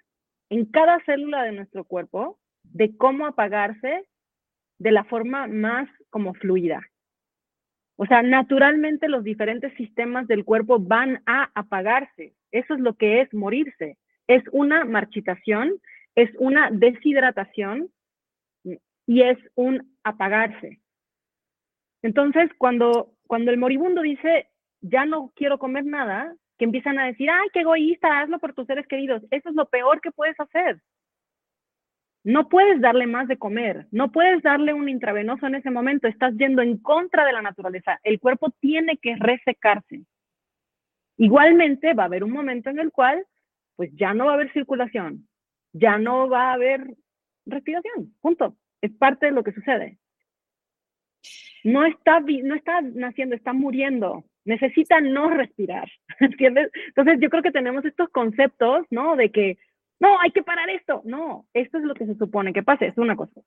en 0.49 0.65
cada 0.65 0.99
célula 1.05 1.43
de 1.43 1.53
nuestro 1.53 1.85
cuerpo 1.85 2.38
de 2.64 2.95
cómo 2.97 3.26
apagarse 3.26 4.03
de 4.80 4.91
la 4.91 5.05
forma 5.05 5.47
más 5.47 5.88
como 6.10 6.34
fluida. 6.34 6.81
O 7.95 8.05
sea, 8.05 8.22
naturalmente 8.22 9.07
los 9.07 9.23
diferentes 9.23 9.73
sistemas 9.76 10.27
del 10.27 10.43
cuerpo 10.43 10.80
van 10.80 11.22
a 11.26 11.49
apagarse. 11.53 12.34
Eso 12.51 12.73
es 12.73 12.80
lo 12.81 12.95
que 12.95 13.22
es 13.22 13.34
morirse. 13.34 13.97
Es 14.27 14.43
una 14.51 14.84
marchitación, 14.84 15.80
es 16.15 16.30
una 16.39 16.69
deshidratación 16.72 17.89
y 19.05 19.21
es 19.21 19.38
un 19.55 19.95
apagarse. 20.03 20.80
Entonces, 22.01 22.49
cuando, 22.57 23.13
cuando 23.27 23.51
el 23.51 23.57
moribundo 23.57 24.01
dice, 24.01 24.49
ya 24.81 25.05
no 25.05 25.31
quiero 25.35 25.57
comer 25.57 25.85
nada, 25.85 26.35
que 26.57 26.65
empiezan 26.65 26.99
a 26.99 27.05
decir, 27.05 27.30
ay, 27.30 27.47
qué 27.53 27.61
egoísta, 27.61 28.19
hazlo 28.19 28.39
por 28.39 28.53
tus 28.53 28.67
seres 28.67 28.88
queridos. 28.88 29.23
Eso 29.31 29.49
es 29.49 29.55
lo 29.55 29.65
peor 29.67 30.01
que 30.01 30.11
puedes 30.11 30.39
hacer. 30.39 30.81
No 32.25 32.47
puedes 32.47 32.80
darle 32.80 33.05
más 33.05 33.27
de 33.27 33.38
comer, 33.38 33.88
no 33.91 34.11
puedes 34.11 34.41
darle 34.43 34.73
un 34.73 34.88
intravenoso 34.88 35.45
en 35.47 35.55
ese 35.55 35.69
momento, 35.71 36.07
estás 36.07 36.34
yendo 36.35 36.61
en 36.61 36.77
contra 36.77 37.25
de 37.25 37.34
la 37.34 37.41
naturaleza. 37.41 37.99
El 38.03 38.19
cuerpo 38.19 38.49
tiene 38.61 38.97
que 38.97 39.15
resecarse. 39.17 40.05
Igualmente 41.17 41.93
va 41.93 42.03
a 42.03 42.05
haber 42.05 42.23
un 42.23 42.31
momento 42.31 42.69
en 42.69 42.80
el 42.80 42.91
cual 42.91 43.25
pues 43.75 43.91
ya 43.95 44.13
no 44.13 44.25
va 44.25 44.31
a 44.31 44.35
haber 44.35 44.53
circulación, 44.53 45.27
ya 45.73 45.97
no 45.97 46.30
va 46.30 46.51
a 46.51 46.53
haber 46.53 46.95
respiración, 47.45 48.15
punto 48.21 48.55
es 48.84 48.91
parte 48.91 49.27
de 49.27 49.31
lo 49.31 49.43
que 49.43 49.53
sucede. 49.53 49.97
No 51.64 51.85
está, 51.85 52.19
no 52.19 52.53
está 52.53 52.81
naciendo, 52.81 53.34
está 53.34 53.53
muriendo. 53.53 54.26
Necesita 54.43 54.99
no 54.99 55.30
respirar, 55.30 55.89
¿entiendes? 56.19 56.69
Entonces 56.88 57.18
yo 57.22 57.30
creo 57.30 57.41
que 57.41 57.51
tenemos 57.51 57.85
estos 57.85 58.10
conceptos, 58.10 58.85
¿no? 58.89 59.15
De 59.15 59.31
que, 59.31 59.57
no, 60.01 60.19
hay 60.19 60.31
que 60.31 60.43
parar 60.43 60.69
esto. 60.69 61.01
No, 61.05 61.45
esto 61.53 61.77
es 61.77 61.85
lo 61.85 61.93
que 61.93 62.05
se 62.05 62.15
supone 62.15 62.51
que 62.51 62.61
pase, 62.61 62.88
es 62.88 62.97
una 62.97 63.15
cosa. 63.15 63.39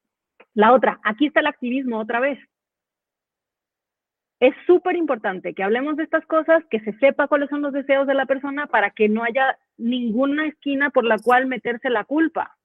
La 0.55 0.73
otra, 0.73 0.99
aquí 1.05 1.27
está 1.27 1.41
el 1.41 1.49
activismo 1.49 1.99
otra 1.99 2.19
vez. 2.19 2.39
Es 4.41 4.55
súper 4.67 4.97
importante 4.97 5.53
que 5.53 5.63
hablemos 5.63 5.97
de 5.97 6.05
estas 6.05 6.25
cosas, 6.25 6.65
que 6.71 6.81
se 6.81 6.95
sepa 6.95 7.29
cuáles 7.29 7.51
son 7.51 7.61
los 7.61 7.75
deseos 7.75 8.07
de 8.07 8.15
la 8.15 8.25
persona 8.25 8.67
para 8.67 8.91
que 8.91 9.11
no 9.11 9.23
haya 9.23 9.59
ninguna 9.77 10.47
esquina 10.47 10.89
por 10.89 11.05
la 11.05 11.19
cual 11.19 11.45
meterse 11.47 11.91
la 11.91 12.05
culpa. 12.05 12.57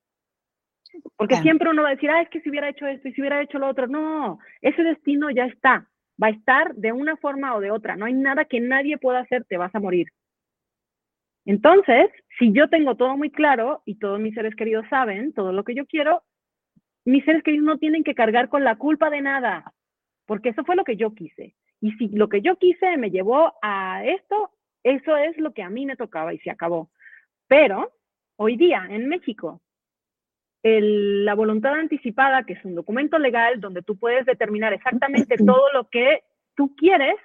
Porque 1.15 1.37
siempre 1.37 1.69
uno 1.69 1.83
va 1.83 1.89
a 1.89 1.95
decir, 1.95 2.09
ah, 2.09 2.21
es 2.21 2.29
que 2.29 2.41
si 2.41 2.49
hubiera 2.49 2.69
hecho 2.69 2.87
esto 2.87 3.07
y 3.07 3.13
si 3.13 3.21
hubiera 3.21 3.41
hecho 3.41 3.59
lo 3.59 3.67
otro. 3.67 3.87
No, 3.87 4.39
ese 4.61 4.83
destino 4.83 5.29
ya 5.29 5.45
está. 5.45 5.87
Va 6.21 6.27
a 6.27 6.31
estar 6.31 6.75
de 6.75 6.91
una 6.91 7.15
forma 7.17 7.55
o 7.55 7.61
de 7.61 7.71
otra. 7.71 7.95
No 7.95 8.05
hay 8.05 8.13
nada 8.13 8.45
que 8.45 8.59
nadie 8.59 8.97
pueda 8.97 9.19
hacer, 9.19 9.45
te 9.45 9.57
vas 9.57 9.73
a 9.73 9.79
morir. 9.79 10.07
Entonces, 11.45 12.09
si 12.37 12.51
yo 12.51 12.69
tengo 12.69 12.95
todo 12.95 13.17
muy 13.17 13.31
claro 13.31 13.81
y 13.85 13.95
todos 13.95 14.19
mis 14.19 14.33
seres 14.35 14.55
queridos 14.55 14.85
saben 14.89 15.33
todo 15.33 15.51
lo 15.51 15.63
que 15.63 15.73
yo 15.73 15.85
quiero, 15.85 16.23
mis 17.05 17.25
seres 17.25 17.43
queridos 17.43 17.65
no 17.65 17.77
tienen 17.77 18.03
que 18.03 18.13
cargar 18.13 18.49
con 18.49 18.63
la 18.63 18.75
culpa 18.75 19.09
de 19.09 19.21
nada, 19.21 19.73
porque 20.27 20.49
eso 20.49 20.63
fue 20.63 20.75
lo 20.75 20.83
que 20.83 20.97
yo 20.97 21.15
quise. 21.15 21.55
Y 21.79 21.93
si 21.93 22.09
lo 22.09 22.29
que 22.29 22.41
yo 22.41 22.57
quise 22.57 22.95
me 22.97 23.09
llevó 23.09 23.53
a 23.63 24.05
esto, 24.05 24.51
eso 24.83 25.17
es 25.17 25.35
lo 25.37 25.53
que 25.53 25.63
a 25.63 25.69
mí 25.69 25.85
me 25.85 25.95
tocaba 25.95 26.33
y 26.33 26.39
se 26.39 26.51
acabó. 26.51 26.91
Pero 27.47 27.91
hoy 28.35 28.55
día 28.55 28.85
en 28.89 29.07
México 29.07 29.61
la 30.63 31.33
voluntad 31.33 31.73
anticipada, 31.73 32.43
que 32.43 32.53
es 32.53 32.65
un 32.65 32.75
documento 32.75 33.17
legal 33.17 33.59
donde 33.59 33.81
tú 33.81 33.97
puedes 33.97 34.25
determinar 34.25 34.73
exactamente 34.73 35.37
todo 35.37 35.71
lo 35.73 35.89
que 35.89 36.23
tú 36.55 36.75
quieres 36.75 37.15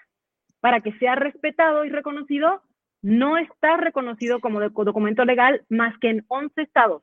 para 0.61 0.81
que 0.81 0.93
sea 0.99 1.15
respetado 1.15 1.85
y 1.85 1.91
reconocido, 1.91 2.63
no 3.03 3.37
está 3.37 3.77
reconocido 3.77 4.41
como 4.41 4.61
documento 4.61 5.25
legal 5.25 5.65
más 5.69 5.97
que 5.99 6.11
en 6.11 6.25
11 6.29 6.63
estados. 6.63 7.03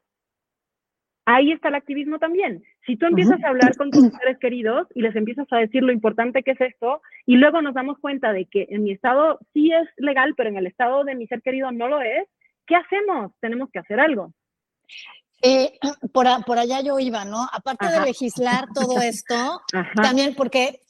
Ahí 1.26 1.54
está 1.54 1.70
el 1.70 1.76
activismo 1.76 2.20
también. 2.20 2.64
Si 2.86 2.98
tú 2.98 3.06
empiezas 3.06 3.42
a 3.44 3.48
hablar 3.48 3.78
con 3.78 3.92
tus 3.92 4.12
seres 4.12 4.38
queridos 4.40 4.88
y 4.94 5.02
les 5.02 5.16
empiezas 5.16 5.48
a 5.52 5.58
decir 5.58 5.82
lo 5.82 5.94
importante 5.94 6.44
que 6.44 6.52
es 6.52 6.60
esto, 6.60 7.02
y 7.26 7.38
luego 7.38 7.62
nos 7.62 7.74
damos 7.74 7.98
cuenta 8.00 8.34
de 8.34 8.46
que 8.46 8.68
en 8.70 8.84
mi 8.84 8.92
estado 8.92 9.40
sí 9.54 9.72
es 9.72 9.88
legal, 9.96 10.34
pero 10.36 10.50
en 10.50 10.58
el 10.58 10.68
estado 10.68 11.06
de 11.06 11.16
mi 11.16 11.28
ser 11.28 11.42
querido 11.42 11.72
no 11.72 11.88
lo 11.88 12.02
es, 12.02 12.28
¿qué 12.68 12.76
hacemos? 12.76 13.32
Tenemos 13.40 13.70
que 13.72 13.80
hacer 13.80 14.02
algo. 14.02 14.34
Eh, 15.44 15.78
por, 16.14 16.26
por, 16.46 16.58
allá 16.58 16.82
yo 16.82 16.98
iba, 16.98 17.26
¿no? 17.26 17.48
Aparte 17.52 17.88
de 17.88 18.00
legislar 18.00 18.68
todo 18.74 19.00
esto, 19.02 19.62
también 20.02 20.34
porque 20.36 20.82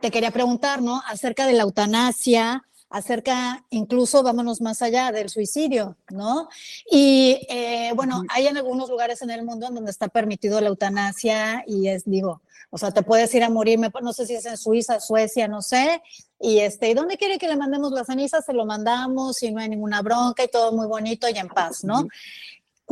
te 0.00 0.10
quería 0.10 0.30
preguntar, 0.30 0.82
¿no? 0.82 1.02
Acerca 1.06 1.46
de 1.46 1.52
la 1.52 1.62
eutanasia, 1.62 2.64
acerca, 2.88 3.64
incluso 3.70 4.22
vámonos 4.22 4.60
más 4.60 4.82
allá 4.82 5.12
del 5.12 5.28
suicidio, 5.28 5.96
¿no? 6.10 6.48
Y 6.90 7.46
eh, 7.48 7.92
bueno, 7.94 8.22
hay 8.28 8.46
en 8.46 8.56
algunos 8.56 8.88
lugares 8.88 9.22
en 9.22 9.30
el 9.30 9.44
mundo 9.44 9.66
en 9.68 9.74
donde 9.74 9.90
está 9.90 10.08
permitido 10.08 10.60
la 10.60 10.68
eutanasia 10.68 11.62
y 11.66 11.88
es, 11.88 12.04
digo, 12.04 12.42
o 12.70 12.78
sea, 12.78 12.90
te 12.90 13.02
puedes 13.02 13.34
ir 13.34 13.44
a 13.44 13.50
morir, 13.50 13.78
no 14.00 14.12
sé 14.14 14.26
si 14.26 14.34
es 14.34 14.46
en 14.46 14.56
Suiza, 14.56 14.98
Suecia, 14.98 15.46
no 15.46 15.60
sé, 15.60 16.02
y 16.40 16.60
este, 16.60 16.90
¿y 16.90 16.94
dónde 16.94 17.18
quiere 17.18 17.38
que 17.38 17.46
le 17.46 17.56
mandemos 17.56 17.92
las 17.92 18.06
cenizas? 18.06 18.44
Se 18.44 18.52
lo 18.52 18.64
mandamos 18.64 19.42
y 19.42 19.52
no 19.52 19.60
hay 19.60 19.68
ninguna 19.68 20.00
bronca 20.02 20.42
y 20.42 20.48
todo 20.48 20.72
muy 20.72 20.86
bonito 20.86 21.28
y 21.28 21.38
en 21.38 21.48
paz, 21.48 21.84
¿no? 21.84 22.08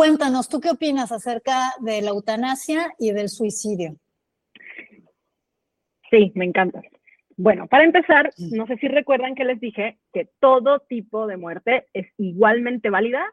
Cuéntanos, 0.01 0.48
¿tú 0.48 0.60
qué 0.60 0.70
opinas 0.70 1.12
acerca 1.12 1.74
de 1.81 2.01
la 2.01 2.09
eutanasia 2.09 2.90
y 2.98 3.12
del 3.12 3.28
suicidio? 3.28 3.97
Sí, 6.10 6.32
me 6.35 6.47
encanta. 6.47 6.81
Bueno, 7.36 7.66
para 7.66 7.85
empezar, 7.85 8.31
no 8.39 8.66
sé 8.66 8.78
si 8.78 8.89
recuerdan 8.89 9.35
que 9.35 9.44
les 9.44 9.60
dije 9.60 9.98
que 10.14 10.31
todo 10.40 10.78
tipo 10.89 11.27
de 11.27 11.36
muerte 11.36 11.86
es 11.93 12.06
igualmente 12.16 12.89
válida, 12.89 13.31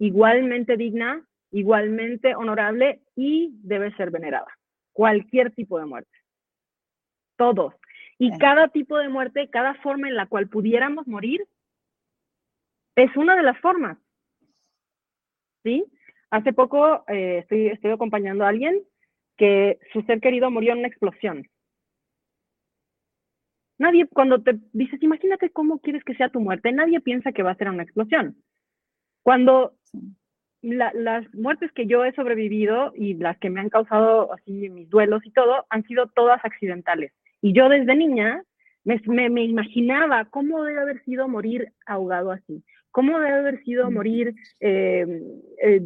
igualmente 0.00 0.76
digna, 0.76 1.24
igualmente 1.52 2.34
honorable 2.34 3.02
y 3.14 3.52
debe 3.62 3.94
ser 3.94 4.10
venerada. 4.10 4.48
Cualquier 4.92 5.54
tipo 5.54 5.78
de 5.78 5.86
muerte. 5.86 6.18
Todos. 7.36 7.72
Y 8.18 8.36
cada 8.38 8.66
tipo 8.66 8.98
de 8.98 9.08
muerte, 9.08 9.48
cada 9.48 9.74
forma 9.74 10.08
en 10.08 10.16
la 10.16 10.26
cual 10.26 10.48
pudiéramos 10.48 11.06
morir, 11.06 11.46
es 12.96 13.16
una 13.16 13.36
de 13.36 13.44
las 13.44 13.60
formas. 13.60 13.96
¿Sí? 15.62 15.86
Hace 16.30 16.52
poco 16.52 17.04
eh, 17.08 17.38
estoy, 17.38 17.68
estoy 17.68 17.90
acompañando 17.90 18.44
a 18.44 18.48
alguien 18.48 18.82
que 19.36 19.78
su 19.92 20.02
ser 20.02 20.20
querido 20.20 20.50
murió 20.50 20.72
en 20.72 20.78
una 20.78 20.88
explosión. 20.88 21.46
Nadie, 23.78 24.06
cuando 24.06 24.42
te 24.42 24.58
dices, 24.72 25.02
imagínate 25.02 25.50
cómo 25.50 25.80
quieres 25.80 26.04
que 26.04 26.14
sea 26.14 26.28
tu 26.28 26.40
muerte, 26.40 26.70
nadie 26.70 27.00
piensa 27.00 27.32
que 27.32 27.42
va 27.42 27.52
a 27.52 27.56
ser 27.56 27.70
una 27.70 27.82
explosión. 27.82 28.36
Cuando 29.22 29.72
las 30.62 31.34
muertes 31.34 31.72
que 31.72 31.86
yo 31.86 32.04
he 32.04 32.12
sobrevivido 32.12 32.92
y 32.94 33.14
las 33.14 33.38
que 33.38 33.48
me 33.48 33.60
han 33.60 33.70
causado 33.70 34.34
así 34.34 34.68
mis 34.68 34.90
duelos 34.90 35.24
y 35.24 35.30
todo, 35.30 35.64
han 35.70 35.84
sido 35.84 36.08
todas 36.08 36.44
accidentales. 36.44 37.12
Y 37.40 37.54
yo 37.54 37.70
desde 37.70 37.96
niña 37.96 38.44
me, 38.84 39.00
me, 39.06 39.30
me 39.30 39.44
imaginaba 39.44 40.26
cómo 40.26 40.62
debe 40.64 40.80
haber 40.80 41.02
sido 41.04 41.28
morir 41.28 41.72
ahogado 41.86 42.30
así, 42.32 42.62
cómo 42.90 43.18
debe 43.18 43.38
haber 43.38 43.62
sido 43.64 43.90
morir 43.90 44.34
eh, 44.60 45.06
eh, 45.62 45.82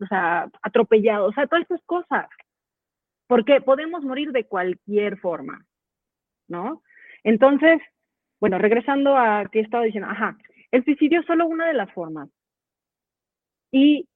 o 0.00 0.06
sea, 0.06 0.48
atropellado, 0.62 1.26
o 1.26 1.32
sea, 1.32 1.46
todas 1.46 1.62
estas 1.62 1.82
cosas. 1.84 2.26
Porque 3.26 3.60
podemos 3.60 4.04
morir 4.04 4.32
de 4.32 4.44
cualquier 4.44 5.18
forma, 5.18 5.64
¿no? 6.48 6.82
Entonces, 7.22 7.80
bueno, 8.38 8.58
regresando 8.58 9.16
a 9.16 9.48
que 9.50 9.60
estaba 9.60 9.84
diciendo, 9.84 10.10
ajá, 10.10 10.36
el 10.70 10.84
suicidio 10.84 11.20
es 11.20 11.26
solo 11.26 11.46
una 11.46 11.66
de 11.66 11.74
las 11.74 11.90
formas. 11.92 12.28
Y, 13.70 14.06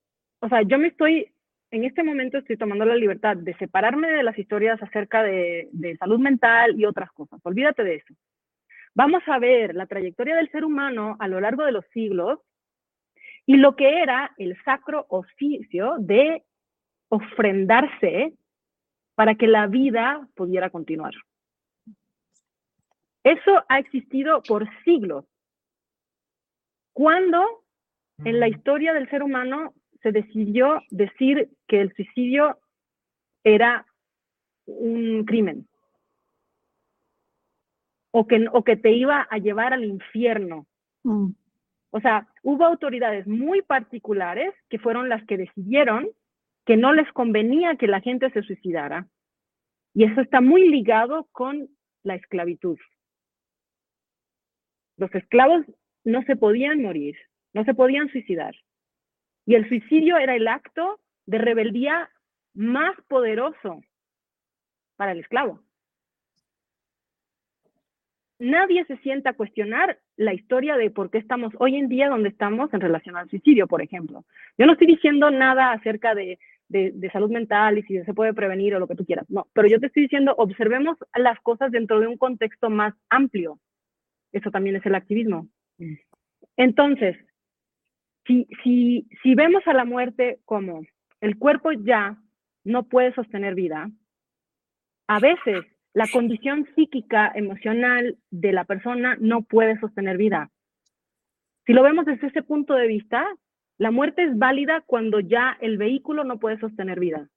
o 0.41 0.49
sea, 0.49 0.63
yo 0.63 0.79
me 0.79 0.89
estoy, 0.89 1.33
en 1.71 1.85
este 1.85 2.03
momento 2.03 2.39
estoy 2.39 2.59
tomando 2.59 2.85
la 2.85 2.97
libertad 2.97 3.37
de 3.37 3.57
separarme 3.57 4.11
de 4.11 4.23
las 4.23 4.39
historias 4.39 4.81
acerca 4.83 5.23
de, 5.23 5.69
de 5.73 5.97
salud 5.97 6.19
mental 6.21 6.79
y 6.79 6.85
otras 6.85 7.11
cosas. 7.13 7.41
Olvídate 7.45 7.83
de 7.85 7.97
eso 7.97 8.15
vamos 8.95 9.23
a 9.27 9.39
ver 9.39 9.75
la 9.75 9.87
trayectoria 9.87 10.37
del 10.37 10.51
ser 10.51 10.65
humano 10.65 11.17
a 11.19 11.29
lo 11.29 11.41
largo 11.41 11.65
de 11.65 11.73
los 11.73 11.85
siglos 11.93 12.41
y 13.47 13.57
lo 13.57 13.77
que 13.77 14.03
era 14.03 14.35
el 14.37 14.57
sacro 14.65 15.07
oficio 15.09 15.97
de 15.99 16.45
ofrendarse 17.09 18.35
para 19.15 19.35
que 19.35 19.47
la 19.47 19.67
vida 19.67 20.29
pudiera 20.35 20.71
continuar. 20.71 21.13
Eso 23.25 23.65
ha 23.69 23.79
existido 23.79 24.43
por 24.43 24.69
siglos. 24.85 25.25
Cuando 26.93 27.65
en 28.25 28.41
la 28.41 28.49
historia 28.49 28.93
del 28.93 29.09
ser 29.11 29.23
humano 29.23 29.75
se 30.03 30.13
decidió 30.13 30.83
decir 30.91 31.49
que 31.67 31.81
el 31.81 31.95
suicidio 31.95 32.59
era 33.45 33.87
un 34.67 35.25
crimen 35.25 35.67
o 38.11 38.27
que, 38.27 38.47
o 38.53 38.65
que 38.65 38.77
te 38.77 38.93
iba 38.93 39.27
a 39.31 39.39
llevar 39.39 39.73
al 39.73 39.85
infierno. 39.85 40.67
Mm. 41.05 41.31
O 41.91 42.01
sea, 42.01 42.29
hubo 42.43 42.65
autoridades 42.65 43.27
muy 43.27 43.63
particulares 43.63 44.55
que 44.69 44.79
fueron 44.79 45.09
las 45.09 45.25
que 45.25 45.37
decidieron 45.39 46.09
que 46.67 46.77
no 46.77 46.93
les 46.93 47.11
convenía 47.13 47.77
que 47.77 47.87
la 47.87 48.01
gente 48.01 48.31
se 48.31 48.43
suicidara. 48.43 49.09
Y 49.95 50.05
eso 50.05 50.21
está 50.21 50.41
muy 50.41 50.69
ligado 50.69 51.27
con 51.33 51.69
la 52.03 52.15
esclavitud. 52.15 52.79
Los 54.99 55.15
esclavos 55.15 55.65
no 56.05 56.23
se 56.25 56.37
podían 56.37 56.83
morir, 56.83 57.17
no 57.55 57.65
se 57.65 57.73
podían 57.73 58.11
suicidar. 58.11 58.55
Y 59.47 59.55
el 59.55 59.67
suicidio 59.69 60.19
era 60.19 60.37
el 60.37 60.47
acto 60.47 61.01
de 61.25 61.39
rebeldía 61.39 62.11
más 62.53 62.95
poderoso 63.09 63.81
para 64.97 65.13
el 65.13 65.21
esclavo. 65.21 65.63
Nadie 68.39 68.85
se 68.85 68.97
sienta 68.99 69.31
a 69.31 69.35
cuestionar 69.35 69.99
la 70.17 70.33
historia 70.33 70.77
de 70.77 70.91
por 70.91 71.11
qué 71.11 71.19
estamos 71.19 71.53
hoy 71.59 71.77
en 71.77 71.89
día 71.89 72.09
donde 72.09 72.29
estamos 72.29 72.73
en 72.73 72.81
relación 72.81 73.17
al 73.17 73.29
suicidio, 73.29 73.67
por 73.67 73.83
ejemplo. 73.83 74.25
Yo 74.57 74.67
no 74.67 74.73
estoy 74.73 74.87
diciendo 74.87 75.31
nada 75.31 75.73
acerca 75.73 76.15
de, 76.15 76.39
de, 76.69 77.11
salud 77.11 77.31
mental 77.31 77.79
y 77.79 77.83
si 77.83 78.03
se 78.05 78.15
puede 78.15 78.35
prevenir 78.35 78.75
o 78.75 78.79
lo 78.79 78.87
que 78.87 78.95
tú 78.95 79.05
quieras, 79.05 79.29
no, 79.29 79.49
pero 79.53 79.69
yo 79.69 79.81
te 79.81 79.87
estoy 79.87 80.05
diciendo, 80.05 80.35
observemos 80.37 80.99
las 81.17 81.41
cosas 81.41 81.71
dentro 81.73 81.99
de 82.01 82.07
un 82.07 82.17
contexto 82.17 82.71
más 82.71 82.95
amplio. 83.09 83.59
Eso 84.33 84.51
también 84.51 84.77
es 84.77 84.87
el 84.87 84.95
activismo. 84.95 85.49
Mm. 85.79 85.95
Entonces, 86.57 87.17
si, 88.27 88.47
si, 88.63 89.09
si 89.23 89.35
vemos 89.35 89.67
a 89.67 89.73
la 89.73 89.85
muerte 89.85 90.41
como 90.45 90.83
el 91.21 91.39
cuerpo 91.39 91.73
ya 91.73 92.19
no 92.65 92.85
puede 92.85 93.15
sostener 93.15 93.55
vida, 93.55 93.91
a 95.09 95.21
veces 95.21 95.65
la 95.99 96.07
condición 96.07 96.65
psíquica, 96.77 97.33
emocional 97.35 98.19
de 98.31 98.53
la 98.53 98.63
persona 98.63 99.17
no 99.19 99.43
puede 99.43 99.81
sostener 99.81 100.17
vida. 100.17 100.49
Si 101.67 101.73
lo 101.73 101.83
vemos 101.83 102.07
desde 102.07 102.29
ese 102.29 102.45
punto 102.45 102.75
de 102.75 102.87
vista, 102.87 103.27
la 103.79 103.91
muerte 103.91 104.23
es 104.23 104.39
válida 104.39 104.85
cuando 104.87 105.19
ya 105.19 105.59
el 105.61 105.77
vehículo 105.77 106.23
no 106.23 106.39
puede 106.39 106.57
sostener 106.61 107.01
vida. 107.01 107.29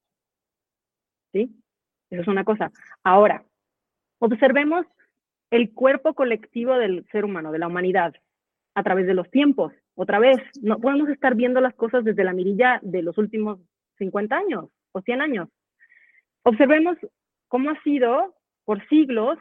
¿Sí? 1.34 1.50
Eso 2.12 2.22
es 2.22 2.28
una 2.28 2.44
cosa. 2.44 2.72
Ahora, 3.04 3.46
observemos 4.20 4.86
el 5.50 5.74
cuerpo 5.74 6.14
colectivo 6.14 6.78
del 6.78 7.04
ser 7.12 7.26
humano, 7.26 7.52
de 7.52 7.58
la 7.58 7.68
humanidad, 7.68 8.14
a 8.76 8.84
través 8.84 9.08
de 9.08 9.16
los 9.16 9.28
tiempos. 9.32 9.74
Otra 9.96 10.20
vez, 10.20 10.38
no 10.62 10.78
podemos 10.78 11.10
estar 11.10 11.34
viendo 11.34 11.62
las 11.62 11.74
cosas 11.74 12.04
desde 12.04 12.24
la 12.24 12.34
mirilla 12.34 12.80
de 12.84 13.02
los 13.02 13.18
últimos 13.18 13.58
50 13.98 14.38
años 14.38 14.70
o 14.92 15.02
100 15.02 15.20
años. 15.20 15.50
Observemos 16.44 16.96
cómo 17.48 17.72
ha 17.72 17.82
sido 17.82 18.36
por 18.66 18.88
siglos 18.88 19.38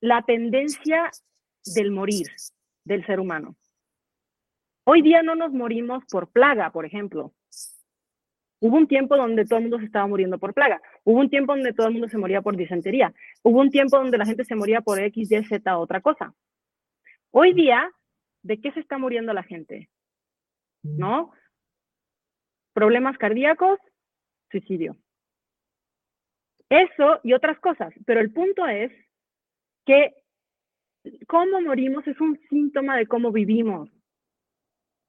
la 0.00 0.22
tendencia 0.22 1.10
del 1.74 1.90
morir 1.90 2.26
del 2.84 3.04
ser 3.06 3.20
humano. 3.20 3.56
Hoy 4.86 5.00
día 5.00 5.22
no 5.22 5.34
nos 5.34 5.52
morimos 5.52 6.04
por 6.10 6.30
plaga, 6.30 6.70
por 6.70 6.84
ejemplo. 6.84 7.32
Hubo 8.60 8.76
un 8.76 8.86
tiempo 8.86 9.16
donde 9.16 9.44
todo 9.44 9.58
el 9.58 9.64
mundo 9.64 9.78
se 9.78 9.86
estaba 9.86 10.06
muriendo 10.06 10.38
por 10.38 10.54
plaga. 10.54 10.80
Hubo 11.04 11.20
un 11.20 11.30
tiempo 11.30 11.54
donde 11.54 11.72
todo 11.72 11.86
el 11.86 11.94
mundo 11.94 12.08
se 12.08 12.18
moría 12.18 12.42
por 12.42 12.56
disentería. 12.56 13.12
Hubo 13.42 13.60
un 13.60 13.70
tiempo 13.70 13.96
donde 13.96 14.18
la 14.18 14.26
gente 14.26 14.44
se 14.44 14.54
moría 14.54 14.80
por 14.80 14.98
X, 15.00 15.30
Y, 15.30 15.44
Z, 15.44 15.78
otra 15.78 16.00
cosa. 16.00 16.34
Hoy 17.30 17.52
día, 17.52 17.90
¿de 18.42 18.60
qué 18.60 18.72
se 18.72 18.80
está 18.80 18.98
muriendo 18.98 19.32
la 19.32 19.42
gente? 19.42 19.90
¿No? 20.82 21.32
Problemas 22.74 23.18
cardíacos, 23.18 23.78
suicidio. 24.50 24.96
Eso 26.74 27.20
y 27.22 27.32
otras 27.32 27.58
cosas. 27.60 27.92
Pero 28.06 28.20
el 28.20 28.32
punto 28.32 28.66
es 28.66 28.90
que 29.86 30.14
cómo 31.26 31.60
morimos 31.60 32.06
es 32.06 32.20
un 32.20 32.38
síntoma 32.48 32.96
de 32.96 33.06
cómo 33.06 33.30
vivimos 33.30 33.90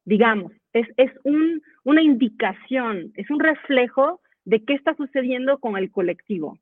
digamos, 0.05 0.53
es, 0.71 0.87
es 0.97 1.11
un, 1.23 1.61
una 1.83 2.01
indicación, 2.01 3.11
es 3.15 3.29
un 3.29 3.39
reflejo 3.39 4.21
de 4.45 4.63
qué 4.63 4.73
está 4.73 4.95
sucediendo 4.95 5.59
con 5.59 5.75
el 5.75 5.91
colectivo. 5.91 6.59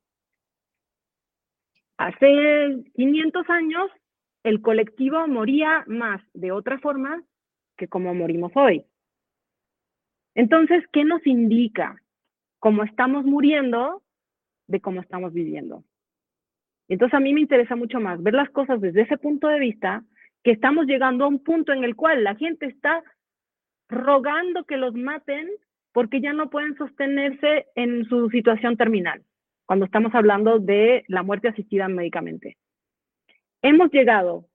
Hace 1.98 2.84
500 2.94 3.50
años, 3.50 3.90
el 4.42 4.60
colectivo 4.62 5.26
moría 5.28 5.84
más 5.86 6.20
de 6.32 6.50
otra 6.50 6.78
forma 6.78 7.22
que 7.76 7.86
como 7.86 8.14
morimos 8.14 8.52
hoy. 8.56 8.84
Entonces, 10.34 10.82
¿qué 10.92 11.04
nos 11.04 11.24
indica? 11.26 12.00
Cómo 12.58 12.82
estamos 12.82 13.24
muriendo 13.24 14.02
de 14.66 14.80
cómo 14.80 15.00
estamos 15.00 15.32
viviendo. 15.32 15.84
Entonces, 16.88 17.14
a 17.14 17.20
mí 17.20 17.32
me 17.32 17.40
interesa 17.40 17.76
mucho 17.76 18.00
más 18.00 18.22
ver 18.22 18.34
las 18.34 18.50
cosas 18.50 18.80
desde 18.80 19.02
ese 19.02 19.16
punto 19.16 19.48
de 19.48 19.58
vista, 19.58 20.04
que 20.42 20.50
estamos 20.50 20.86
llegando 20.86 21.24
a 21.24 21.28
un 21.28 21.42
punto 21.42 21.72
en 21.72 21.84
el 21.84 21.96
cual 21.96 22.22
la 22.22 22.34
gente 22.34 22.66
está 22.66 23.02
rogando 23.88 24.64
que 24.64 24.76
los 24.76 24.94
maten 24.94 25.48
porque 25.92 26.20
ya 26.20 26.32
no 26.32 26.50
pueden 26.50 26.76
sostenerse 26.76 27.66
en 27.76 28.04
su 28.06 28.28
situación 28.28 28.76
terminal, 28.76 29.22
cuando 29.64 29.86
estamos 29.86 30.14
hablando 30.14 30.58
de 30.58 31.04
la 31.08 31.22
muerte 31.22 31.48
asistida 31.48 31.88
médicamente. 31.88 32.56
Hemos 33.62 33.90
llegado 33.92 34.46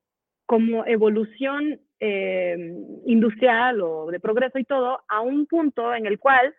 como 0.45 0.85
evolución 0.85 1.79
eh, 1.99 2.73
industrial 3.05 3.81
o 3.81 4.11
de 4.11 4.19
progreso 4.19 4.59
y 4.59 4.65
todo 4.65 4.99
a 5.07 5.21
un 5.21 5.47
punto 5.47 5.93
en 5.93 6.05
el 6.05 6.19
cual 6.19 6.53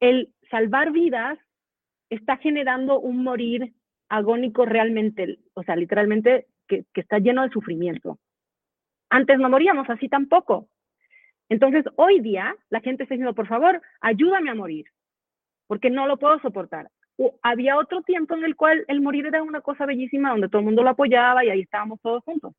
el 0.00 0.32
salvar 0.50 0.90
vidas 0.90 1.38
está 2.10 2.36
generando 2.36 3.00
un 3.00 3.22
morir 3.22 3.72
agónico 4.08 4.66
realmente, 4.66 5.38
o 5.54 5.62
sea, 5.62 5.76
literalmente 5.76 6.46
que, 6.66 6.84
está 6.94 7.18
lleno 7.18 7.42
de 7.42 7.50
sufrimiento. 7.50 8.18
Antes 9.08 9.38
no 9.38 9.48
moríamos 9.48 9.88
así 9.88 10.08
tampoco. 10.08 10.68
Entonces, 11.48 11.84
hoy 11.96 12.20
día 12.20 12.54
la 12.68 12.80
gente 12.80 13.04
está 13.04 13.14
diciendo, 13.14 13.34
por 13.34 13.48
favor, 13.48 13.80
ayúdame 14.00 14.50
a 14.50 14.54
morir, 14.54 14.86
porque 15.66 15.90
no 15.90 16.06
lo 16.06 16.18
puedo 16.18 16.38
soportar. 16.40 16.90
había 17.42 17.76
otro 17.76 18.02
tiempo 18.02 18.34
en 18.34 18.44
el 18.44 18.56
cual 18.56 18.84
el 18.88 19.00
morir 19.00 19.26
era 19.26 19.42
una 19.42 19.60
cosa 19.60 19.86
bellísima, 19.86 20.30
donde 20.30 20.48
todo 20.48 20.60
el 20.60 20.66
mundo 20.66 20.82
lo 20.82 20.90
apoyaba 20.90 21.44
y 21.44 21.50
ahí 21.50 21.60
estábamos 21.60 22.00
todos 22.00 22.22
juntos. 22.24 22.54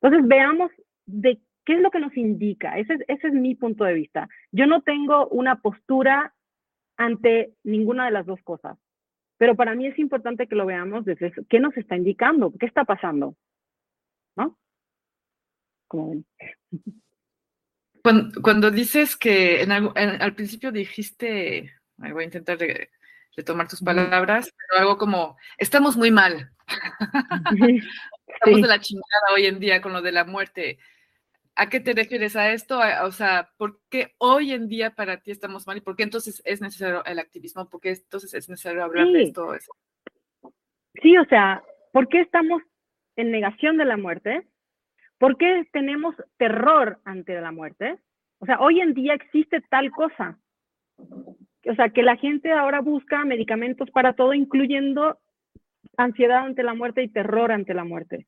Entonces, 0.00 0.28
veamos 0.28 0.70
de 1.06 1.40
qué 1.64 1.74
es 1.74 1.80
lo 1.80 1.90
que 1.90 2.00
nos 2.00 2.16
indica. 2.16 2.78
Ese 2.78 2.94
es, 2.94 3.00
ese 3.08 3.28
es 3.28 3.34
mi 3.34 3.54
punto 3.54 3.84
de 3.84 3.94
vista. 3.94 4.28
Yo 4.50 4.66
no 4.66 4.82
tengo 4.82 5.28
una 5.28 5.56
postura 5.56 6.34
ante 6.96 7.54
ninguna 7.64 8.06
de 8.06 8.12
las 8.12 8.26
dos 8.26 8.40
cosas, 8.42 8.78
pero 9.38 9.56
para 9.56 9.74
mí 9.74 9.86
es 9.86 9.98
importante 9.98 10.46
que 10.46 10.54
lo 10.54 10.66
veamos 10.66 11.04
desde 11.04 11.32
qué 11.48 11.58
nos 11.58 11.76
está 11.76 11.96
indicando, 11.96 12.52
qué 12.58 12.66
está 12.66 12.84
pasando. 12.84 13.36
¿No? 14.36 14.56
Como 15.88 16.10
ven. 16.10 16.26
Cuando, 18.42 18.70
dices 18.72 19.16
que 19.16 19.62
en 19.62 19.70
al 19.70 20.34
principio 20.34 20.72
dijiste, 20.72 21.72
voy 21.96 22.22
a 22.22 22.26
intentar 22.26 22.58
retomar 23.36 23.68
tus 23.68 23.80
palabras, 23.80 24.52
pero 24.56 24.80
algo 24.80 24.98
como, 24.98 25.36
estamos 25.56 25.96
muy 25.96 26.10
mal. 26.10 26.50
estamos 28.26 28.62
de 28.62 28.68
la 28.68 28.80
chingada 28.80 29.34
hoy 29.34 29.46
en 29.46 29.60
día 29.60 29.80
con 29.80 29.92
lo 29.92 30.02
de 30.02 30.12
la 30.12 30.24
muerte. 30.24 30.78
¿A 31.54 31.68
qué 31.68 31.80
te 31.80 31.92
refieres 31.92 32.34
a 32.34 32.52
esto? 32.52 32.80
O 33.04 33.12
sea, 33.12 33.50
¿por 33.58 33.78
qué 33.90 34.14
hoy 34.18 34.52
en 34.52 34.68
día 34.68 34.90
para 34.90 35.18
ti 35.20 35.30
estamos 35.30 35.66
mal 35.66 35.76
y 35.76 35.82
por 35.82 35.96
qué 35.96 36.02
entonces 36.02 36.40
es 36.46 36.62
necesario 36.62 37.04
el 37.04 37.18
activismo? 37.18 37.68
¿Por 37.68 37.80
qué 37.80 37.90
entonces 37.90 38.32
es 38.32 38.48
necesario 38.48 38.82
hablar 38.82 39.08
de 39.08 39.22
esto? 39.22 39.54
Sí, 41.02 41.16
o 41.18 41.24
sea, 41.26 41.62
¿por 41.92 42.08
qué 42.08 42.20
estamos 42.20 42.62
en 43.16 43.30
negación 43.30 43.76
de 43.76 43.84
la 43.84 43.98
muerte? 43.98 44.46
¿Por 45.18 45.36
qué 45.36 45.68
tenemos 45.72 46.14
terror 46.38 47.00
ante 47.04 47.38
la 47.38 47.52
muerte? 47.52 47.98
O 48.38 48.46
sea, 48.46 48.58
hoy 48.60 48.80
en 48.80 48.94
día 48.94 49.14
existe 49.14 49.60
tal 49.68 49.90
cosa. 49.90 50.38
O 50.96 51.74
sea, 51.76 51.90
que 51.90 52.02
la 52.02 52.16
gente 52.16 52.50
ahora 52.50 52.80
busca 52.80 53.24
medicamentos 53.24 53.90
para 53.90 54.14
todo, 54.14 54.32
incluyendo 54.32 55.18
ansiedad 55.98 56.46
ante 56.46 56.62
la 56.62 56.74
muerte 56.74 57.02
y 57.02 57.08
terror 57.08 57.52
ante 57.52 57.74
la 57.74 57.84
muerte. 57.84 58.26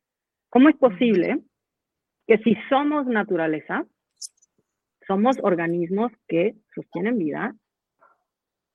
¿Cómo 0.50 0.68
es 0.68 0.76
posible 0.76 1.40
que 2.26 2.38
si 2.38 2.56
somos 2.68 3.06
naturaleza, 3.06 3.86
somos 5.06 5.36
organismos 5.42 6.12
que 6.28 6.54
sostienen 6.74 7.18
vida, 7.18 7.54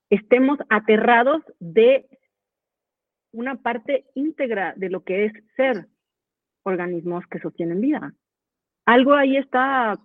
estemos 0.10 0.60
aterrados 0.70 1.44
de 1.60 2.08
una 3.32 3.56
parte 3.56 4.06
íntegra 4.16 4.74
de 4.76 4.90
lo 4.90 5.04
que 5.04 5.26
es 5.26 5.34
ser 5.56 5.88
organismos 6.64 7.26
que 7.28 7.40
sostienen 7.40 7.82
vida. 7.82 8.14
Algo 8.86 9.14
ahí 9.14 9.38
está 9.38 10.00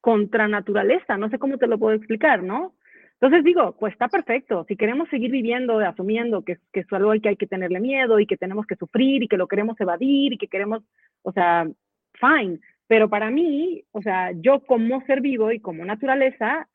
contra 0.00 0.48
naturaleza, 0.48 1.18
no 1.18 1.28
sé 1.28 1.38
cómo 1.38 1.58
te 1.58 1.66
lo 1.66 1.78
puedo 1.78 1.94
explicar, 1.94 2.42
¿no? 2.42 2.74
Entonces 3.20 3.42
digo, 3.42 3.76
pues 3.78 3.92
está 3.92 4.08
perfecto, 4.08 4.64
si 4.68 4.76
queremos 4.76 5.08
seguir 5.08 5.32
viviendo 5.32 5.80
asumiendo 5.80 6.42
que, 6.42 6.58
que 6.72 6.80
es 6.80 6.92
algo 6.92 7.10
al 7.10 7.20
que 7.20 7.30
hay 7.30 7.36
que 7.36 7.48
tenerle 7.48 7.80
miedo 7.80 8.20
y 8.20 8.26
que 8.26 8.36
tenemos 8.36 8.64
que 8.64 8.76
sufrir 8.76 9.24
y 9.24 9.28
que 9.28 9.36
lo 9.36 9.48
queremos 9.48 9.78
evadir 9.80 10.32
y 10.32 10.38
que 10.38 10.46
queremos, 10.46 10.84
o 11.22 11.32
sea, 11.32 11.66
fine, 12.14 12.60
pero 12.86 13.08
para 13.08 13.30
mí, 13.30 13.84
o 13.92 14.02
sea, 14.02 14.32
yo 14.32 14.60
como 14.64 15.04
ser 15.06 15.20
vivo 15.20 15.52
y 15.52 15.60
como 15.60 15.84
naturaleza, 15.84 16.68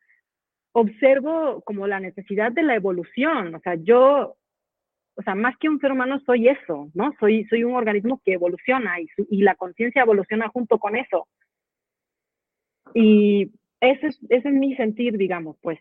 observo 0.73 1.61
como 1.61 1.87
la 1.87 1.99
necesidad 1.99 2.51
de 2.51 2.63
la 2.63 2.75
evolución, 2.75 3.55
o 3.55 3.59
sea, 3.59 3.75
yo 3.75 4.37
o 5.15 5.21
sea, 5.21 5.35
más 5.35 5.55
que 5.57 5.69
un 5.69 5.79
ser 5.79 5.91
humano 5.91 6.19
soy 6.25 6.47
eso, 6.47 6.89
¿no? 6.93 7.13
Soy, 7.19 7.45
soy 7.45 7.63
un 7.63 7.75
organismo 7.75 8.19
que 8.25 8.33
evoluciona 8.33 8.99
y, 8.99 9.07
y 9.29 9.43
la 9.43 9.55
conciencia 9.55 10.01
evoluciona 10.01 10.49
junto 10.49 10.79
con 10.79 10.95
eso. 10.95 11.27
Y 12.93 13.51
ese 13.79 14.07
es, 14.07 14.19
ese 14.29 14.47
es 14.49 14.53
mi 14.53 14.75
sentir, 14.75 15.17
digamos, 15.17 15.57
pues. 15.61 15.79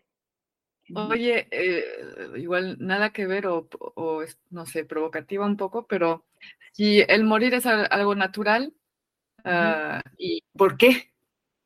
Oye, 0.93 1.47
eh, 1.51 1.83
igual 2.35 2.77
nada 2.79 3.11
que 3.11 3.25
ver 3.25 3.47
o, 3.47 3.69
o, 3.95 4.21
es, 4.21 4.37
no 4.49 4.65
sé, 4.65 4.83
provocativa 4.83 5.45
un 5.45 5.55
poco, 5.55 5.87
pero 5.87 6.25
si 6.71 6.99
el 7.07 7.23
morir 7.23 7.53
es 7.53 7.65
algo 7.65 8.15
natural, 8.15 8.73
uh, 9.45 9.99
¿y 10.17 10.43
por 10.57 10.77
qué? 10.77 11.11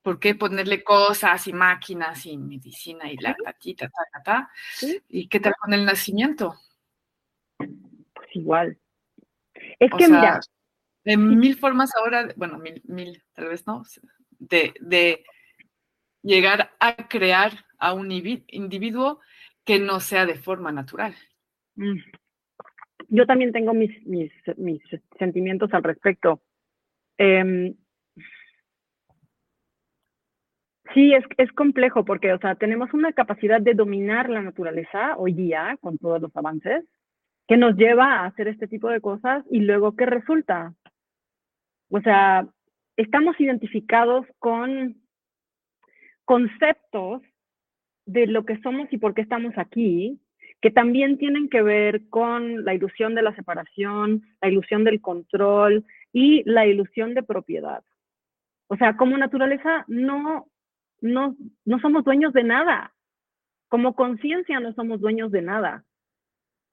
¿Por 0.03 0.19
qué 0.19 0.35
ponerle 0.35 0.83
cosas 0.83 1.47
y 1.47 1.53
máquinas 1.53 2.25
y 2.25 2.37
medicina 2.37 3.11
y 3.11 3.17
la 3.17 3.35
tatita, 3.35 3.89
ta, 3.89 4.03
ta, 4.13 4.23
ta? 4.23 4.51
¿Y 5.09 5.27
qué 5.27 5.39
tal 5.39 5.53
con 5.59 5.73
el 5.73 5.83
nacimiento? 5.83 6.55
Pues 7.57 8.27
igual. 8.33 8.77
Es 9.79 9.91
que 9.97 10.07
mira. 10.07 10.39
De 11.03 11.15
mil 11.15 11.57
formas 11.57 11.91
ahora, 11.95 12.33
bueno, 12.35 12.57
mil, 12.57 12.81
mil, 12.85 13.23
tal 13.33 13.47
vez 13.47 13.65
no, 13.65 13.83
de, 14.39 14.73
de 14.81 15.23
llegar 16.21 16.75
a 16.79 17.07
crear 17.07 17.65
a 17.77 17.93
un 17.93 18.11
individuo 18.11 19.19
que 19.63 19.79
no 19.79 19.99
sea 19.99 20.25
de 20.25 20.35
forma 20.35 20.71
natural. 20.71 21.13
Mm. 21.75 21.97
Yo 23.09 23.25
también 23.25 23.51
tengo 23.51 23.73
mis, 23.73 24.05
mis, 24.05 24.31
mis 24.57 24.81
sentimientos 25.17 25.73
al 25.73 25.83
respecto. 25.83 26.41
Eh, 27.17 27.73
sí, 30.93 31.13
es, 31.13 31.23
es 31.37 31.51
complejo 31.53 32.05
porque, 32.05 32.33
o 32.33 32.39
sea, 32.39 32.55
tenemos 32.55 32.93
una 32.93 33.13
capacidad 33.13 33.61
de 33.61 33.73
dominar 33.73 34.29
la 34.29 34.41
naturaleza 34.41 35.15
hoy 35.17 35.33
día 35.33 35.77
con 35.81 35.97
todos 35.97 36.21
los 36.21 36.35
avances 36.35 36.83
que 37.47 37.57
nos 37.57 37.75
lleva 37.75 38.05
a 38.05 38.25
hacer 38.25 38.47
este 38.49 38.67
tipo 38.67 38.89
de 38.89 38.99
cosas 38.99 39.45
y 39.49 39.59
luego, 39.61 39.95
¿qué 39.95 40.05
resulta? 40.05 40.73
O 41.89 42.01
sea, 42.01 42.45
estamos 42.97 43.39
identificados 43.39 44.25
con 44.39 45.01
conceptos 46.25 47.21
de 48.07 48.25
lo 48.25 48.45
que 48.45 48.59
somos 48.61 48.87
y 48.91 48.97
por 48.97 49.13
qué 49.13 49.21
estamos 49.21 49.53
aquí, 49.57 50.19
que 50.61 50.71
también 50.71 51.17
tienen 51.19 51.49
que 51.49 51.61
ver 51.61 52.09
con 52.09 52.65
la 52.65 52.73
ilusión 52.73 53.13
de 53.13 53.21
la 53.21 53.35
separación, 53.35 54.23
la 54.41 54.49
ilusión 54.49 54.83
del 54.83 55.01
control 55.01 55.85
y 56.11 56.41
la 56.49 56.65
ilusión 56.65 57.13
de 57.13 57.21
propiedad. 57.21 57.83
O 58.67 58.75
sea, 58.75 58.97
como 58.97 59.17
naturaleza 59.17 59.85
no, 59.87 60.47
no, 61.01 61.35
no 61.65 61.79
somos 61.79 62.03
dueños 62.03 62.33
de 62.33 62.43
nada. 62.43 62.93
Como 63.69 63.95
conciencia 63.95 64.59
no 64.59 64.73
somos 64.73 64.99
dueños 64.99 65.31
de 65.31 65.41
nada. 65.41 65.83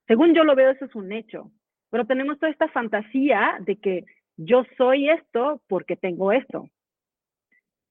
Según 0.06 0.34
yo 0.34 0.44
lo 0.44 0.54
veo, 0.54 0.70
eso 0.70 0.84
es 0.84 0.94
un 0.94 1.12
hecho. 1.12 1.50
Pero 1.90 2.06
tenemos 2.06 2.38
toda 2.38 2.52
esta 2.52 2.68
fantasía 2.68 3.58
de 3.60 3.76
que 3.76 4.04
yo 4.36 4.64
soy 4.76 5.10
esto 5.10 5.60
porque 5.68 5.96
tengo 5.96 6.32
esto. 6.32 6.68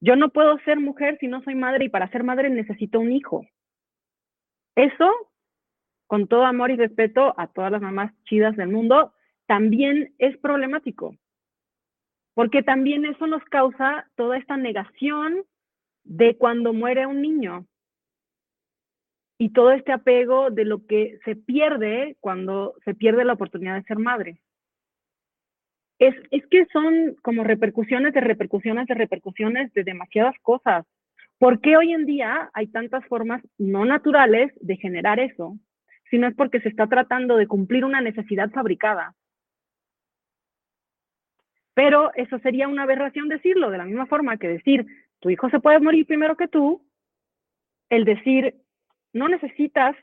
Yo 0.06 0.18
no 0.18 0.32
puedo 0.32 0.60
ser 0.66 0.82
mujer 0.82 1.18
si 1.22 1.28
no 1.28 1.42
soy 1.44 1.56
madre 1.56 1.86
y 1.86 1.90
para 1.90 2.10
ser 2.10 2.26
madre 2.26 2.50
necesito 2.50 3.00
un 3.00 3.14
hijo. 3.14 3.48
Eso, 4.76 5.10
con 6.08 6.28
todo 6.28 6.44
amor 6.44 6.72
y 6.72 6.76
respeto 6.76 7.34
a 7.38 7.48
todas 7.48 7.72
las 7.72 7.82
mamás 7.82 8.12
chidas 8.26 8.58
del 8.58 8.68
mundo, 8.68 9.14
también 9.46 10.14
es 10.18 10.38
problemático. 10.40 11.16
Porque 12.34 12.64
también 12.64 13.06
eso 13.06 13.28
nos 13.28 13.46
causa 13.46 14.06
toda 14.16 14.38
esta 14.38 14.58
negación 14.58 15.46
de 16.04 16.36
cuando 16.38 16.74
muere 16.74 17.08
un 17.08 17.22
niño 17.22 17.66
y 19.38 19.54
todo 19.54 19.72
este 19.72 19.94
apego 19.94 20.50
de 20.50 20.66
lo 20.66 20.86
que 20.86 21.18
se 21.24 21.38
pierde 21.38 22.18
cuando 22.20 22.76
se 22.84 22.94
pierde 22.94 23.24
la 23.24 23.34
oportunidad 23.34 23.76
de 23.76 23.84
ser 23.84 24.00
madre 24.00 24.42
es, 26.08 26.46
que 26.48 26.66
son 26.72 27.16
como 27.22 27.44
repercusiones 27.44 28.14
de 28.14 28.22
repercusiones 28.22 28.88
de 28.88 28.94
repercusiones 28.94 29.74
de 29.74 29.84
demasiadas 29.84 30.36
cosas. 30.42 30.86
¿Por 31.38 31.62
qué 31.62 31.78
hoy 31.78 31.94
en 31.94 32.06
día 32.06 32.50
hay 32.54 32.68
tantas 32.68 33.06
formas 33.08 33.42
no 33.58 33.86
naturales 33.86 34.52
de 34.60 34.78
generar 34.78 35.20
eso? 35.20 35.58
Si 36.10 36.18
no 36.18 36.28
es 36.28 36.36
porque 36.36 36.60
se 36.60 36.70
está 36.70 36.88
tratando 36.88 37.38
de 37.38 37.48
cumplir 37.48 37.86
una 37.86 38.02
necesidad 38.02 38.50
fabricada. 38.52 39.16
Pero 41.74 42.14
eso 42.16 42.38
sería 42.40 42.68
una 42.68 42.84
aberración 42.84 43.30
decirlo, 43.30 43.72
de 43.72 43.80
la 43.80 43.86
misma 43.86 44.06
forma 44.06 44.38
que 44.38 44.48
decir, 44.48 44.86
tu 45.20 45.30
hijo 45.30 45.50
se 45.50 45.60
puede 45.60 45.80
morir 45.80 46.06
primero 46.06 46.38
que 46.38 46.48
tú, 46.48 46.86
el 47.90 48.06
decir, 48.06 48.56
no 49.12 49.28
necesitas 49.28 49.96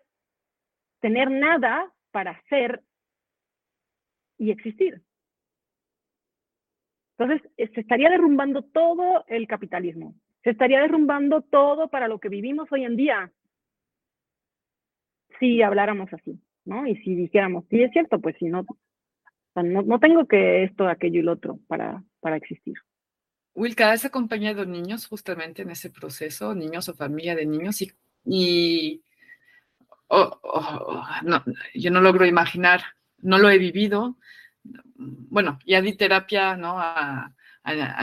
tener 1.00 1.30
nada 1.30 1.92
para 2.10 2.42
ser 2.48 2.82
y 4.36 4.50
existir. 4.50 5.02
Entonces, 7.20 7.50
eh, 7.58 7.70
se 7.74 7.82
estaría 7.82 8.08
derrumbando 8.08 8.62
todo 8.62 9.26
el 9.28 9.46
capitalismo, 9.46 10.14
se 10.42 10.50
estaría 10.50 10.80
derrumbando 10.80 11.42
todo 11.42 11.88
para 11.88 12.08
lo 12.08 12.18
que 12.18 12.30
vivimos 12.30 12.72
hoy 12.72 12.84
en 12.84 12.96
día, 12.96 13.30
si 15.38 15.60
habláramos 15.60 16.10
así, 16.14 16.40
¿no? 16.64 16.86
Y 16.86 16.96
si 17.02 17.14
dijéramos, 17.14 17.66
sí, 17.68 17.82
es 17.82 17.92
cierto, 17.92 18.22
pues 18.22 18.36
si 18.38 18.46
no, 18.46 18.64
no, 19.54 20.00
tengo 20.00 20.26
que 20.26 20.64
esto, 20.64 20.88
aquello 20.88 21.20
y 21.20 21.22
lo 21.22 21.32
otro 21.32 21.58
para, 21.68 22.02
para 22.20 22.36
existir. 22.36 22.76
Wilka, 23.54 23.92
¿has 23.92 24.06
acompañado 24.06 24.64
niños 24.64 25.06
justamente 25.06 25.60
en 25.60 25.72
ese 25.72 25.90
proceso, 25.90 26.54
niños 26.54 26.88
o 26.88 26.94
familia 26.94 27.36
de 27.36 27.44
niños? 27.44 27.82
Y, 27.82 27.92
y 28.24 29.02
no, 30.08 31.44
yo 31.74 31.90
no 31.90 32.00
logro 32.00 32.24
imaginar, 32.24 32.80
no 33.18 33.36
lo 33.36 33.50
he 33.50 33.58
vivido, 33.58 34.16
bueno, 35.00 35.58
ya 35.66 35.80
di 35.80 35.94
terapia, 35.94 36.56
¿no? 36.56 36.76
A, 36.78 37.34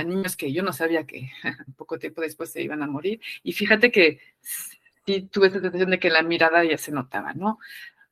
niños 0.05 0.37
que 0.37 0.53
yo 0.53 0.63
no 0.63 0.71
sabía 0.71 1.05
que 1.05 1.31
poco 1.77 1.97
tiempo 1.97 2.21
después 2.21 2.51
se 2.51 2.61
iban 2.61 2.83
a 2.83 2.87
morir. 2.87 3.21
Y 3.43 3.53
fíjate 3.53 3.91
que 3.91 4.19
sí 4.41 5.23
tuve 5.23 5.47
esa 5.47 5.59
sensación 5.59 5.89
de 5.91 5.99
que 5.99 6.09
la 6.09 6.21
mirada 6.23 6.63
ya 6.63 6.77
se 6.77 6.91
notaba, 6.91 7.33
¿no? 7.33 7.59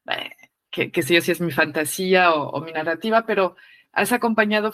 Eh, 0.09 0.31
que, 0.69 0.91
que 0.91 1.01
sé 1.03 1.15
yo 1.15 1.21
si 1.21 1.31
es 1.31 1.41
mi 1.41 1.51
fantasía 1.51 2.33
o, 2.33 2.61
mi 2.61 2.71
narrativa, 2.71 3.25
pero 3.25 3.55
has 3.91 4.11
acompañado 4.11 4.73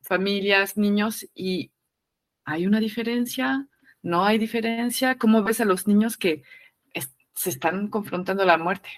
familias, 0.00 0.76
niños 0.76 1.26
y 1.34 1.70
¿hay 2.44 2.66
una 2.66 2.80
diferencia? 2.80 3.68
¿No 4.02 4.24
hay 4.24 4.38
diferencia? 4.38 5.18
¿Cómo 5.18 5.42
ves 5.42 5.60
a 5.60 5.64
los 5.64 5.86
niños 5.86 6.16
que 6.16 6.42
se 7.34 7.50
están 7.50 7.88
confrontando 7.88 8.42
a 8.42 8.46
la 8.46 8.58
muerte? 8.58 8.88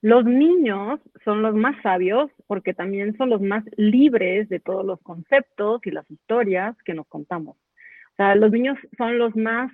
Los 0.00 0.24
niños 0.24 1.00
son 1.24 1.42
los 1.42 1.54
más 1.54 1.80
sabios 1.82 2.30
porque 2.46 2.72
también 2.72 3.16
son 3.16 3.30
los 3.30 3.40
más 3.40 3.64
libres 3.76 4.48
de 4.48 4.60
todos 4.60 4.84
los 4.84 5.00
conceptos 5.00 5.80
y 5.84 5.90
las 5.90 6.08
historias 6.10 6.76
que 6.84 6.94
nos 6.94 7.06
contamos. 7.08 7.56
O 7.56 8.16
sea, 8.16 8.36
los 8.36 8.52
niños 8.52 8.78
son 8.96 9.18
los 9.18 9.34
más, 9.34 9.72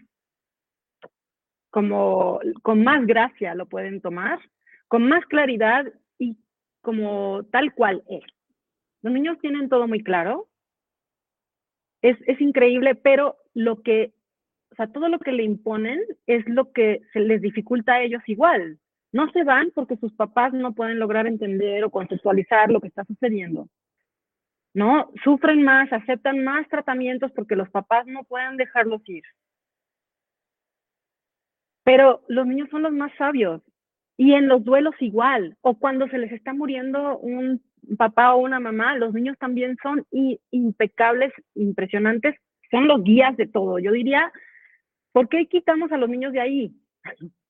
como, 1.70 2.40
con 2.62 2.82
más 2.82 3.06
gracia 3.06 3.54
lo 3.54 3.66
pueden 3.66 4.00
tomar, 4.00 4.38
con 4.88 5.06
más 5.06 5.24
claridad 5.26 5.92
y 6.18 6.38
como 6.80 7.44
tal 7.50 7.74
cual 7.74 8.02
es. 8.08 8.24
Los 9.02 9.12
niños 9.12 9.38
tienen 9.40 9.68
todo 9.68 9.86
muy 9.86 10.02
claro. 10.02 10.48
Es, 12.00 12.16
es 12.26 12.40
increíble, 12.40 12.94
pero 12.94 13.36
lo 13.52 13.82
que, 13.82 14.14
o 14.72 14.74
sea, 14.74 14.86
todo 14.86 15.08
lo 15.08 15.18
que 15.18 15.32
le 15.32 15.42
imponen 15.42 16.00
es 16.26 16.46
lo 16.48 16.72
que 16.72 17.02
se 17.12 17.20
les 17.20 17.42
dificulta 17.42 17.94
a 17.94 18.02
ellos 18.02 18.22
igual. 18.26 18.78
No 19.14 19.30
se 19.30 19.44
van 19.44 19.70
porque 19.72 19.96
sus 19.96 20.12
papás 20.12 20.52
no 20.52 20.74
pueden 20.74 20.98
lograr 20.98 21.28
entender 21.28 21.84
o 21.84 21.90
conceptualizar 21.90 22.68
lo 22.72 22.80
que 22.80 22.88
está 22.88 23.04
sucediendo. 23.04 23.68
¿No? 24.74 25.12
Sufren 25.22 25.62
más, 25.62 25.92
aceptan 25.92 26.42
más 26.42 26.68
tratamientos 26.68 27.30
porque 27.30 27.54
los 27.54 27.70
papás 27.70 28.08
no 28.08 28.24
pueden 28.24 28.56
dejarlos 28.56 29.08
ir. 29.08 29.22
Pero 31.84 32.22
los 32.26 32.44
niños 32.44 32.68
son 32.70 32.82
los 32.82 32.92
más 32.92 33.12
sabios 33.16 33.62
y 34.16 34.32
en 34.32 34.48
los 34.48 34.64
duelos 34.64 34.96
igual, 34.98 35.56
o 35.60 35.78
cuando 35.78 36.08
se 36.08 36.18
les 36.18 36.32
está 36.32 36.52
muriendo 36.52 37.16
un 37.18 37.62
papá 37.96 38.34
o 38.34 38.38
una 38.38 38.58
mamá, 38.58 38.96
los 38.96 39.14
niños 39.14 39.38
también 39.38 39.76
son 39.80 40.04
impecables, 40.50 41.32
impresionantes, 41.54 42.34
son 42.68 42.88
los 42.88 43.04
guías 43.04 43.36
de 43.36 43.46
todo. 43.46 43.78
Yo 43.78 43.92
diría, 43.92 44.32
¿por 45.12 45.28
qué 45.28 45.46
quitamos 45.46 45.92
a 45.92 45.98
los 45.98 46.08
niños 46.10 46.32
de 46.32 46.40
ahí? 46.40 46.74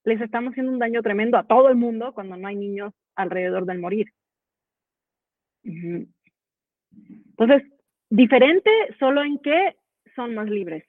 Les 0.04 0.20
estamos 0.20 0.52
haciendo 0.52 0.72
un 0.72 0.78
daño 0.78 1.02
tremendo 1.02 1.38
a 1.38 1.46
todo 1.46 1.68
el 1.68 1.76
mundo 1.76 2.12
cuando 2.14 2.36
no 2.36 2.46
hay 2.46 2.56
niños 2.56 2.92
alrededor 3.14 3.66
del 3.66 3.78
morir. 3.78 4.12
Entonces, 5.62 7.62
diferente 8.10 8.70
solo 8.98 9.22
en 9.22 9.38
que 9.38 9.76
son 10.14 10.34
más 10.34 10.48
libres. 10.48 10.84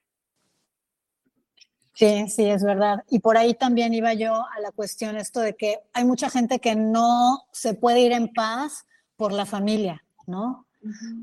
Sí, 1.93 2.27
sí, 2.27 2.43
es 2.43 2.61
verdad. 2.61 3.05
Y 3.09 3.19
por 3.19 3.37
ahí 3.37 3.53
también 3.53 3.93
iba 3.93 4.13
yo 4.13 4.33
a 4.33 4.59
la 4.59 4.71
cuestión 4.71 5.15
esto 5.15 5.39
de 5.39 5.55
que 5.55 5.79
hay 5.93 6.03
mucha 6.03 6.29
gente 6.29 6.59
que 6.59 6.75
no 6.75 7.43
se 7.53 7.73
puede 7.73 8.01
ir 8.01 8.11
en 8.11 8.33
paz 8.33 8.85
por 9.15 9.31
la 9.31 9.45
familia, 9.45 10.03
¿no? 10.27 10.67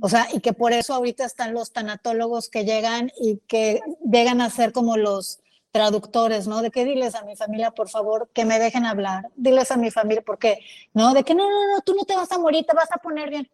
O 0.01 0.09
sea, 0.09 0.27
y 0.33 0.41
que 0.41 0.55
por 0.55 0.73
eso 0.73 0.95
ahorita 0.95 1.25
están 1.25 1.53
los 1.53 1.73
tanatólogos 1.73 2.49
que 2.49 2.65
llegan 2.65 3.11
y 3.21 3.39
que 3.47 3.81
llegan 4.11 4.41
a 4.41 4.51
ser 4.51 4.73
como 4.73 4.97
los 4.97 5.42
traductores, 5.73 6.47
¿no? 6.47 6.63
De 6.63 6.71
que 6.71 6.85
diles 6.85 7.15
a 7.15 7.25
mi 7.25 7.35
familia, 7.35 7.71
por 7.73 7.89
favor, 7.89 8.29
que 8.33 8.45
me 8.45 8.59
dejen 8.59 8.85
hablar. 8.85 9.31
Diles 9.35 9.71
a 9.71 9.77
mi 9.77 9.91
familia, 9.91 10.23
¿por 10.23 10.39
qué? 10.39 10.61
¿No? 10.93 11.15
De 11.15 11.25
que 11.25 11.35
no, 11.35 11.49
no, 11.49 11.75
no, 11.75 11.81
tú 11.81 11.95
no 11.95 12.05
te 12.05 12.15
vas 12.15 12.31
a 12.31 12.39
morir, 12.39 12.65
te 12.67 12.77
vas 12.77 12.93
a 12.93 12.99
poner 12.99 13.31
bien. 13.31 13.51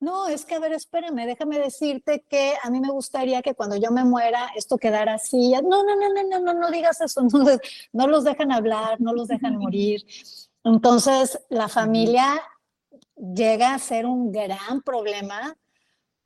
No, 0.00 0.28
es 0.28 0.44
que, 0.44 0.54
a 0.54 0.60
ver, 0.60 0.72
espérame, 0.72 1.26
déjame 1.26 1.58
decirte 1.58 2.24
que 2.28 2.54
a 2.62 2.70
mí 2.70 2.78
me 2.80 2.90
gustaría 2.90 3.42
que 3.42 3.54
cuando 3.54 3.74
yo 3.74 3.90
me 3.90 4.04
muera 4.04 4.50
esto 4.54 4.78
quedara 4.78 5.14
así. 5.14 5.50
No, 5.50 5.82
no, 5.82 5.96
no, 5.96 6.08
no, 6.14 6.22
no, 6.22 6.38
no, 6.38 6.54
no 6.54 6.70
digas 6.70 7.00
eso. 7.00 7.22
No, 7.32 7.58
no 7.92 8.06
los 8.06 8.22
dejan 8.24 8.52
hablar, 8.52 9.00
no 9.00 9.12
los 9.12 9.26
dejan 9.26 9.56
morir. 9.58 10.06
Entonces, 10.62 11.40
la 11.48 11.68
familia 11.68 12.40
llega 13.16 13.74
a 13.74 13.78
ser 13.80 14.06
un 14.06 14.30
gran 14.30 14.82
problema 14.82 15.56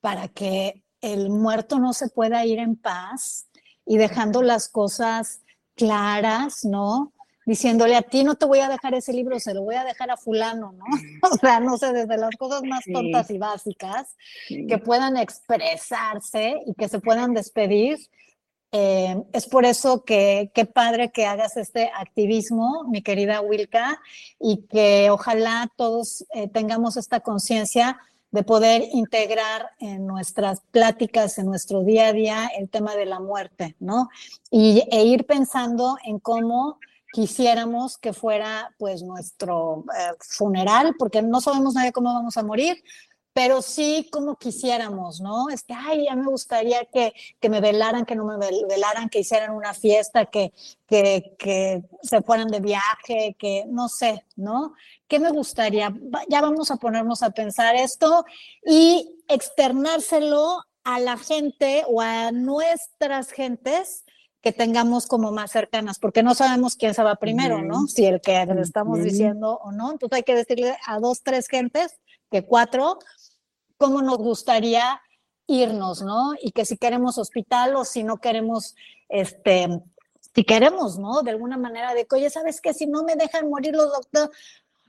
para 0.01 0.29
que 0.29 0.85
el 1.01 1.31
muerto 1.31 1.79
no 1.79 1.95
se 1.95 2.09
pueda 2.11 2.45
ir 2.45 2.59
en 2.59 2.77
paz 2.77 3.49
y 3.87 3.97
dejando 3.97 4.43
las 4.43 4.69
cosas 4.69 5.41
claras, 5.75 6.65
¿no? 6.65 7.13
Diciéndole 7.45 7.97
a 7.97 8.03
ti 8.03 8.23
no 8.23 8.37
te 8.37 8.47
voy 8.47 8.61
a 8.61 8.69
dejar 8.69 8.95
ese 8.95 9.13
libro, 9.13 9.41
se 9.41 9.55
lo 9.55 9.63
voy 9.63 9.75
a 9.75 9.85
dejar 9.85 10.11
a 10.11 10.17
fulano, 10.17 10.73
¿no? 10.73 10.85
O 11.31 11.37
sea, 11.37 11.61
no 11.61 11.77
sé, 11.77 11.93
desde 11.93 12.17
las 12.17 12.37
cosas 12.37 12.63
más 12.63 12.85
tontas 12.93 13.31
y 13.31 13.39
básicas, 13.39 14.17
que 14.49 14.79
puedan 14.79 15.17
expresarse 15.17 16.61
y 16.67 16.75
que 16.75 16.89
se 16.89 17.01
puedan 17.01 17.35
despedir. 17.35 17.99
Eh, 18.75 19.23
es 19.35 19.47
por 19.49 19.67
eso 19.67 20.03
que 20.03 20.51
qué 20.55 20.65
padre 20.65 21.11
que 21.11 21.27
hagas 21.27 21.59
este 21.59 21.91
activismo, 21.95 22.85
mi 22.89 23.03
querida 23.03 23.43
Wilka, 23.43 24.01
y 24.41 24.67
que 24.69 25.11
ojalá 25.11 25.71
todos 25.77 26.25
eh, 26.33 26.49
tengamos 26.49 26.97
esta 26.97 27.21
conciencia 27.21 27.99
de 28.33 28.43
poder 28.43 28.89
integrar 28.93 29.71
en 29.79 30.07
nuestras 30.07 30.63
pláticas, 30.71 31.39
en 31.39 31.47
nuestro 31.47 31.85
día 31.85 32.09
a 32.09 32.13
día, 32.13 32.51
el 32.59 32.69
tema 32.71 32.97
de 32.97 33.07
la 33.07 33.21
muerte, 33.21 33.77
¿no? 33.79 34.09
Y, 34.51 34.83
e 34.91 35.05
ir 35.05 35.27
pensando 35.27 35.99
en 36.03 36.19
cómo 36.19 36.79
quisiéramos 37.13 37.99
que 37.99 38.15
fuera 38.15 38.75
pues 38.79 39.03
nuestro 39.03 39.85
eh, 39.97 40.15
funeral, 40.19 40.95
porque 40.99 41.21
no 41.21 41.43
sabemos 41.43 41.75
nadie 41.75 41.93
cómo 41.93 42.13
vamos 42.13 42.39
a 42.39 42.43
morir, 42.43 42.83
pero 43.33 43.63
sí 43.63 44.09
como 44.13 44.37
quisiéramos, 44.37 45.21
¿no? 45.21 45.49
Es 45.49 45.63
que, 45.63 45.75
ay, 45.75 46.05
ya 46.07 46.15
me 46.15 46.27
gustaría 46.27 46.85
que, 46.85 47.15
que 47.41 47.49
me 47.49 47.61
velaran, 47.61 48.05
que 48.05 48.15
no 48.15 48.25
me 48.25 48.37
velaran, 48.37 49.09
que 49.09 49.21
hicieran 49.21 49.55
una 49.55 49.75
fiesta, 49.75 50.27
que, 50.27 50.53
que, 50.87 51.35
que 51.39 51.83
se 52.03 52.23
fueran 52.23 52.49
de 52.49 52.61
viaje, 52.61 53.35
que 53.39 53.65
no 53.69 53.89
sé, 53.89 54.25
¿no? 54.37 54.75
¿Qué 55.09 55.19
me 55.19 55.31
gustaría? 55.31 55.95
Ya 56.29 56.41
vamos 56.41 56.71
a 56.71 56.77
ponernos 56.77 57.23
a 57.23 57.31
pensar 57.31 57.75
esto 57.77 58.25
y 58.67 59.23
externárselo 59.29 60.63
a 60.85 61.01
la 61.01 61.17
gente 61.17 61.85
o 61.89 62.01
a 62.01 62.33
nuestras 62.33 63.31
gentes 63.31 64.05
que 64.43 64.53
tengamos 64.53 65.07
como 65.07 65.31
más 65.31 65.53
cercanas, 65.53 66.01
porque 66.01 66.25
no 66.25 66.35
sabemos 66.35 66.75
quién 66.75 66.95
se 66.95 67.03
va 67.05 67.15
primero, 67.15 67.63
¿no? 67.63 67.87
Si 67.87 68.05
el 68.05 68.21
que 68.21 68.45
le 68.45 68.61
estamos 68.61 69.01
diciendo 69.03 69.61
o 69.63 69.71
no. 69.71 69.93
Entonces 69.93 70.17
hay 70.17 70.23
que 70.25 70.35
decirle 70.35 70.77
a 70.85 70.99
dos, 70.99 71.23
tres 71.23 71.47
gentes, 71.47 72.01
que 72.29 72.45
cuatro, 72.45 72.99
cómo 73.83 74.01
nos 74.01 74.19
gustaría 74.19 75.03
irnos, 75.49 76.03
¿no? 76.03 76.35
Y 76.41 76.53
que 76.53 76.65
si 76.65 76.77
queremos 76.77 77.19
hospital 77.19 77.75
o 77.75 77.85
si 77.85 78.05
no 78.05 78.19
queremos, 78.19 78.77
este, 79.09 79.83
si 80.33 80.45
queremos, 80.45 81.01
¿no? 81.01 81.23
De 81.23 81.33
alguna 81.33 81.57
manera 81.59 81.93
de 81.93 82.07
que, 82.07 82.15
oye, 82.15 82.31
¿sabes 82.31 82.61
qué? 82.61 82.73
Si 82.75 82.87
no 82.87 83.03
me 83.03 83.17
dejan 83.17 83.51
morir 83.51 83.75
los 83.75 83.91
doctores, 83.91 84.31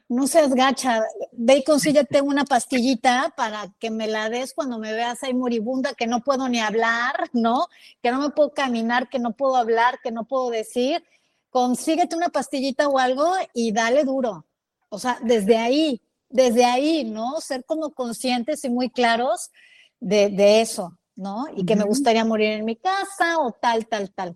no 0.10 0.28
seas 0.28 0.54
gacha, 0.54 1.02
ve 1.32 1.58
y 1.58 1.64
consíguete 1.64 2.22
una 2.22 2.46
pastillita 2.46 3.34
para 3.36 3.74
que 3.80 3.90
me 3.90 4.06
la 4.06 4.30
des 4.30 4.54
cuando 4.54 4.78
me 4.78 4.94
veas 4.94 5.24
ahí 5.24 5.34
moribunda, 5.34 5.96
que 5.96 6.06
no 6.06 6.22
puedo 6.22 6.48
ni 6.48 6.60
hablar, 6.60 7.32
¿no? 7.34 7.66
Que 8.04 8.12
no 8.12 8.20
me 8.20 8.30
puedo 8.30 8.52
caminar, 8.52 9.10
que 9.10 9.18
no 9.18 9.32
puedo 9.32 9.56
hablar, 9.56 10.02
que 10.04 10.12
no 10.12 10.26
puedo 10.26 10.52
decir. 10.52 11.04
Consíguete 11.50 12.16
una 12.16 12.30
pastillita 12.30 12.88
o 12.88 13.00
algo 13.00 13.34
y 13.56 13.72
dale 13.72 14.04
duro. 14.04 14.46
O 14.90 15.00
sea, 15.00 15.18
desde 15.24 15.58
ahí, 15.58 16.00
desde 16.34 16.66
ahí, 16.66 17.06
¿no? 17.06 17.40
Ser 17.40 17.64
como 17.64 17.94
conscientes 17.94 18.66
y 18.66 18.70
muy 18.70 18.90
claros 18.90 19.52
de, 20.00 20.62
eso, 20.62 20.98
¿no? 21.16 21.46
Y 21.56 21.64
que 21.64 21.76
me 21.76 21.84
gustaría 21.84 22.26
morir 22.26 22.54
en 22.54 22.66
mi 22.66 22.76
casa 22.76 23.38
o 23.38 23.52
tal, 23.52 23.88
tal, 23.88 24.12
tal. 24.12 24.36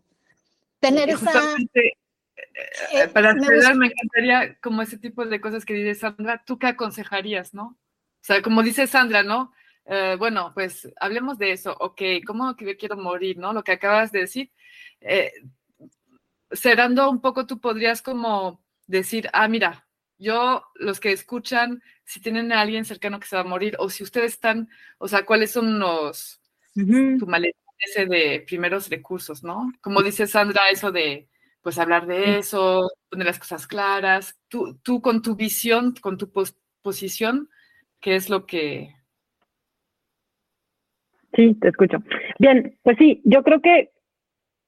Tener 0.79 1.09
esa... 1.09 1.55
Eh, 1.73 1.97
eh, 2.93 3.07
para 3.07 3.33
cerrar, 3.33 3.75
me, 3.75 3.87
encantaría 3.87 4.57
como 4.61 4.83
ese 4.83 4.99
tipo 4.99 5.25
de 5.25 5.41
cosas 5.41 5.65
que 5.65 5.73
dice 5.73 5.95
Sandra, 5.95 6.43
¿tú 6.45 6.59
qué 6.59 6.67
aconsejarías, 6.67 7.55
no? 7.55 7.65
O 7.65 8.21
sea, 8.21 8.43
como 8.43 8.61
dice 8.61 8.85
Sandra, 8.85 9.23
¿no? 9.23 9.51
Eh, 9.85 10.15
bueno, 10.19 10.51
pues 10.53 10.87
hablemos 10.99 11.39
de 11.39 11.51
eso, 11.51 11.75
ok, 11.79 12.01
¿cómo 12.27 12.55
que 12.55 12.65
yo 12.65 12.77
quiero 12.77 12.95
morir, 12.95 13.39
no? 13.39 13.53
Lo 13.53 13.63
que 13.63 13.71
acabas 13.71 14.11
de 14.11 14.19
decir. 14.19 14.51
cerrando 16.51 17.09
un 17.09 17.21
poco, 17.21 17.47
tú 17.47 17.59
podrías 17.59 18.03
como 18.03 18.63
decir, 18.85 19.29
ah, 19.33 19.47
mira, 19.47 19.86
yo, 20.17 20.63
los 20.75 20.99
que 20.99 21.11
escuchan, 21.11 21.81
si 22.03 22.19
tienen 22.19 22.51
a 22.51 22.61
alguien 22.61 22.85
cercano 22.85 23.19
que 23.19 23.27
se 23.27 23.35
va 23.35 23.43
a 23.43 23.45
morir, 23.45 23.75
o 23.79 23.89
si 23.89 24.03
ustedes 24.03 24.33
están, 24.33 24.69
o 24.97 25.07
sea, 25.07 25.25
cuáles 25.25 25.51
son 25.51 25.79
los, 25.79 26.41
tu 26.73 27.27
maleta 27.27 27.57
ese 27.79 28.05
de 28.07 28.43
primeros 28.47 28.89
recursos, 28.89 29.43
¿no? 29.43 29.71
Como 29.81 30.01
dice 30.01 30.25
Sandra, 30.25 30.69
eso 30.71 30.91
de, 30.91 31.27
pues, 31.61 31.77
hablar 31.77 32.07
de 32.07 32.39
eso, 32.39 32.89
poner 33.09 33.27
las 33.27 33.39
cosas 33.39 33.67
claras, 33.67 34.39
tú, 34.47 34.79
tú 34.81 35.01
con 35.01 35.21
tu 35.21 35.35
visión, 35.35 35.93
con 36.01 36.17
tu 36.17 36.31
posición, 36.81 37.49
¿qué 37.99 38.15
es 38.15 38.29
lo 38.29 38.45
que... 38.45 38.95
Sí, 41.35 41.53
te 41.61 41.67
escucho. 41.67 41.97
Bien, 42.39 42.79
pues 42.81 42.97
sí, 42.97 43.21
yo 43.25 43.43
creo 43.43 43.61
que 43.61 43.91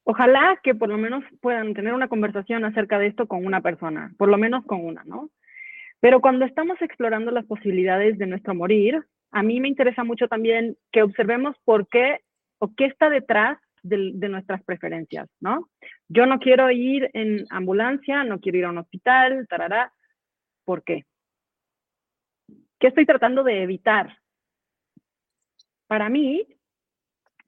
ojalá 0.04 0.60
que 0.64 0.76
por 0.76 0.90
lo 0.90 0.98
menos 0.98 1.24
puedan 1.42 1.74
tener 1.74 1.94
una 1.94 2.10
conversación 2.10 2.64
acerca 2.66 3.00
de 3.00 3.08
esto 3.08 3.28
con 3.28 3.46
una 3.46 3.62
persona, 3.62 4.14
por 4.18 4.30
lo 4.30 4.38
menos 4.38 4.66
con 4.66 4.86
una, 4.86 5.04
¿no? 5.06 5.32
Pero 6.00 6.22
cuando 6.22 6.46
estamos 6.46 6.82
explorando 6.82 7.32
las 7.32 7.46
posibilidades 7.46 8.18
de 8.18 8.28
nuestro 8.28 8.56
morir, 8.56 9.04
a 9.32 9.44
mí 9.44 9.60
me 9.60 9.68
interesa 9.68 10.04
mucho 10.04 10.28
también 10.28 10.78
que 10.92 11.04
observemos 11.04 11.56
por 11.66 11.88
qué 11.88 12.20
o 12.60 12.74
qué 12.76 12.86
está 12.86 13.10
detrás 13.10 13.58
de, 13.84 14.30
nuestras 14.30 14.64
preferencias, 14.64 15.30
¿no? 15.40 15.70
Yo 16.08 16.26
no 16.26 16.40
quiero 16.40 16.70
ir 16.72 17.10
en 17.14 17.46
ambulancia, 17.50 18.24
no 18.24 18.40
quiero 18.40 18.58
ir 18.58 18.66
a 18.66 18.70
un 18.70 18.78
hospital, 18.80 19.48
tarará. 19.48 19.94
¿Por 20.66 20.84
qué? 20.84 21.06
¿Qué 22.80 22.88
estoy 22.88 23.06
tratando 23.06 23.44
de 23.44 23.64
evitar? 23.64 24.18
Para 25.88 26.10
mí 26.10 26.46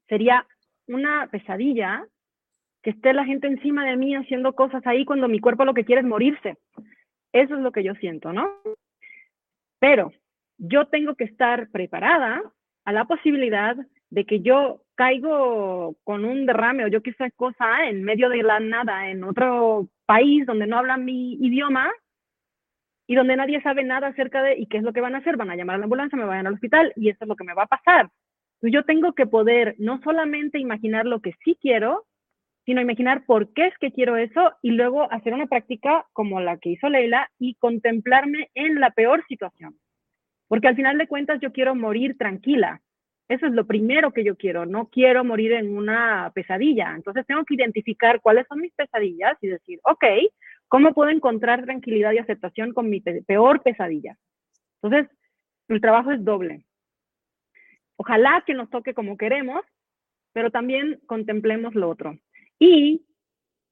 sería 0.08 0.46
una 0.88 1.28
pesadilla 1.30 2.06
que 2.82 2.90
esté 2.90 3.12
la 3.12 3.24
gente 3.24 3.46
encima 3.46 3.84
de 3.84 3.96
mí 3.96 4.14
haciendo 4.14 4.54
cosas 4.54 4.84
ahí 4.86 5.04
cuando 5.04 5.28
mi 5.28 5.38
cuerpo 5.38 5.64
lo 5.64 5.74
que 5.74 5.84
quiere 5.84 6.00
es 6.00 6.06
morirse. 6.06 6.58
Eso 7.32 7.54
es 7.54 7.60
lo 7.60 7.72
que 7.72 7.82
yo 7.82 7.94
siento, 7.94 8.32
¿no? 8.32 8.50
Pero 9.78 10.12
yo 10.58 10.86
tengo 10.86 11.14
que 11.14 11.24
estar 11.24 11.68
preparada 11.70 12.42
a 12.84 12.92
la 12.92 13.04
posibilidad 13.04 13.76
de 14.10 14.24
que 14.26 14.40
yo 14.40 14.82
caigo 14.94 15.96
con 16.04 16.24
un 16.24 16.46
derrame 16.46 16.84
o 16.84 16.88
yo 16.88 17.02
qué 17.02 17.12
sé 17.14 17.32
cosa 17.32 17.88
en 17.88 18.04
medio 18.04 18.28
de 18.28 18.42
la 18.42 18.60
nada 18.60 19.08
en 19.08 19.24
otro 19.24 19.88
país 20.06 20.44
donde 20.46 20.66
no 20.66 20.78
hablan 20.78 21.04
mi 21.04 21.34
idioma 21.34 21.90
y 23.06 23.14
donde 23.14 23.36
nadie 23.36 23.60
sabe 23.62 23.84
nada 23.84 24.08
acerca 24.08 24.42
de 24.42 24.58
y 24.58 24.66
qué 24.66 24.76
es 24.76 24.82
lo 24.82 24.92
que 24.92 25.00
van 25.00 25.14
a 25.14 25.18
hacer, 25.18 25.36
van 25.36 25.50
a 25.50 25.56
llamar 25.56 25.76
a 25.76 25.78
la 25.78 25.84
ambulancia, 25.84 26.18
me 26.18 26.24
vayan 26.24 26.46
al 26.46 26.54
hospital 26.54 26.92
y 26.96 27.08
eso 27.08 27.18
es 27.22 27.28
lo 27.28 27.36
que 27.36 27.44
me 27.44 27.54
va 27.54 27.64
a 27.64 27.66
pasar. 27.66 28.10
yo 28.60 28.84
tengo 28.84 29.14
que 29.14 29.26
poder 29.26 29.74
no 29.78 30.00
solamente 30.02 30.58
imaginar 30.58 31.06
lo 31.06 31.20
que 31.20 31.32
sí 31.44 31.56
quiero, 31.60 32.06
sino 32.64 32.80
imaginar 32.80 33.24
por 33.24 33.52
qué 33.52 33.66
es 33.66 33.78
que 33.78 33.92
quiero 33.92 34.16
eso 34.16 34.52
y 34.62 34.70
luego 34.72 35.10
hacer 35.12 35.34
una 35.34 35.46
práctica 35.46 36.06
como 36.12 36.40
la 36.40 36.58
que 36.58 36.70
hizo 36.70 36.88
Leila 36.88 37.28
y 37.38 37.54
contemplarme 37.56 38.50
en 38.54 38.80
la 38.80 38.90
peor 38.90 39.24
situación. 39.28 39.78
Porque 40.48 40.68
al 40.68 40.76
final 40.76 40.98
de 40.98 41.08
cuentas 41.08 41.40
yo 41.40 41.52
quiero 41.52 41.74
morir 41.74 42.16
tranquila. 42.16 42.80
Eso 43.28 43.46
es 43.46 43.52
lo 43.52 43.66
primero 43.66 44.12
que 44.12 44.24
yo 44.24 44.36
quiero. 44.36 44.66
No 44.66 44.88
quiero 44.88 45.24
morir 45.24 45.52
en 45.52 45.76
una 45.76 46.30
pesadilla. 46.34 46.94
Entonces 46.94 47.26
tengo 47.26 47.44
que 47.44 47.54
identificar 47.54 48.20
cuáles 48.20 48.46
son 48.46 48.60
mis 48.60 48.74
pesadillas 48.74 49.36
y 49.40 49.48
decir, 49.48 49.80
ok, 49.84 50.04
¿cómo 50.68 50.92
puedo 50.92 51.10
encontrar 51.10 51.64
tranquilidad 51.64 52.12
y 52.12 52.18
aceptación 52.18 52.72
con 52.74 52.90
mi 52.90 53.00
peor 53.00 53.62
pesadilla? 53.62 54.16
Entonces, 54.82 55.10
el 55.68 55.80
trabajo 55.80 56.12
es 56.12 56.22
doble. 56.24 56.64
Ojalá 57.96 58.42
que 58.46 58.54
nos 58.54 58.68
toque 58.68 58.94
como 58.94 59.16
queremos, 59.16 59.64
pero 60.32 60.50
también 60.50 61.00
contemplemos 61.06 61.74
lo 61.74 61.88
otro. 61.88 62.18
Y 62.62 63.04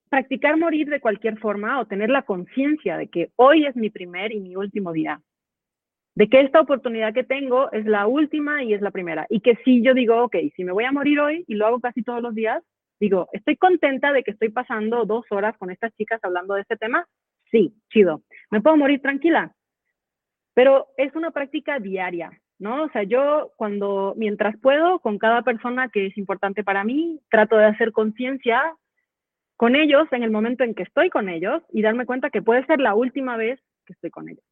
practicar 0.09 0.57
morir 0.57 0.89
de 0.89 1.01
cualquier 1.01 1.39
forma 1.39 1.79
o 1.79 1.87
tener 1.87 2.11
la 2.11 2.23
conciencia 2.23 2.97
de 2.97 3.09
que 3.09 3.31
hoy 3.37 3.67
es 3.67 3.77
mi 3.77 3.89
primer 3.89 4.33
y 4.33 4.41
mi 4.41 4.57
último 4.57 4.93
día. 4.93 5.21
De 6.17 6.29
que 6.29 6.41
esta 6.41 6.61
oportunidad 6.61 7.15
que 7.15 7.23
tengo 7.23 7.71
es 7.71 7.87
la 7.87 8.09
última 8.09 8.65
y 8.65 8.75
es 8.75 8.81
la 8.81 8.91
primera. 8.91 9.27
Y 9.31 9.41
que 9.41 9.55
si 9.65 9.81
yo 9.81 9.95
digo, 9.95 10.25
ok, 10.25 10.37
si 10.57 10.65
me 10.65 10.73
voy 10.73 10.85
a 10.87 10.93
morir 10.93 11.21
hoy 11.21 11.45
y 11.47 11.55
lo 11.55 11.67
hago 11.67 11.79
casi 11.79 12.03
todos 12.03 12.21
los 12.21 12.35
días, 12.35 12.65
Digo, 13.01 13.31
¿estoy 13.33 13.57
contenta 13.57 14.13
de 14.13 14.23
que 14.23 14.33
estoy 14.33 14.51
pasando 14.51 15.07
dos 15.07 15.25
horas 15.31 15.57
con 15.57 15.71
estas 15.71 15.91
chicas 15.95 16.21
hablando 16.23 16.55
de 16.55 16.61
este 16.61 16.77
tema? 16.77 17.09
Sí, 17.51 17.75
chido. 17.89 18.23
¿Me 18.51 18.61
puedo 18.61 18.77
morir 18.77 19.01
tranquila? 19.01 19.55
Pero 20.53 20.89
es 20.99 21.15
una 21.15 21.31
práctica 21.31 21.79
diaria, 21.79 22.31
¿no? 22.61 22.85
O 22.85 22.91
sea, 22.91 23.03
yo 23.03 23.53
cuando, 23.57 24.15
mientras 24.17 24.57
puedo, 24.59 25.01
con 25.01 25.19
cada 25.19 25.43
persona 25.43 25.89
que 25.89 26.07
es 26.07 26.19
importante 26.19 26.63
para 26.63 26.85
mí, 26.85 27.21
trato 27.31 27.57
de 27.57 27.65
hacer 27.65 27.91
conciencia 27.91 28.63
con 29.57 29.75
ellos 29.75 30.07
en 30.13 30.23
el 30.23 30.31
momento 30.31 30.63
en 30.63 30.75
que 30.75 30.85
estoy 30.85 31.11
con 31.11 31.29
ellos 31.29 31.63
y 31.73 31.83
darme 31.83 32.07
cuenta 32.07 32.31
que 32.31 32.43
puede 32.43 32.65
ser 32.67 32.79
la 32.79 32.95
última 32.95 33.37
vez 33.37 33.59
que 33.87 33.95
estoy 33.95 34.11
con 34.11 34.29
ellos. 34.29 34.45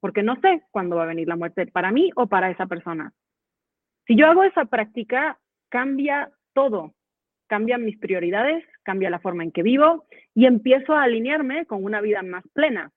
Porque 0.00 0.22
no 0.22 0.40
sé 0.40 0.62
cuándo 0.70 0.96
va 0.96 1.04
a 1.04 1.06
venir 1.06 1.28
la 1.28 1.36
muerte 1.36 1.66
para 1.66 1.92
mí 1.92 2.10
o 2.16 2.26
para 2.26 2.50
esa 2.50 2.66
persona. 2.66 3.12
Si 4.06 4.16
yo 4.16 4.26
hago 4.26 4.42
esa 4.44 4.64
práctica, 4.64 5.38
cambia 5.68 6.30
todo. 6.54 6.94
Cambian 7.46 7.84
mis 7.84 7.98
prioridades, 7.98 8.64
cambia 8.84 9.10
la 9.10 9.18
forma 9.18 9.44
en 9.44 9.52
que 9.52 9.62
vivo 9.62 10.06
y 10.34 10.46
empiezo 10.46 10.94
a 10.94 11.02
alinearme 11.02 11.66
con 11.66 11.84
una 11.84 12.00
vida 12.00 12.22
más 12.22 12.44
plena. 12.54 12.90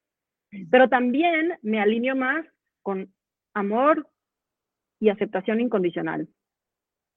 Pero 0.69 0.89
también 0.89 1.57
me 1.61 1.81
alineo 1.81 2.15
más 2.15 2.45
con 2.81 3.13
amor 3.53 4.07
y 5.01 5.09
aceptación 5.09 5.59
incondicional, 5.59 6.29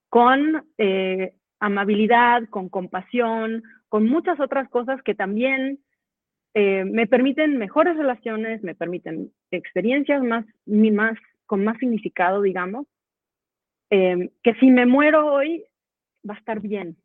con 0.08 0.66
eh, 0.78 1.34
amabilidad, 1.60 2.48
con 2.48 2.68
compasión, 2.68 3.62
con 3.88 4.08
muchas 4.08 4.40
otras 4.40 4.68
cosas 4.70 5.00
que 5.02 5.14
también 5.14 5.78
eh, 6.54 6.84
me 6.84 7.06
permiten 7.06 7.58
mejores 7.58 7.96
relaciones, 7.96 8.62
me 8.62 8.74
permiten 8.74 9.30
experiencias 9.50 10.22
más, 10.22 10.46
más 10.66 11.18
con 11.46 11.62
más 11.62 11.76
significado, 11.78 12.42
digamos, 12.42 12.86
eh, 13.90 14.30
que 14.42 14.54
si 14.54 14.70
me 14.70 14.86
muero 14.86 15.32
hoy 15.32 15.64
va 16.28 16.34
a 16.34 16.38
estar 16.38 16.60
bien. 16.60 16.96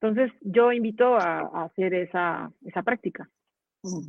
Entonces 0.00 0.32
yo 0.40 0.72
invito 0.72 1.16
a, 1.16 1.64
hacer 1.64 1.94
esa, 1.94 2.50
esa 2.64 2.82
práctica. 2.82 3.28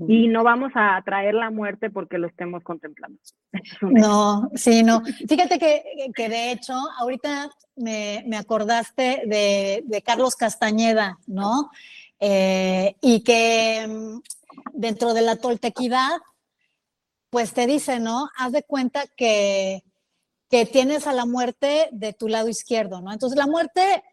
Y 0.08 0.28
no 0.28 0.44
vamos 0.44 0.72
a 0.76 0.98
atraer 0.98 1.34
la 1.34 1.50
muerte 1.50 1.90
porque 1.90 2.18
lo 2.18 2.28
estemos 2.28 2.64
contemplando. 2.64 3.20
No, 3.82 4.50
sí, 4.56 4.84
no. 4.84 5.02
Fíjate 5.30 5.60
que, 5.60 6.12
que 6.16 6.30
de 6.30 6.52
hecho, 6.52 6.74
ahorita 7.00 7.50
me, 7.76 8.24
me 8.28 8.38
acordaste 8.38 9.24
de, 9.26 9.84
de, 9.86 10.02
Carlos 10.02 10.36
Castañeda, 10.36 11.20
¿no? 11.28 11.72
Eh, 12.20 12.96
y 13.02 13.24
que 13.24 13.88
mm, 13.88 14.20
dentro 14.74 15.14
de 15.14 15.22
la 15.22 15.38
toltequidad, 15.38 16.20
pues 17.30 17.54
te 17.54 17.66
dice, 17.66 18.00
¿no? 18.00 18.30
Haz 18.38 18.52
de 18.52 18.64
cuenta 18.64 19.06
que, 19.16 19.84
que 20.50 20.66
tienes 20.66 21.08
a 21.08 21.14
la 21.14 21.26
muerte 21.26 21.88
de 21.92 22.12
tu 22.12 22.28
lado 22.28 22.50
izquierdo, 22.50 23.02
¿no? 23.02 23.14
Entonces 23.14 23.38
la 23.38 23.48
muerte 23.48 24.04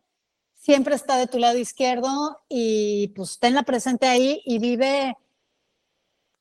siempre 0.55 0.95
está 0.95 1.17
de 1.17 1.27
tu 1.27 1.39
lado 1.39 1.59
izquierdo 1.59 2.39
y 2.49 3.09
pues 3.09 3.39
tenla 3.39 3.63
presente 3.65 4.07
ahí 4.07 4.43
y 4.45 4.59
vive 4.59 5.17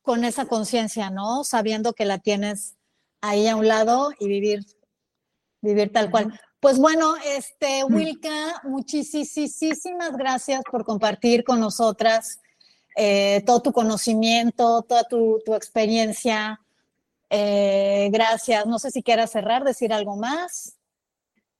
con 0.07 0.23
esa 0.23 0.45
conciencia, 0.45 1.09
¿no? 1.09 1.43
Sabiendo 1.43 1.91
que 1.91 2.05
la 2.05 2.17
tienes 2.17 2.77
ahí 3.19 3.45
a 3.49 3.57
un 3.57 3.67
lado 3.67 4.11
y 4.17 4.29
vivir, 4.29 4.61
vivir 5.61 5.91
tal 5.91 6.09
cual. 6.09 6.39
Pues 6.61 6.79
bueno, 6.79 7.15
este, 7.35 7.83
Wilka, 7.83 8.61
muchísimas 8.63 10.15
gracias 10.17 10.61
por 10.71 10.85
compartir 10.85 11.43
con 11.43 11.59
nosotras 11.59 12.39
eh, 12.95 13.43
todo 13.45 13.61
tu 13.61 13.73
conocimiento, 13.73 14.81
toda 14.83 15.03
tu, 15.03 15.41
experiencia. 15.53 16.61
Eh, 17.29 18.07
gracias. 18.09 18.65
No 18.65 18.79
sé 18.79 18.91
si 18.91 19.03
quieras 19.03 19.33
cerrar, 19.33 19.65
decir 19.65 19.91
algo 19.91 20.15
más. 20.15 20.79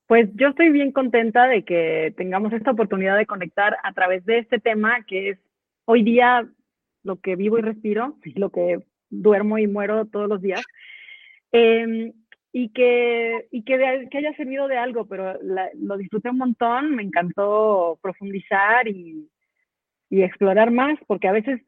Pues 0.06 0.30
yo 0.36 0.48
estoy 0.48 0.70
bien 0.70 0.94
contenta 0.94 1.48
de 1.48 1.66
que 1.66 2.14
tengamos 2.16 2.54
esta 2.54 2.72
oportunidad 2.72 3.18
de 3.18 3.26
conectar 3.26 3.76
a 3.84 3.92
través 3.92 4.24
de 4.24 4.40
este 4.40 4.58
tema 4.58 5.04
que 5.06 5.32
es 5.32 5.40
hoy 5.84 6.04
día 6.04 6.50
lo 7.08 7.20
que 7.20 7.36
vivo 7.36 7.58
y 7.58 7.62
respiro, 7.62 8.18
lo 8.36 8.52
que 8.52 8.80
duermo 9.10 9.58
y 9.58 9.66
muero 9.66 10.06
todos 10.06 10.28
los 10.28 10.42
días. 10.42 10.64
Em, 11.52 12.14
y 12.52 12.70
que, 12.70 13.48
y 13.52 13.64
que, 13.64 14.08
que, 14.12 14.18
haya 14.18 14.36
servido 14.36 14.68
de 14.68 14.78
algo, 14.78 15.08
pero 15.08 15.40
lo 15.42 15.98
disfruté 15.98 16.30
un 16.30 16.38
montón, 16.38 16.96
me 16.96 17.04
encantó 17.04 17.98
profundizar 18.02 18.88
y, 18.88 19.30
y, 20.10 20.22
explorar 20.22 20.72
más, 20.72 21.00
porque 21.08 21.28
a 21.28 21.32
veces 21.32 21.62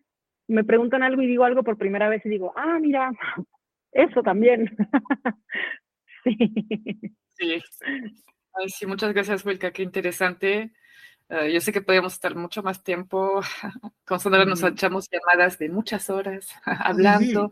me 0.48 0.64
preguntan 0.64 1.03
algo 1.03 1.22
y 1.22 1.28
digo 1.28 1.44
algo 1.45 1.64
por 1.64 1.78
primera 1.78 2.10
vez 2.10 2.26
y 2.26 2.30
digo, 2.30 2.53
ah, 2.56 2.80
mira, 2.82 3.11
eso 3.91 4.22
también. 4.24 4.76
sí. 6.24 6.36
Sí. 7.38 7.61
sí, 8.68 8.86
muchas 8.86 9.14
gracias, 9.14 9.45
Wilka, 9.45 9.72
qué 9.72 9.84
interesante. 9.84 10.74
Eh, 11.30 11.52
yo 11.54 11.62
sé 11.62 11.72
que 11.72 11.82
podemos 11.82 12.14
estar 12.14 12.36
mucho 12.36 12.64
más 12.64 12.84
tiempo, 12.84 13.42
con 14.06 14.20
Sandra 14.20 14.46
nos 14.46 14.64
echamos 14.64 15.08
llamadas 15.10 15.60
de 15.60 15.70
muchas 15.70 16.10
horas 16.10 16.50
hablando. 16.66 17.52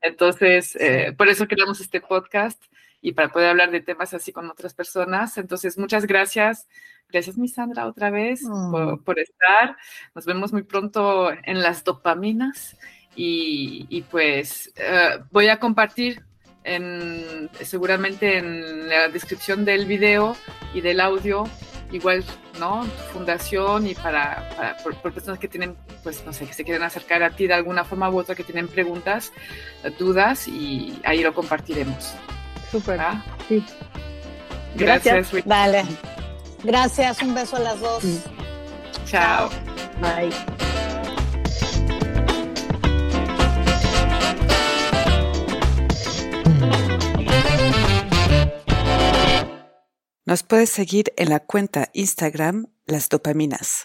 Entonces, 0.00 0.76
eh, 0.76 1.14
por 1.16 1.28
eso 1.28 1.48
creamos 1.48 1.80
este 1.80 2.00
podcast 2.00 2.62
y 3.00 3.12
para 3.12 3.30
poder 3.30 3.50
hablar 3.50 3.70
de 3.70 3.80
temas 3.80 4.12
así 4.12 4.32
con 4.32 4.50
otras 4.50 4.74
personas. 4.74 5.38
Entonces, 5.38 5.78
muchas 5.78 6.06
gracias. 6.06 6.68
Gracias, 7.08 7.38
mi 7.38 7.48
Sandra, 7.48 7.86
otra 7.86 8.10
vez 8.10 8.42
mm. 8.42 8.98
por, 9.02 9.18
estar. 9.18 9.76
Nos 10.14 10.26
vemos 10.26 10.52
muy 10.52 10.62
pronto 10.62 11.30
en 11.32 11.62
las 11.62 11.82
dopaminas 11.84 12.76
y, 13.16 14.04
pues 14.10 14.72
eh, 14.76 15.18
voy 15.32 15.48
a 15.48 15.58
compartir 15.58 16.22
en, 16.62 17.48
seguramente 17.62 18.38
en 18.38 18.88
la 18.88 19.08
descripción 19.08 19.64
del 19.64 19.86
video 19.86 20.36
y 20.74 20.82
del 20.82 21.00
audio 21.00 21.44
igual, 21.92 22.24
¿no? 22.58 22.84
Fundación 23.12 23.86
y 23.86 23.94
para, 23.94 24.76
por, 24.82 25.12
personas 25.12 25.38
que 25.38 25.48
tienen, 25.48 25.76
pues, 26.02 26.24
no 26.24 26.32
sé, 26.32 26.46
que 26.46 26.52
se 26.52 26.64
quieren 26.64 26.82
acercar 26.82 27.22
a 27.22 27.30
ti 27.30 27.46
de 27.46 27.54
alguna 27.54 27.84
forma 27.84 28.10
u 28.10 28.18
otra, 28.18 28.34
que 28.34 28.44
tienen 28.44 28.68
preguntas, 28.68 29.32
dudas 29.98 30.48
y 30.48 31.00
ahí 31.04 31.22
lo 31.22 31.34
compartiremos. 31.34 32.14
Súper. 32.70 33.00
¿Ah? 33.00 33.24
Sí. 33.48 33.64
Gracias. 34.76 35.32
Vale. 35.46 35.84
Gracias, 36.62 37.22
un 37.22 37.34
beso 37.34 37.56
a 37.56 37.60
las 37.60 37.80
dos. 37.80 38.04
Chao. 39.06 39.48
Bye. 40.00 40.77
Nos 50.28 50.42
puedes 50.42 50.68
seguir 50.68 51.14
en 51.16 51.30
la 51.30 51.40
cuenta 51.40 51.88
Instagram 51.94 52.66
Las 52.84 53.08
Dopaminas. 53.08 53.76